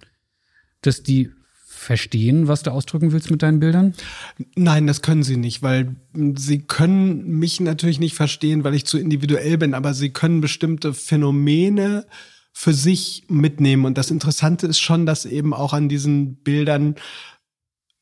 dass 0.82 1.03
die 1.03 1.31
verstehen, 1.85 2.48
was 2.48 2.62
du 2.62 2.70
ausdrücken 2.70 3.12
willst 3.12 3.31
mit 3.31 3.43
deinen 3.43 3.61
Bildern? 3.61 3.94
Nein, 4.56 4.86
das 4.86 5.02
können 5.02 5.23
sie 5.23 5.36
nicht, 5.36 5.62
weil 5.62 5.94
sie 6.35 6.61
können 6.61 7.39
mich 7.39 7.61
natürlich 7.61 8.01
nicht 8.01 8.15
verstehen, 8.15 8.65
weil 8.65 8.74
ich 8.74 8.86
zu 8.86 8.98
individuell 8.98 9.59
bin, 9.59 9.74
aber 9.74 9.94
sie 9.94 10.11
können 10.11 10.40
bestimmte 10.40 10.94
Phänomene 10.94 12.06
für 12.52 12.73
sich 12.73 13.24
mitnehmen. 13.28 13.85
Und 13.85 13.98
das 13.98 14.11
Interessante 14.11 14.66
ist 14.66 14.81
schon, 14.81 15.06
dass 15.06 15.27
eben 15.27 15.52
auch 15.52 15.73
an 15.73 15.89
diesen 15.89 16.36
Bildern, 16.36 16.94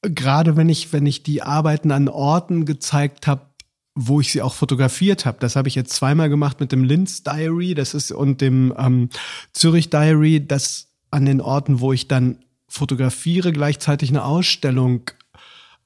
gerade 0.03 0.57
wenn 0.57 0.69
ich, 0.69 0.93
wenn 0.93 1.07
ich 1.07 1.23
die 1.23 1.43
Arbeiten 1.43 1.91
an 1.91 2.09
Orten 2.09 2.67
gezeigt 2.67 3.27
habe, 3.27 3.47
wo 3.95 4.21
ich 4.21 4.33
sie 4.33 4.43
auch 4.43 4.55
fotografiert 4.55 5.27
habe. 5.27 5.39
Das 5.41 5.57
habe 5.57 5.69
ich 5.69 5.75
jetzt 5.75 5.93
zweimal 5.95 6.29
gemacht 6.29 6.61
mit 6.61 6.73
dem 6.73 6.85
Linz 6.85 7.23
Diary, 7.23 7.75
das 7.75 7.95
ist 7.95 8.11
und 8.11 8.41
dem 8.41 8.73
ähm, 8.79 9.11
Zürich 9.53 9.91
Diary, 9.91 10.47
das 10.47 10.89
an 11.11 11.27
den 11.27 11.41
Orten, 11.41 11.81
wo 11.81 11.93
ich 11.93 12.09
dann 12.09 12.39
fotografiere, 12.73 13.53
gleichzeitig 13.53 14.09
eine 14.09 14.25
Ausstellung 14.25 15.03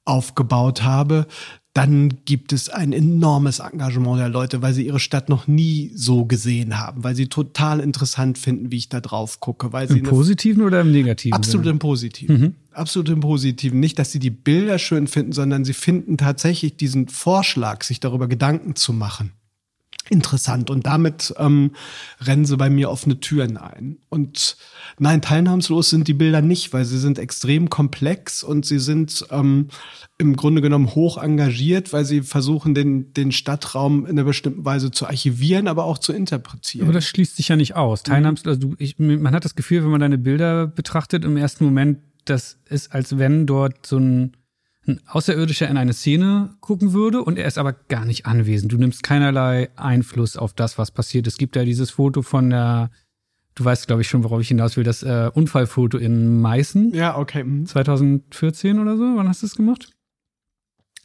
aufgebaut 0.05 0.83
habe, 0.83 1.27
dann 1.73 2.23
gibt 2.25 2.53
es 2.53 2.69
ein 2.69 2.91
enormes 2.91 3.59
Engagement 3.59 4.19
der 4.19 4.29
Leute, 4.29 4.61
weil 4.61 4.73
sie 4.73 4.87
ihre 4.87 4.99
Stadt 4.99 5.29
noch 5.29 5.47
nie 5.47 5.91
so 5.93 6.25
gesehen 6.25 6.79
haben, 6.79 7.03
weil 7.03 7.13
sie 7.13 7.27
total 7.27 7.81
interessant 7.81 8.39
finden, 8.39 8.71
wie 8.71 8.77
ich 8.77 8.89
da 8.89 8.99
drauf 8.99 9.41
gucke. 9.41 9.73
Weil 9.73 9.91
Im 9.91 10.03
Positiven 10.03 10.63
oder 10.63 10.81
im 10.81 10.91
Negativen? 10.91 11.35
Absolut 11.35 11.65
Sinne? 11.65 11.73
im 11.73 11.79
Positiven. 11.79 12.41
Mhm. 12.41 12.55
Absolut 12.71 13.09
im 13.09 13.19
Positiven. 13.19 13.79
Nicht, 13.79 13.99
dass 13.99 14.11
sie 14.11 14.19
die 14.19 14.31
Bilder 14.31 14.79
schön 14.79 15.07
finden, 15.07 15.33
sondern 15.33 15.65
sie 15.65 15.73
finden 15.73 16.17
tatsächlich 16.17 16.77
diesen 16.77 17.09
Vorschlag, 17.09 17.83
sich 17.83 17.99
darüber 17.99 18.27
Gedanken 18.27 18.75
zu 18.75 18.93
machen 18.93 19.33
interessant. 20.09 20.69
Und 20.69 20.85
damit 20.85 21.33
ähm, 21.37 21.71
rennen 22.21 22.45
sie 22.45 22.57
bei 22.57 22.69
mir 22.69 22.89
offene 22.89 23.19
Türen 23.19 23.57
ein. 23.57 23.97
Und 24.09 24.57
nein, 24.99 25.21
teilnahmslos 25.21 25.89
sind 25.89 26.07
die 26.07 26.13
Bilder 26.13 26.41
nicht, 26.41 26.73
weil 26.73 26.85
sie 26.85 26.97
sind 26.97 27.19
extrem 27.19 27.69
komplex 27.69 28.43
und 28.43 28.65
sie 28.65 28.79
sind 28.79 29.25
ähm, 29.31 29.67
im 30.17 30.35
Grunde 30.35 30.61
genommen 30.61 30.95
hoch 30.95 31.21
engagiert, 31.21 31.93
weil 31.93 32.05
sie 32.05 32.21
versuchen, 32.21 32.73
den, 32.73 33.13
den 33.13 33.31
Stadtraum 33.31 34.05
in 34.05 34.11
einer 34.11 34.23
bestimmten 34.23 34.65
Weise 34.65 34.91
zu 34.91 35.05
archivieren, 35.05 35.67
aber 35.67 35.85
auch 35.85 35.97
zu 35.97 36.13
interpretieren. 36.13 36.87
Aber 36.87 36.93
das 36.93 37.05
schließt 37.05 37.35
sich 37.35 37.49
ja 37.49 37.55
nicht 37.55 37.75
aus. 37.75 38.03
Teilnahmslos, 38.03 38.55
also 38.55 38.69
du, 38.69 38.75
ich, 38.79 38.97
man 38.97 39.33
hat 39.33 39.45
das 39.45 39.55
Gefühl, 39.55 39.83
wenn 39.83 39.91
man 39.91 40.01
deine 40.01 40.17
Bilder 40.17 40.67
betrachtet, 40.67 41.23
im 41.23 41.37
ersten 41.37 41.65
Moment, 41.65 41.99
das 42.25 42.57
ist, 42.65 42.93
als 42.93 43.17
wenn 43.17 43.45
dort 43.45 43.85
so 43.85 43.97
ein 43.97 44.35
ein 44.87 45.01
Außerirdischer 45.07 45.67
in 45.67 45.77
eine 45.77 45.93
Szene 45.93 46.55
gucken 46.61 46.93
würde 46.93 47.21
und 47.21 47.37
er 47.37 47.47
ist 47.47 47.57
aber 47.57 47.73
gar 47.73 48.05
nicht 48.05 48.25
anwesend. 48.25 48.71
Du 48.71 48.77
nimmst 48.77 49.03
keinerlei 49.03 49.69
Einfluss 49.75 50.37
auf 50.37 50.53
das, 50.53 50.77
was 50.77 50.91
passiert. 50.91 51.27
Es 51.27 51.37
gibt 51.37 51.55
ja 51.55 51.65
dieses 51.65 51.91
Foto 51.91 52.21
von 52.21 52.49
der, 52.49 52.89
du 53.55 53.65
weißt, 53.65 53.87
glaube 53.87 54.01
ich, 54.01 54.07
schon, 54.07 54.23
worauf 54.23 54.41
ich 54.41 54.47
hinaus 54.47 54.77
will, 54.77 54.83
das 54.83 55.03
äh, 55.03 55.29
Unfallfoto 55.33 55.97
in 55.97 56.39
Meißen. 56.39 56.93
Ja, 56.93 57.17
okay. 57.17 57.43
2014 57.65 58.75
mhm. 58.75 58.81
oder 58.81 58.97
so, 58.97 59.03
wann 59.15 59.27
hast 59.27 59.41
du 59.41 59.47
es 59.47 59.55
gemacht? 59.55 59.89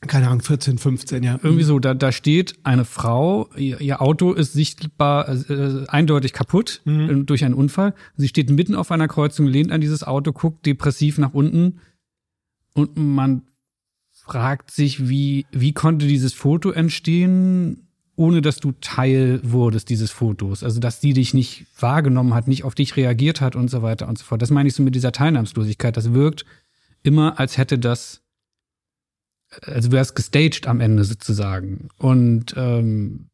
Keine 0.06 0.26
Ahnung, 0.26 0.40
14, 0.40 0.78
15, 0.78 1.22
ja. 1.22 1.38
Irgendwie 1.42 1.62
so, 1.62 1.78
da, 1.78 1.94
da 1.94 2.10
steht 2.10 2.58
eine 2.64 2.84
Frau, 2.84 3.48
ihr, 3.56 3.80
ihr 3.80 4.02
Auto 4.02 4.32
ist 4.32 4.52
sichtbar, 4.52 5.28
äh, 5.28 5.84
eindeutig 5.86 6.32
kaputt 6.32 6.82
mhm. 6.84 7.24
durch 7.26 7.44
einen 7.44 7.54
Unfall. 7.54 7.94
Sie 8.16 8.26
steht 8.26 8.50
mitten 8.50 8.74
auf 8.74 8.90
einer 8.90 9.06
Kreuzung, 9.06 9.46
lehnt 9.46 9.70
an 9.70 9.80
dieses 9.80 10.02
Auto, 10.02 10.32
guckt 10.32 10.66
depressiv 10.66 11.18
nach 11.18 11.34
unten 11.34 11.78
und 12.74 12.96
man 12.96 13.42
fragt 14.24 14.70
sich, 14.70 15.08
wie, 15.08 15.46
wie 15.50 15.72
konnte 15.72 16.06
dieses 16.06 16.32
Foto 16.32 16.70
entstehen, 16.70 17.88
ohne 18.14 18.40
dass 18.40 18.58
du 18.58 18.72
Teil 18.80 19.40
wurdest 19.42 19.88
dieses 19.88 20.12
Fotos? 20.12 20.62
Also, 20.62 20.78
dass 20.78 21.00
die 21.00 21.12
dich 21.12 21.34
nicht 21.34 21.66
wahrgenommen 21.78 22.32
hat, 22.32 22.46
nicht 22.46 22.62
auf 22.62 22.74
dich 22.76 22.96
reagiert 22.96 23.40
hat 23.40 23.56
und 23.56 23.68
so 23.68 23.82
weiter 23.82 24.06
und 24.06 24.18
so 24.18 24.24
fort. 24.24 24.40
Das 24.40 24.50
meine 24.50 24.68
ich 24.68 24.74
so 24.74 24.82
mit 24.82 24.94
dieser 24.94 25.10
Teilnahmslosigkeit. 25.10 25.96
Das 25.96 26.12
wirkt 26.12 26.44
immer, 27.02 27.40
als 27.40 27.58
hätte 27.58 27.80
das, 27.80 28.22
also 29.62 29.88
du 29.88 29.96
wärst 29.96 30.14
gestaged 30.14 30.68
am 30.68 30.80
Ende 30.80 31.02
sozusagen. 31.02 31.88
Und 31.98 32.54
ähm, 32.56 33.26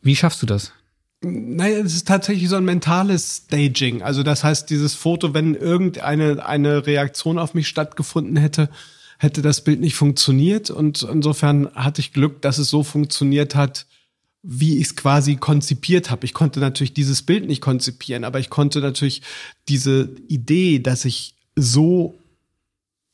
wie 0.00 0.16
schaffst 0.16 0.40
du 0.40 0.46
das? 0.46 0.72
Naja, 1.20 1.78
es 1.78 1.94
ist 1.94 2.08
tatsächlich 2.08 2.48
so 2.48 2.56
ein 2.56 2.64
mentales 2.64 3.44
Staging. 3.44 4.02
Also 4.02 4.22
das 4.22 4.42
heißt, 4.42 4.70
dieses 4.70 4.94
Foto, 4.94 5.34
wenn 5.34 5.54
irgendeine 5.54 6.46
eine 6.46 6.86
Reaktion 6.86 7.38
auf 7.38 7.52
mich 7.52 7.68
stattgefunden 7.68 8.36
hätte, 8.36 8.70
hätte 9.18 9.42
das 9.42 9.64
Bild 9.64 9.80
nicht 9.80 9.94
funktioniert. 9.94 10.70
Und 10.70 11.02
insofern 11.02 11.68
hatte 11.74 12.00
ich 12.00 12.12
Glück, 12.12 12.42
dass 12.42 12.58
es 12.58 12.70
so 12.70 12.82
funktioniert 12.82 13.54
hat, 13.54 13.86
wie 14.42 14.78
ich 14.78 14.84
es 14.84 14.96
quasi 14.96 15.36
konzipiert 15.36 16.10
habe. 16.10 16.26
Ich 16.26 16.34
konnte 16.34 16.60
natürlich 16.60 16.92
dieses 16.92 17.22
Bild 17.22 17.46
nicht 17.46 17.62
konzipieren, 17.62 18.24
aber 18.24 18.40
ich 18.40 18.50
konnte 18.50 18.80
natürlich 18.80 19.22
diese 19.68 20.10
Idee, 20.28 20.80
dass 20.80 21.06
ich 21.06 21.34
so 21.56 22.18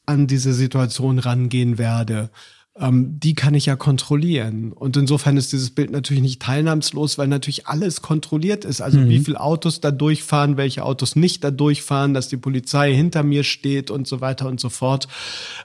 an 0.07 0.27
diese 0.27 0.53
Situation 0.53 1.21
rangehen 1.21 1.79
werde, 1.79 2.31
ähm, 2.81 3.21
die 3.21 3.35
kann 3.35 3.55
ich 3.55 3.67
ja 3.67 3.77
kontrollieren. 3.77 4.73
Und 4.73 4.97
insofern 4.97 5.37
ist 5.37 5.53
dieses 5.53 5.71
Bild 5.71 5.91
natürlich 5.91 6.23
nicht 6.23 6.41
teilnahmslos, 6.41 7.19
weil 7.19 7.29
natürlich 7.29 7.67
alles 7.67 8.01
kontrolliert 8.01 8.65
ist. 8.65 8.81
Also 8.81 8.99
mhm. 8.99 9.09
wie 9.09 9.19
viele 9.21 9.41
Autos 9.41 9.81
da 9.81 9.91
durchfahren, 9.91 10.57
welche 10.57 10.85
Autos 10.85 11.15
nicht 11.15 11.45
da 11.45 11.51
durchfahren, 11.51 12.15
dass 12.15 12.29
die 12.29 12.39
Polizei 12.39 12.95
hinter 12.95 13.23
mir 13.23 13.45
steht 13.45 13.91
und 13.91 14.09
so 14.09 14.21
weiter 14.21 14.49
und 14.49 14.61
so 14.61 14.71
fort. 14.71 15.09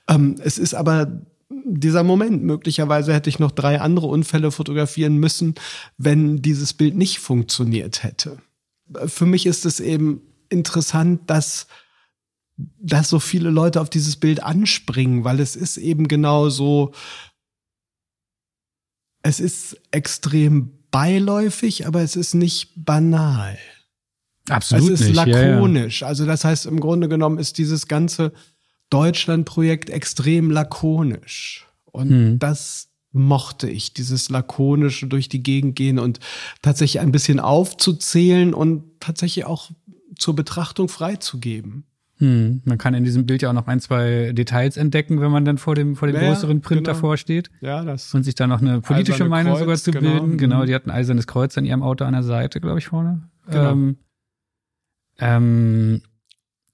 Ähm, 0.09 0.35
es 0.43 0.57
ist 0.57 0.75
aber 0.75 1.21
dieser 1.49 2.03
Moment. 2.03 2.43
Möglicherweise 2.43 3.13
hätte 3.13 3.29
ich 3.29 3.39
noch 3.39 3.51
drei 3.51 3.79
andere 3.79 4.07
Unfälle 4.07 4.51
fotografieren 4.51 5.17
müssen, 5.17 5.55
wenn 5.97 6.41
dieses 6.41 6.73
Bild 6.73 6.95
nicht 6.95 7.19
funktioniert 7.19 8.03
hätte. 8.03 8.37
Für 9.07 9.25
mich 9.25 9.45
ist 9.45 9.65
es 9.65 9.79
eben 9.79 10.21
interessant, 10.49 11.21
dass 11.27 11.67
dass 12.57 13.09
so 13.09 13.19
viele 13.19 13.49
Leute 13.49 13.81
auf 13.81 13.89
dieses 13.89 14.15
Bild 14.15 14.41
anspringen, 14.41 15.23
weil 15.23 15.39
es 15.39 15.55
ist 15.55 15.77
eben 15.77 16.07
genau 16.07 16.49
so, 16.49 16.93
es 19.21 19.39
ist 19.39 19.77
extrem 19.91 20.71
beiläufig, 20.91 21.87
aber 21.87 22.01
es 22.01 22.15
ist 22.15 22.33
nicht 22.33 22.71
banal. 22.75 23.57
Absolut. 24.49 24.91
Es 24.91 25.01
ist 25.01 25.07
nicht. 25.07 25.15
lakonisch. 25.15 26.01
Ja, 26.01 26.07
ja. 26.07 26.09
Also 26.09 26.25
das 26.25 26.45
heißt, 26.45 26.65
im 26.67 26.79
Grunde 26.79 27.09
genommen 27.09 27.39
ist 27.39 27.57
dieses 27.57 27.87
ganze 27.87 28.31
Deutschland-Projekt 28.89 29.89
extrem 29.89 30.51
lakonisch. 30.51 31.67
Und 31.91 32.09
hm. 32.09 32.39
das 32.39 32.89
mochte 33.11 33.69
ich, 33.69 33.93
dieses 33.93 34.29
lakonische 34.29 35.07
durch 35.07 35.29
die 35.29 35.41
Gegend 35.41 35.75
gehen 35.75 35.99
und 35.99 36.19
tatsächlich 36.61 37.01
ein 37.01 37.11
bisschen 37.11 37.39
aufzuzählen 37.39 38.53
und 38.53 38.99
tatsächlich 38.99 39.45
auch 39.45 39.71
zur 40.17 40.35
Betrachtung 40.35 40.89
freizugeben. 40.89 41.85
Hm. 42.17 42.61
Man 42.63 42.77
kann 42.77 42.93
in 42.93 43.03
diesem 43.03 43.25
Bild 43.25 43.41
ja 43.41 43.49
auch 43.49 43.53
noch 43.53 43.67
ein, 43.67 43.79
zwei 43.79 44.31
Details 44.33 44.77
entdecken, 44.77 45.19
wenn 45.19 45.31
man 45.31 45.43
dann 45.43 45.57
vor 45.57 45.75
dem, 45.75 45.95
vor 45.95 46.07
dem 46.07 46.15
ja, 46.15 46.27
größeren 46.27 46.61
Print 46.61 46.85
genau. 46.85 46.93
davor 46.93 47.17
steht. 47.17 47.49
Ja, 47.59 47.83
das. 47.83 48.13
Und 48.13 48.23
sich 48.23 48.35
da 48.35 48.47
noch 48.47 48.61
eine 48.61 48.79
politische 48.81 49.25
Meinung 49.25 49.53
Kreuz, 49.53 49.59
sogar 49.59 49.75
zu 49.75 49.91
genau. 49.91 50.11
bilden. 50.11 50.37
Genau, 50.37 50.61
mhm. 50.61 50.67
die 50.67 50.75
hat 50.75 50.85
ein 50.85 50.91
eisernes 50.91 51.27
Kreuz 51.27 51.57
an 51.57 51.65
ihrem 51.65 51.83
Auto 51.83 52.05
an 52.05 52.13
der 52.13 52.23
Seite, 52.23 52.61
glaube 52.61 52.79
ich, 52.79 52.87
vorne. 52.87 53.23
Genau. 53.49 53.71
Ähm, 53.71 53.97
ähm, 55.19 56.01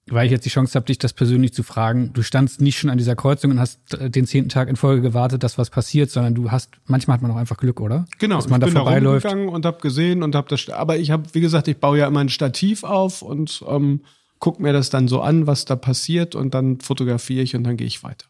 weil 0.08 0.26
ich 0.26 0.32
jetzt 0.32 0.44
die 0.44 0.50
Chance 0.50 0.74
habe, 0.74 0.86
dich 0.86 0.98
das 0.98 1.12
persönlich 1.12 1.54
zu 1.54 1.62
fragen. 1.62 2.12
Du 2.12 2.22
standst 2.22 2.60
nicht 2.60 2.78
schon 2.78 2.90
an 2.90 2.98
dieser 2.98 3.14
Kreuzung 3.14 3.52
und 3.52 3.60
hast 3.60 3.80
den 4.00 4.26
zehnten 4.26 4.48
Tag 4.48 4.68
in 4.68 4.76
Folge 4.76 5.00
gewartet, 5.00 5.42
dass 5.42 5.58
was 5.58 5.70
passiert, 5.70 6.10
sondern 6.10 6.34
du 6.34 6.50
hast, 6.50 6.70
manchmal 6.86 7.14
hat 7.14 7.22
man 7.22 7.30
auch 7.30 7.36
einfach 7.36 7.56
Glück, 7.56 7.80
oder? 7.80 8.04
Genau, 8.18 8.36
dass 8.36 8.48
man 8.48 8.60
ich 8.60 8.66
da 8.66 8.66
bin 8.66 8.76
vorbeiläuft. 8.76 9.24
da 9.24 9.30
und 9.30 9.64
habe 9.64 9.80
gesehen 9.80 10.22
und 10.22 10.34
habe 10.34 10.48
das, 10.48 10.68
aber 10.70 10.98
ich 10.98 11.10
habe, 11.10 11.24
wie 11.32 11.40
gesagt, 11.40 11.68
ich 11.68 11.78
baue 11.78 11.98
ja 11.98 12.08
immer 12.08 12.20
ein 12.20 12.28
Stativ 12.28 12.82
auf 12.82 13.22
und 13.22 13.64
ähm, 13.68 14.02
gucke 14.42 14.60
mir 14.60 14.72
das 14.72 14.90
dann 14.90 15.06
so 15.06 15.20
an, 15.20 15.46
was 15.46 15.66
da 15.66 15.76
passiert 15.76 16.34
und 16.34 16.52
dann 16.52 16.80
fotografiere 16.80 17.44
ich 17.44 17.54
und 17.54 17.62
dann 17.62 17.76
gehe 17.76 17.86
ich 17.86 18.02
weiter. 18.02 18.26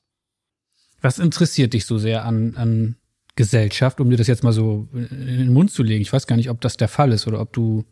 Was 1.00 1.18
interessiert 1.18 1.72
dich 1.72 1.86
so 1.86 1.96
sehr 1.96 2.26
an, 2.26 2.54
an 2.54 2.96
Gesellschaft, 3.34 3.98
um 3.98 4.10
dir 4.10 4.18
das 4.18 4.26
jetzt 4.26 4.44
mal 4.44 4.52
so 4.52 4.88
in 4.92 5.38
den 5.38 5.52
Mund 5.54 5.70
zu 5.70 5.82
legen? 5.82 6.02
Ich 6.02 6.12
weiß 6.12 6.26
gar 6.26 6.36
nicht, 6.36 6.50
ob 6.50 6.60
das 6.60 6.76
der 6.76 6.88
Fall 6.88 7.12
ist 7.12 7.26
oder 7.26 7.40
ob 7.40 7.54
du 7.54 7.86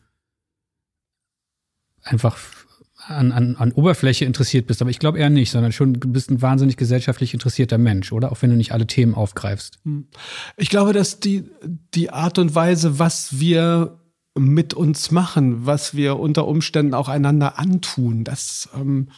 einfach 2.02 2.38
an, 3.06 3.32
an, 3.32 3.56
an 3.56 3.72
Oberfläche 3.72 4.26
interessiert 4.26 4.66
bist, 4.66 4.82
aber 4.82 4.90
ich 4.90 4.98
glaube 4.98 5.18
eher 5.18 5.30
nicht, 5.30 5.50
sondern 5.50 5.72
schon 5.72 5.94
du 5.94 6.08
bist 6.08 6.30
ein 6.30 6.42
wahnsinnig 6.42 6.76
gesellschaftlich 6.76 7.32
interessierter 7.32 7.78
Mensch, 7.78 8.12
oder? 8.12 8.30
Auch 8.32 8.42
wenn 8.42 8.50
du 8.50 8.56
nicht 8.56 8.72
alle 8.72 8.86
Themen 8.86 9.14
aufgreifst. 9.14 9.78
Hm. 9.84 10.08
Ich 10.58 10.68
glaube, 10.68 10.92
dass 10.92 11.20
die, 11.20 11.44
die 11.94 12.10
Art 12.10 12.38
und 12.38 12.54
Weise, 12.54 12.98
was 12.98 13.40
wir 13.40 13.99
mit 14.40 14.74
uns 14.74 15.10
machen, 15.10 15.66
was 15.66 15.94
wir 15.94 16.18
unter 16.18 16.46
Umständen 16.46 16.94
auch 16.94 17.08
einander 17.08 17.58
antun. 17.58 18.24
Das 18.24 18.68
ähm, 18.74 19.08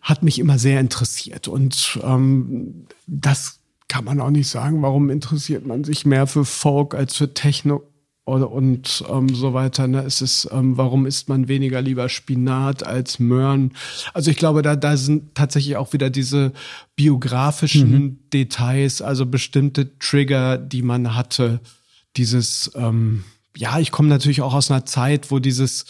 hat 0.00 0.22
mich 0.22 0.38
immer 0.38 0.58
sehr 0.58 0.80
interessiert. 0.80 1.48
Und 1.48 1.98
ähm, 2.02 2.86
das 3.06 3.60
kann 3.88 4.04
man 4.04 4.20
auch 4.20 4.30
nicht 4.30 4.48
sagen. 4.48 4.82
Warum 4.82 5.10
interessiert 5.10 5.66
man 5.66 5.84
sich 5.84 6.06
mehr 6.06 6.26
für 6.26 6.44
Folk 6.44 6.94
als 6.94 7.16
für 7.16 7.34
Techno 7.34 7.82
oder 8.24 8.50
und 8.50 9.04
ähm, 9.10 9.28
so 9.34 9.52
weiter? 9.52 9.88
Ne? 9.88 10.02
Es 10.02 10.22
ist, 10.22 10.48
ähm, 10.52 10.76
warum 10.76 11.06
isst 11.06 11.28
man 11.28 11.48
weniger 11.48 11.82
lieber 11.82 12.08
Spinat 12.08 12.84
als 12.84 13.18
Möhren? 13.18 13.72
Also 14.14 14.30
ich 14.30 14.36
glaube, 14.36 14.62
da, 14.62 14.76
da 14.76 14.96
sind 14.96 15.34
tatsächlich 15.34 15.76
auch 15.76 15.92
wieder 15.92 16.08
diese 16.08 16.52
biografischen 16.96 17.92
mhm. 17.92 18.18
Details, 18.32 19.02
also 19.02 19.26
bestimmte 19.26 19.98
Trigger, 19.98 20.56
die 20.56 20.82
man 20.82 21.14
hatte. 21.14 21.60
Dieses 22.16 22.70
ähm, 22.74 23.24
ja, 23.56 23.78
ich 23.78 23.90
komme 23.90 24.08
natürlich 24.08 24.42
auch 24.42 24.54
aus 24.54 24.70
einer 24.70 24.86
Zeit, 24.86 25.30
wo 25.30 25.38
dieses, 25.38 25.86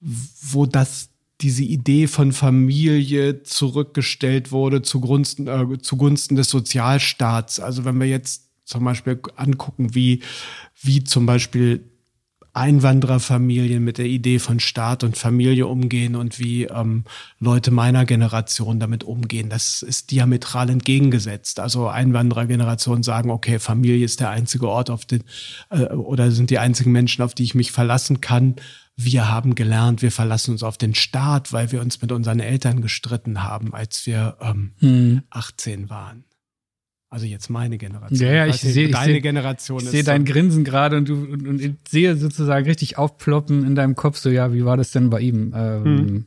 wo 0.00 0.66
das 0.66 1.10
diese 1.40 1.64
Idee 1.64 2.06
von 2.06 2.32
Familie 2.32 3.42
zurückgestellt 3.42 4.52
wurde 4.52 4.82
zugunsten, 4.82 5.46
äh, 5.46 5.78
zugunsten 5.78 6.36
des 6.36 6.48
Sozialstaats. 6.48 7.60
Also 7.60 7.84
wenn 7.84 7.98
wir 7.98 8.06
jetzt 8.06 8.48
zum 8.64 8.84
Beispiel 8.84 9.20
angucken, 9.36 9.94
wie, 9.94 10.22
wie 10.80 11.04
zum 11.04 11.26
Beispiel 11.26 11.90
Einwandererfamilien 12.54 13.82
mit 13.82 13.98
der 13.98 14.06
Idee 14.06 14.38
von 14.38 14.60
Staat 14.60 15.04
und 15.04 15.18
Familie 15.18 15.66
umgehen 15.66 16.14
und 16.14 16.38
wie 16.38 16.64
ähm, 16.64 17.04
Leute 17.40 17.70
meiner 17.70 18.04
Generation 18.04 18.78
damit 18.78 19.04
umgehen. 19.04 19.50
Das 19.50 19.82
ist 19.82 20.12
diametral 20.12 20.70
entgegengesetzt. 20.70 21.58
Also 21.58 21.88
Einwanderergenerationen 21.88 23.02
sagen, 23.02 23.30
okay, 23.30 23.58
Familie 23.58 24.04
ist 24.04 24.20
der 24.20 24.30
einzige 24.30 24.68
Ort 24.68 24.88
auf 24.88 25.04
den 25.04 25.24
äh, 25.70 25.86
oder 25.86 26.30
sind 26.30 26.50
die 26.50 26.58
einzigen 26.58 26.92
Menschen, 26.92 27.22
auf 27.22 27.34
die 27.34 27.42
ich 27.42 27.56
mich 27.56 27.72
verlassen 27.72 28.20
kann. 28.20 28.56
Wir 28.96 29.28
haben 29.28 29.56
gelernt, 29.56 30.02
wir 30.02 30.12
verlassen 30.12 30.52
uns 30.52 30.62
auf 30.62 30.78
den 30.78 30.94
Staat, 30.94 31.52
weil 31.52 31.72
wir 31.72 31.80
uns 31.80 32.00
mit 32.00 32.12
unseren 32.12 32.38
Eltern 32.38 32.80
gestritten 32.80 33.42
haben, 33.42 33.74
als 33.74 34.06
wir 34.06 34.36
ähm, 34.40 34.72
hm. 34.78 35.22
18 35.30 35.90
waren. 35.90 36.24
Also 37.14 37.26
jetzt 37.26 37.48
meine 37.48 37.78
Generation. 37.78 38.18
Ja, 38.18 38.34
ja, 38.34 38.46
ich, 38.48 38.56
ich 38.64 38.72
sehe 38.72 38.90
deine 38.90 39.12
seh, 39.12 39.20
Generation. 39.20 39.78
Ich 39.78 39.88
sehe 39.88 40.02
dein 40.02 40.24
Grinsen 40.24 40.64
gerade 40.64 40.96
und 40.96 41.08
du 41.08 41.14
und, 41.14 41.46
und, 41.46 41.60
ich 41.60 41.74
sehe 41.88 42.16
sozusagen 42.16 42.66
richtig 42.66 42.98
aufploppen 42.98 43.64
in 43.64 43.76
deinem 43.76 43.94
Kopf. 43.94 44.16
So 44.16 44.30
ja, 44.30 44.52
wie 44.52 44.64
war 44.64 44.76
das 44.76 44.90
denn 44.90 45.10
bei 45.10 45.20
ihm? 45.20 45.54
Ähm, 45.54 45.84
hm. 45.84 46.24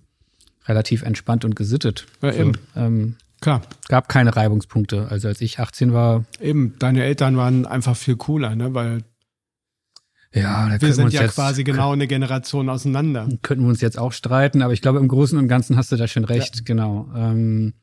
Relativ 0.65 1.01
entspannt 1.01 1.43
und 1.43 1.57
gesittet. 1.57 2.05
Ja, 2.21 2.31
so, 2.31 2.39
eben. 2.39 2.51
Ähm, 2.77 3.15
Klar. 3.41 3.63
Gab 3.89 4.07
keine 4.07 4.33
Reibungspunkte. 4.33 5.07
Also 5.09 5.27
als 5.27 5.41
ich 5.41 5.59
18 5.59 5.91
war. 5.91 6.23
Eben, 6.39 6.75
deine 6.79 7.03
Eltern 7.03 7.35
waren 7.35 7.65
einfach 7.65 7.97
viel 7.97 8.15
cooler, 8.15 8.55
ne? 8.55 8.73
Weil 8.73 9.03
ja, 10.33 10.69
da 10.69 10.81
wir 10.81 10.93
sind 10.93 11.11
wir 11.11 11.19
ja 11.19 11.23
jetzt, 11.23 11.35
quasi 11.35 11.65
genau 11.65 11.91
eine 11.91 12.07
Generation 12.07 12.69
auseinander. 12.69 13.27
Könnten 13.41 13.65
wir 13.65 13.69
uns 13.69 13.81
jetzt 13.81 13.99
auch 13.99 14.13
streiten, 14.13 14.61
aber 14.61 14.71
ich 14.71 14.81
glaube, 14.81 14.99
im 14.99 15.09
Großen 15.09 15.37
und 15.37 15.49
Ganzen 15.49 15.75
hast 15.75 15.91
du 15.91 15.97
da 15.97 16.07
schon 16.07 16.23
recht, 16.23 16.55
ja. 16.55 16.61
genau. 16.63 17.09
Ähm, 17.13 17.73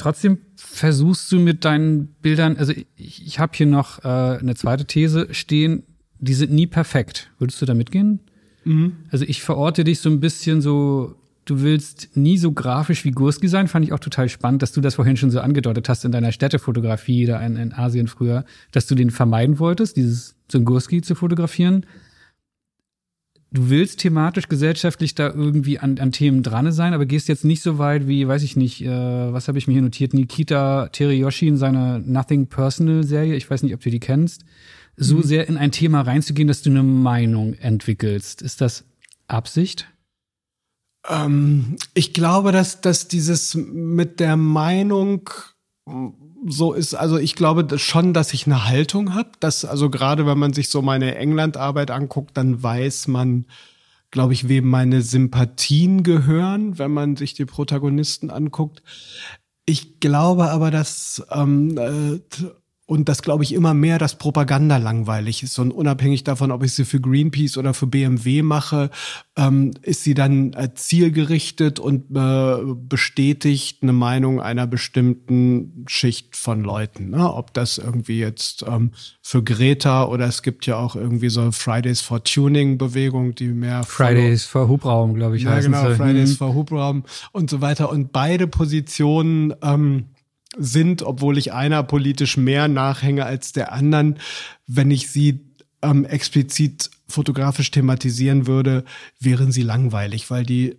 Trotzdem 0.00 0.38
versuchst 0.56 1.30
du 1.30 1.38
mit 1.38 1.66
deinen 1.66 2.06
Bildern, 2.22 2.56
also 2.56 2.72
ich, 2.72 3.26
ich 3.26 3.38
habe 3.38 3.52
hier 3.54 3.66
noch 3.66 4.02
äh, 4.02 4.08
eine 4.38 4.54
zweite 4.54 4.86
These 4.86 5.28
stehen, 5.32 5.82
die 6.18 6.32
sind 6.32 6.52
nie 6.52 6.66
perfekt. 6.66 7.30
Würdest 7.38 7.60
du 7.60 7.66
da 7.66 7.74
mitgehen? 7.74 8.20
Mhm. 8.64 8.94
Also 9.10 9.26
ich 9.26 9.42
verorte 9.42 9.84
dich 9.84 10.00
so 10.00 10.08
ein 10.08 10.18
bisschen 10.18 10.62
so, 10.62 11.16
du 11.44 11.60
willst 11.60 12.16
nie 12.16 12.38
so 12.38 12.52
grafisch 12.52 13.04
wie 13.04 13.10
Gurski 13.10 13.46
sein, 13.46 13.68
fand 13.68 13.84
ich 13.84 13.92
auch 13.92 13.98
total 13.98 14.30
spannend, 14.30 14.62
dass 14.62 14.72
du 14.72 14.80
das 14.80 14.94
vorhin 14.94 15.18
schon 15.18 15.30
so 15.30 15.40
angedeutet 15.40 15.90
hast 15.90 16.06
in 16.06 16.12
deiner 16.12 16.32
Städtefotografie 16.32 17.26
da 17.26 17.38
in, 17.42 17.56
in 17.56 17.74
Asien 17.74 18.06
früher, 18.06 18.46
dass 18.72 18.86
du 18.86 18.94
den 18.94 19.10
vermeiden 19.10 19.58
wolltest, 19.58 19.98
dieses 19.98 20.34
Zungurski 20.48 21.02
zu 21.02 21.14
fotografieren 21.14 21.84
du 23.52 23.68
willst 23.70 24.00
thematisch, 24.00 24.48
gesellschaftlich 24.48 25.14
da 25.14 25.28
irgendwie 25.28 25.78
an, 25.78 25.98
an 25.98 26.12
Themen 26.12 26.42
dran 26.42 26.70
sein, 26.72 26.94
aber 26.94 27.06
gehst 27.06 27.28
jetzt 27.28 27.44
nicht 27.44 27.62
so 27.62 27.78
weit 27.78 28.06
wie, 28.06 28.26
weiß 28.26 28.42
ich 28.42 28.56
nicht, 28.56 28.82
äh, 28.82 28.88
was 29.32 29.48
habe 29.48 29.58
ich 29.58 29.66
mir 29.66 29.74
hier 29.74 29.82
notiert, 29.82 30.14
Nikita 30.14 30.88
Teriyoshi 30.88 31.48
in 31.48 31.56
seiner 31.56 31.98
Nothing 31.98 32.46
Personal 32.46 33.02
Serie, 33.04 33.34
ich 33.34 33.50
weiß 33.50 33.62
nicht, 33.62 33.74
ob 33.74 33.80
du 33.80 33.90
die 33.90 34.00
kennst, 34.00 34.44
so 34.96 35.16
mhm. 35.16 35.22
sehr 35.22 35.48
in 35.48 35.56
ein 35.56 35.72
Thema 35.72 36.02
reinzugehen, 36.02 36.48
dass 36.48 36.62
du 36.62 36.70
eine 36.70 36.82
Meinung 36.82 37.54
entwickelst. 37.54 38.42
Ist 38.42 38.60
das 38.60 38.84
Absicht? 39.26 39.88
Ähm, 41.08 41.76
ich 41.94 42.12
glaube, 42.12 42.52
dass, 42.52 42.80
dass 42.80 43.08
dieses 43.08 43.54
mit 43.54 44.20
der 44.20 44.36
Meinung 44.36 45.28
so 46.46 46.72
ist, 46.72 46.94
also 46.94 47.18
ich 47.18 47.34
glaube 47.34 47.78
schon, 47.78 48.12
dass 48.12 48.32
ich 48.32 48.46
eine 48.46 48.66
Haltung 48.66 49.14
habe. 49.14 49.30
Dass, 49.40 49.64
also 49.64 49.90
gerade 49.90 50.26
wenn 50.26 50.38
man 50.38 50.52
sich 50.52 50.68
so 50.68 50.82
meine 50.82 51.16
England-Arbeit 51.16 51.90
anguckt, 51.90 52.36
dann 52.36 52.62
weiß 52.62 53.08
man, 53.08 53.46
glaube 54.10 54.32
ich, 54.32 54.48
wem 54.48 54.68
meine 54.68 55.02
Sympathien 55.02 56.02
gehören, 56.02 56.78
wenn 56.78 56.90
man 56.90 57.16
sich 57.16 57.34
die 57.34 57.44
Protagonisten 57.44 58.30
anguckt. 58.30 58.82
Ich 59.66 60.00
glaube 60.00 60.50
aber, 60.50 60.70
dass 60.70 61.24
ähm, 61.30 61.76
äh, 61.78 62.20
und 62.90 63.08
das 63.08 63.22
glaube 63.22 63.44
ich 63.44 63.54
immer 63.54 63.72
mehr, 63.72 63.98
dass 63.98 64.16
Propaganda 64.16 64.76
langweilig 64.76 65.44
ist. 65.44 65.56
Und 65.60 65.70
unabhängig 65.70 66.24
davon, 66.24 66.50
ob 66.50 66.64
ich 66.64 66.74
sie 66.74 66.84
für 66.84 67.00
Greenpeace 67.00 67.56
oder 67.56 67.72
für 67.72 67.86
BMW 67.86 68.42
mache, 68.42 68.90
ähm, 69.36 69.70
ist 69.82 70.02
sie 70.02 70.14
dann 70.14 70.54
äh, 70.54 70.74
zielgerichtet 70.74 71.78
und 71.78 72.06
äh, 72.16 72.74
bestätigt 72.74 73.84
eine 73.84 73.92
Meinung 73.92 74.40
einer 74.40 74.66
bestimmten 74.66 75.84
Schicht 75.86 76.34
von 76.34 76.64
Leuten. 76.64 77.10
Ne? 77.10 77.32
Ob 77.32 77.54
das 77.54 77.78
irgendwie 77.78 78.18
jetzt 78.18 78.64
ähm, 78.66 78.90
für 79.22 79.44
Greta 79.44 80.06
oder 80.06 80.26
es 80.26 80.42
gibt 80.42 80.66
ja 80.66 80.76
auch 80.76 80.96
irgendwie 80.96 81.30
so 81.30 81.52
Fridays 81.52 82.00
for 82.00 82.24
Tuning 82.24 82.76
Bewegung, 82.76 83.36
die 83.36 83.52
mehr 83.52 83.84
Fridays 83.84 84.44
for 84.44 84.66
Hubraum, 84.66 85.14
glaube 85.14 85.36
ich. 85.36 85.44
Ja, 85.44 85.60
genau. 85.60 85.94
Fridays 85.94 86.30
mhm. 86.30 86.36
for 86.38 86.54
Hubraum 86.54 87.04
und 87.30 87.50
so 87.50 87.60
weiter. 87.60 87.88
Und 87.88 88.10
beide 88.10 88.48
Positionen 88.48 89.54
ähm, 89.62 90.06
sind, 90.56 91.02
obwohl 91.02 91.38
ich 91.38 91.52
einer 91.52 91.82
politisch 91.82 92.36
mehr 92.36 92.68
nachhänge 92.68 93.24
als 93.24 93.52
der 93.52 93.72
anderen, 93.72 94.18
wenn 94.66 94.90
ich 94.90 95.10
sie 95.10 95.40
ähm, 95.82 96.04
explizit 96.04 96.90
fotografisch 97.08 97.70
thematisieren 97.70 98.46
würde, 98.46 98.84
wären 99.18 99.52
sie 99.52 99.62
langweilig, 99.62 100.30
weil 100.30 100.44
die 100.44 100.76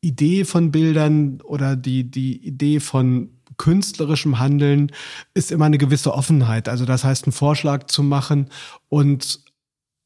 Idee 0.00 0.44
von 0.44 0.70
Bildern 0.70 1.40
oder 1.42 1.76
die, 1.76 2.10
die 2.10 2.44
Idee 2.46 2.80
von 2.80 3.30
künstlerischem 3.58 4.38
Handeln 4.38 4.90
ist 5.34 5.52
immer 5.52 5.66
eine 5.66 5.76
gewisse 5.76 6.14
Offenheit. 6.14 6.68
Also 6.68 6.86
das 6.86 7.04
heißt, 7.04 7.24
einen 7.24 7.32
Vorschlag 7.32 7.88
zu 7.88 8.02
machen 8.02 8.48
und 8.88 9.44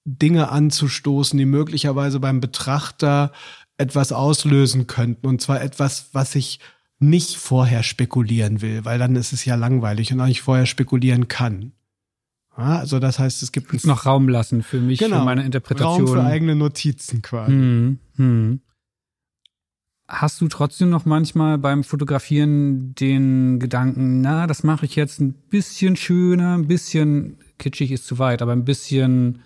Dinge 0.05 0.51
anzustoßen, 0.51 1.39
die 1.39 1.45
möglicherweise 1.45 2.19
beim 2.19 2.41
Betrachter 2.41 3.33
etwas 3.79 4.13
auslösen 4.13 4.87
könnten. 4.87 5.27
Und 5.27 5.41
zwar 5.41 5.63
etwas, 5.63 6.09
was 6.13 6.35
ich 6.35 6.59
nicht 6.99 7.37
vorher 7.37 7.83
spekulieren 7.83 8.63
will, 8.63 8.85
weil 8.85 8.99
dann 8.99 9.17
ist 9.17 9.33
es 9.33 9.45
ja 9.45 9.55
langweilig 9.57 10.13
und 10.13 10.21
auch 10.21 10.27
nicht 10.27 10.43
vorher 10.43 10.67
spekulieren 10.67 11.29
kann. 11.29 11.73
Ja, 12.57 12.79
also 12.79 13.01
das 13.01 13.19
heißt, 13.19 13.43
es 13.43 13.51
gibt 13.51 13.73
uns 13.73 13.85
noch 13.85 14.07
Raum 14.07 14.29
lassen 14.29 14.63
für 14.63 14.81
mich, 14.81 15.01
genau, 15.01 15.19
für 15.19 15.25
meine 15.25 15.45
Interpretation. 15.45 16.07
Raum 16.07 16.17
für 16.17 16.25
eigene 16.25 16.55
Notizen 16.55 17.21
quasi. 17.21 17.53
Hm, 17.53 17.99
hm. 18.17 18.61
Hast 20.07 20.41
du 20.41 20.49
trotzdem 20.49 20.91
noch 20.91 21.07
manchmal 21.07 21.59
beim 21.59 21.83
Fotografieren 21.83 22.95
den 22.95 23.59
Gedanken, 23.59 24.21
na, 24.21 24.47
das 24.47 24.63
mache 24.63 24.85
ich 24.85 24.97
jetzt 24.97 25.19
ein 25.21 25.33
bisschen 25.33 25.97
schöner, 25.97 26.55
ein 26.57 26.69
bisschen 26.69 27.39
kitschig 27.59 27.91
ist 27.91 28.07
zu 28.07 28.19
weit, 28.19 28.43
aber 28.43 28.53
ein 28.53 28.65
bisschen 28.65 29.43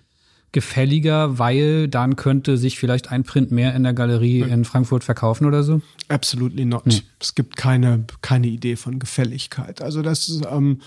gefälliger, 0.53 1.39
weil 1.39 1.89
dann 1.89 2.17
könnte 2.17 2.57
sich 2.57 2.79
vielleicht 2.79 3.11
ein 3.11 3.25
Print 3.25 3.51
mehr 3.51 3.75
in 3.75 3.83
der 3.83 3.93
Galerie 3.93 4.41
in 4.41 4.65
Frankfurt 4.65 5.05
verkaufen 5.05 5.47
oder 5.47 5.63
so? 5.63 5.81
Absolutely 6.09 6.65
not. 6.65 6.87
Nee. 6.87 7.03
Es 7.21 7.35
gibt 7.35 7.57
keine, 7.57 8.05
keine 8.23 8.47
Idee 8.47 8.77
von 8.77 8.99
Gefälligkeit. 8.99 9.83
Also 9.83 10.03
das 10.03 10.29
ist, 10.29 10.47
ähm, 10.51 10.81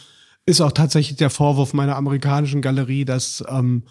ist 0.46 0.62
auch 0.62 0.72
tatsächlich 0.72 1.18
der 1.18 1.30
Vorwurf 1.30 1.74
meiner 1.74 1.96
amerikanischen 1.96 2.62
Galerie, 2.62 3.06
dass 3.06 3.44
ähm, 3.48 3.84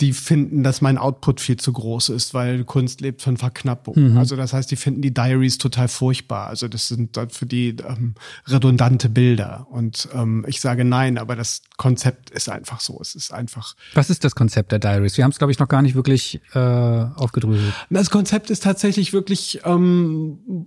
die 0.00 0.12
finden, 0.12 0.64
dass 0.64 0.80
mein 0.80 0.98
Output 0.98 1.40
viel 1.40 1.56
zu 1.56 1.72
groß 1.72 2.08
ist, 2.08 2.34
weil 2.34 2.64
Kunst 2.64 3.00
lebt 3.00 3.22
von 3.22 3.36
Verknappung. 3.36 3.94
Mhm. 4.10 4.18
Also 4.18 4.34
das 4.34 4.52
heißt, 4.52 4.68
die 4.70 4.76
finden 4.76 5.02
die 5.02 5.14
Diaries 5.14 5.58
total 5.58 5.86
furchtbar. 5.86 6.48
Also 6.48 6.66
das 6.66 6.88
sind 6.88 7.16
für 7.30 7.46
die 7.46 7.76
ähm, 7.86 8.14
redundante 8.48 9.08
Bilder. 9.08 9.68
Und 9.70 10.08
ähm, 10.12 10.44
ich 10.48 10.60
sage 10.60 10.84
nein, 10.84 11.16
aber 11.16 11.36
das 11.36 11.62
Konzept 11.76 12.30
ist 12.30 12.48
einfach 12.48 12.80
so. 12.80 12.98
Es 13.00 13.14
ist 13.14 13.32
einfach. 13.32 13.76
Was 13.94 14.10
ist 14.10 14.24
das 14.24 14.34
Konzept 14.34 14.72
der 14.72 14.80
Diaries? 14.80 15.16
Wir 15.16 15.22
haben 15.22 15.30
es, 15.30 15.38
glaube 15.38 15.52
ich, 15.52 15.60
noch 15.60 15.68
gar 15.68 15.82
nicht 15.82 15.94
wirklich 15.94 16.40
äh, 16.54 16.58
aufgedröselt. 16.58 17.72
Das 17.88 18.10
Konzept 18.10 18.50
ist 18.50 18.64
tatsächlich 18.64 19.12
wirklich 19.12 19.60
ähm, 19.64 20.66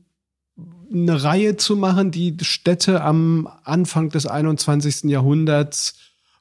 eine 0.89 1.21
Reihe 1.21 1.57
zu 1.57 1.75
machen, 1.75 2.11
die 2.11 2.37
Städte 2.41 3.01
am 3.01 3.49
Anfang 3.65 4.09
des 4.09 4.25
21. 4.25 5.03
Jahrhunderts 5.03 5.95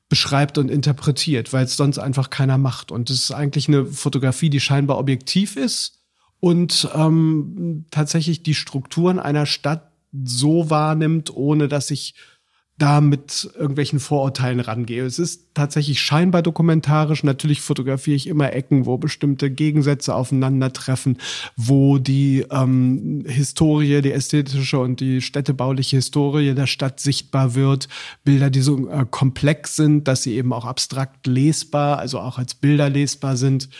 beschreibt 0.08 0.58
und 0.58 0.70
interpretiert, 0.70 1.52
weil 1.52 1.64
es 1.64 1.76
sonst 1.76 1.98
einfach 1.98 2.30
keiner 2.30 2.58
macht. 2.58 2.92
Und 2.92 3.10
es 3.10 3.24
ist 3.24 3.30
eigentlich 3.32 3.68
eine 3.68 3.86
Fotografie, 3.86 4.50
die 4.50 4.60
scheinbar 4.60 4.98
objektiv 4.98 5.56
ist 5.56 6.00
und 6.40 6.88
ähm, 6.94 7.86
tatsächlich 7.90 8.42
die 8.42 8.54
Strukturen 8.54 9.18
einer 9.18 9.46
Stadt 9.46 9.90
so 10.24 10.70
wahrnimmt, 10.70 11.34
ohne 11.34 11.68
dass 11.68 11.90
ich 11.90 12.14
da 12.78 13.00
mit 13.00 13.50
irgendwelchen 13.54 14.00
Vorurteilen 14.00 14.60
rangehe. 14.60 15.04
Es 15.04 15.18
ist 15.18 15.46
tatsächlich 15.54 16.00
scheinbar 16.00 16.42
dokumentarisch. 16.42 17.24
Natürlich 17.24 17.62
fotografiere 17.62 18.16
ich 18.16 18.26
immer 18.26 18.52
Ecken, 18.52 18.84
wo 18.84 18.98
bestimmte 18.98 19.50
Gegensätze 19.50 20.14
aufeinandertreffen, 20.14 21.16
wo 21.56 21.96
die 21.96 22.44
ähm, 22.50 23.24
Historie, 23.26 24.02
die 24.02 24.12
ästhetische 24.12 24.78
und 24.78 25.00
die 25.00 25.22
städtebauliche 25.22 25.96
Historie 25.96 26.54
der 26.54 26.66
Stadt 26.66 27.00
sichtbar 27.00 27.54
wird. 27.54 27.88
Bilder, 28.24 28.50
die 28.50 28.60
so 28.60 28.88
äh, 28.90 29.06
komplex 29.10 29.76
sind, 29.76 30.06
dass 30.06 30.22
sie 30.22 30.34
eben 30.34 30.52
auch 30.52 30.66
abstrakt 30.66 31.26
lesbar, 31.26 31.98
also 31.98 32.20
auch 32.20 32.36
als 32.36 32.54
Bilder 32.54 32.90
lesbar 32.90 33.38
sind 33.38 33.70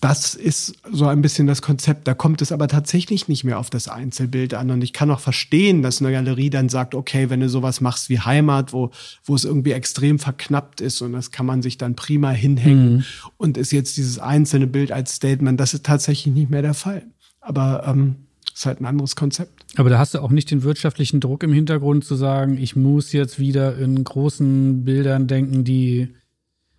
das 0.00 0.34
ist 0.34 0.76
so 0.90 1.06
ein 1.06 1.22
bisschen 1.22 1.48
das 1.48 1.60
Konzept. 1.60 2.06
Da 2.06 2.14
kommt 2.14 2.40
es 2.40 2.52
aber 2.52 2.68
tatsächlich 2.68 3.26
nicht 3.26 3.42
mehr 3.42 3.58
auf 3.58 3.68
das 3.68 3.88
Einzelbild 3.88 4.54
an. 4.54 4.70
Und 4.70 4.82
ich 4.82 4.92
kann 4.92 5.10
auch 5.10 5.18
verstehen, 5.18 5.82
dass 5.82 6.00
eine 6.00 6.12
Galerie 6.12 6.50
dann 6.50 6.68
sagt, 6.68 6.94
okay, 6.94 7.30
wenn 7.30 7.40
du 7.40 7.48
sowas 7.48 7.80
machst 7.80 8.08
wie 8.08 8.20
Heimat, 8.20 8.72
wo, 8.72 8.90
wo 9.24 9.34
es 9.34 9.44
irgendwie 9.44 9.72
extrem 9.72 10.20
verknappt 10.20 10.80
ist 10.80 11.02
und 11.02 11.12
das 11.12 11.32
kann 11.32 11.46
man 11.46 11.62
sich 11.62 11.78
dann 11.78 11.96
prima 11.96 12.30
hinhängen 12.30 12.96
mhm. 12.96 13.04
und 13.38 13.56
ist 13.56 13.72
jetzt 13.72 13.96
dieses 13.96 14.20
einzelne 14.20 14.68
Bild 14.68 14.92
als 14.92 15.14
Statement, 15.14 15.58
das 15.58 15.74
ist 15.74 15.84
tatsächlich 15.84 16.32
nicht 16.32 16.50
mehr 16.50 16.62
der 16.62 16.74
Fall. 16.74 17.02
Aber 17.40 17.84
ähm, 17.86 18.16
ist 18.54 18.66
halt 18.66 18.80
ein 18.80 18.86
anderes 18.86 19.16
Konzept. 19.16 19.64
Aber 19.76 19.90
da 19.90 19.98
hast 19.98 20.14
du 20.14 20.20
auch 20.20 20.30
nicht 20.30 20.50
den 20.50 20.62
wirtschaftlichen 20.62 21.20
Druck 21.20 21.42
im 21.42 21.52
Hintergrund 21.52 22.04
zu 22.04 22.14
sagen, 22.14 22.56
ich 22.56 22.76
muss 22.76 23.12
jetzt 23.12 23.38
wieder 23.38 23.76
in 23.78 24.02
großen 24.02 24.84
Bildern 24.84 25.26
denken, 25.26 25.64
die 25.64 26.08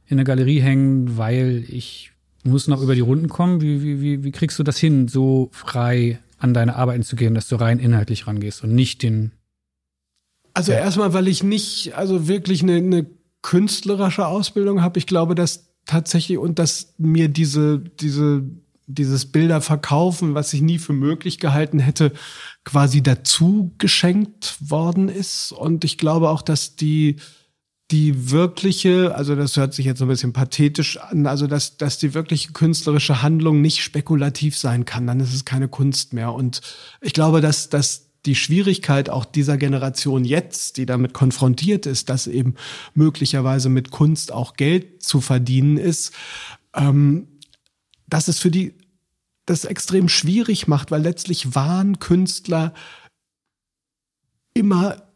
in 0.06 0.18
der 0.18 0.26
Galerie 0.26 0.60
hängen, 0.60 1.18
weil 1.18 1.66
ich 1.68 2.12
muss 2.44 2.68
noch 2.68 2.82
über 2.82 2.95
die 2.95 3.02
Runden 3.02 3.30
kommen. 3.30 3.61
Wie, 3.61 3.84
wie, 3.84 4.02
wie, 4.02 4.24
wie 4.24 4.32
kriegst 4.32 4.60
du 4.60 4.64
das 4.64 4.78
hin, 4.78 5.07
so 5.07 5.49
frei 5.52 6.20
an 6.38 6.53
deine 6.53 6.76
Arbeiten 6.76 7.03
zu 7.03 7.16
gehen, 7.16 7.34
dass 7.34 7.48
du 7.48 7.57
rein 7.57 7.80
inhaltlich 7.80 8.28
rangehst 8.28 8.64
und 8.64 8.74
nicht 8.74 9.03
den. 9.03 9.32
Also 10.53 10.72
ja. 10.72 10.80
erstmal, 10.80 11.14
weil 11.14 11.28
ich 11.28 11.44
nicht, 11.44 11.94
also 11.95 12.28
wirklich 12.28 12.64
eine, 12.64 12.78
eine 12.78 13.06
künstlerische 13.41 14.26
Ausbildung 14.26 14.82
habe. 14.82 14.99
Ich 14.99 15.07
glaube, 15.07 15.36
dass 15.36 15.70
tatsächlich 15.86 16.38
und 16.38 16.60
dass 16.60 16.94
mir 16.98 17.28
diese, 17.30 17.80
diese, 17.80 18.44
dieses 18.88 19.26
Bilder 19.26 19.61
verkaufen, 19.61 20.34
was 20.34 20.53
ich 20.53 20.61
nie 20.61 20.80
für 20.80 20.94
möglich 20.94 21.40
gehalten 21.40 21.80
hätte, 21.80 22.11
quasi 22.64 23.02
dazu 23.02 23.72
geschenkt 23.78 24.57
worden 24.61 25.10
ist. 25.10 25.52
Und 25.52 25.84
ich 25.84 25.98
glaube 25.98 26.30
auch, 26.30 26.41
dass 26.41 26.76
die, 26.76 27.18
die 27.91 28.30
wirkliche, 28.30 29.16
also 29.16 29.36
das 29.36 29.57
hört 29.57 29.74
sich 29.74 29.86
jetzt 29.86 29.99
so 29.99 30.06
ein 30.06 30.10
bisschen 30.10 30.34
pathetisch 30.34 30.98
an, 30.98 31.26
also 31.26 31.48
dass, 31.48 31.78
dass 31.78 31.98
die 31.98 32.14
wirkliche 32.14 32.52
künstlerische 32.52 33.24
Handlung 33.24 33.61
nicht 33.61 33.84
spekulativ 33.84 34.57
sein 34.57 34.86
kann, 34.86 35.07
dann 35.07 35.20
ist 35.20 35.34
es 35.34 35.44
keine 35.44 35.68
Kunst 35.68 36.14
mehr. 36.14 36.34
Und 36.34 36.61
ich 37.02 37.14
glaube, 37.14 37.41
dass, 37.41 37.70
dass 37.70 38.10
die 38.26 38.36
Schwierigkeit 38.36 39.10
auch 39.10 39.26
dieser 39.26 39.57
Generation 39.57 40.24
jetzt, 40.24 40.78
die 40.78 40.86
damit 40.86 41.14
konfrontiert 41.14 41.86
ist, 41.86 42.10
dass 42.10 42.28
eben 42.28 42.56
möglicherweise 42.94 43.70
mit 43.70 43.90
Kunst 43.90 44.32
auch 44.32 44.53
Geld 44.53 45.02
zu 45.02 45.20
verdienen 45.20 45.78
ist, 45.78 46.14
ähm, 46.76 47.28
dass 48.07 48.28
es 48.28 48.38
für 48.40 48.52
die 48.52 48.76
das 49.45 49.66
extrem 49.66 50.10
schwierig 50.10 50.68
macht, 50.68 50.91
weil 50.91 51.02
letztlich 51.02 51.56
waren 51.56 51.98
Künstler 51.98 52.74
immer 54.53 55.09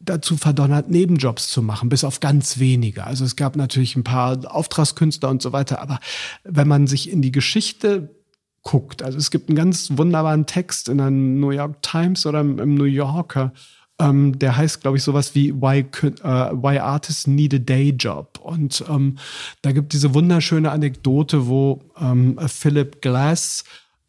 dazu 0.00 0.36
verdonnert, 0.36 0.90
Nebenjobs 0.90 1.48
zu 1.48 1.62
machen, 1.62 1.88
bis 1.88 2.04
auf 2.04 2.20
ganz 2.20 2.58
wenige. 2.58 3.04
Also 3.04 3.24
es 3.24 3.36
gab 3.36 3.56
natürlich 3.56 3.96
ein 3.96 4.04
paar 4.04 4.38
Auftragskünstler 4.54 5.28
und 5.28 5.42
so 5.42 5.52
weiter, 5.52 5.80
aber 5.80 6.00
wenn 6.44 6.68
man 6.68 6.86
sich 6.86 7.10
in 7.10 7.22
die 7.22 7.32
Geschichte 7.32 8.14
guckt, 8.62 9.02
also 9.02 9.18
es 9.18 9.30
gibt 9.30 9.48
einen 9.48 9.56
ganz 9.56 9.96
wunderbaren 9.96 10.46
Text 10.46 10.88
in 10.88 10.98
der 10.98 11.10
New 11.10 11.50
York 11.50 11.82
Times 11.82 12.26
oder 12.26 12.40
im 12.40 12.74
New 12.74 12.84
Yorker, 12.84 13.52
ähm, 13.98 14.38
der 14.38 14.56
heißt, 14.56 14.82
glaube 14.82 14.98
ich, 14.98 15.02
sowas 15.02 15.34
wie 15.34 15.54
Why, 15.54 15.86
uh, 16.02 16.62
Why 16.62 16.78
Artists 16.78 17.26
Need 17.26 17.54
a 17.54 17.58
Day 17.58 17.90
Job. 17.90 18.38
Und 18.42 18.84
ähm, 18.88 19.16
da 19.62 19.72
gibt 19.72 19.92
diese 19.92 20.12
wunderschöne 20.14 20.70
Anekdote, 20.70 21.46
wo 21.46 21.82
ähm, 21.98 22.38
Philip 22.46 23.00
Glass 23.00 23.64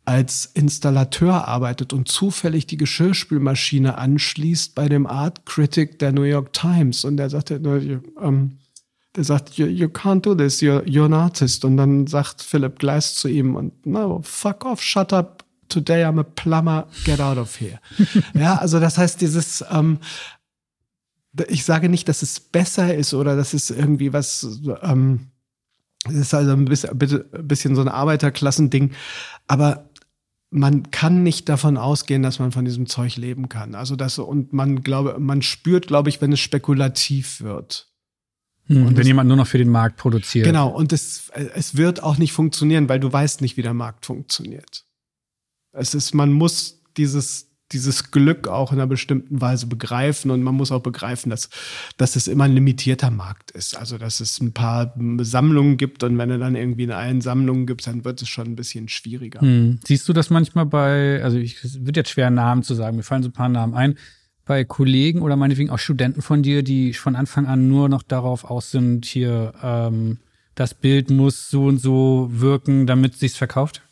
als 0.08 0.46
Installateur 0.54 1.50
arbeitet 1.50 1.92
und 1.92 2.08
zufällig 2.08 2.66
die 2.66 2.78
Geschirrspülmaschine 2.78 3.98
anschließt 3.98 4.74
bei 4.74 4.88
dem 4.88 5.06
Art 5.06 5.46
Critic 5.46 6.00
der 6.00 6.14
New 6.14 6.22
York 6.22 6.54
Times. 6.54 7.04
Und 7.04 7.18
der 7.18 7.30
sagt, 7.30 7.52
ähm, 7.52 8.58
der 9.18 9.24
sagt, 9.26 9.58
you, 9.58 9.66
you 9.66 9.88
can't 9.88 10.22
do 10.22 10.34
this, 10.34 10.62
you're, 10.62 10.82
you're 10.84 11.08
an 11.08 11.14
artist. 11.14 11.66
Und 11.66 11.76
dann 11.76 12.08
sagt 12.08 12.42
Philip 12.42 12.80
Glass 12.80 13.16
zu 13.16 13.28
ihm, 13.28 13.56
und 13.58 13.86
no, 13.86 14.22
fuck 14.24 14.64
off, 14.64 14.82
shut 14.82 15.12
up, 15.12 15.44
today 15.68 16.06
I'm 16.06 16.22
a 16.22 16.24
plumber, 16.24 16.88
get 17.04 17.20
out 17.20 17.38
of 17.38 17.60
here. 17.60 17.82
ja, 18.34 18.56
also 18.56 18.80
das 18.80 18.98
heißt, 18.98 19.20
dieses, 19.20 19.66
ähm, 19.70 20.00
ich 21.50 21.66
sage 21.66 21.90
nicht, 21.90 22.08
dass 22.08 22.22
es 22.22 22.40
besser 22.40 22.96
ist 22.96 23.14
oder 23.14 23.36
dass 23.36 23.54
es 23.54 23.72
irgendwie 23.72 24.14
was, 24.14 24.62
ähm, 24.84 25.32
es 26.06 26.16
ist 26.16 26.34
also 26.34 26.54
ein 26.54 26.64
bisschen, 26.64 26.92
ein 26.92 27.48
bisschen 27.48 27.76
so 27.76 27.82
ein 27.82 27.90
Arbeiterklassending, 27.90 28.94
aber 29.48 29.86
man 30.49 30.91
kann 30.91 31.24
nicht 31.24 31.49
davon 31.49 31.78
ausgehen, 31.78 32.24
dass 32.24 32.40
man 32.40 32.52
von 32.52 32.65
diesem 32.65 32.88
Zeug 32.88 33.18
leben 33.18 33.49
kann. 33.49 33.76
Also 33.76 33.95
das 33.95 34.18
und 34.18 34.53
man 34.53 34.82
glaube, 34.82 35.18
man 35.19 35.41
spürt, 35.41 35.88
glaube 35.88 36.10
ich, 36.10 36.22
wenn 36.22 36.32
es 36.32 36.40
spekulativ 36.40 37.41
wird. 37.41 37.91
Hm, 38.68 38.84
und 38.84 38.88
wenn 38.90 38.95
das, 38.95 39.07
jemand 39.07 39.28
nur 39.28 39.38
noch 39.38 39.48
für 39.48 39.57
den 39.57 39.69
Markt 39.69 39.98
produziert. 39.98 40.45
Genau. 40.45 40.69
Und 40.69 40.94
es, 40.94 41.30
es 41.56 41.76
wird 41.76 42.02
auch 42.02 42.18
nicht 42.18 42.34
funktionieren, 42.34 42.88
weil 42.90 42.99
du 42.99 43.11
weißt 43.11 43.41
nicht, 43.41 43.57
wie 43.57 43.61
der 43.61 43.74
Markt 43.74 44.06
funktioniert. 44.06 44.86
Es 45.74 45.94
ist, 45.94 46.14
man 46.14 46.32
muss 46.32 46.84
dieses 46.95 47.47
dieses 47.72 48.11
Glück 48.11 48.48
auch 48.48 48.72
in 48.72 48.80
einer 48.80 48.88
bestimmten 48.88 49.41
Weise 49.41 49.68
begreifen 49.68 50.31
und 50.31 50.41
man 50.41 50.56
muss 50.56 50.72
auch 50.72 50.81
begreifen, 50.81 51.30
dass, 51.30 51.49
dass 51.98 52.15
es 52.15 52.27
immer 52.27 52.45
ein 52.45 52.53
limitierter 52.53 53.11
Markt 53.11 53.52
ist. 53.52 53.77
Also, 53.77 53.98
dass 53.98 54.19
es 54.19 54.39
ein 54.39 54.53
paar 54.53 54.94
Sammlungen 55.19 55.77
gibt 55.77 56.03
und 56.03 56.18
wenn 56.18 56.30
du 56.30 56.39
dann 56.39 56.56
irgendwie 56.56 56.84
in 56.84 56.91
allen 56.91 57.22
Sammlungen 57.22 57.68
gibt, 57.68 57.85
dann 57.88 58.06
wird 58.06 58.22
es 58.22 58.30
schon 58.30 58.48
ein 58.48 58.56
bisschen 58.56 58.88
schwieriger. 58.88 59.41
Hm. 59.41 59.80
Siehst 59.85 60.07
du 60.07 60.14
das 60.14 60.30
manchmal 60.30 60.65
bei, 60.65 61.22
also 61.23 61.38
ich, 61.38 61.64
es 61.64 61.85
wird 61.85 61.98
jetzt 61.98 62.11
schwer, 62.11 62.30
Namen 62.30 62.64
zu 62.64 62.73
sagen, 62.73 62.98
mir 62.98 63.03
fallen 63.03 63.23
so 63.23 63.30
ein 63.30 63.34
paar 63.34 63.49
Namen 63.49 63.73
ein, 63.73 63.98
bei 64.45 64.64
Kollegen 64.64 65.22
oder 65.22 65.35
meinetwegen 65.35 65.69
auch 65.69 65.80
Studenten 65.80 66.22
von 66.22 66.41
dir, 66.41 66.64
die 66.64 66.94
von 66.94 67.15
Anfang 67.15 67.48
an 67.48 67.68
nur 67.68 67.89
noch 67.89 68.02
darauf 68.02 68.45
aus 68.45 68.72
sind, 68.72 69.06
hier, 69.06 69.53
ähm, 69.61 70.19
das 70.56 70.73
Bild 70.73 71.11
muss 71.11 71.49
so 71.49 71.65
und 71.65 71.77
so 71.77 72.30
wirken, 72.31 72.88
damit 72.88 73.14
es 73.14 73.19
sich 73.19 73.34
verkauft? 73.34 73.84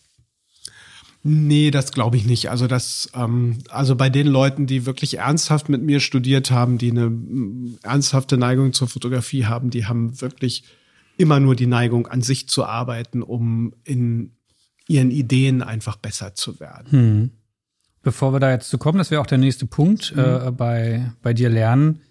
Nee, 1.28 1.72
das 1.72 1.92
glaube 1.92 2.18
ich 2.18 2.26
nicht. 2.28 2.52
Also 2.52 2.68
das, 2.68 3.10
ähm, 3.16 3.58
also 3.70 3.96
bei 3.96 4.12
den 4.12 4.28
Leuten, 4.28 4.68
die 4.68 4.86
wirklich 4.86 5.18
ernsthaft 5.18 5.70
mit 5.70 5.82
mir 5.82 6.00
studiert 6.00 6.52
haben, 6.52 6.78
die 6.78 6.92
eine 6.92 7.10
mm, 7.10 7.80
ernsthafte 7.82 8.38
Neigung 8.38 8.74
zur 8.74 8.88
Fotografie 8.88 9.46
haben, 9.46 9.72
die 9.72 9.88
haben 9.88 10.22
wirklich 10.22 10.66
immer 11.18 11.40
nur 11.40 11.56
die 11.56 11.66
Neigung, 11.66 12.06
an 12.06 12.22
sich 12.22 12.48
zu 12.48 12.64
arbeiten, 12.64 13.24
um 13.24 13.74
in 13.84 14.36
ihren 14.88 15.10
Ideen 15.10 15.64
einfach 15.64 15.96
besser 15.96 16.36
zu 16.36 16.60
werden. 16.60 16.92
Hm. 16.92 17.32
Bevor 18.04 18.32
wir 18.32 18.40
da 18.40 18.52
jetzt 18.52 18.70
zu 18.70 18.78
kommen, 18.78 19.00
das 19.00 19.10
wäre 19.10 19.20
auch 19.20 19.26
der 19.26 19.40
nächste 19.40 19.66
Punkt 19.66 20.16
mhm. 20.16 20.22
äh, 20.22 20.52
bei, 20.52 21.12
bei 21.24 21.34
dir 21.34 21.50
lernen. 21.50 22.02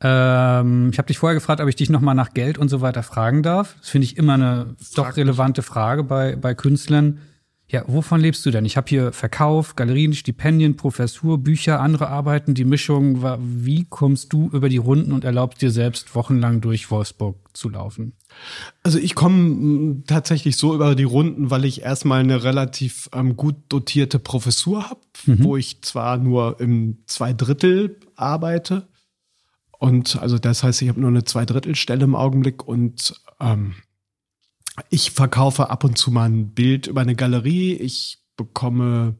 Ähm, 0.00 0.88
ich 0.90 0.96
habe 0.96 1.08
dich 1.08 1.18
vorher 1.18 1.34
gefragt, 1.34 1.60
ob 1.60 1.68
ich 1.68 1.76
dich 1.76 1.90
nochmal 1.90 2.14
nach 2.14 2.32
Geld 2.32 2.56
und 2.56 2.70
so 2.70 2.80
weiter 2.80 3.02
fragen 3.02 3.42
darf. 3.42 3.76
Das 3.80 3.90
finde 3.90 4.06
ich 4.06 4.16
immer 4.16 4.32
eine 4.32 4.76
Frag 4.78 5.08
doch 5.10 5.16
relevante 5.18 5.60
Frage 5.60 6.04
bei, 6.04 6.36
bei 6.36 6.54
Künstlern 6.54 7.18
ja, 7.72 7.84
wovon 7.86 8.20
lebst 8.20 8.44
du 8.44 8.50
denn? 8.50 8.66
Ich 8.66 8.76
habe 8.76 8.86
hier 8.86 9.12
Verkauf, 9.12 9.76
Galerien, 9.76 10.12
Stipendien, 10.12 10.76
Professur, 10.76 11.38
Bücher, 11.38 11.80
andere 11.80 12.08
Arbeiten. 12.08 12.52
Die 12.52 12.66
Mischung 12.66 13.22
war, 13.22 13.38
wie 13.40 13.86
kommst 13.88 14.30
du 14.34 14.50
über 14.52 14.68
die 14.68 14.76
Runden 14.76 15.10
und 15.10 15.24
erlaubst 15.24 15.62
dir 15.62 15.70
selbst 15.70 16.14
wochenlang 16.14 16.60
durch 16.60 16.90
Wolfsburg 16.90 17.36
zu 17.54 17.70
laufen? 17.70 18.12
Also 18.82 18.98
ich 18.98 19.14
komme 19.14 19.36
mm, 19.36 20.04
tatsächlich 20.06 20.58
so 20.58 20.74
über 20.74 20.94
die 20.94 21.04
Runden, 21.04 21.50
weil 21.50 21.64
ich 21.64 21.80
erstmal 21.80 22.20
eine 22.20 22.44
relativ 22.44 23.08
ähm, 23.14 23.36
gut 23.36 23.56
dotierte 23.70 24.18
Professur 24.18 24.90
habe, 24.90 25.00
mhm. 25.24 25.42
wo 25.42 25.56
ich 25.56 25.80
zwar 25.80 26.18
nur 26.18 26.60
im 26.60 26.98
Zweidrittel 27.06 27.96
arbeite. 28.16 28.86
Und 29.78 30.20
also 30.20 30.38
das 30.38 30.62
heißt, 30.62 30.82
ich 30.82 30.90
habe 30.90 31.00
nur 31.00 31.08
eine 31.08 31.24
Zweidrittelstelle 31.24 32.04
im 32.04 32.16
Augenblick 32.16 32.68
und 32.68 33.14
ähm, 33.40 33.76
ich 34.88 35.10
verkaufe 35.10 35.70
ab 35.70 35.84
und 35.84 35.98
zu 35.98 36.10
mal 36.10 36.28
ein 36.28 36.54
Bild 36.54 36.86
über 36.86 37.02
eine 37.02 37.14
Galerie. 37.14 37.74
Ich 37.74 38.18
bekomme 38.36 39.16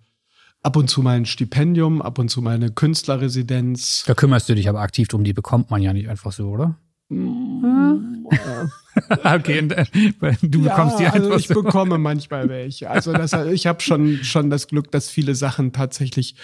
ab 0.63 0.77
und 0.77 0.89
zu 0.89 1.03
mal 1.03 1.17
ein 1.17 1.27
Stipendium, 1.27 2.01
ab 2.01 2.19
und 2.19 2.29
zu 2.29 2.41
mal 2.41 2.55
eine 2.55 2.71
Künstlerresidenz. 2.71 4.05
Da 4.07 4.15
kümmerst 4.15 4.49
du 4.49 4.55
dich 4.55 4.69
aber 4.69 4.81
aktiv 4.81 5.09
drum, 5.09 5.25
die 5.25 5.33
bekommt 5.33 5.71
man 5.71 5.83
ja 5.83 5.93
nicht 5.93 6.09
einfach 6.09 6.33
so, 6.33 6.49
oder? 6.49 6.77
Mm, 7.09 8.27
okay, 9.25 9.59
äh, 9.59 10.35
du 10.43 10.63
bekommst 10.63 10.99
ja, 10.99 10.99
die 10.99 11.07
einfach 11.07 11.15
also 11.15 11.37
ich 11.37 11.49
so. 11.49 11.63
bekomme 11.63 11.99
manchmal 11.99 12.49
welche. 12.49 12.89
Also 12.89 13.13
das, 13.13 13.33
ich 13.33 13.67
habe 13.67 13.81
schon 13.81 14.25
schon 14.25 14.49
das 14.49 14.69
Glück, 14.69 14.91
dass 14.91 15.11
viele 15.11 15.35
Sachen 15.35 15.73
tatsächlich 15.73 16.37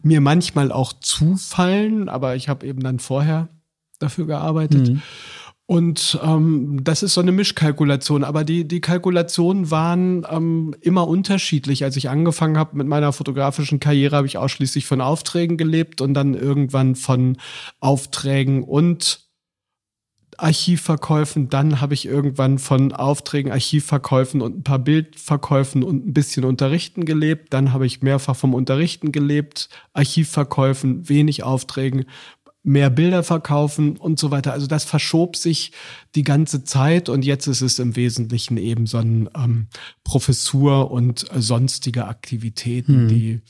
mir 0.00 0.20
manchmal 0.20 0.72
auch 0.72 0.92
zufallen, 0.92 2.08
aber 2.08 2.36
ich 2.36 2.48
habe 2.48 2.66
eben 2.66 2.82
dann 2.82 2.98
vorher 2.98 3.48
dafür 3.98 4.26
gearbeitet. 4.26 4.88
Mhm. 4.88 5.02
Und 5.70 6.18
ähm, 6.24 6.82
das 6.82 7.02
ist 7.02 7.12
so 7.12 7.20
eine 7.20 7.30
Mischkalkulation. 7.30 8.24
Aber 8.24 8.42
die, 8.42 8.66
die 8.66 8.80
Kalkulationen 8.80 9.70
waren 9.70 10.26
ähm, 10.30 10.74
immer 10.80 11.06
unterschiedlich. 11.06 11.84
Als 11.84 11.96
ich 11.96 12.08
angefangen 12.08 12.56
habe 12.56 12.74
mit 12.74 12.86
meiner 12.86 13.12
fotografischen 13.12 13.78
Karriere, 13.78 14.16
habe 14.16 14.26
ich 14.26 14.38
ausschließlich 14.38 14.86
von 14.86 15.02
Aufträgen 15.02 15.58
gelebt 15.58 16.00
und 16.00 16.14
dann 16.14 16.32
irgendwann 16.32 16.94
von 16.94 17.36
Aufträgen 17.80 18.62
und 18.62 19.28
Archivverkäufen. 20.38 21.50
Dann 21.50 21.80
habe 21.80 21.94
ich 21.94 22.06
irgendwann 22.06 22.58
von 22.58 22.92
Aufträgen, 22.92 23.52
Archivverkäufen 23.52 24.40
und 24.40 24.58
ein 24.58 24.62
paar 24.62 24.78
Bildverkäufen 24.78 25.82
und 25.82 26.06
ein 26.06 26.14
bisschen 26.14 26.44
Unterrichten 26.44 27.04
gelebt. 27.04 27.52
Dann 27.52 27.72
habe 27.72 27.86
ich 27.86 28.02
mehrfach 28.02 28.36
vom 28.36 28.54
Unterrichten 28.54 29.12
gelebt, 29.12 29.68
Archivverkäufen, 29.92 31.08
wenig 31.08 31.42
Aufträgen, 31.42 32.06
mehr 32.62 32.90
Bilder 32.90 33.22
verkaufen 33.22 33.96
und 33.96 34.18
so 34.18 34.30
weiter. 34.30 34.52
Also 34.52 34.66
das 34.66 34.84
verschob 34.84 35.36
sich 35.36 35.72
die 36.14 36.24
ganze 36.24 36.64
Zeit 36.64 37.08
und 37.08 37.24
jetzt 37.24 37.46
ist 37.46 37.62
es 37.62 37.78
im 37.78 37.96
Wesentlichen 37.96 38.56
eben 38.56 38.86
so 38.86 38.98
ein 38.98 39.28
ähm, 39.36 39.68
Professur 40.04 40.90
und 40.90 41.30
äh, 41.32 41.40
sonstige 41.40 42.06
Aktivitäten, 42.06 43.02
hm. 43.02 43.08
die 43.08 43.40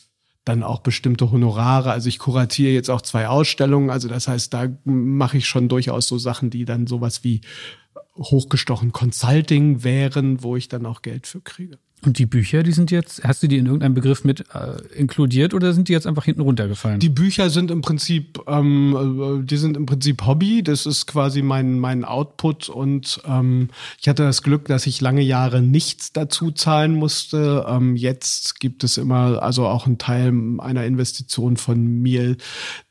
dann 0.45 0.63
auch 0.63 0.81
bestimmte 0.81 1.31
Honorare. 1.31 1.91
Also 1.91 2.09
ich 2.09 2.19
kuratiere 2.19 2.73
jetzt 2.73 2.89
auch 2.91 3.03
zwei 3.03 3.29
Ausstellungen. 3.29 3.91
Also 3.91 4.09
das 4.09 4.29
heißt, 4.29 4.55
da 4.55 4.69
mache 4.85 5.39
ich 5.39 5.47
schon 5.47 5.69
durchaus 5.69 6.07
so 6.07 6.17
Sachen, 6.17 6.49
die 6.49 6.65
dann 6.65 6.87
sowas 6.87 7.23
wie 7.23 7.43
hochgestochen 8.17 8.93
Consulting 8.93 9.85
wären, 9.85 10.43
wo 10.43 10.57
ich 10.57 10.69
dann 10.69 10.87
auch 10.87 11.03
Geld 11.03 11.27
für 11.27 11.41
kriege. 11.41 11.79
Und 12.05 12.19
die 12.19 12.27
Bücher, 12.27 12.63
die 12.63 12.73
sind 12.73 12.93
jetzt, 12.93 13.25
hast 13.25 13.43
du 13.43 13.49
die 13.49 13.59
in 13.59 13.67
irgendeinem 13.67 13.95
Begriff 13.95 14.23
mit 14.23 14.45
äh, 14.55 14.81
inkludiert 14.95 15.53
oder 15.53 15.73
sind 15.73 15.89
die 15.89 15.93
jetzt 15.93 16.07
einfach 16.07 16.25
hinten 16.25 16.43
runtergefallen? 16.43 17.01
Die 17.01 17.09
Bücher 17.09 17.51
sind 17.51 17.73
im 17.73 17.81
Prinzip, 17.81 18.41
ähm, 18.47 19.41
äh, 19.41 19.45
die 19.45 19.57
sind 19.57 19.77
im 19.77 19.85
Prinzip 19.85 20.25
Hobby. 20.25 20.63
Das 20.63 20.87
ist 20.87 21.07
quasi 21.07 21.43
mein 21.43 21.79
mein 21.81 22.05
Output 22.05 22.69
und 22.69 23.21
ähm, 23.27 23.71
ich 24.01 24.09
hatte 24.09 24.23
das 24.23 24.43
Glück, 24.43 24.67
dass 24.67 24.87
ich 24.87 25.01
lange 25.01 25.23
Jahre 25.23 25.61
nichts 25.61 26.13
dazu 26.13 26.53
zahlen 26.53 26.95
musste. 26.95 27.67
Ähm, 27.69 27.97
jetzt 27.97 28.61
gibt 28.61 28.85
es 28.85 28.97
immer 28.97 29.43
also 29.43 29.67
auch 29.67 29.87
einen 29.87 29.99
Teil 29.99 30.33
einer 30.59 30.85
Investition 30.85 31.57
von 31.57 31.85
mir, 31.85 32.37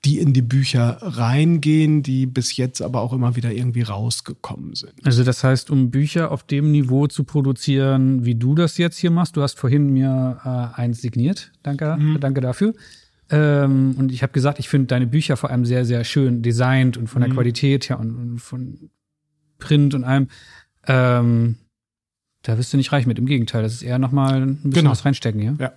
die 0.03 0.19
in 0.19 0.33
die 0.33 0.41
Bücher 0.41 0.97
reingehen, 1.01 2.03
die 2.03 2.25
bis 2.25 2.57
jetzt 2.57 2.81
aber 2.81 3.01
auch 3.01 3.13
immer 3.13 3.35
wieder 3.37 3.53
irgendwie 3.53 3.83
rausgekommen 3.83 4.75
sind. 4.75 4.93
Also 5.03 5.23
das 5.23 5.43
heißt, 5.43 5.71
um 5.71 5.91
Bücher 5.91 6.31
auf 6.31 6.43
dem 6.43 6.71
Niveau 6.71 7.07
zu 7.07 7.23
produzieren, 7.23 8.25
wie 8.25 8.35
du 8.35 8.53
das 8.53 8.77
jetzt 8.77 8.96
jetzt 8.97 9.01
hier 9.01 9.11
machst. 9.11 9.37
Du 9.37 9.41
hast 9.41 9.59
vorhin 9.59 9.93
mir 9.93 10.39
äh, 10.43 10.79
eins 10.79 11.01
signiert. 11.01 11.51
Danke, 11.63 11.95
mhm. 11.97 12.19
danke 12.19 12.41
dafür. 12.41 12.73
Ähm, 13.29 13.95
und 13.97 14.11
ich 14.11 14.23
habe 14.23 14.33
gesagt, 14.33 14.59
ich 14.59 14.69
finde 14.69 14.87
deine 14.87 15.05
Bücher 15.05 15.37
vor 15.37 15.49
allem 15.51 15.65
sehr, 15.65 15.85
sehr 15.85 16.03
schön 16.03 16.41
designt 16.41 16.97
und 16.97 17.07
von 17.07 17.21
der 17.21 17.29
mhm. 17.29 17.35
Qualität 17.35 17.89
her 17.89 17.99
und, 17.99 18.15
und, 18.15 18.39
von 18.39 18.89
Print 19.59 19.93
und 19.93 20.03
allem. 20.03 20.29
Ähm, 20.87 21.57
da 22.41 22.57
wirst 22.57 22.73
du 22.73 22.77
nicht 22.77 22.91
reich 22.91 23.05
mit. 23.05 23.19
Im 23.19 23.25
Gegenteil, 23.25 23.63
das 23.63 23.73
ist 23.73 23.83
eher 23.83 23.99
nochmal 23.99 24.41
ein 24.41 24.55
bisschen 24.55 24.71
genau. 24.71 24.91
was 24.91 25.05
reinstecken, 25.05 25.41
ja? 25.41 25.55
Ja. 25.59 25.73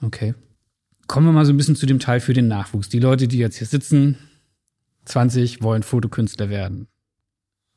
Okay. 0.00 0.34
Kommen 1.08 1.26
wir 1.26 1.32
mal 1.32 1.44
so 1.44 1.52
ein 1.52 1.56
bisschen 1.56 1.76
zu 1.76 1.86
dem 1.86 1.98
Teil 1.98 2.20
für 2.20 2.34
den 2.34 2.48
Nachwuchs. 2.48 2.88
Die 2.88 3.00
Leute, 3.00 3.28
die 3.28 3.38
jetzt 3.38 3.56
hier 3.56 3.66
sitzen, 3.66 4.18
20, 5.06 5.62
wollen 5.62 5.82
Fotokünstler 5.82 6.48
werden. 6.48 6.86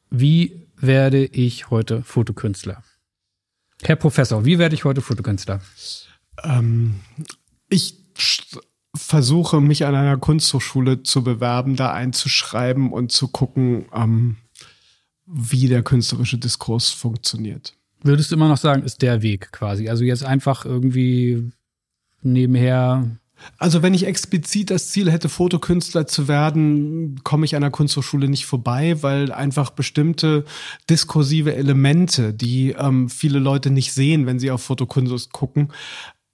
Wie 0.09 0.67
werde 0.77 1.25
ich 1.25 1.71
heute 1.71 2.03
Fotokünstler? 2.03 2.83
Herr 3.83 3.95
Professor, 3.95 4.45
wie 4.45 4.59
werde 4.59 4.75
ich 4.75 4.83
heute 4.83 5.01
Fotokünstler? 5.01 5.61
Ähm, 6.43 6.95
ich 7.69 7.95
versuche, 8.95 9.61
mich 9.61 9.85
an 9.85 9.95
einer 9.95 10.17
Kunsthochschule 10.17 11.03
zu 11.03 11.23
bewerben, 11.23 11.75
da 11.75 11.91
einzuschreiben 11.93 12.91
und 12.91 13.11
zu 13.11 13.29
gucken, 13.29 13.85
ähm, 13.93 14.37
wie 15.25 15.67
der 15.67 15.83
künstlerische 15.83 16.37
Diskurs 16.37 16.89
funktioniert. 16.89 17.75
Würdest 18.03 18.31
du 18.31 18.35
immer 18.35 18.47
noch 18.47 18.57
sagen, 18.57 18.83
ist 18.83 19.01
der 19.01 19.21
Weg 19.21 19.51
quasi? 19.51 19.87
Also 19.87 20.03
jetzt 20.03 20.23
einfach 20.23 20.65
irgendwie 20.65 21.51
nebenher 22.21 23.17
also 23.57 23.81
wenn 23.81 23.93
ich 23.93 24.05
explizit 24.05 24.69
das 24.69 24.89
Ziel 24.89 25.11
hätte, 25.11 25.29
Fotokünstler 25.29 26.07
zu 26.07 26.27
werden, 26.27 27.21
komme 27.23 27.45
ich 27.45 27.55
an 27.55 27.61
der 27.61 27.71
Kunsthochschule 27.71 28.27
nicht 28.27 28.45
vorbei, 28.45 29.01
weil 29.01 29.31
einfach 29.31 29.71
bestimmte 29.71 30.45
diskursive 30.89 31.55
Elemente, 31.55 32.33
die 32.33 32.71
ähm, 32.71 33.09
viele 33.09 33.39
Leute 33.39 33.69
nicht 33.69 33.93
sehen, 33.93 34.25
wenn 34.25 34.39
sie 34.39 34.51
auf 34.51 34.61
Fotokunst 34.63 35.31
gucken, 35.31 35.71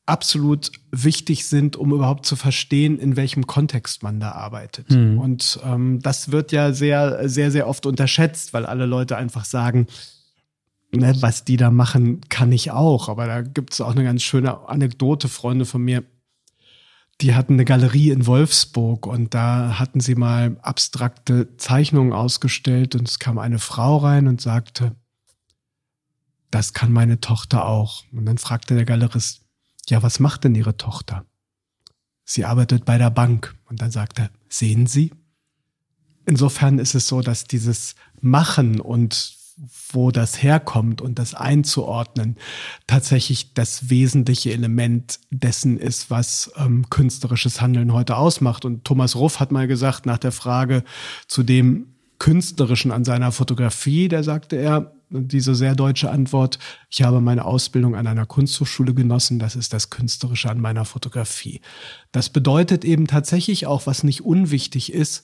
absolut 0.06 0.72
wichtig 0.92 1.46
sind, 1.46 1.76
um 1.76 1.92
überhaupt 1.92 2.26
zu 2.26 2.36
verstehen, 2.36 2.98
in 2.98 3.18
welchem 3.18 3.46
Kontext 3.46 4.04
man 4.04 4.20
da 4.20 4.32
arbeitet. 4.32 4.90
Mhm. 4.90 5.20
Und 5.20 5.60
ähm, 5.64 6.00
das 6.02 6.32
wird 6.32 6.52
ja 6.52 6.72
sehr, 6.72 7.28
sehr, 7.30 7.52
sehr 7.52 7.68
oft 7.68 7.86
unterschätzt, 7.86 8.54
weil 8.54 8.66
alle 8.66 8.86
Leute 8.86 9.18
einfach 9.18 9.44
sagen, 9.44 9.88
ne, 10.92 11.14
was 11.20 11.44
die 11.44 11.58
da 11.58 11.72
machen, 11.72 12.22
kann 12.30 12.52
ich 12.52 12.72
auch. 12.72 13.10
Aber 13.10 13.28
da 13.28 13.42
gibt 13.42 13.74
es 13.74 13.82
auch 13.82 13.92
eine 13.92 14.04
ganz 14.04 14.24
schöne 14.24 14.70
Anekdote, 14.70 15.28
Freunde 15.28 15.66
von 15.66 15.82
mir 15.82 16.04
die 17.22 17.34
hatten 17.34 17.54
eine 17.54 17.66
Galerie 17.66 18.12
in 18.12 18.28
Wolfsburg 18.28 19.08
und 19.08 19.34
da 19.34 19.80
hatten 19.80 20.00
sie 20.00 20.16
mal 20.16 20.58
abstrakte 20.62 21.56
Zeichnungen 21.58 22.14
ausgestellt 22.14 22.96
und 22.96 23.08
es 23.08 23.20
kam 23.20 23.40
eine 23.40 23.60
Frau 23.60 23.98
rein 23.98 24.28
und 24.28 24.40
sagte, 24.40 24.96
das 26.52 26.74
kann 26.74 26.92
meine 26.92 27.20
Tochter 27.20 27.66
auch. 27.66 28.04
Und 28.12 28.26
dann 28.26 28.38
fragte 28.38 28.76
der 28.76 28.86
Galerist, 28.86 29.42
ja, 29.90 30.04
was 30.04 30.20
macht 30.20 30.44
denn 30.44 30.56
Ihre 30.56 30.78
Tochter? 30.78 31.26
Sie 32.24 32.46
arbeitet 32.46 32.86
bei 32.86 32.98
der 32.98 33.10
Bank. 33.10 33.56
Und 33.66 33.82
dann 33.82 33.92
sagte 33.92 34.30
sehen 34.50 34.88
Sie? 34.88 35.14
Insofern 36.26 36.78
ist 36.78 36.94
es 36.94 37.08
so, 37.08 37.22
dass 37.22 37.46
dieses 37.46 37.96
Machen 38.22 38.80
und 38.80 39.37
wo 39.92 40.12
das 40.12 40.42
herkommt 40.44 41.02
und 41.02 41.18
das 41.18 41.34
einzuordnen, 41.34 42.38
tatsächlich 42.86 43.54
das 43.54 43.90
wesentliche 43.90 44.54
Element 44.54 45.20
dessen 45.32 45.80
ist, 45.80 46.12
was 46.12 46.52
ähm, 46.58 46.90
künstlerisches 46.90 47.60
Handeln 47.60 47.94
heute 47.94 48.18
ausmacht. 48.18 48.66
Und 48.66 48.86
Thomas 48.86 49.16
Ruff 49.16 49.40
hat 49.40 49.52
mal 49.52 49.68
gesagt, 49.68 50.06
nach 50.06 50.20
der 50.20 50.32
Frage 50.32 50.84
zu 51.28 51.44
dem 51.44 51.88
Künstlerischen 52.20 52.92
an 52.92 53.06
seiner 53.06 53.32
Fotografie, 53.32 54.08
da 54.08 54.24
sagte 54.24 54.56
er, 54.56 54.94
diese 55.10 55.56
sehr 55.56 55.76
deutsche 55.76 56.12
Antwort, 56.12 56.60
ich 56.90 57.02
habe 57.02 57.22
meine 57.22 57.46
Ausbildung 57.46 57.96
an 57.96 58.08
einer 58.08 58.26
Kunsthochschule 58.26 58.94
genossen, 58.94 59.40
das 59.40 59.56
ist 59.56 59.72
das 59.72 59.90
Künstlerische 59.90 60.50
an 60.50 60.60
meiner 60.60 60.84
Fotografie. 60.84 61.62
Das 62.12 62.30
bedeutet 62.30 62.84
eben 62.84 63.08
tatsächlich 63.08 63.68
auch, 63.68 63.88
was 63.88 64.04
nicht 64.04 64.26
unwichtig 64.26 64.92
ist, 64.92 65.24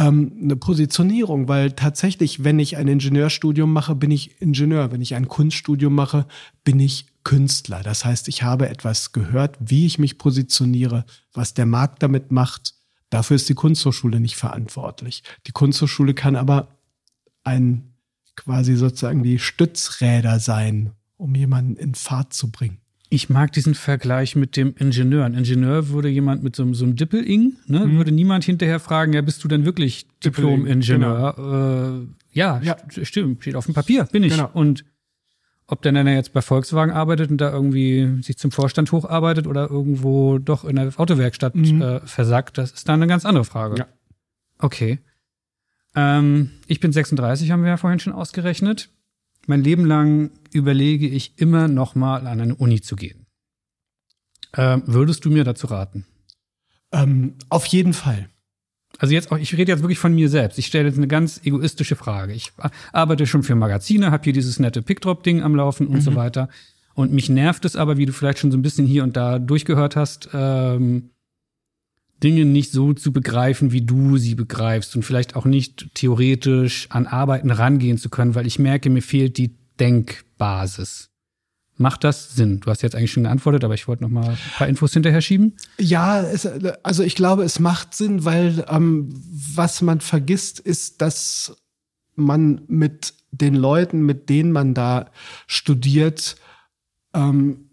ähm, 0.00 0.32
eine 0.42 0.56
Positionierung, 0.56 1.46
weil 1.46 1.72
tatsächlich, 1.72 2.42
wenn 2.42 2.58
ich 2.58 2.78
ein 2.78 2.88
Ingenieurstudium 2.88 3.70
mache, 3.70 3.94
bin 3.94 4.10
ich 4.10 4.40
Ingenieur. 4.40 4.90
Wenn 4.90 5.02
ich 5.02 5.14
ein 5.14 5.28
Kunststudium 5.28 5.94
mache, 5.94 6.26
bin 6.64 6.80
ich 6.80 7.06
Künstler. 7.22 7.82
Das 7.82 8.06
heißt, 8.06 8.28
ich 8.28 8.42
habe 8.42 8.70
etwas 8.70 9.12
gehört, 9.12 9.58
wie 9.60 9.84
ich 9.84 9.98
mich 9.98 10.16
positioniere, 10.16 11.04
was 11.34 11.52
der 11.52 11.66
Markt 11.66 12.02
damit 12.02 12.32
macht. 12.32 12.74
Dafür 13.10 13.36
ist 13.36 13.48
die 13.50 13.54
Kunsthochschule 13.54 14.20
nicht 14.20 14.36
verantwortlich. 14.36 15.22
Die 15.46 15.52
Kunsthochschule 15.52 16.14
kann 16.14 16.34
aber 16.34 16.68
ein 17.44 17.94
quasi 18.36 18.76
sozusagen 18.76 19.22
die 19.22 19.38
Stützräder 19.38 20.40
sein, 20.40 20.92
um 21.18 21.34
jemanden 21.34 21.76
in 21.76 21.94
Fahrt 21.94 22.32
zu 22.32 22.50
bringen. 22.50 22.79
Ich 23.12 23.28
mag 23.28 23.52
diesen 23.52 23.74
Vergleich 23.74 24.36
mit 24.36 24.56
dem 24.56 24.74
Ingenieur. 24.76 25.24
Ein 25.24 25.34
Ingenieur 25.34 25.88
würde 25.88 26.08
jemand 26.08 26.44
mit 26.44 26.54
so, 26.54 26.72
so 26.72 26.84
einem 26.84 26.94
Dippel-Ing, 26.94 27.56
ne, 27.66 27.86
mhm. 27.86 27.96
würde 27.96 28.12
niemand 28.12 28.44
hinterher 28.44 28.78
fragen, 28.78 29.12
ja, 29.12 29.20
bist 29.20 29.42
du 29.42 29.48
denn 29.48 29.64
wirklich 29.64 30.06
Diplom-Ingenieur? 30.24 31.34
Genau. 31.36 32.02
Äh, 32.02 32.06
ja, 32.32 32.60
ja, 32.62 32.76
stimmt, 33.02 33.42
steht 33.42 33.56
auf 33.56 33.64
dem 33.66 33.74
Papier, 33.74 34.04
bin 34.04 34.22
ich. 34.22 34.32
Genau. 34.32 34.48
Und 34.52 34.84
ob 35.66 35.82
der 35.82 35.90
dann 35.90 36.06
jetzt 36.06 36.32
bei 36.32 36.40
Volkswagen 36.40 36.92
arbeitet 36.92 37.32
und 37.32 37.40
da 37.40 37.50
irgendwie 37.50 38.22
sich 38.22 38.38
zum 38.38 38.52
Vorstand 38.52 38.92
hocharbeitet 38.92 39.48
oder 39.48 39.68
irgendwo 39.68 40.38
doch 40.38 40.64
in 40.64 40.76
der 40.76 40.92
Autowerkstatt 40.96 41.56
mhm. 41.56 41.82
äh, 41.82 42.00
versackt, 42.06 42.58
das 42.58 42.70
ist 42.70 42.88
dann 42.88 43.02
eine 43.02 43.08
ganz 43.08 43.24
andere 43.26 43.44
Frage. 43.44 43.76
Ja. 43.76 43.86
Okay. 44.58 45.00
Ähm, 45.96 46.50
ich 46.68 46.78
bin 46.78 46.92
36, 46.92 47.50
haben 47.50 47.62
wir 47.62 47.70
ja 47.70 47.76
vorhin 47.76 47.98
schon 47.98 48.12
ausgerechnet 48.12 48.88
mein 49.46 49.62
Leben 49.62 49.84
lang 49.84 50.30
überlege 50.52 51.08
ich 51.08 51.38
immer 51.38 51.68
noch 51.68 51.94
mal 51.94 52.26
an 52.26 52.40
eine 52.40 52.54
Uni 52.54 52.80
zu 52.80 52.96
gehen. 52.96 53.26
Ähm, 54.56 54.82
würdest 54.86 55.24
du 55.24 55.30
mir 55.30 55.44
dazu 55.44 55.66
raten? 55.68 56.06
Ähm, 56.92 57.34
auf 57.48 57.66
jeden 57.66 57.92
Fall. 57.92 58.28
Also 58.98 59.14
jetzt 59.14 59.30
auch, 59.30 59.38
ich 59.38 59.56
rede 59.56 59.72
jetzt 59.72 59.82
wirklich 59.82 59.98
von 59.98 60.14
mir 60.14 60.28
selbst. 60.28 60.58
Ich 60.58 60.66
stelle 60.66 60.88
jetzt 60.88 60.98
eine 60.98 61.08
ganz 61.08 61.40
egoistische 61.44 61.96
Frage. 61.96 62.34
Ich 62.34 62.52
arbeite 62.92 63.26
schon 63.26 63.42
für 63.42 63.54
Magazine, 63.54 64.10
habe 64.10 64.24
hier 64.24 64.32
dieses 64.32 64.58
nette 64.58 64.82
Pickdrop-Ding 64.82 65.42
am 65.42 65.54
Laufen 65.54 65.86
und 65.86 65.94
mhm. 65.94 66.00
so 66.00 66.14
weiter. 66.16 66.48
Und 66.94 67.12
mich 67.12 67.28
nervt 67.28 67.64
es 67.64 67.76
aber, 67.76 67.96
wie 67.96 68.06
du 68.06 68.12
vielleicht 68.12 68.40
schon 68.40 68.50
so 68.50 68.58
ein 68.58 68.62
bisschen 68.62 68.86
hier 68.86 69.04
und 69.04 69.16
da 69.16 69.38
durchgehört 69.38 69.96
hast, 69.96 70.28
ähm, 70.34 71.10
Dinge 72.22 72.44
nicht 72.44 72.72
so 72.72 72.92
zu 72.92 73.12
begreifen, 73.12 73.72
wie 73.72 73.80
du 73.80 74.18
sie 74.18 74.34
begreifst 74.34 74.94
und 74.94 75.04
vielleicht 75.04 75.36
auch 75.36 75.46
nicht 75.46 75.94
theoretisch 75.94 76.86
an 76.90 77.06
Arbeiten 77.06 77.50
rangehen 77.50 77.96
zu 77.96 78.10
können, 78.10 78.34
weil 78.34 78.46
ich 78.46 78.58
merke, 78.58 78.90
mir 78.90 79.02
fehlt 79.02 79.38
die 79.38 79.56
Denkbasis. 79.80 81.10
Macht 81.76 82.04
das 82.04 82.34
Sinn? 82.34 82.60
Du 82.60 82.70
hast 82.70 82.82
jetzt 82.82 82.94
eigentlich 82.94 83.12
schon 83.12 83.22
geantwortet, 83.22 83.64
aber 83.64 83.72
ich 83.72 83.88
wollte 83.88 84.02
noch 84.02 84.10
mal 84.10 84.28
ein 84.28 84.38
paar 84.58 84.68
Infos 84.68 84.92
hinterher 84.92 85.22
schieben. 85.22 85.56
Ja, 85.78 86.20
es, 86.20 86.46
also 86.82 87.02
ich 87.02 87.14
glaube, 87.14 87.42
es 87.42 87.58
macht 87.58 87.94
Sinn, 87.94 88.26
weil 88.26 88.66
ähm, 88.68 89.08
was 89.54 89.80
man 89.80 90.02
vergisst, 90.02 90.60
ist, 90.60 91.00
dass 91.00 91.56
man 92.16 92.60
mit 92.66 93.14
den 93.30 93.54
Leuten, 93.54 94.04
mit 94.04 94.28
denen 94.28 94.52
man 94.52 94.74
da 94.74 95.10
studiert, 95.46 96.36
ähm, 97.14 97.70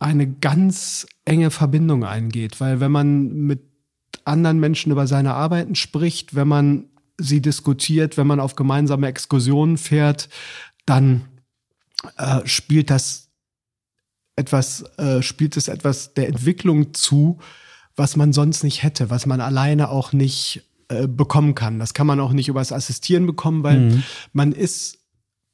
eine 0.00 0.28
ganz 0.28 1.06
enge 1.24 1.52
Verbindung 1.52 2.04
eingeht, 2.04 2.60
weil 2.60 2.80
wenn 2.80 2.90
man 2.90 3.32
mit 3.32 3.60
anderen 4.24 4.58
Menschen 4.58 4.90
über 4.90 5.06
seine 5.06 5.34
Arbeiten 5.34 5.76
spricht, 5.76 6.34
wenn 6.34 6.48
man 6.48 6.86
sie 7.18 7.40
diskutiert, 7.40 8.16
wenn 8.16 8.26
man 8.26 8.40
auf 8.40 8.56
gemeinsame 8.56 9.06
Exkursionen 9.06 9.78
fährt, 9.78 10.28
dann 10.86 11.28
äh, 12.16 12.46
spielt 12.46 12.90
das 12.90 13.28
etwas, 14.36 14.82
äh, 14.98 15.22
spielt 15.22 15.56
es 15.56 15.68
etwas 15.68 16.14
der 16.14 16.28
Entwicklung 16.28 16.94
zu, 16.94 17.38
was 17.96 18.16
man 18.16 18.32
sonst 18.32 18.64
nicht 18.64 18.82
hätte, 18.82 19.10
was 19.10 19.26
man 19.26 19.40
alleine 19.40 19.90
auch 19.90 20.12
nicht 20.12 20.62
äh, 20.88 21.06
bekommen 21.06 21.54
kann. 21.54 21.78
Das 21.78 21.94
kann 21.94 22.06
man 22.06 22.20
auch 22.20 22.32
nicht 22.32 22.48
übers 22.48 22.72
Assistieren 22.72 23.26
bekommen, 23.26 23.62
weil 23.62 23.80
mhm. 23.80 24.02
man 24.32 24.52
ist 24.52 24.98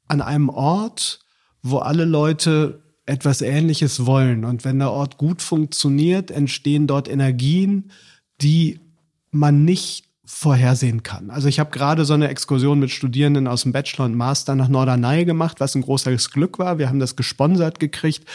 an 0.07 0.21
einem 0.21 0.49
Ort, 0.49 1.19
wo 1.61 1.79
alle 1.79 2.05
Leute 2.05 2.81
etwas 3.05 3.41
Ähnliches 3.41 4.05
wollen. 4.05 4.45
Und 4.45 4.65
wenn 4.65 4.79
der 4.79 4.91
Ort 4.91 5.17
gut 5.17 5.41
funktioniert, 5.41 6.31
entstehen 6.31 6.87
dort 6.87 7.07
Energien, 7.07 7.91
die 8.41 8.79
man 9.31 9.65
nicht 9.65 10.08
vorhersehen 10.31 11.01
kann. 11.01 11.31
Also 11.31 11.47
ich 11.47 11.59
habe 11.59 11.71
gerade 11.71 12.05
so 12.05 12.13
eine 12.13 12.27
Exkursion 12.27 12.79
mit 12.79 12.91
Studierenden 12.91 13.47
aus 13.47 13.63
dem 13.63 13.71
Bachelor 13.71 14.05
und 14.05 14.15
Master 14.15 14.53
nach 14.53 14.67
Norderney 14.67 15.25
gemacht, 15.25 15.59
was 15.59 15.73
ein 15.73 15.81
großes 15.81 16.29
Glück 16.29 16.59
war. 16.59 16.77
Wir 16.77 16.87
haben 16.87 16.99
das 16.99 17.15
gesponsert 17.15 17.79
gekriegt. 17.79 18.25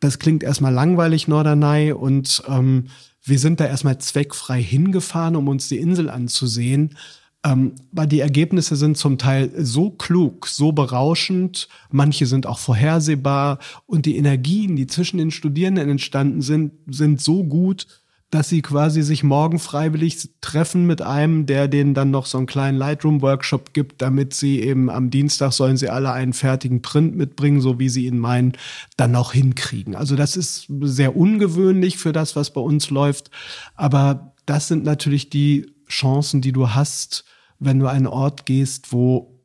Das 0.00 0.18
klingt 0.18 0.42
erstmal 0.42 0.72
langweilig, 0.72 1.28
Norderney, 1.28 1.92
und 1.92 2.42
ähm, 2.48 2.86
wir 3.22 3.38
sind 3.38 3.60
da 3.60 3.66
erstmal 3.66 3.98
zweckfrei 3.98 4.60
hingefahren, 4.60 5.36
um 5.36 5.48
uns 5.48 5.68
die 5.68 5.76
Insel 5.76 6.08
anzusehen. 6.08 6.96
Ähm, 7.44 7.74
aber 7.92 8.06
die 8.06 8.20
Ergebnisse 8.20 8.74
sind 8.74 8.96
zum 8.96 9.18
Teil 9.18 9.52
so 9.58 9.90
klug, 9.90 10.46
so 10.46 10.72
berauschend, 10.72 11.68
manche 11.90 12.24
sind 12.24 12.46
auch 12.46 12.58
vorhersehbar 12.58 13.58
und 13.84 14.06
die 14.06 14.16
Energien, 14.16 14.76
die 14.76 14.86
zwischen 14.86 15.18
den 15.18 15.30
Studierenden 15.30 15.90
entstanden 15.90 16.40
sind, 16.40 16.72
sind 16.86 17.20
so 17.20 17.44
gut, 17.44 17.86
dass 18.34 18.48
sie 18.48 18.62
quasi 18.62 19.02
sich 19.02 19.22
morgen 19.22 19.60
freiwillig 19.60 20.28
treffen 20.40 20.88
mit 20.88 21.00
einem, 21.00 21.46
der 21.46 21.68
denen 21.68 21.94
dann 21.94 22.10
noch 22.10 22.26
so 22.26 22.36
einen 22.36 22.48
kleinen 22.48 22.76
Lightroom-Workshop 22.76 23.72
gibt, 23.72 24.02
damit 24.02 24.34
sie 24.34 24.60
eben 24.60 24.90
am 24.90 25.08
Dienstag 25.08 25.52
sollen 25.52 25.76
sie 25.76 25.88
alle 25.88 26.10
einen 26.10 26.32
fertigen 26.32 26.82
Print 26.82 27.14
mitbringen, 27.14 27.60
so 27.60 27.78
wie 27.78 27.88
sie 27.88 28.06
ihn 28.06 28.18
meinen, 28.18 28.54
dann 28.96 29.12
noch 29.12 29.34
hinkriegen. 29.34 29.94
Also 29.94 30.16
das 30.16 30.36
ist 30.36 30.66
sehr 30.80 31.14
ungewöhnlich 31.14 31.96
für 31.96 32.12
das, 32.12 32.34
was 32.34 32.52
bei 32.52 32.60
uns 32.60 32.90
läuft. 32.90 33.30
Aber 33.76 34.34
das 34.46 34.66
sind 34.66 34.82
natürlich 34.82 35.30
die 35.30 35.72
Chancen, 35.88 36.40
die 36.40 36.52
du 36.52 36.70
hast, 36.70 37.24
wenn 37.60 37.78
du 37.78 37.86
einen 37.86 38.08
Ort 38.08 38.46
gehst, 38.46 38.92
wo 38.92 39.44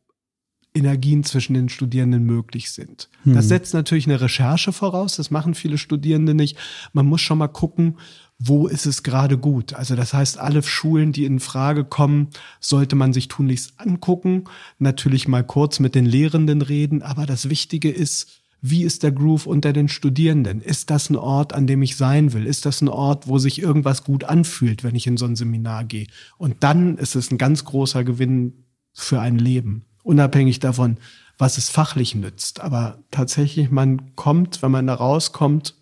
Energien 0.73 1.23
zwischen 1.23 1.53
den 1.53 1.69
Studierenden 1.69 2.23
möglich 2.23 2.71
sind. 2.71 3.09
Hm. 3.23 3.35
Das 3.35 3.49
setzt 3.49 3.75
natürlich 3.75 4.07
eine 4.07 4.21
Recherche 4.21 4.71
voraus, 4.73 5.15
das 5.15 5.29
machen 5.29 5.53
viele 5.53 5.77
Studierende 5.77 6.33
nicht. 6.33 6.57
Man 6.93 7.05
muss 7.05 7.21
schon 7.21 7.37
mal 7.37 7.47
gucken, 7.47 7.97
wo 8.39 8.67
ist 8.67 8.85
es 8.85 9.03
gerade 9.03 9.37
gut. 9.37 9.73
Also 9.73 9.95
das 9.95 10.13
heißt, 10.13 10.39
alle 10.39 10.63
Schulen, 10.63 11.11
die 11.11 11.25
in 11.25 11.41
Frage 11.41 11.83
kommen, 11.83 12.29
sollte 12.61 12.95
man 12.95 13.11
sich 13.11 13.27
tunlichst 13.27 13.73
angucken, 13.77 14.45
natürlich 14.79 15.27
mal 15.27 15.43
kurz 15.43 15.79
mit 15.79 15.93
den 15.93 16.05
Lehrenden 16.05 16.61
reden, 16.61 17.01
aber 17.01 17.25
das 17.25 17.49
Wichtige 17.49 17.91
ist, 17.91 18.39
wie 18.61 18.83
ist 18.83 19.03
der 19.03 19.11
Groove 19.11 19.45
unter 19.45 19.71
den 19.71 19.87
Studierenden? 19.87 20.61
Ist 20.61 20.89
das 20.89 21.09
ein 21.09 21.15
Ort, 21.15 21.53
an 21.53 21.67
dem 21.67 21.81
ich 21.81 21.95
sein 21.95 22.33
will? 22.33 22.45
Ist 22.45 22.65
das 22.65 22.81
ein 22.81 22.89
Ort, 22.89 23.27
wo 23.27 23.37
sich 23.37 23.61
irgendwas 23.61 24.03
gut 24.03 24.23
anfühlt, 24.23 24.83
wenn 24.83 24.95
ich 24.95 25.07
in 25.07 25.17
so 25.17 25.25
ein 25.25 25.35
Seminar 25.35 25.85
gehe? 25.85 26.07
Und 26.37 26.57
dann 26.61 26.97
ist 26.97 27.15
es 27.15 27.31
ein 27.31 27.37
ganz 27.37 27.63
großer 27.63 28.03
Gewinn 28.03 28.65
für 28.91 29.21
ein 29.21 29.37
Leben, 29.37 29.85
unabhängig 30.03 30.59
davon, 30.59 30.97
was 31.37 31.57
es 31.57 31.69
fachlich 31.69 32.15
nützt. 32.15 32.59
Aber 32.59 33.03
tatsächlich, 33.11 33.71
man 33.71 34.15
kommt, 34.15 34.61
wenn 34.61 34.71
man 34.71 34.87
da 34.87 34.95
rauskommt, 34.95 35.75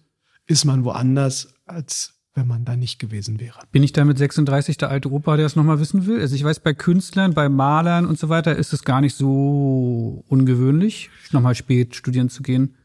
ist 0.45 0.65
man 0.65 0.85
woanders, 0.85 1.55
als 1.65 2.16
wenn 2.37 2.47
man 2.47 2.63
da 2.63 2.75
nicht 2.77 2.99
gewesen 2.99 3.39
wäre. 3.39 3.59
Bin 3.71 3.81
ich 3.81 3.93
da 3.93 4.05
mit 4.05 4.17
36 4.17 4.77
der 4.77 4.91
alte 4.91 5.11
Opa, 5.11 5.35
der 5.37 5.47
es 5.47 5.55
nochmal 5.55 5.79
wissen 5.79 6.05
will? 6.05 6.21
Also 6.21 6.35
ich 6.35 6.43
weiß, 6.43 6.59
bei 6.59 6.73
Künstlern, 6.73 7.33
bei 7.33 7.49
Malern 7.49 8.05
und 8.05 8.19
so 8.19 8.29
weiter 8.29 8.55
ist 8.55 8.73
es 8.73 8.83
gar 8.83 9.01
nicht 9.01 9.15
so 9.15 10.23
ungewöhnlich, 10.27 11.09
nochmal 11.31 11.55
spät 11.55 11.95
studieren 11.95 12.29
zu 12.29 12.43
gehen. 12.43 12.75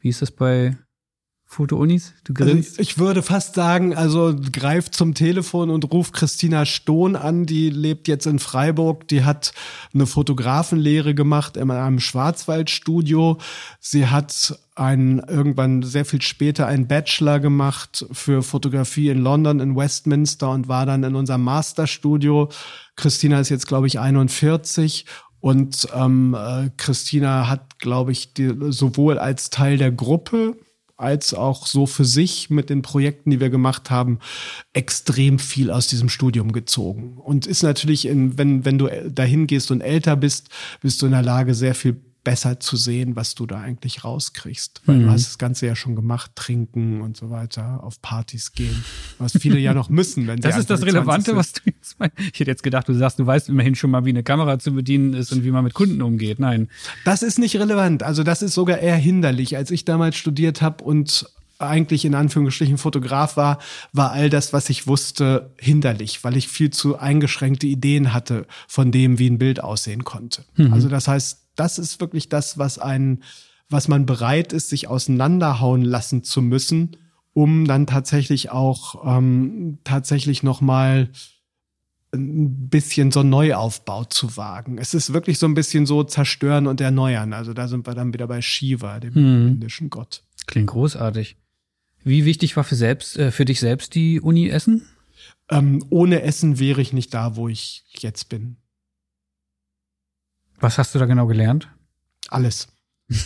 Wie 0.00 0.08
ist 0.08 0.22
das 0.22 0.30
bei 0.30 0.78
Foto-Unis? 1.44 2.14
Du 2.24 2.32
also 2.32 2.44
grinst. 2.44 2.70
Also 2.78 2.82
ich 2.82 2.98
würde 2.98 3.22
fast 3.22 3.54
sagen, 3.54 3.94
also 3.94 4.34
greif 4.52 4.90
zum 4.90 5.12
Telefon 5.12 5.68
und 5.68 5.92
ruf 5.92 6.12
Christina 6.12 6.64
Stohn 6.64 7.14
an, 7.14 7.44
die 7.44 7.68
lebt 7.68 8.08
jetzt 8.08 8.26
in 8.26 8.38
Freiburg, 8.38 9.06
die 9.08 9.22
hat 9.22 9.52
eine 9.92 10.06
Fotografenlehre 10.06 11.14
gemacht 11.14 11.58
in 11.58 11.70
einem 11.70 12.00
Schwarzwaldstudio. 12.00 13.38
Sie 13.80 14.06
hat 14.06 14.58
einen, 14.78 15.18
irgendwann 15.18 15.82
sehr 15.82 16.04
viel 16.04 16.22
später 16.22 16.66
einen 16.66 16.86
Bachelor 16.86 17.40
gemacht 17.40 18.06
für 18.12 18.42
Fotografie 18.42 19.08
in 19.08 19.18
London, 19.18 19.60
in 19.60 19.76
Westminster 19.76 20.50
und 20.50 20.68
war 20.68 20.86
dann 20.86 21.02
in 21.02 21.14
unserem 21.14 21.42
Masterstudio. 21.42 22.48
Christina 22.96 23.40
ist 23.40 23.48
jetzt, 23.48 23.66
glaube 23.66 23.86
ich, 23.86 23.98
41 23.98 25.06
und 25.40 25.88
ähm, 25.94 26.34
äh, 26.38 26.70
Christina 26.76 27.48
hat, 27.48 27.78
glaube 27.78 28.12
ich, 28.12 28.34
die, 28.34 28.54
sowohl 28.70 29.18
als 29.18 29.50
Teil 29.50 29.78
der 29.78 29.92
Gruppe 29.92 30.56
als 30.98 31.32
auch 31.32 31.66
so 31.66 31.86
für 31.86 32.04
sich 32.04 32.50
mit 32.50 32.70
den 32.70 32.82
Projekten, 32.82 33.30
die 33.30 33.38
wir 33.38 33.50
gemacht 33.50 33.88
haben, 33.88 34.18
extrem 34.72 35.38
viel 35.38 35.70
aus 35.70 35.86
diesem 35.86 36.08
Studium 36.08 36.50
gezogen. 36.50 37.18
Und 37.18 37.46
ist 37.46 37.62
natürlich, 37.62 38.06
in, 38.06 38.36
wenn, 38.36 38.64
wenn 38.64 38.78
du 38.78 38.88
dahin 39.08 39.46
gehst 39.46 39.70
und 39.70 39.80
älter 39.80 40.16
bist, 40.16 40.48
bist 40.80 41.00
du 41.00 41.06
in 41.06 41.12
der 41.12 41.22
Lage, 41.22 41.54
sehr 41.54 41.76
viel 41.76 42.02
besser 42.24 42.60
zu 42.60 42.76
sehen, 42.76 43.16
was 43.16 43.34
du 43.34 43.46
da 43.46 43.60
eigentlich 43.60 44.04
rauskriegst. 44.04 44.82
Weil 44.86 44.96
mhm. 44.96 45.02
du 45.04 45.10
hast 45.10 45.26
das 45.26 45.38
Ganze 45.38 45.66
ja 45.66 45.76
schon 45.76 45.96
gemacht, 45.96 46.32
trinken 46.34 47.00
und 47.00 47.16
so 47.16 47.30
weiter, 47.30 47.82
auf 47.82 48.02
Partys 48.02 48.52
gehen, 48.52 48.84
was 49.18 49.32
viele 49.32 49.58
ja 49.58 49.74
noch 49.74 49.88
müssen, 49.88 50.26
wenn 50.26 50.36
sie 50.42 50.48
Das 50.48 50.58
ist 50.58 50.70
das 50.70 50.82
Relevante, 50.82 51.36
was 51.36 51.52
du 51.54 51.62
jetzt 51.66 51.98
meinst. 51.98 52.14
Ich 52.18 52.40
hätte 52.40 52.50
jetzt 52.50 52.62
gedacht, 52.62 52.88
du 52.88 52.94
sagst, 52.94 53.18
du 53.18 53.26
weißt 53.26 53.48
immerhin 53.48 53.74
schon 53.74 53.90
mal, 53.90 54.04
wie 54.04 54.10
eine 54.10 54.22
Kamera 54.22 54.58
zu 54.58 54.72
bedienen 54.72 55.14
ist 55.14 55.32
und 55.32 55.44
wie 55.44 55.50
man 55.50 55.64
mit 55.64 55.74
Kunden 55.74 56.02
umgeht. 56.02 56.38
Nein. 56.38 56.68
Das 57.04 57.22
ist 57.22 57.38
nicht 57.38 57.56
relevant. 57.56 58.02
Also 58.02 58.22
das 58.22 58.42
ist 58.42 58.54
sogar 58.54 58.78
eher 58.78 58.96
hinderlich. 58.96 59.56
Als 59.56 59.70
ich 59.70 59.84
damals 59.84 60.16
studiert 60.16 60.60
habe 60.60 60.84
und 60.84 61.30
eigentlich 61.58 62.04
in 62.04 62.14
Anführungsstrichen 62.14 62.78
Fotograf 62.78 63.36
war, 63.36 63.58
war 63.92 64.12
all 64.12 64.30
das, 64.30 64.52
was 64.52 64.70
ich 64.70 64.86
wusste, 64.86 65.50
hinderlich, 65.58 66.22
weil 66.24 66.36
ich 66.36 66.48
viel 66.48 66.70
zu 66.70 66.98
eingeschränkte 66.98 67.66
Ideen 67.66 68.12
hatte 68.12 68.46
von 68.66 68.92
dem, 68.92 69.18
wie 69.18 69.28
ein 69.28 69.38
Bild 69.38 69.62
aussehen 69.62 70.04
konnte. 70.04 70.44
Mhm. 70.56 70.72
Also 70.72 70.88
das 70.88 71.08
heißt, 71.08 71.47
das 71.58 71.78
ist 71.78 72.00
wirklich 72.00 72.28
das, 72.28 72.58
was 72.58 72.78
ein, 72.78 73.22
was 73.68 73.88
man 73.88 74.06
bereit 74.06 74.52
ist, 74.52 74.68
sich 74.68 74.88
auseinanderhauen 74.88 75.82
lassen 75.82 76.22
zu 76.22 76.40
müssen, 76.40 76.96
um 77.32 77.66
dann 77.66 77.86
tatsächlich 77.86 78.50
auch 78.50 79.16
ähm, 79.16 79.78
tatsächlich 79.84 80.42
noch 80.42 80.60
mal 80.60 81.10
ein 82.14 82.68
bisschen 82.68 83.12
so 83.12 83.22
Neuaufbau 83.22 84.04
zu 84.04 84.36
wagen. 84.36 84.78
Es 84.78 84.94
ist 84.94 85.12
wirklich 85.12 85.38
so 85.38 85.46
ein 85.46 85.54
bisschen 85.54 85.84
so 85.84 86.04
zerstören 86.04 86.66
und 86.66 86.80
erneuern. 86.80 87.34
Also 87.34 87.52
da 87.52 87.68
sind 87.68 87.86
wir 87.86 87.94
dann 87.94 88.14
wieder 88.14 88.26
bei 88.26 88.40
Shiva, 88.40 88.98
dem 88.98 89.14
hm. 89.14 89.48
indischen 89.48 89.90
Gott. 89.90 90.22
Klingt 90.46 90.68
großartig. 90.68 91.36
Wie 92.04 92.24
wichtig 92.24 92.56
war 92.56 92.64
für 92.64 92.76
selbst 92.76 93.18
äh, 93.18 93.30
für 93.30 93.44
dich 93.44 93.60
selbst 93.60 93.94
die 93.94 94.20
Uni 94.20 94.48
Essen? 94.48 94.86
Ähm, 95.50 95.84
ohne 95.90 96.22
Essen 96.22 96.58
wäre 96.58 96.80
ich 96.80 96.92
nicht 96.92 97.12
da, 97.12 97.36
wo 97.36 97.48
ich 97.48 97.84
jetzt 97.90 98.28
bin. 98.30 98.56
Was 100.60 100.78
hast 100.78 100.94
du 100.94 100.98
da 100.98 101.06
genau 101.06 101.26
gelernt? 101.26 101.68
Alles. 102.28 102.68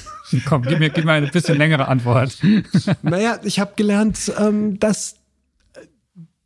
Komm, 0.46 0.62
gib 0.62 0.78
mir, 0.78 0.90
gib 0.90 1.04
mir 1.04 1.12
eine 1.12 1.28
bisschen 1.28 1.58
längere 1.58 1.88
Antwort. 1.88 2.38
naja, 3.02 3.40
ich 3.42 3.58
habe 3.58 3.72
gelernt, 3.76 4.32
ähm, 4.38 4.78
dass 4.78 5.16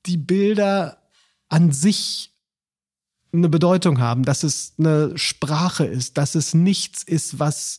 die 0.07 0.17
Bilder 0.17 0.99
an 1.49 1.73
sich 1.73 2.33
eine 3.33 3.49
Bedeutung 3.49 4.01
haben, 4.01 4.25
dass 4.25 4.43
es 4.43 4.75
eine 4.79 5.17
Sprache 5.19 5.85
ist, 5.85 6.17
dass 6.17 6.35
es 6.35 6.55
nichts 6.55 7.03
ist, 7.03 7.39
was 7.39 7.79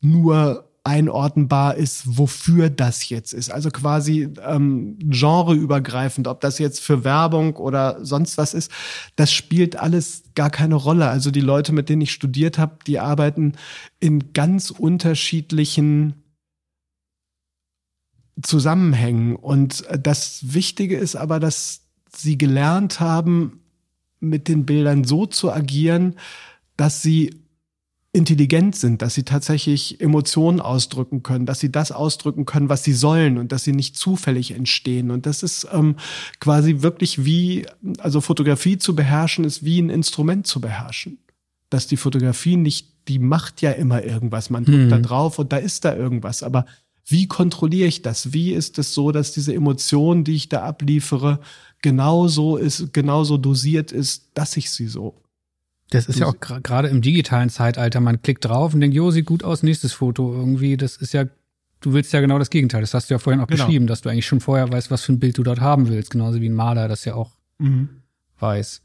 nur 0.00 0.70
einordnbar 0.84 1.76
ist, 1.76 2.18
wofür 2.18 2.68
das 2.68 3.08
jetzt 3.08 3.32
ist. 3.32 3.50
Also 3.50 3.70
quasi 3.70 4.28
ähm, 4.46 4.98
genreübergreifend, 4.98 6.28
ob 6.28 6.42
das 6.42 6.58
jetzt 6.58 6.80
für 6.80 7.04
Werbung 7.04 7.56
oder 7.56 8.04
sonst 8.04 8.36
was 8.36 8.52
ist, 8.52 8.70
das 9.16 9.32
spielt 9.32 9.76
alles 9.76 10.24
gar 10.34 10.50
keine 10.50 10.74
Rolle. 10.74 11.08
Also 11.08 11.30
die 11.30 11.40
Leute, 11.40 11.72
mit 11.72 11.88
denen 11.88 12.02
ich 12.02 12.12
studiert 12.12 12.58
habe, 12.58 12.76
die 12.86 13.00
arbeiten 13.00 13.54
in 13.98 14.34
ganz 14.34 14.70
unterschiedlichen 14.70 16.22
Zusammenhängen. 18.42 19.36
Und 19.36 19.84
das 19.98 20.52
Wichtige 20.52 20.98
ist 20.98 21.16
aber, 21.16 21.40
dass 21.40 21.80
sie 22.14 22.36
gelernt 22.36 23.00
haben, 23.00 23.60
mit 24.20 24.48
den 24.48 24.66
Bildern 24.66 25.04
so 25.04 25.26
zu 25.26 25.50
agieren, 25.50 26.16
dass 26.76 27.02
sie 27.02 27.43
intelligent 28.14 28.76
sind, 28.76 29.02
dass 29.02 29.14
sie 29.14 29.24
tatsächlich 29.24 30.00
Emotionen 30.00 30.60
ausdrücken 30.60 31.24
können, 31.24 31.46
dass 31.46 31.58
sie 31.58 31.72
das 31.72 31.90
ausdrücken 31.90 32.46
können, 32.46 32.68
was 32.68 32.84
sie 32.84 32.92
sollen 32.92 33.38
und 33.38 33.50
dass 33.50 33.64
sie 33.64 33.72
nicht 33.72 33.96
zufällig 33.96 34.52
entstehen. 34.52 35.10
Und 35.10 35.26
das 35.26 35.42
ist 35.42 35.66
ähm, 35.72 35.96
quasi 36.38 36.82
wirklich 36.82 37.24
wie, 37.24 37.66
also 37.98 38.20
Fotografie 38.20 38.78
zu 38.78 38.94
beherrschen, 38.94 39.44
ist 39.44 39.64
wie 39.64 39.82
ein 39.82 39.90
Instrument 39.90 40.46
zu 40.46 40.60
beherrschen. 40.60 41.18
Dass 41.70 41.88
die 41.88 41.96
Fotografie 41.96 42.56
nicht, 42.56 42.88
die 43.08 43.18
macht 43.18 43.62
ja 43.62 43.72
immer 43.72 44.04
irgendwas. 44.04 44.48
Man 44.48 44.64
drückt 44.64 44.84
mhm. 44.84 44.90
da 44.90 44.98
drauf 44.98 45.40
und 45.40 45.52
da 45.52 45.56
ist 45.56 45.84
da 45.84 45.96
irgendwas. 45.96 46.44
Aber 46.44 46.66
wie 47.06 47.26
kontrolliere 47.26 47.88
ich 47.88 48.02
das? 48.02 48.32
Wie 48.32 48.52
ist 48.52 48.78
es 48.78 48.94
so, 48.94 49.10
dass 49.10 49.32
diese 49.32 49.52
Emotion, 49.52 50.22
die 50.22 50.36
ich 50.36 50.48
da 50.48 50.62
abliefere, 50.62 51.40
genauso 51.82 52.58
ist, 52.58 52.92
genauso 52.92 53.38
dosiert 53.38 53.90
ist, 53.90 54.30
dass 54.34 54.56
ich 54.56 54.70
sie 54.70 54.86
so 54.86 55.23
das 55.94 56.06
ist 56.06 56.18
ja 56.18 56.26
auch 56.26 56.38
gerade 56.38 56.88
im 56.88 57.02
digitalen 57.02 57.50
Zeitalter, 57.50 58.00
man 58.00 58.20
klickt 58.20 58.44
drauf 58.44 58.74
und 58.74 58.80
denkt, 58.80 58.96
jo, 58.96 59.10
sieht 59.10 59.26
gut 59.26 59.44
aus, 59.44 59.62
nächstes 59.62 59.92
Foto 59.92 60.34
irgendwie. 60.34 60.76
Das 60.76 60.96
ist 60.96 61.12
ja, 61.12 61.24
du 61.80 61.92
willst 61.92 62.12
ja 62.12 62.20
genau 62.20 62.38
das 62.38 62.50
Gegenteil. 62.50 62.80
Das 62.80 62.94
hast 62.94 63.10
du 63.10 63.14
ja 63.14 63.18
vorhin 63.18 63.40
auch 63.40 63.46
genau. 63.46 63.64
beschrieben, 63.64 63.86
dass 63.86 64.02
du 64.02 64.08
eigentlich 64.08 64.26
schon 64.26 64.40
vorher 64.40 64.70
weißt, 64.70 64.90
was 64.90 65.02
für 65.02 65.12
ein 65.12 65.20
Bild 65.20 65.38
du 65.38 65.42
dort 65.42 65.60
haben 65.60 65.88
willst. 65.88 66.10
Genauso 66.10 66.40
wie 66.40 66.48
ein 66.48 66.54
Maler 66.54 66.88
das 66.88 67.04
ja 67.04 67.14
auch 67.14 67.30
mhm. 67.58 67.88
weiß. 68.40 68.82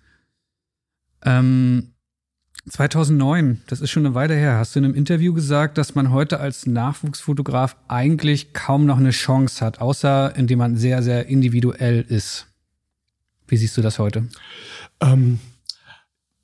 Ähm, 1.25 1.93
2009, 2.69 3.61
das 3.67 3.81
ist 3.81 3.89
schon 3.89 4.05
eine 4.05 4.15
Weile 4.15 4.35
her, 4.35 4.57
hast 4.57 4.75
du 4.75 4.79
in 4.79 4.85
einem 4.85 4.93
Interview 4.93 5.33
gesagt, 5.33 5.77
dass 5.77 5.95
man 5.95 6.11
heute 6.11 6.39
als 6.39 6.67
Nachwuchsfotograf 6.67 7.75
eigentlich 7.87 8.53
kaum 8.53 8.85
noch 8.85 8.97
eine 8.97 9.09
Chance 9.09 9.65
hat, 9.65 9.81
außer 9.81 10.35
indem 10.35 10.59
man 10.59 10.75
sehr, 10.75 11.01
sehr 11.01 11.27
individuell 11.27 12.05
ist. 12.07 12.47
Wie 13.47 13.57
siehst 13.57 13.75
du 13.77 13.81
das 13.81 13.97
heute? 13.97 14.27
Ähm, 15.01 15.39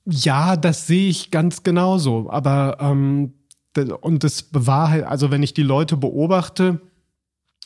Ja, 0.05 0.55
das 0.55 0.87
sehe 0.87 1.09
ich 1.09 1.31
ganz 1.31 1.63
genauso. 1.63 2.29
Aber 2.29 2.77
ähm, 2.79 3.33
und 4.01 4.23
das 4.23 4.43
bewahrheit, 4.43 5.03
also 5.03 5.31
wenn 5.31 5.43
ich 5.43 5.53
die 5.53 5.63
Leute 5.63 5.97
beobachte, 5.97 6.79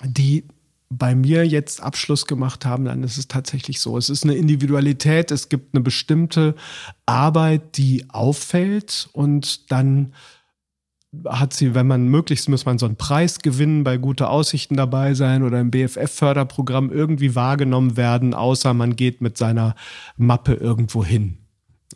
die 0.04 0.48
bei 0.90 1.14
mir 1.14 1.46
jetzt 1.46 1.84
Abschluss 1.84 2.26
gemacht 2.26 2.66
haben, 2.66 2.86
dann 2.86 3.04
ist 3.04 3.18
es 3.18 3.28
tatsächlich 3.28 3.80
so. 3.80 3.98
Es 3.98 4.10
ist 4.10 4.24
eine 4.24 4.34
Individualität, 4.34 5.30
es 5.30 5.50
gibt 5.50 5.76
eine 5.76 5.84
bestimmte 5.84 6.56
Arbeit, 7.06 7.78
die 7.78 8.10
auffällt 8.10 9.08
und 9.14 9.72
dann 9.72 10.14
hat 11.28 11.54
sie, 11.54 11.74
wenn 11.74 11.88
man 11.88 12.08
möglichst 12.08 12.50
muss 12.50 12.66
man 12.66 12.78
so 12.78 12.86
einen 12.86 12.96
Preis 12.96 13.40
gewinnen, 13.40 13.84
bei 13.84 13.98
gute 13.98 14.30
Aussichten 14.30 14.76
dabei 14.76 15.16
sein 15.16 15.44
oder 15.44 15.60
im 15.60 15.72
BFF-Förderprogramm 15.72 16.92
irgendwie 16.92 17.36
wahrgenommen 17.36 17.98
werden, 17.98 18.34
außer 18.34 18.74
man 18.74 18.96
geht 18.96 19.22
mit 19.22 19.38
seiner 19.38 19.76
Mappe 20.18 20.54
irgendwo 20.54 21.04
hin. 21.04 21.39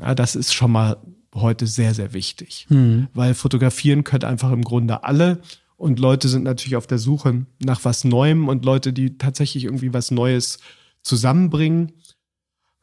Ja, 0.04 0.14
das 0.16 0.36
ist 0.36 0.54
schon 0.54 0.72
mal 0.72 0.98
heute 1.34 1.66
sehr, 1.66 1.94
sehr 1.94 2.14
wichtig, 2.14 2.68
mhm. 2.70 3.08
weil 3.14 3.34
fotografieren 3.34 4.04
können 4.04 4.26
einfach 4.26 4.52
im 4.52 4.64
Grunde 4.64 5.04
alle 5.04 5.42
und 5.78 6.00
Leute 6.00 6.30
sind 6.30 6.44
natürlich 6.44 6.76
auf 6.76 6.88
der 6.88 7.00
Suche 7.00 7.46
nach 7.60 7.84
was 7.84 8.04
Neuem 8.04 8.48
und 8.48 8.66
Leute, 8.66 8.94
die 8.94 9.18
tatsächlich 9.18 9.66
irgendwie 9.66 9.94
was 9.94 10.12
Neues 10.12 10.60
zusammenbringen. 11.02 11.94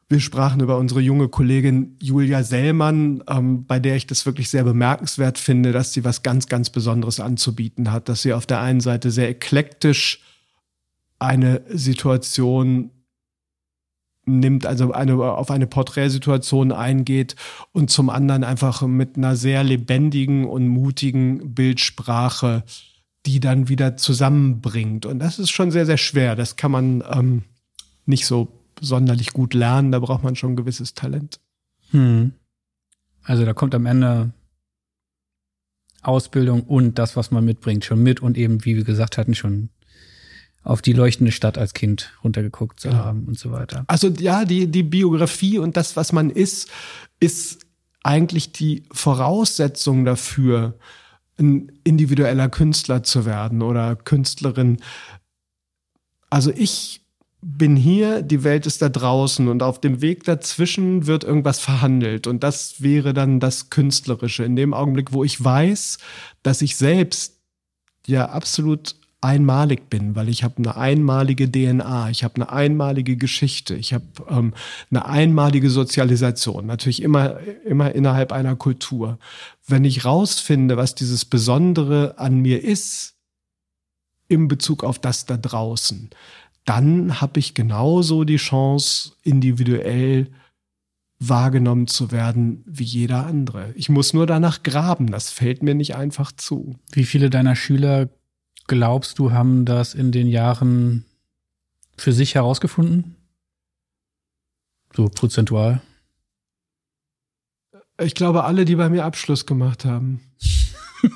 Wir 0.09 0.19
sprachen 0.19 0.61
über 0.61 0.77
unsere 0.77 0.99
junge 0.99 1.29
Kollegin 1.29 1.97
Julia 2.01 2.43
Sellmann, 2.43 3.23
ähm, 3.29 3.65
bei 3.65 3.79
der 3.79 3.95
ich 3.95 4.07
das 4.07 4.25
wirklich 4.25 4.49
sehr 4.49 4.63
bemerkenswert 4.63 5.37
finde, 5.37 5.71
dass 5.71 5.93
sie 5.93 6.03
was 6.03 6.21
ganz, 6.21 6.47
ganz 6.47 6.69
Besonderes 6.69 7.19
anzubieten 7.19 7.91
hat, 7.91 8.09
dass 8.09 8.21
sie 8.21 8.33
auf 8.33 8.45
der 8.45 8.59
einen 8.59 8.81
Seite 8.81 9.09
sehr 9.09 9.29
eklektisch 9.29 10.21
eine 11.17 11.61
Situation 11.69 12.91
nimmt, 14.25 14.65
also 14.65 14.91
eine, 14.91 15.15
auf 15.15 15.49
eine 15.51 15.67
Porträtsituation 15.67 16.71
eingeht 16.71 17.35
und 17.71 17.89
zum 17.89 18.09
anderen 18.09 18.43
einfach 18.43 18.81
mit 18.83 19.17
einer 19.17 19.35
sehr 19.35 19.63
lebendigen 19.63 20.45
und 20.45 20.67
mutigen 20.67 21.53
Bildsprache 21.53 22.63
die 23.25 23.39
dann 23.39 23.69
wieder 23.69 23.97
zusammenbringt. 23.97 25.05
Und 25.05 25.19
das 25.19 25.39
ist 25.39 25.51
schon 25.51 25.71
sehr, 25.71 25.85
sehr 25.85 25.97
schwer. 25.97 26.35
Das 26.35 26.55
kann 26.55 26.71
man 26.71 27.03
ähm, 27.09 27.43
nicht 28.05 28.25
so 28.25 28.47
sonderlich 28.79 29.33
gut 29.33 29.53
lernen. 29.53 29.91
Da 29.91 29.99
braucht 29.99 30.23
man 30.23 30.35
schon 30.35 30.53
ein 30.53 30.55
gewisses 30.55 30.93
Talent. 30.93 31.39
Hm. 31.91 32.33
Also 33.23 33.45
da 33.45 33.53
kommt 33.53 33.75
am 33.75 33.85
Ende 33.85 34.31
Ausbildung 36.01 36.63
und 36.63 36.97
das, 36.97 37.15
was 37.15 37.29
man 37.29 37.45
mitbringt, 37.45 37.85
schon 37.85 38.01
mit 38.01 38.21
und 38.21 38.37
eben, 38.37 38.65
wie 38.65 38.75
wir 38.75 38.83
gesagt 38.83 39.19
hatten, 39.19 39.35
schon 39.35 39.69
auf 40.63 40.81
die 40.81 40.93
leuchtende 40.93 41.31
Stadt 41.31 41.57
als 41.57 41.73
Kind 41.73 42.13
runtergeguckt 42.23 42.79
zu 42.79 42.89
ja. 42.89 42.95
haben 42.95 43.25
und 43.25 43.37
so 43.37 43.51
weiter. 43.51 43.83
Also 43.87 44.09
ja, 44.09 44.45
die, 44.45 44.67
die 44.67 44.83
Biografie 44.83 45.57
und 45.57 45.75
das, 45.77 45.95
was 45.95 46.11
man 46.11 46.29
ist, 46.29 46.69
ist 47.19 47.65
eigentlich 48.03 48.51
die 48.51 48.83
Voraussetzung 48.91 50.05
dafür, 50.05 50.77
ein 51.39 51.71
individueller 51.83 52.49
Künstler 52.49 53.03
zu 53.03 53.25
werden 53.25 53.61
oder 53.61 53.95
Künstlerin. 53.95 54.77
Also 56.29 56.51
ich 56.55 57.01
bin 57.41 57.75
hier, 57.75 58.21
die 58.21 58.43
Welt 58.43 58.67
ist 58.67 58.83
da 58.83 58.89
draußen 58.89 59.47
und 59.47 59.63
auf 59.63 59.81
dem 59.81 60.01
Weg 60.01 60.23
dazwischen 60.25 61.07
wird 61.07 61.23
irgendwas 61.23 61.59
verhandelt 61.59 62.27
und 62.27 62.43
das 62.43 62.81
wäre 62.81 63.13
dann 63.13 63.39
das 63.39 63.71
Künstlerische. 63.71 64.43
In 64.43 64.55
dem 64.55 64.75
Augenblick, 64.75 65.11
wo 65.11 65.23
ich 65.23 65.43
weiß, 65.43 65.97
dass 66.43 66.61
ich 66.61 66.75
selbst 66.75 67.39
ja 68.05 68.29
absolut 68.29 68.95
einmalig 69.21 69.89
bin, 69.89 70.15
weil 70.15 70.29
ich 70.29 70.43
habe 70.43 70.57
eine 70.57 70.75
einmalige 70.75 71.49
DNA, 71.49 72.09
ich 72.09 72.23
habe 72.23 72.35
eine 72.35 72.51
einmalige 72.51 73.17
Geschichte, 73.17 73.75
ich 73.75 73.93
habe 73.93 74.05
ähm, 74.27 74.53
eine 74.89 75.05
einmalige 75.05 75.69
Sozialisation, 75.69 76.65
natürlich 76.65 77.03
immer, 77.03 77.39
immer 77.63 77.93
innerhalb 77.93 78.31
einer 78.31 78.55
Kultur. 78.55 79.19
Wenn 79.67 79.85
ich 79.85 80.05
rausfinde, 80.05 80.75
was 80.75 80.95
dieses 80.95 81.25
Besondere 81.25 82.17
an 82.17 82.39
mir 82.39 82.63
ist, 82.63 83.15
im 84.27 84.47
Bezug 84.47 84.83
auf 84.83 84.97
das 84.97 85.27
da 85.27 85.37
draußen, 85.37 86.09
dann 86.65 87.21
habe 87.21 87.39
ich 87.39 87.53
genauso 87.53 88.23
die 88.23 88.37
Chance, 88.37 89.13
individuell 89.23 90.31
wahrgenommen 91.19 91.85
zu 91.85 92.11
werden 92.11 92.63
wie 92.65 92.83
jeder 92.83 93.27
andere. 93.27 93.71
Ich 93.75 93.89
muss 93.89 94.13
nur 94.13 94.25
danach 94.25 94.63
graben, 94.63 95.11
das 95.11 95.29
fällt 95.29 95.61
mir 95.61 95.75
nicht 95.75 95.95
einfach 95.95 96.31
zu. 96.31 96.75
Wie 96.91 97.03
viele 97.03 97.29
deiner 97.29 97.55
Schüler 97.55 98.09
glaubst 98.67 99.19
du, 99.19 99.31
haben 99.31 99.65
das 99.65 99.93
in 99.93 100.11
den 100.11 100.27
Jahren 100.27 101.05
für 101.97 102.13
sich 102.13 102.35
herausgefunden? 102.35 103.15
So 104.95 105.07
prozentual? 105.07 105.81
Ich 107.99 108.15
glaube, 108.15 108.43
alle, 108.43 108.65
die 108.65 108.75
bei 108.75 108.89
mir 108.89 109.05
Abschluss 109.05 109.45
gemacht 109.45 109.85
haben. 109.85 110.21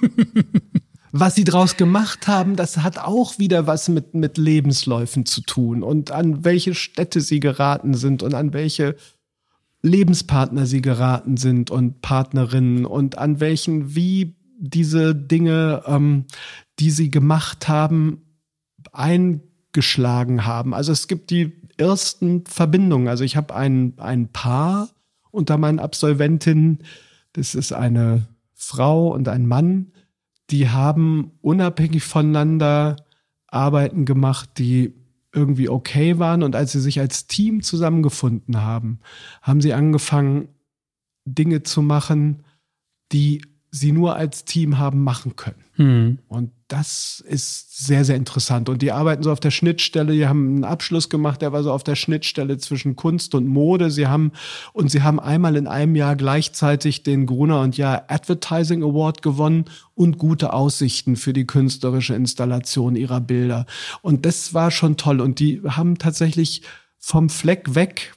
was 1.17 1.33
sie 1.33 1.45
draus 1.45 1.77
gemacht 1.77 2.27
haben, 2.27 2.57
das 2.57 2.79
hat 2.79 2.97
auch 2.97 3.39
wieder 3.39 3.67
was 3.67 3.87
mit, 3.87 4.15
mit 4.15 4.37
Lebensläufen 4.37 5.25
zu 5.25 5.41
tun 5.41 5.81
und 5.81 6.11
an 6.11 6.43
welche 6.43 6.75
Städte 6.75 7.21
sie 7.21 7.39
geraten 7.39 7.93
sind 7.93 8.21
und 8.21 8.33
an 8.33 8.51
welche 8.51 8.97
Lebenspartner 9.81 10.65
sie 10.65 10.81
geraten 10.81 11.37
sind 11.37 11.71
und 11.71 12.01
Partnerinnen 12.01 12.85
und 12.85 13.17
an 13.17 13.39
welchen, 13.39 13.95
wie 13.95 14.35
diese 14.57 15.15
Dinge, 15.15 15.83
ähm, 15.85 16.25
die 16.79 16.91
sie 16.91 17.11
gemacht 17.11 17.67
haben, 17.67 18.21
eingeschlagen 18.91 20.45
haben. 20.45 20.73
Also 20.73 20.91
es 20.91 21.07
gibt 21.07 21.29
die 21.29 21.53
ersten 21.77 22.45
Verbindungen. 22.45 23.07
Also 23.07 23.23
ich 23.23 23.35
habe 23.35 23.55
ein, 23.55 23.93
ein 23.97 24.29
Paar 24.29 24.89
unter 25.31 25.57
meinen 25.57 25.79
Absolventinnen. 25.79 26.79
Das 27.33 27.55
ist 27.55 27.73
eine 27.73 28.27
Frau 28.53 29.13
und 29.13 29.27
ein 29.27 29.47
Mann, 29.47 29.91
die 30.49 30.69
haben 30.69 31.31
unabhängig 31.41 32.03
voneinander 32.03 32.95
Arbeiten 33.47 34.05
gemacht, 34.05 34.49
die 34.57 34.93
irgendwie 35.33 35.69
okay 35.69 36.19
waren. 36.19 36.43
Und 36.43 36.55
als 36.55 36.71
sie 36.71 36.79
sich 36.79 36.99
als 36.99 37.27
Team 37.27 37.61
zusammengefunden 37.61 38.61
haben, 38.61 38.99
haben 39.41 39.61
sie 39.61 39.73
angefangen, 39.73 40.47
Dinge 41.25 41.63
zu 41.63 41.81
machen, 41.81 42.43
die 43.11 43.41
sie 43.75 43.91
nur 43.91 44.15
als 44.15 44.45
Team 44.45 44.77
haben 44.77 45.03
machen 45.03 45.35
können. 45.35 45.63
Hm. 45.73 46.19
Und 46.29 46.51
das 46.69 47.21
ist 47.27 47.85
sehr, 47.85 48.05
sehr 48.05 48.15
interessant. 48.15 48.69
Und 48.69 48.81
die 48.81 48.93
arbeiten 48.93 49.21
so 49.21 49.31
auf 49.31 49.41
der 49.41 49.51
Schnittstelle. 49.51 50.13
Die 50.13 50.25
haben 50.25 50.47
einen 50.47 50.63
Abschluss 50.63 51.09
gemacht, 51.09 51.41
der 51.41 51.51
war 51.51 51.61
so 51.61 51.71
auf 51.71 51.83
der 51.83 51.95
Schnittstelle 51.95 52.57
zwischen 52.57 52.95
Kunst 52.95 53.35
und 53.35 53.47
Mode. 53.47 53.91
Sie 53.91 54.07
haben, 54.07 54.31
und 54.71 54.89
sie 54.89 55.03
haben 55.03 55.19
einmal 55.19 55.57
in 55.57 55.67
einem 55.67 55.95
Jahr 55.95 56.15
gleichzeitig 56.15 57.03
den 57.03 57.25
Gruner 57.25 57.59
und 57.61 57.77
Jahr 57.77 58.05
Advertising 58.07 58.81
Award 58.81 59.21
gewonnen 59.21 59.65
und 59.93 60.17
gute 60.17 60.53
Aussichten 60.53 61.17
für 61.17 61.33
die 61.33 61.45
künstlerische 61.45 62.15
Installation 62.15 62.95
ihrer 62.95 63.19
Bilder. 63.19 63.65
Und 64.01 64.25
das 64.25 64.53
war 64.53 64.71
schon 64.71 64.95
toll. 64.95 65.19
Und 65.19 65.39
die 65.39 65.61
haben 65.67 65.97
tatsächlich 65.97 66.61
vom 66.97 67.29
Fleck 67.29 67.75
weg 67.75 68.14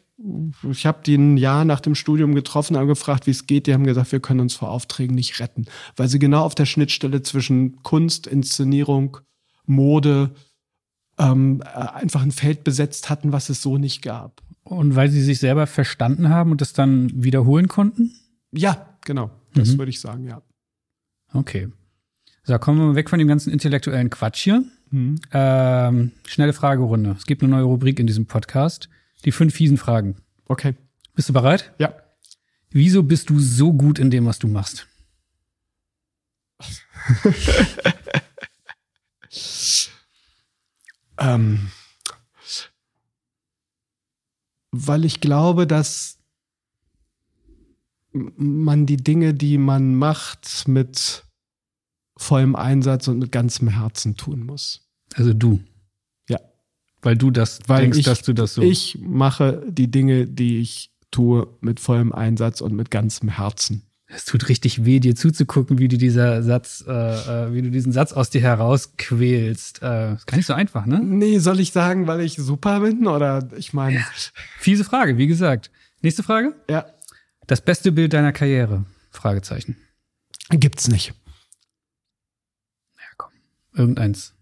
ich 0.70 0.84
habe 0.84 0.98
die 1.04 1.16
ein 1.16 1.36
Jahr 1.36 1.64
nach 1.64 1.80
dem 1.80 1.94
Studium 1.94 2.34
getroffen, 2.34 2.76
und 2.76 2.88
gefragt, 2.88 3.26
wie 3.26 3.30
es 3.30 3.46
geht. 3.46 3.66
Die 3.66 3.74
haben 3.74 3.84
gesagt, 3.84 4.10
wir 4.12 4.20
können 4.20 4.40
uns 4.40 4.54
vor 4.54 4.70
Aufträgen 4.70 5.14
nicht 5.14 5.38
retten, 5.38 5.66
weil 5.96 6.08
sie 6.08 6.18
genau 6.18 6.42
auf 6.42 6.54
der 6.54 6.66
Schnittstelle 6.66 7.22
zwischen 7.22 7.82
Kunst, 7.82 8.26
Inszenierung, 8.26 9.18
Mode 9.66 10.30
ähm, 11.18 11.62
äh, 11.64 11.68
einfach 11.68 12.22
ein 12.22 12.32
Feld 12.32 12.64
besetzt 12.64 13.10
hatten, 13.10 13.32
was 13.32 13.48
es 13.48 13.62
so 13.62 13.78
nicht 13.78 14.02
gab. 14.02 14.42
Und 14.64 14.96
weil 14.96 15.08
sie 15.08 15.22
sich 15.22 15.38
selber 15.38 15.66
verstanden 15.66 16.28
haben 16.28 16.50
und 16.50 16.60
das 16.60 16.72
dann 16.72 17.10
wiederholen 17.14 17.68
konnten? 17.68 18.12
Ja, 18.52 18.98
genau. 19.04 19.30
Das 19.54 19.72
mhm. 19.72 19.78
würde 19.78 19.90
ich 19.90 20.00
sagen, 20.00 20.24
ja. 20.24 20.42
Okay. 21.32 21.68
So, 22.42 22.58
kommen 22.58 22.78
wir 22.78 22.86
mal 22.86 22.94
weg 22.94 23.10
von 23.10 23.18
dem 23.18 23.28
ganzen 23.28 23.52
intellektuellen 23.52 24.10
Quatsch 24.10 24.42
hier. 24.42 24.64
Mhm. 24.90 25.20
Ähm, 25.32 26.12
schnelle 26.26 26.52
Fragerunde. 26.52 27.14
Es 27.18 27.26
gibt 27.26 27.42
eine 27.42 27.50
neue 27.50 27.64
Rubrik 27.64 28.00
in 28.00 28.06
diesem 28.06 28.26
Podcast. 28.26 28.88
Die 29.24 29.32
fünf 29.32 29.54
fiesen 29.54 29.76
Fragen. 29.78 30.16
Okay. 30.46 30.74
Bist 31.14 31.28
du 31.28 31.32
bereit? 31.32 31.72
Ja. 31.78 31.94
Wieso 32.70 33.02
bist 33.02 33.30
du 33.30 33.40
so 33.40 33.72
gut 33.72 33.98
in 33.98 34.10
dem, 34.10 34.26
was 34.26 34.38
du 34.38 34.46
machst? 34.48 34.86
ähm, 41.18 41.70
weil 44.70 45.04
ich 45.04 45.20
glaube, 45.20 45.66
dass 45.66 46.18
man 48.12 48.86
die 48.86 48.96
Dinge, 48.96 49.34
die 49.34 49.58
man 49.58 49.94
macht, 49.94 50.66
mit 50.68 51.24
vollem 52.16 52.56
Einsatz 52.56 53.08
und 53.08 53.18
mit 53.18 53.32
ganzem 53.32 53.68
Herzen 53.68 54.16
tun 54.16 54.44
muss. 54.44 54.88
Also 55.14 55.32
du. 55.32 55.60
Weil 57.02 57.16
du 57.16 57.30
das 57.30 57.60
Weil 57.66 57.82
denkst, 57.82 57.98
ich, 57.98 58.04
dass 58.04 58.22
du 58.22 58.32
das 58.32 58.54
so. 58.54 58.62
Ich 58.62 58.98
mache 59.00 59.64
die 59.68 59.90
Dinge, 59.90 60.26
die 60.26 60.60
ich 60.60 60.90
tue, 61.10 61.48
mit 61.60 61.80
vollem 61.80 62.12
Einsatz 62.12 62.60
und 62.60 62.74
mit 62.74 62.90
ganzem 62.90 63.28
Herzen. 63.28 63.82
Es 64.10 64.24
tut 64.24 64.48
richtig 64.48 64.86
weh, 64.86 65.00
dir 65.00 65.14
zuzugucken, 65.14 65.78
wie 65.78 65.88
du 65.88 65.98
dieser 65.98 66.42
Satz, 66.42 66.82
äh, 66.88 66.92
äh, 66.92 67.52
wie 67.52 67.60
du 67.60 67.70
diesen 67.70 67.92
Satz 67.92 68.14
aus 68.14 68.30
dir 68.30 68.40
herausquälst. 68.40 69.82
Äh, 69.82 70.14
ist 70.14 70.26
gar 70.26 70.36
nicht 70.38 70.46
so 70.46 70.54
einfach, 70.54 70.86
ne? 70.86 70.98
Nee, 70.98 71.38
soll 71.40 71.60
ich 71.60 71.72
sagen, 71.72 72.06
weil 72.06 72.22
ich 72.22 72.36
super 72.36 72.80
bin? 72.80 73.06
Oder 73.06 73.50
ich 73.56 73.74
meine. 73.74 73.96
Ja. 73.96 74.06
Fiese 74.58 74.84
Frage, 74.84 75.18
wie 75.18 75.26
gesagt. 75.26 75.70
Nächste 76.00 76.22
Frage? 76.22 76.54
Ja. 76.70 76.86
Das 77.46 77.60
beste 77.60 77.92
Bild 77.92 78.14
deiner 78.14 78.32
Karriere? 78.32 78.86
Fragezeichen. 79.10 79.76
Gibt's 80.50 80.88
nicht. 80.88 81.12
Ja, 82.96 83.04
komm. 83.18 83.32
Irgendeins. 83.74 84.34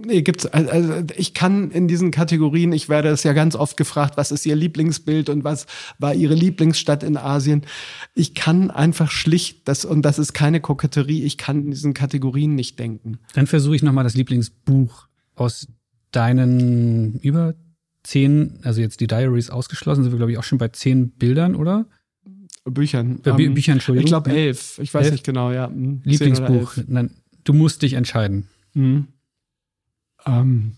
Nee, 0.00 0.22
gibt's. 0.22 0.46
Also 0.46 1.02
ich 1.16 1.34
kann 1.34 1.72
in 1.72 1.88
diesen 1.88 2.12
Kategorien, 2.12 2.72
ich 2.72 2.88
werde 2.88 3.08
es 3.08 3.24
ja 3.24 3.32
ganz 3.32 3.56
oft 3.56 3.76
gefragt, 3.76 4.16
was 4.16 4.30
ist 4.30 4.46
Ihr 4.46 4.54
Lieblingsbild 4.54 5.28
und 5.28 5.42
was 5.42 5.66
war 5.98 6.14
Ihre 6.14 6.34
Lieblingsstadt 6.34 7.02
in 7.02 7.16
Asien? 7.16 7.62
Ich 8.14 8.36
kann 8.36 8.70
einfach 8.70 9.10
schlicht, 9.10 9.66
das, 9.66 9.84
und 9.84 10.02
das 10.02 10.20
ist 10.20 10.34
keine 10.34 10.60
Koketterie, 10.60 11.24
ich 11.24 11.36
kann 11.36 11.64
in 11.64 11.70
diesen 11.72 11.94
Kategorien 11.94 12.54
nicht 12.54 12.78
denken. 12.78 13.18
Dann 13.34 13.48
versuche 13.48 13.74
ich 13.74 13.82
nochmal 13.82 14.04
das 14.04 14.14
Lieblingsbuch 14.14 15.08
aus 15.34 15.66
deinen 16.12 17.18
über 17.18 17.54
zehn, 18.04 18.60
also 18.62 18.80
jetzt 18.80 19.00
die 19.00 19.08
Diaries 19.08 19.50
ausgeschlossen, 19.50 20.04
sind 20.04 20.12
wir, 20.12 20.18
glaube 20.18 20.30
ich, 20.30 20.38
auch 20.38 20.44
schon 20.44 20.58
bei 20.58 20.68
zehn 20.68 21.10
Bildern, 21.10 21.56
oder? 21.56 21.86
Büchern. 22.64 23.20
Bei 23.22 23.30
ähm, 23.30 23.54
Büchern, 23.54 23.74
Entschuldigung. 23.74 24.04
Ich 24.04 24.10
glaube 24.10 24.30
elf. 24.30 24.78
Ich 24.78 24.94
weiß 24.94 25.06
elf? 25.06 25.12
nicht 25.12 25.24
genau, 25.24 25.50
ja. 25.50 25.66
Hm, 25.66 26.02
Lieblingsbuch. 26.04 26.76
Nein, 26.86 27.10
du 27.42 27.52
musst 27.52 27.82
dich 27.82 27.94
entscheiden. 27.94 28.46
Mhm. 28.74 29.08
Ähm, 30.26 30.76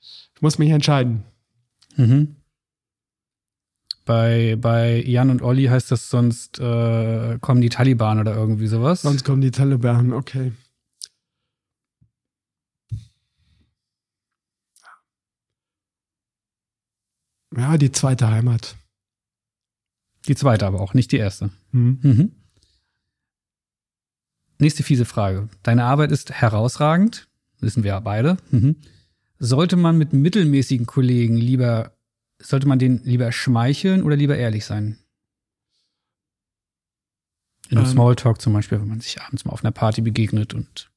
ich 0.00 0.42
muss 0.42 0.58
mich 0.58 0.70
entscheiden. 0.70 1.24
Mhm. 1.96 2.36
Bei, 4.04 4.56
bei 4.56 5.02
Jan 5.02 5.28
und 5.28 5.42
Olli 5.42 5.64
heißt 5.64 5.90
das 5.90 6.08
sonst 6.08 6.58
äh, 6.58 7.38
kommen 7.40 7.60
die 7.60 7.68
Taliban 7.68 8.18
oder 8.18 8.34
irgendwie 8.34 8.66
sowas. 8.66 9.02
Sonst 9.02 9.24
kommen 9.24 9.42
die 9.42 9.50
Taliban, 9.50 10.14
okay. 10.14 10.52
Ja, 17.54 17.76
die 17.76 17.92
zweite 17.92 18.28
Heimat. 18.28 18.76
Die 20.26 20.36
zweite 20.36 20.66
aber 20.66 20.80
auch, 20.80 20.94
nicht 20.94 21.12
die 21.12 21.16
erste. 21.16 21.50
Mhm. 21.72 21.98
Mhm. 22.02 22.32
Nächste 24.58 24.82
fiese 24.82 25.04
Frage. 25.04 25.48
Deine 25.62 25.84
Arbeit 25.84 26.12
ist 26.12 26.32
herausragend 26.32 27.27
wissen 27.60 27.84
wir 27.84 27.90
ja 27.90 28.00
beide. 28.00 28.36
Mhm. 28.50 28.76
Sollte 29.38 29.76
man 29.76 29.96
mit 29.98 30.12
mittelmäßigen 30.12 30.86
Kollegen 30.86 31.36
lieber, 31.36 31.92
sollte 32.40 32.66
man 32.66 32.78
denen 32.78 33.02
lieber 33.04 33.30
schmeicheln 33.32 34.02
oder 34.02 34.16
lieber 34.16 34.36
ehrlich 34.36 34.64
sein? 34.64 34.98
In 37.70 37.78
einem 37.78 37.86
ähm, 37.86 37.92
Smalltalk 37.92 38.40
zum 38.40 38.52
Beispiel, 38.52 38.80
wenn 38.80 38.88
man 38.88 39.00
sich 39.00 39.20
abends 39.20 39.44
mal 39.44 39.52
auf 39.52 39.62
einer 39.62 39.72
Party 39.72 40.00
begegnet 40.00 40.54
und 40.54 40.90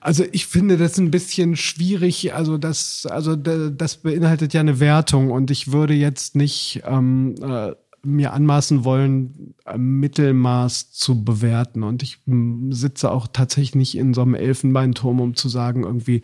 also 0.00 0.24
ich 0.32 0.46
finde 0.46 0.76
das 0.76 0.98
ein 0.98 1.10
bisschen 1.10 1.56
schwierig. 1.56 2.34
Also 2.34 2.56
das, 2.58 3.06
also 3.06 3.34
das 3.36 3.96
beinhaltet 3.96 4.54
ja 4.54 4.60
eine 4.60 4.80
Wertung 4.80 5.30
und 5.30 5.50
ich 5.50 5.72
würde 5.72 5.94
jetzt 5.94 6.36
nicht 6.36 6.82
ähm, 6.84 7.34
äh, 7.42 7.72
mir 8.06 8.32
anmaßen 8.32 8.84
wollen, 8.84 9.54
Mittelmaß 9.76 10.92
zu 10.92 11.24
bewerten. 11.24 11.82
Und 11.82 12.02
ich 12.02 12.18
hm, 12.26 12.72
sitze 12.72 13.10
auch 13.10 13.26
tatsächlich 13.26 13.74
nicht 13.74 13.96
in 13.96 14.14
so 14.14 14.22
einem 14.22 14.34
Elfenbeinturm, 14.34 15.20
um 15.20 15.34
zu 15.34 15.48
sagen, 15.48 15.84
irgendwie, 15.84 16.22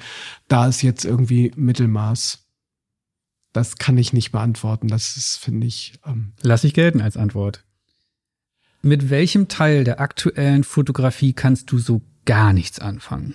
da 0.49 0.69
ist 0.69 0.83
jetzt 0.83 1.05
irgendwie 1.05 1.53
Mittelmaß. 1.57 2.47
Das 3.53 3.77
kann 3.77 3.99
ich 3.99 4.13
nicht 4.13 4.33
beantworten. 4.33 4.89
Das 4.89 5.17
ist, 5.17 5.37
finde 5.37 5.67
ich. 5.67 5.95
Ähm 6.07 6.33
Lass 6.41 6.65
ich 6.65 6.75
gelten 6.75 7.01
als 7.01 7.17
Antwort. 7.17 7.65
Mit 8.81 9.11
welchem 9.11 9.49
Teil 9.49 9.85
der 9.85 10.01
aktuellen 10.01 10.65
Fotografie 10.65 11.35
kannst 11.35 11.71
du 11.71 11.79
so 11.79 12.03
gar 12.25 12.53
nichts 12.53 12.79
anfangen? 12.81 13.35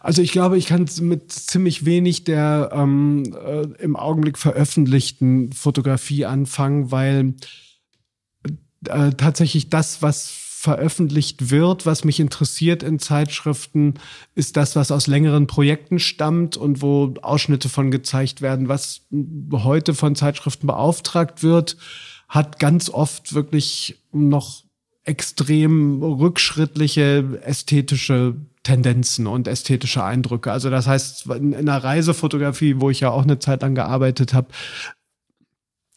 Also 0.00 0.22
ich 0.22 0.32
glaube, 0.32 0.58
ich 0.58 0.66
kann 0.66 0.88
mit 1.00 1.32
ziemlich 1.32 1.84
wenig 1.84 2.24
der 2.24 2.70
ähm, 2.72 3.34
äh, 3.34 3.62
im 3.82 3.96
Augenblick 3.96 4.38
veröffentlichten 4.38 5.52
Fotografie 5.52 6.24
anfangen, 6.24 6.90
weil 6.90 7.34
äh, 8.86 9.10
tatsächlich 9.12 9.68
das, 9.70 10.02
was 10.02 10.30
veröffentlicht 10.60 11.50
wird, 11.50 11.86
was 11.86 12.04
mich 12.04 12.20
interessiert 12.20 12.82
in 12.82 12.98
Zeitschriften, 12.98 13.94
ist 14.34 14.58
das, 14.58 14.76
was 14.76 14.90
aus 14.90 15.06
längeren 15.06 15.46
Projekten 15.46 15.98
stammt 15.98 16.58
und 16.58 16.82
wo 16.82 17.14
Ausschnitte 17.22 17.70
von 17.70 17.90
gezeigt 17.90 18.42
werden. 18.42 18.68
Was 18.68 19.06
heute 19.52 19.94
von 19.94 20.14
Zeitschriften 20.14 20.66
beauftragt 20.66 21.42
wird, 21.42 21.78
hat 22.28 22.58
ganz 22.58 22.90
oft 22.90 23.32
wirklich 23.32 24.02
noch 24.12 24.64
extrem 25.04 26.02
rückschrittliche 26.02 27.40
ästhetische 27.42 28.36
Tendenzen 28.62 29.26
und 29.26 29.48
ästhetische 29.48 30.04
Eindrücke. 30.04 30.52
Also 30.52 30.68
das 30.68 30.86
heißt, 30.86 31.26
in, 31.26 31.52
in 31.52 31.66
der 31.66 31.82
Reisefotografie, 31.82 32.76
wo 32.78 32.90
ich 32.90 33.00
ja 33.00 33.10
auch 33.10 33.22
eine 33.22 33.38
Zeit 33.38 33.62
lang 33.62 33.74
gearbeitet 33.74 34.34
habe, 34.34 34.48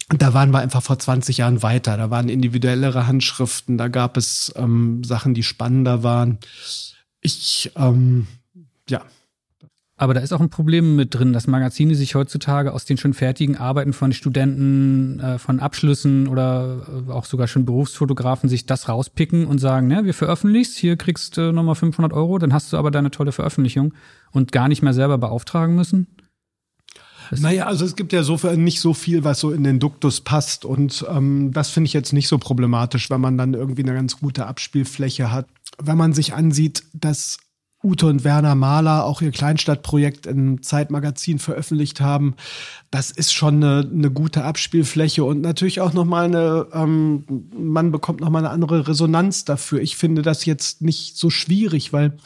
da 0.10 0.34
waren 0.34 0.52
wir 0.52 0.60
einfach 0.60 0.84
vor 0.84 1.00
20 1.00 1.38
Jahren 1.38 1.64
weiter. 1.64 1.98
Da 1.98 2.10
waren 2.10 2.30
individuellere 2.30 3.08
Handschriften, 3.08 3.78
da 3.78 3.88
gab 3.88 4.18
es 4.18 4.54
ähm, 4.56 5.04
Sachen, 5.04 5.34
die 5.34 5.44
spannender 5.44 6.04
waren. 6.04 6.40
Ich, 7.22 7.72
ähm, 7.76 8.28
ja, 8.90 9.02
aber 9.96 10.14
da 10.16 10.22
ist 10.22 10.34
auch 10.34 10.42
ein 10.42 10.50
Problem 10.50 10.96
mit 10.96 11.14
drin, 11.14 11.34
dass 11.34 11.46
Magazine 11.46 11.94
sich 11.94 12.16
heutzutage 12.16 12.74
aus 12.74 12.86
den 12.86 12.98
schon 12.98 13.14
fertigen 13.14 13.58
Arbeiten 13.58 13.94
von 13.94 14.12
Studenten, 14.12 15.20
äh, 15.20 15.38
von 15.38 15.60
Abschlüssen 15.60 16.28
oder 16.28 17.06
äh, 17.08 17.12
auch 17.12 17.26
sogar 17.26 17.48
schon 17.48 17.66
Berufsfotografen 17.66 18.50
sich 18.50 18.66
das 18.66 18.90
rauspicken 18.90 19.46
und 19.46 19.60
sagen, 19.60 19.88
ne, 19.88 20.04
wir 20.04 20.16
veröffentlichst, 20.16 20.78
hier 20.78 20.98
kriegst 20.98 21.38
du 21.38 21.52
nochmal 21.52 21.76
500 21.76 22.12
Euro, 22.12 22.40
dann 22.40 22.54
hast 22.54 22.74
du 22.74 22.78
aber 22.78 22.90
deine 22.90 23.12
tolle 23.12 23.32
Veröffentlichung 23.32 23.94
und 24.32 24.52
gar 24.52 24.68
nicht 24.68 24.82
mehr 24.82 24.94
selber 24.94 25.20
beauftragen 25.20 25.76
müssen. 25.76 26.08
Das 27.30 27.40
naja, 27.40 27.68
also 27.68 27.86
es 27.86 27.96
gibt 27.96 28.14
ja 28.14 28.24
so 28.24 28.36
nicht 28.56 28.80
so 28.80 28.94
viel, 28.94 29.24
was 29.24 29.40
so 29.40 29.52
in 29.52 29.64
den 29.64 29.80
Duktus 29.80 30.22
passt. 30.22 30.66
Und 30.66 31.06
ähm, 31.10 31.52
das 31.54 31.70
finde 31.70 31.88
ich 31.88 31.94
jetzt 31.94 32.14
nicht 32.14 32.28
so 32.28 32.38
problematisch, 32.38 33.10
wenn 33.10 33.22
man 33.22 33.38
dann 33.38 33.54
irgendwie 33.54 33.84
eine 33.84 33.94
ganz 33.94 34.20
gute 34.20 34.46
Abspielfläche 34.46 35.32
hat. 35.32 35.48
Wenn 35.82 35.98
man 35.98 36.14
sich 36.14 36.34
ansieht, 36.34 36.84
dass 36.94 37.38
Ute 37.84 38.08
und 38.08 38.24
Werner 38.24 38.56
Mahler 38.56 39.06
auch 39.06 39.22
ihr 39.22 39.32
Kleinstadtprojekt 39.32 40.26
im 40.26 40.62
Zeitmagazin 40.62 41.38
veröffentlicht 41.38 42.00
haben. 42.00 42.36
Das 42.92 43.12
ist 43.12 43.34
schon 43.34 43.56
eine, 43.64 43.90
eine 43.92 44.10
gute 44.10 44.46
Abspielfläche 44.46 45.24
und 45.24 45.42
natürlich 45.42 45.82
auch 45.82 45.94
nochmal 45.94 46.26
eine, 46.26 46.68
ähm, 46.74 47.26
man 47.56 47.92
bekommt 47.92 48.22
nochmal 48.22 48.46
eine 48.46 48.54
andere 48.54 48.88
Resonanz 48.88 49.44
dafür. 49.44 49.82
Ich 49.82 49.98
finde 49.98 50.22
das 50.22 50.46
jetzt 50.46 50.82
nicht 50.82 51.18
so 51.18 51.30
schwierig, 51.30 51.92
weil 51.92 52.18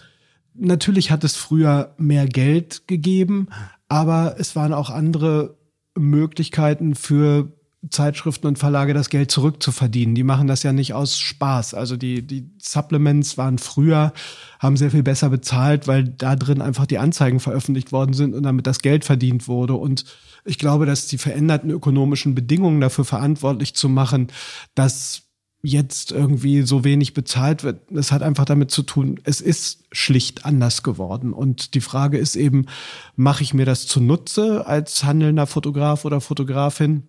natürlich 0.53 1.09
hat 1.09 1.23
es 1.23 1.35
früher 1.35 1.95
mehr 1.97 2.27
Geld 2.27 2.87
gegeben, 2.87 3.47
aber 3.87 4.35
es 4.37 4.55
waren 4.55 4.73
auch 4.73 4.91
andere 4.91 5.57
Möglichkeiten 5.95 6.93
für 6.93 7.51
Zeitschriften 7.89 8.47
und 8.47 8.59
Verlage 8.59 8.93
das 8.93 9.09
Geld 9.09 9.31
zurückzuverdienen. 9.31 10.15
Die 10.15 10.23
machen 10.23 10.47
das 10.47 10.63
ja 10.63 10.73
nicht 10.73 10.93
aus 10.93 11.17
Spaß. 11.19 11.73
Also 11.73 11.97
die, 11.97 12.25
die 12.25 12.49
Supplements 12.61 13.37
waren 13.37 13.57
früher, 13.57 14.13
haben 14.59 14.77
sehr 14.77 14.91
viel 14.91 15.03
besser 15.03 15.29
bezahlt, 15.29 15.87
weil 15.87 16.03
da 16.03 16.35
drin 16.35 16.61
einfach 16.61 16.85
die 16.85 16.97
Anzeigen 16.97 17.39
veröffentlicht 17.39 17.91
worden 17.91 18.13
sind 18.13 18.33
und 18.33 18.43
damit 18.43 18.67
das 18.67 18.79
Geld 18.79 19.05
verdient 19.05 19.47
wurde. 19.47 19.73
Und 19.73 20.05
ich 20.45 20.57
glaube, 20.57 20.85
dass 20.85 21.07
die 21.07 21.17
veränderten 21.17 21.69
ökonomischen 21.69 22.35
Bedingungen 22.35 22.81
dafür 22.81 23.05
verantwortlich 23.05 23.73
zu 23.73 23.89
machen, 23.89 24.27
dass 24.75 25.23
jetzt 25.61 26.11
irgendwie 26.11 26.61
so 26.61 26.83
wenig 26.83 27.13
bezahlt 27.13 27.63
wird. 27.63 27.81
Das 27.89 28.11
hat 28.11 28.21
einfach 28.21 28.45
damit 28.45 28.71
zu 28.71 28.83
tun, 28.83 29.19
es 29.23 29.41
ist 29.41 29.83
schlicht 29.91 30.45
anders 30.45 30.83
geworden. 30.83 31.33
Und 31.33 31.73
die 31.73 31.81
Frage 31.81 32.17
ist 32.17 32.35
eben, 32.35 32.67
mache 33.15 33.43
ich 33.43 33.53
mir 33.53 33.65
das 33.65 33.87
zunutze 33.87 34.65
als 34.67 35.03
handelnder 35.03 35.47
Fotograf 35.47 36.05
oder 36.05 36.21
Fotografin? 36.21 37.07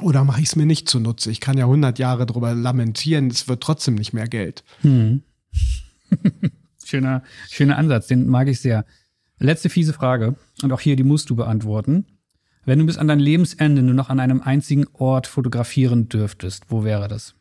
Oder 0.00 0.24
mache 0.24 0.40
ich 0.40 0.48
es 0.48 0.56
mir 0.56 0.66
nicht 0.66 0.88
zunutze? 0.88 1.30
Ich 1.30 1.40
kann 1.40 1.56
ja 1.56 1.64
100 1.64 1.98
Jahre 1.98 2.26
drüber 2.26 2.54
lamentieren, 2.54 3.28
es 3.28 3.46
wird 3.48 3.62
trotzdem 3.62 3.94
nicht 3.94 4.12
mehr 4.12 4.26
Geld. 4.26 4.64
Hm. 4.80 5.22
schöner, 6.84 7.22
schöner 7.48 7.78
Ansatz, 7.78 8.08
den 8.08 8.26
mag 8.26 8.48
ich 8.48 8.60
sehr. 8.60 8.84
Letzte 9.38 9.68
fiese 9.68 9.92
Frage, 9.92 10.36
und 10.62 10.72
auch 10.72 10.80
hier, 10.80 10.96
die 10.96 11.04
musst 11.04 11.30
du 11.30 11.36
beantworten. 11.36 12.06
Wenn 12.64 12.78
du 12.78 12.86
bis 12.86 12.98
an 12.98 13.08
dein 13.08 13.20
Lebensende 13.20 13.82
nur 13.82 13.94
noch 13.94 14.08
an 14.08 14.20
einem 14.20 14.40
einzigen 14.40 14.86
Ort 14.94 15.26
fotografieren 15.26 16.08
dürftest, 16.08 16.64
wo 16.68 16.82
wäre 16.82 17.08
das? 17.08 17.34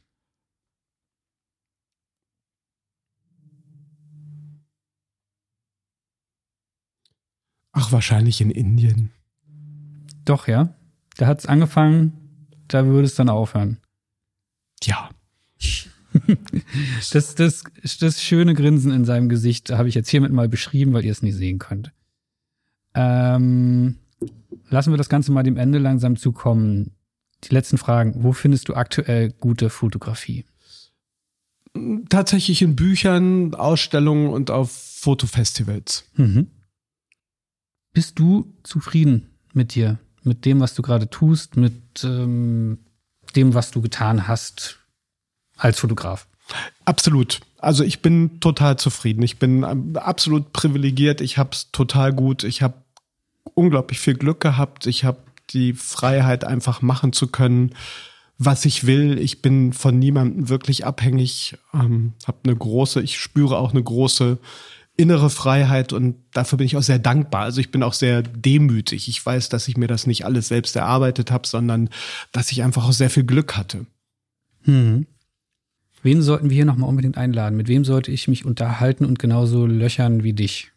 Ach, 7.71 7.91
wahrscheinlich 7.91 8.41
in 8.41 8.51
Indien. 8.51 9.11
Doch, 10.25 10.47
ja. 10.47 10.75
Da 11.17 11.27
hat 11.27 11.39
es 11.39 11.45
angefangen, 11.47 12.22
da 12.67 12.85
würde 12.85 13.05
es 13.05 13.15
dann 13.15 13.29
aufhören. 13.29 13.77
Ja. 14.83 15.09
das, 17.11 17.35
das, 17.35 17.63
das 17.99 18.21
schöne 18.21 18.53
Grinsen 18.53 18.91
in 18.91 19.05
seinem 19.05 19.29
Gesicht 19.29 19.71
habe 19.71 19.89
ich 19.89 19.95
jetzt 19.95 20.09
hiermit 20.09 20.31
mal 20.31 20.49
beschrieben, 20.49 20.93
weil 20.93 21.05
ihr 21.05 21.11
es 21.11 21.21
nicht 21.21 21.35
sehen 21.35 21.59
könnt. 21.59 21.91
Ähm, 22.93 23.97
lassen 24.69 24.91
wir 24.93 24.97
das 24.97 25.09
Ganze 25.09 25.31
mal 25.31 25.43
dem 25.43 25.57
Ende 25.57 25.79
langsam 25.79 26.15
zukommen. 26.15 26.91
Die 27.43 27.53
letzten 27.53 27.77
Fragen. 27.77 28.23
Wo 28.23 28.31
findest 28.31 28.69
du 28.69 28.75
aktuell 28.75 29.31
gute 29.31 29.69
Fotografie? 29.69 30.45
Tatsächlich 32.09 32.61
in 32.61 32.75
Büchern, 32.75 33.55
Ausstellungen 33.55 34.29
und 34.29 34.51
auf 34.51 34.71
Fotofestivals. 34.71 36.05
Mhm. 36.15 36.47
Bist 37.93 38.19
du 38.19 38.53
zufrieden 38.63 39.29
mit 39.53 39.75
dir? 39.75 39.99
Mit 40.25 40.45
dem, 40.45 40.59
was 40.59 40.73
du 40.73 40.81
gerade 40.81 41.09
tust, 41.09 41.57
mit 41.57 42.03
ähm, 42.03 42.79
dem, 43.35 43.53
was 43.53 43.71
du 43.71 43.81
getan 43.81 44.27
hast 44.27 44.79
als 45.57 45.79
Fotograf? 45.79 46.27
Absolut. 46.85 47.39
Also 47.59 47.83
ich 47.83 48.01
bin 48.01 48.39
total 48.39 48.77
zufrieden. 48.77 49.23
Ich 49.23 49.39
bin 49.39 49.63
ähm, 49.63 49.95
absolut 49.95 50.51
privilegiert. 50.53 51.21
Ich 51.21 51.37
habe 51.37 51.51
es 51.53 51.71
total 51.71 52.13
gut. 52.13 52.43
Ich 52.43 52.61
habe 52.61 52.75
unglaublich 53.53 53.99
viel 53.99 54.15
Glück 54.15 54.41
gehabt. 54.41 54.85
Ich 54.85 55.05
habe 55.05 55.19
die 55.51 55.73
Freiheit, 55.73 56.43
einfach 56.43 56.81
machen 56.81 57.13
zu 57.13 57.27
können, 57.27 57.73
was 58.37 58.65
ich 58.65 58.85
will. 58.85 59.17
Ich 59.19 59.41
bin 59.41 59.73
von 59.73 59.97
niemandem 59.97 60.49
wirklich 60.49 60.85
abhängig. 60.85 61.57
Ähm, 61.73 62.13
habe 62.27 62.39
eine 62.43 62.55
große, 62.55 63.01
ich 63.01 63.17
spüre 63.19 63.57
auch 63.57 63.71
eine 63.71 63.83
große 63.83 64.37
innere 64.95 65.29
Freiheit 65.29 65.91
und 65.91 66.15
dafür 66.33 66.57
bin 66.57 66.67
ich 66.67 66.77
auch 66.77 66.83
sehr 66.83 66.99
dankbar. 66.99 67.43
Also 67.43 67.59
ich 67.59 67.71
bin 67.71 67.81
auch 67.81 67.93
sehr 67.93 68.21
demütig. 68.21 69.07
Ich 69.07 69.25
weiß, 69.25 69.49
dass 69.49 69.67
ich 69.67 69.77
mir 69.77 69.87
das 69.87 70.05
nicht 70.05 70.25
alles 70.25 70.47
selbst 70.47 70.75
erarbeitet 70.75 71.31
habe, 71.31 71.47
sondern 71.47 71.89
dass 72.31 72.51
ich 72.51 72.63
einfach 72.63 72.87
auch 72.87 72.93
sehr 72.93 73.09
viel 73.09 73.23
Glück 73.23 73.57
hatte. 73.57 73.85
Hm. 74.63 75.07
Wen 76.03 76.21
sollten 76.21 76.49
wir 76.49 76.55
hier 76.55 76.65
nochmal 76.65 76.89
unbedingt 76.89 77.17
einladen? 77.17 77.55
Mit 77.55 77.69
wem 77.69 77.85
sollte 77.85 78.11
ich 78.11 78.27
mich 78.27 78.45
unterhalten 78.45 79.05
und 79.05 79.19
genauso 79.19 79.65
löchern 79.65 80.23
wie 80.23 80.33
dich? 80.33 80.71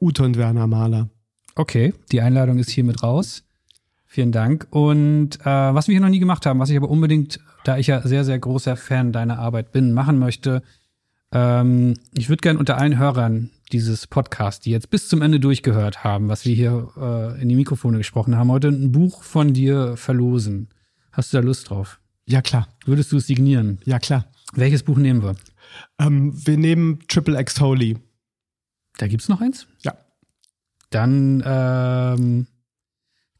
Ute 0.00 0.22
und 0.22 0.36
Werner 0.36 0.66
Mahler. 0.66 1.08
Okay, 1.56 1.94
die 2.12 2.20
Einladung 2.20 2.58
ist 2.58 2.70
hiermit 2.70 3.02
raus. 3.02 3.44
Vielen 4.04 4.30
Dank. 4.30 4.68
Und 4.70 5.40
äh, 5.40 5.44
was 5.44 5.88
wir 5.88 5.92
hier 5.92 6.00
noch 6.00 6.08
nie 6.08 6.20
gemacht 6.20 6.46
haben, 6.46 6.60
was 6.60 6.70
ich 6.70 6.76
aber 6.76 6.90
unbedingt, 6.90 7.40
da 7.64 7.78
ich 7.78 7.88
ja 7.88 8.06
sehr, 8.06 8.24
sehr 8.24 8.38
großer 8.38 8.76
Fan 8.76 9.12
deiner 9.12 9.38
Arbeit 9.38 9.72
bin, 9.72 9.92
machen 9.92 10.18
möchte, 10.18 10.62
ähm, 11.34 11.94
ich 12.16 12.28
würde 12.28 12.40
gerne 12.40 12.58
unter 12.58 12.78
allen 12.78 12.98
Hörern 12.98 13.50
dieses 13.72 14.06
Podcast, 14.06 14.64
die 14.64 14.70
jetzt 14.70 14.90
bis 14.90 15.08
zum 15.08 15.20
Ende 15.20 15.40
durchgehört 15.40 16.04
haben, 16.04 16.28
was 16.28 16.44
wir 16.44 16.54
hier 16.54 16.90
äh, 16.96 17.42
in 17.42 17.48
die 17.48 17.56
Mikrofone 17.56 17.98
gesprochen 17.98 18.36
haben, 18.36 18.50
heute 18.50 18.68
ein 18.68 18.92
Buch 18.92 19.24
von 19.24 19.52
dir 19.52 19.96
verlosen. 19.96 20.68
Hast 21.12 21.32
du 21.32 21.38
da 21.38 21.42
Lust 21.42 21.70
drauf? 21.70 22.00
Ja, 22.26 22.40
klar. 22.40 22.68
Würdest 22.86 23.12
du 23.12 23.16
es 23.16 23.26
signieren? 23.26 23.78
Ja, 23.84 23.98
klar. 23.98 24.26
Welches 24.54 24.84
Buch 24.84 24.96
nehmen 24.96 25.22
wir? 25.22 25.34
Ähm, 25.98 26.32
wir 26.46 26.56
nehmen 26.56 27.00
Triple 27.08 27.38
X 27.40 27.60
Holy. 27.60 27.98
Da 28.96 29.08
gibt's 29.08 29.28
noch 29.28 29.40
eins? 29.40 29.66
Ja. 29.82 29.96
Dann 30.90 31.42
ähm, 31.44 32.46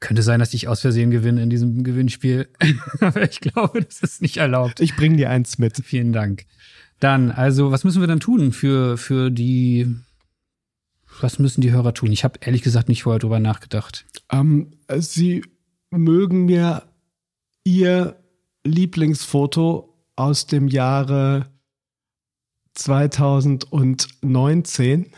könnte 0.01 0.23
sein, 0.23 0.41
dass 0.41 0.53
ich 0.53 0.67
aus 0.67 0.81
Versehen 0.81 1.13
gewinne 1.13 1.43
in 1.43 1.51
diesem 1.51 1.85
Gewinnspiel. 1.85 2.49
Aber 3.01 3.23
ich 3.23 3.41
glaube, 3.41 3.83
das 3.83 4.01
ist 4.01 4.21
nicht 4.21 4.39
erlaubt. 4.39 4.81
Ich 4.81 4.97
bringe 4.97 5.17
dir 5.17 5.31
eins 5.31 5.59
mit. 5.59 5.81
Vielen 5.85 6.13
Dank. 6.13 6.45
Dann, 7.01 7.31
also, 7.31 7.71
was 7.71 7.85
müssen 7.85 8.01
wir 8.01 8.07
dann 8.07 8.21
tun 8.21 8.53
für, 8.53 8.97
für 8.97 9.31
die, 9.31 9.95
was 11.21 11.39
müssen 11.39 11.61
die 11.61 11.73
Hörer 11.73 11.93
tun? 11.95 12.13
Ich 12.13 12.25
habe 12.25 12.39
ehrlich 12.43 12.63
gesagt 12.63 12.89
nicht 12.89 13.03
vorher 13.03 13.19
drüber 13.19 13.41
nachgedacht. 13.41 14.07
Ähm, 14.31 14.71
sie 14.89 15.45
mögen 15.91 16.47
mir 16.47 16.85
ihr 17.65 18.17
Lieblingsfoto 18.65 19.95
aus 20.17 20.47
dem 20.47 20.69
Jahre 20.69 21.47
2019 22.75 25.13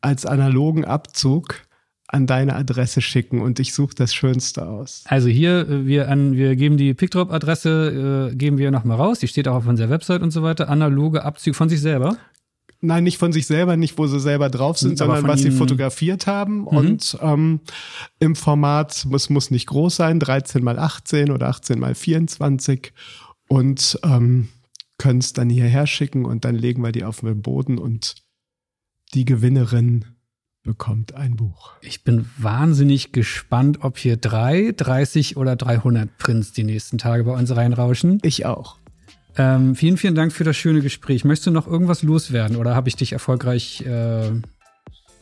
als 0.00 0.26
analogen 0.26 0.84
Abzug 0.84 1.62
an 2.12 2.26
deine 2.26 2.54
Adresse 2.54 3.00
schicken 3.00 3.40
und 3.40 3.58
ich 3.58 3.72
suche 3.72 3.94
das 3.94 4.14
Schönste 4.14 4.68
aus. 4.68 5.02
Also 5.06 5.28
hier, 5.28 5.68
äh, 5.68 5.86
wir, 5.86 6.08
an, 6.08 6.34
wir 6.34 6.54
geben 6.56 6.76
die 6.76 6.92
Pickdrop-Adresse, 6.92 8.30
äh, 8.32 8.36
geben 8.36 8.58
wir 8.58 8.70
nochmal 8.70 8.98
raus. 8.98 9.18
Die 9.18 9.28
steht 9.28 9.48
auch 9.48 9.56
auf 9.56 9.66
unserer 9.66 9.88
Website 9.88 10.22
und 10.22 10.30
so 10.30 10.42
weiter. 10.42 10.68
Analoge 10.68 11.24
Abzüge 11.24 11.54
von 11.54 11.70
sich 11.70 11.80
selber. 11.80 12.18
Nein, 12.82 13.04
nicht 13.04 13.16
von 13.16 13.32
sich 13.32 13.46
selber, 13.46 13.76
nicht 13.76 13.96
wo 13.96 14.06
sie 14.06 14.20
selber 14.20 14.50
drauf 14.50 14.76
sind, 14.76 15.00
Aber 15.00 15.14
sondern 15.14 15.32
was 15.32 15.40
sie 15.40 15.52
fotografiert 15.52 16.26
haben. 16.26 16.62
Mhm. 16.62 16.66
Und 16.66 17.18
ähm, 17.22 17.60
im 18.18 18.36
Format 18.36 19.06
muss, 19.08 19.30
muss 19.30 19.50
nicht 19.50 19.66
groß 19.66 19.96
sein, 19.96 20.20
13 20.20 20.62
mal 20.62 20.78
18 20.78 21.30
oder 21.30 21.48
18 21.48 21.78
mal 21.78 21.94
24. 21.94 22.92
Und 23.48 23.98
ähm, 24.04 24.48
können 24.98 25.20
es 25.20 25.32
dann 25.32 25.48
hierher 25.48 25.86
schicken 25.86 26.26
und 26.26 26.44
dann 26.44 26.56
legen 26.56 26.82
wir 26.82 26.92
die 26.92 27.04
auf 27.04 27.20
den 27.20 27.40
Boden 27.40 27.78
und 27.78 28.16
die 29.14 29.24
Gewinnerin 29.24 30.04
bekommt 30.62 31.14
ein 31.14 31.36
Buch. 31.36 31.72
Ich 31.80 32.04
bin 32.04 32.26
wahnsinnig 32.38 33.12
gespannt, 33.12 33.78
ob 33.82 33.98
hier 33.98 34.16
drei, 34.16 34.72
30 34.76 35.36
oder 35.36 35.56
300 35.56 36.16
Prints 36.18 36.52
die 36.52 36.64
nächsten 36.64 36.98
Tage 36.98 37.24
bei 37.24 37.32
uns 37.32 37.54
reinrauschen. 37.54 38.18
Ich 38.22 38.46
auch. 38.46 38.76
Ähm, 39.36 39.74
vielen, 39.74 39.96
vielen 39.96 40.14
Dank 40.14 40.32
für 40.32 40.44
das 40.44 40.56
schöne 40.56 40.80
Gespräch. 40.80 41.24
Möchtest 41.24 41.46
du 41.46 41.50
noch 41.50 41.66
irgendwas 41.66 42.02
loswerden 42.02 42.56
oder 42.56 42.74
habe 42.74 42.88
ich 42.88 42.96
dich 42.96 43.12
erfolgreich 43.12 43.80
äh, 43.86 44.30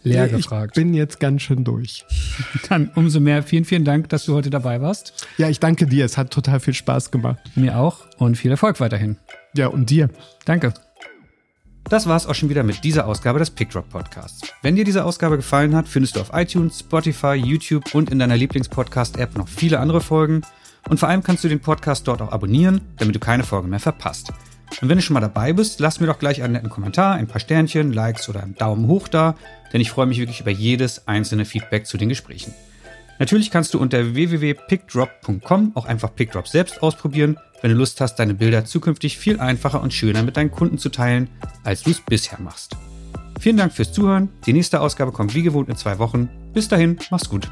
leer 0.03 0.27
nee, 0.27 0.29
gefragt? 0.29 0.77
Ich 0.77 0.83
bin 0.83 0.95
jetzt 0.95 1.21
ganz 1.21 1.43
schön 1.43 1.65
durch. 1.65 2.05
Dann 2.69 2.91
umso 2.95 3.21
mehr 3.21 3.43
vielen, 3.43 3.65
vielen 3.65 3.85
Dank, 3.85 4.09
dass 4.09 4.25
du 4.27 4.35
heute 4.35 4.51
dabei 4.51 4.81
warst. 4.81 5.27
Ja, 5.39 5.49
ich 5.49 5.61
danke 5.61 5.87
dir. 5.87 6.05
Es 6.05 6.19
hat 6.19 6.33
total 6.33 6.61
viel 6.61 6.75
Spaß 6.75 7.11
gemacht. 7.11 7.39
Mir 7.55 7.79
auch 7.79 8.07
und 8.19 8.37
viel 8.37 8.51
Erfolg 8.51 8.81
weiterhin. 8.81 9.17
Ja, 9.55 9.69
und 9.69 9.91
dir. 9.91 10.11
Danke. 10.45 10.75
Das 11.85 12.07
war's 12.07 12.27
auch 12.27 12.35
schon 12.35 12.49
wieder 12.49 12.63
mit 12.63 12.85
dieser 12.85 13.07
Ausgabe 13.07 13.39
des 13.39 13.51
Pickdrop 13.51 13.89
Podcasts. 13.89 14.43
Wenn 14.63 14.77
dir 14.77 14.85
diese 14.85 15.05
Ausgabe 15.05 15.37
gefallen 15.37 15.75
hat, 15.75 15.89
findest 15.89 16.17
du 16.17 16.21
auf 16.21 16.31
iTunes, 16.33 16.81
Spotify, 16.81 17.35
YouTube 17.35 17.95
und 17.95 18.11
in 18.11 18.19
deiner 18.19 18.37
Lieblingspodcast-App 18.37 19.37
noch 19.37 19.49
viele 19.49 19.81
andere 19.81 20.01
Folgen. 20.01 20.43
Und 20.89 21.01
vor 21.01 21.09
allem 21.09 21.23
kannst 21.23 21.43
du 21.43 21.49
den 21.49 21.61
Podcast 21.61 22.07
dort 22.07 22.23
auch 22.23 22.33
abonnieren, 22.33 22.81
damit 22.99 23.15
du 23.15 23.19
keine 23.19 23.43
Folge 23.43 23.69
mehr 23.69 23.81
verpasst. 23.81 24.33
Und 24.81 24.89
wenn 24.89 24.99
du 24.99 25.03
schon 25.03 25.15
mal 25.15 25.21
dabei 25.21 25.53
bist, 25.53 25.81
lass 25.81 26.01
mir 26.01 26.07
doch 26.07 26.19
gleich 26.19 26.43
einen 26.43 26.53
netten 26.53 26.71
Kommentar, 26.71 27.15
ein 27.17 27.27
paar 27.27 27.41
Sternchen, 27.41 27.93
Likes 27.93 28.29
oder 28.29 28.43
einen 28.43 28.55
Daumen 28.55 28.87
hoch 28.87 29.09
da, 29.09 29.35
denn 29.73 29.81
ich 29.81 29.91
freue 29.91 30.07
mich 30.07 30.19
wirklich 30.19 30.41
über 30.41 30.51
jedes 30.51 31.09
einzelne 31.09 31.45
Feedback 31.45 31.87
zu 31.87 31.99
den 31.99 32.09
Gesprächen. 32.09 32.55
Natürlich 33.19 33.51
kannst 33.51 33.75
du 33.75 33.79
unter 33.79 34.15
www.pickdrop.com 34.15 35.73
auch 35.75 35.85
einfach 35.85 36.15
Pickdrop 36.15 36.49
selbst 36.49 36.83
ausprobieren, 36.83 37.37
wenn 37.63 37.71
du 37.71 37.77
Lust 37.77 38.01
hast, 38.01 38.17
deine 38.17 38.35
Bilder 38.35 38.65
zukünftig 38.65 39.19
viel 39.19 39.41
einfacher 39.41 39.83
und 39.83 39.93
schöner 39.93 40.23
mit 40.23 40.37
deinen 40.37 40.51
Kunden 40.51 40.79
zu 40.79 40.89
teilen, 40.89 41.29
als 41.65 41.83
du 41.83 41.91
es 41.91 42.01
bisher 42.01 42.41
machst. 42.41 42.77
Vielen 43.39 43.57
Dank 43.57 43.73
fürs 43.73 43.93
Zuhören. 43.93 44.29
Die 44.47 44.53
nächste 44.53 44.81
Ausgabe 44.81 45.13
kommt 45.13 45.35
wie 45.35 45.43
gewohnt 45.43 45.69
in 45.69 45.77
zwei 45.77 45.99
Wochen. 45.99 46.29
Bis 46.53 46.69
dahin, 46.69 46.99
mach's 47.11 47.29
gut. 47.29 47.51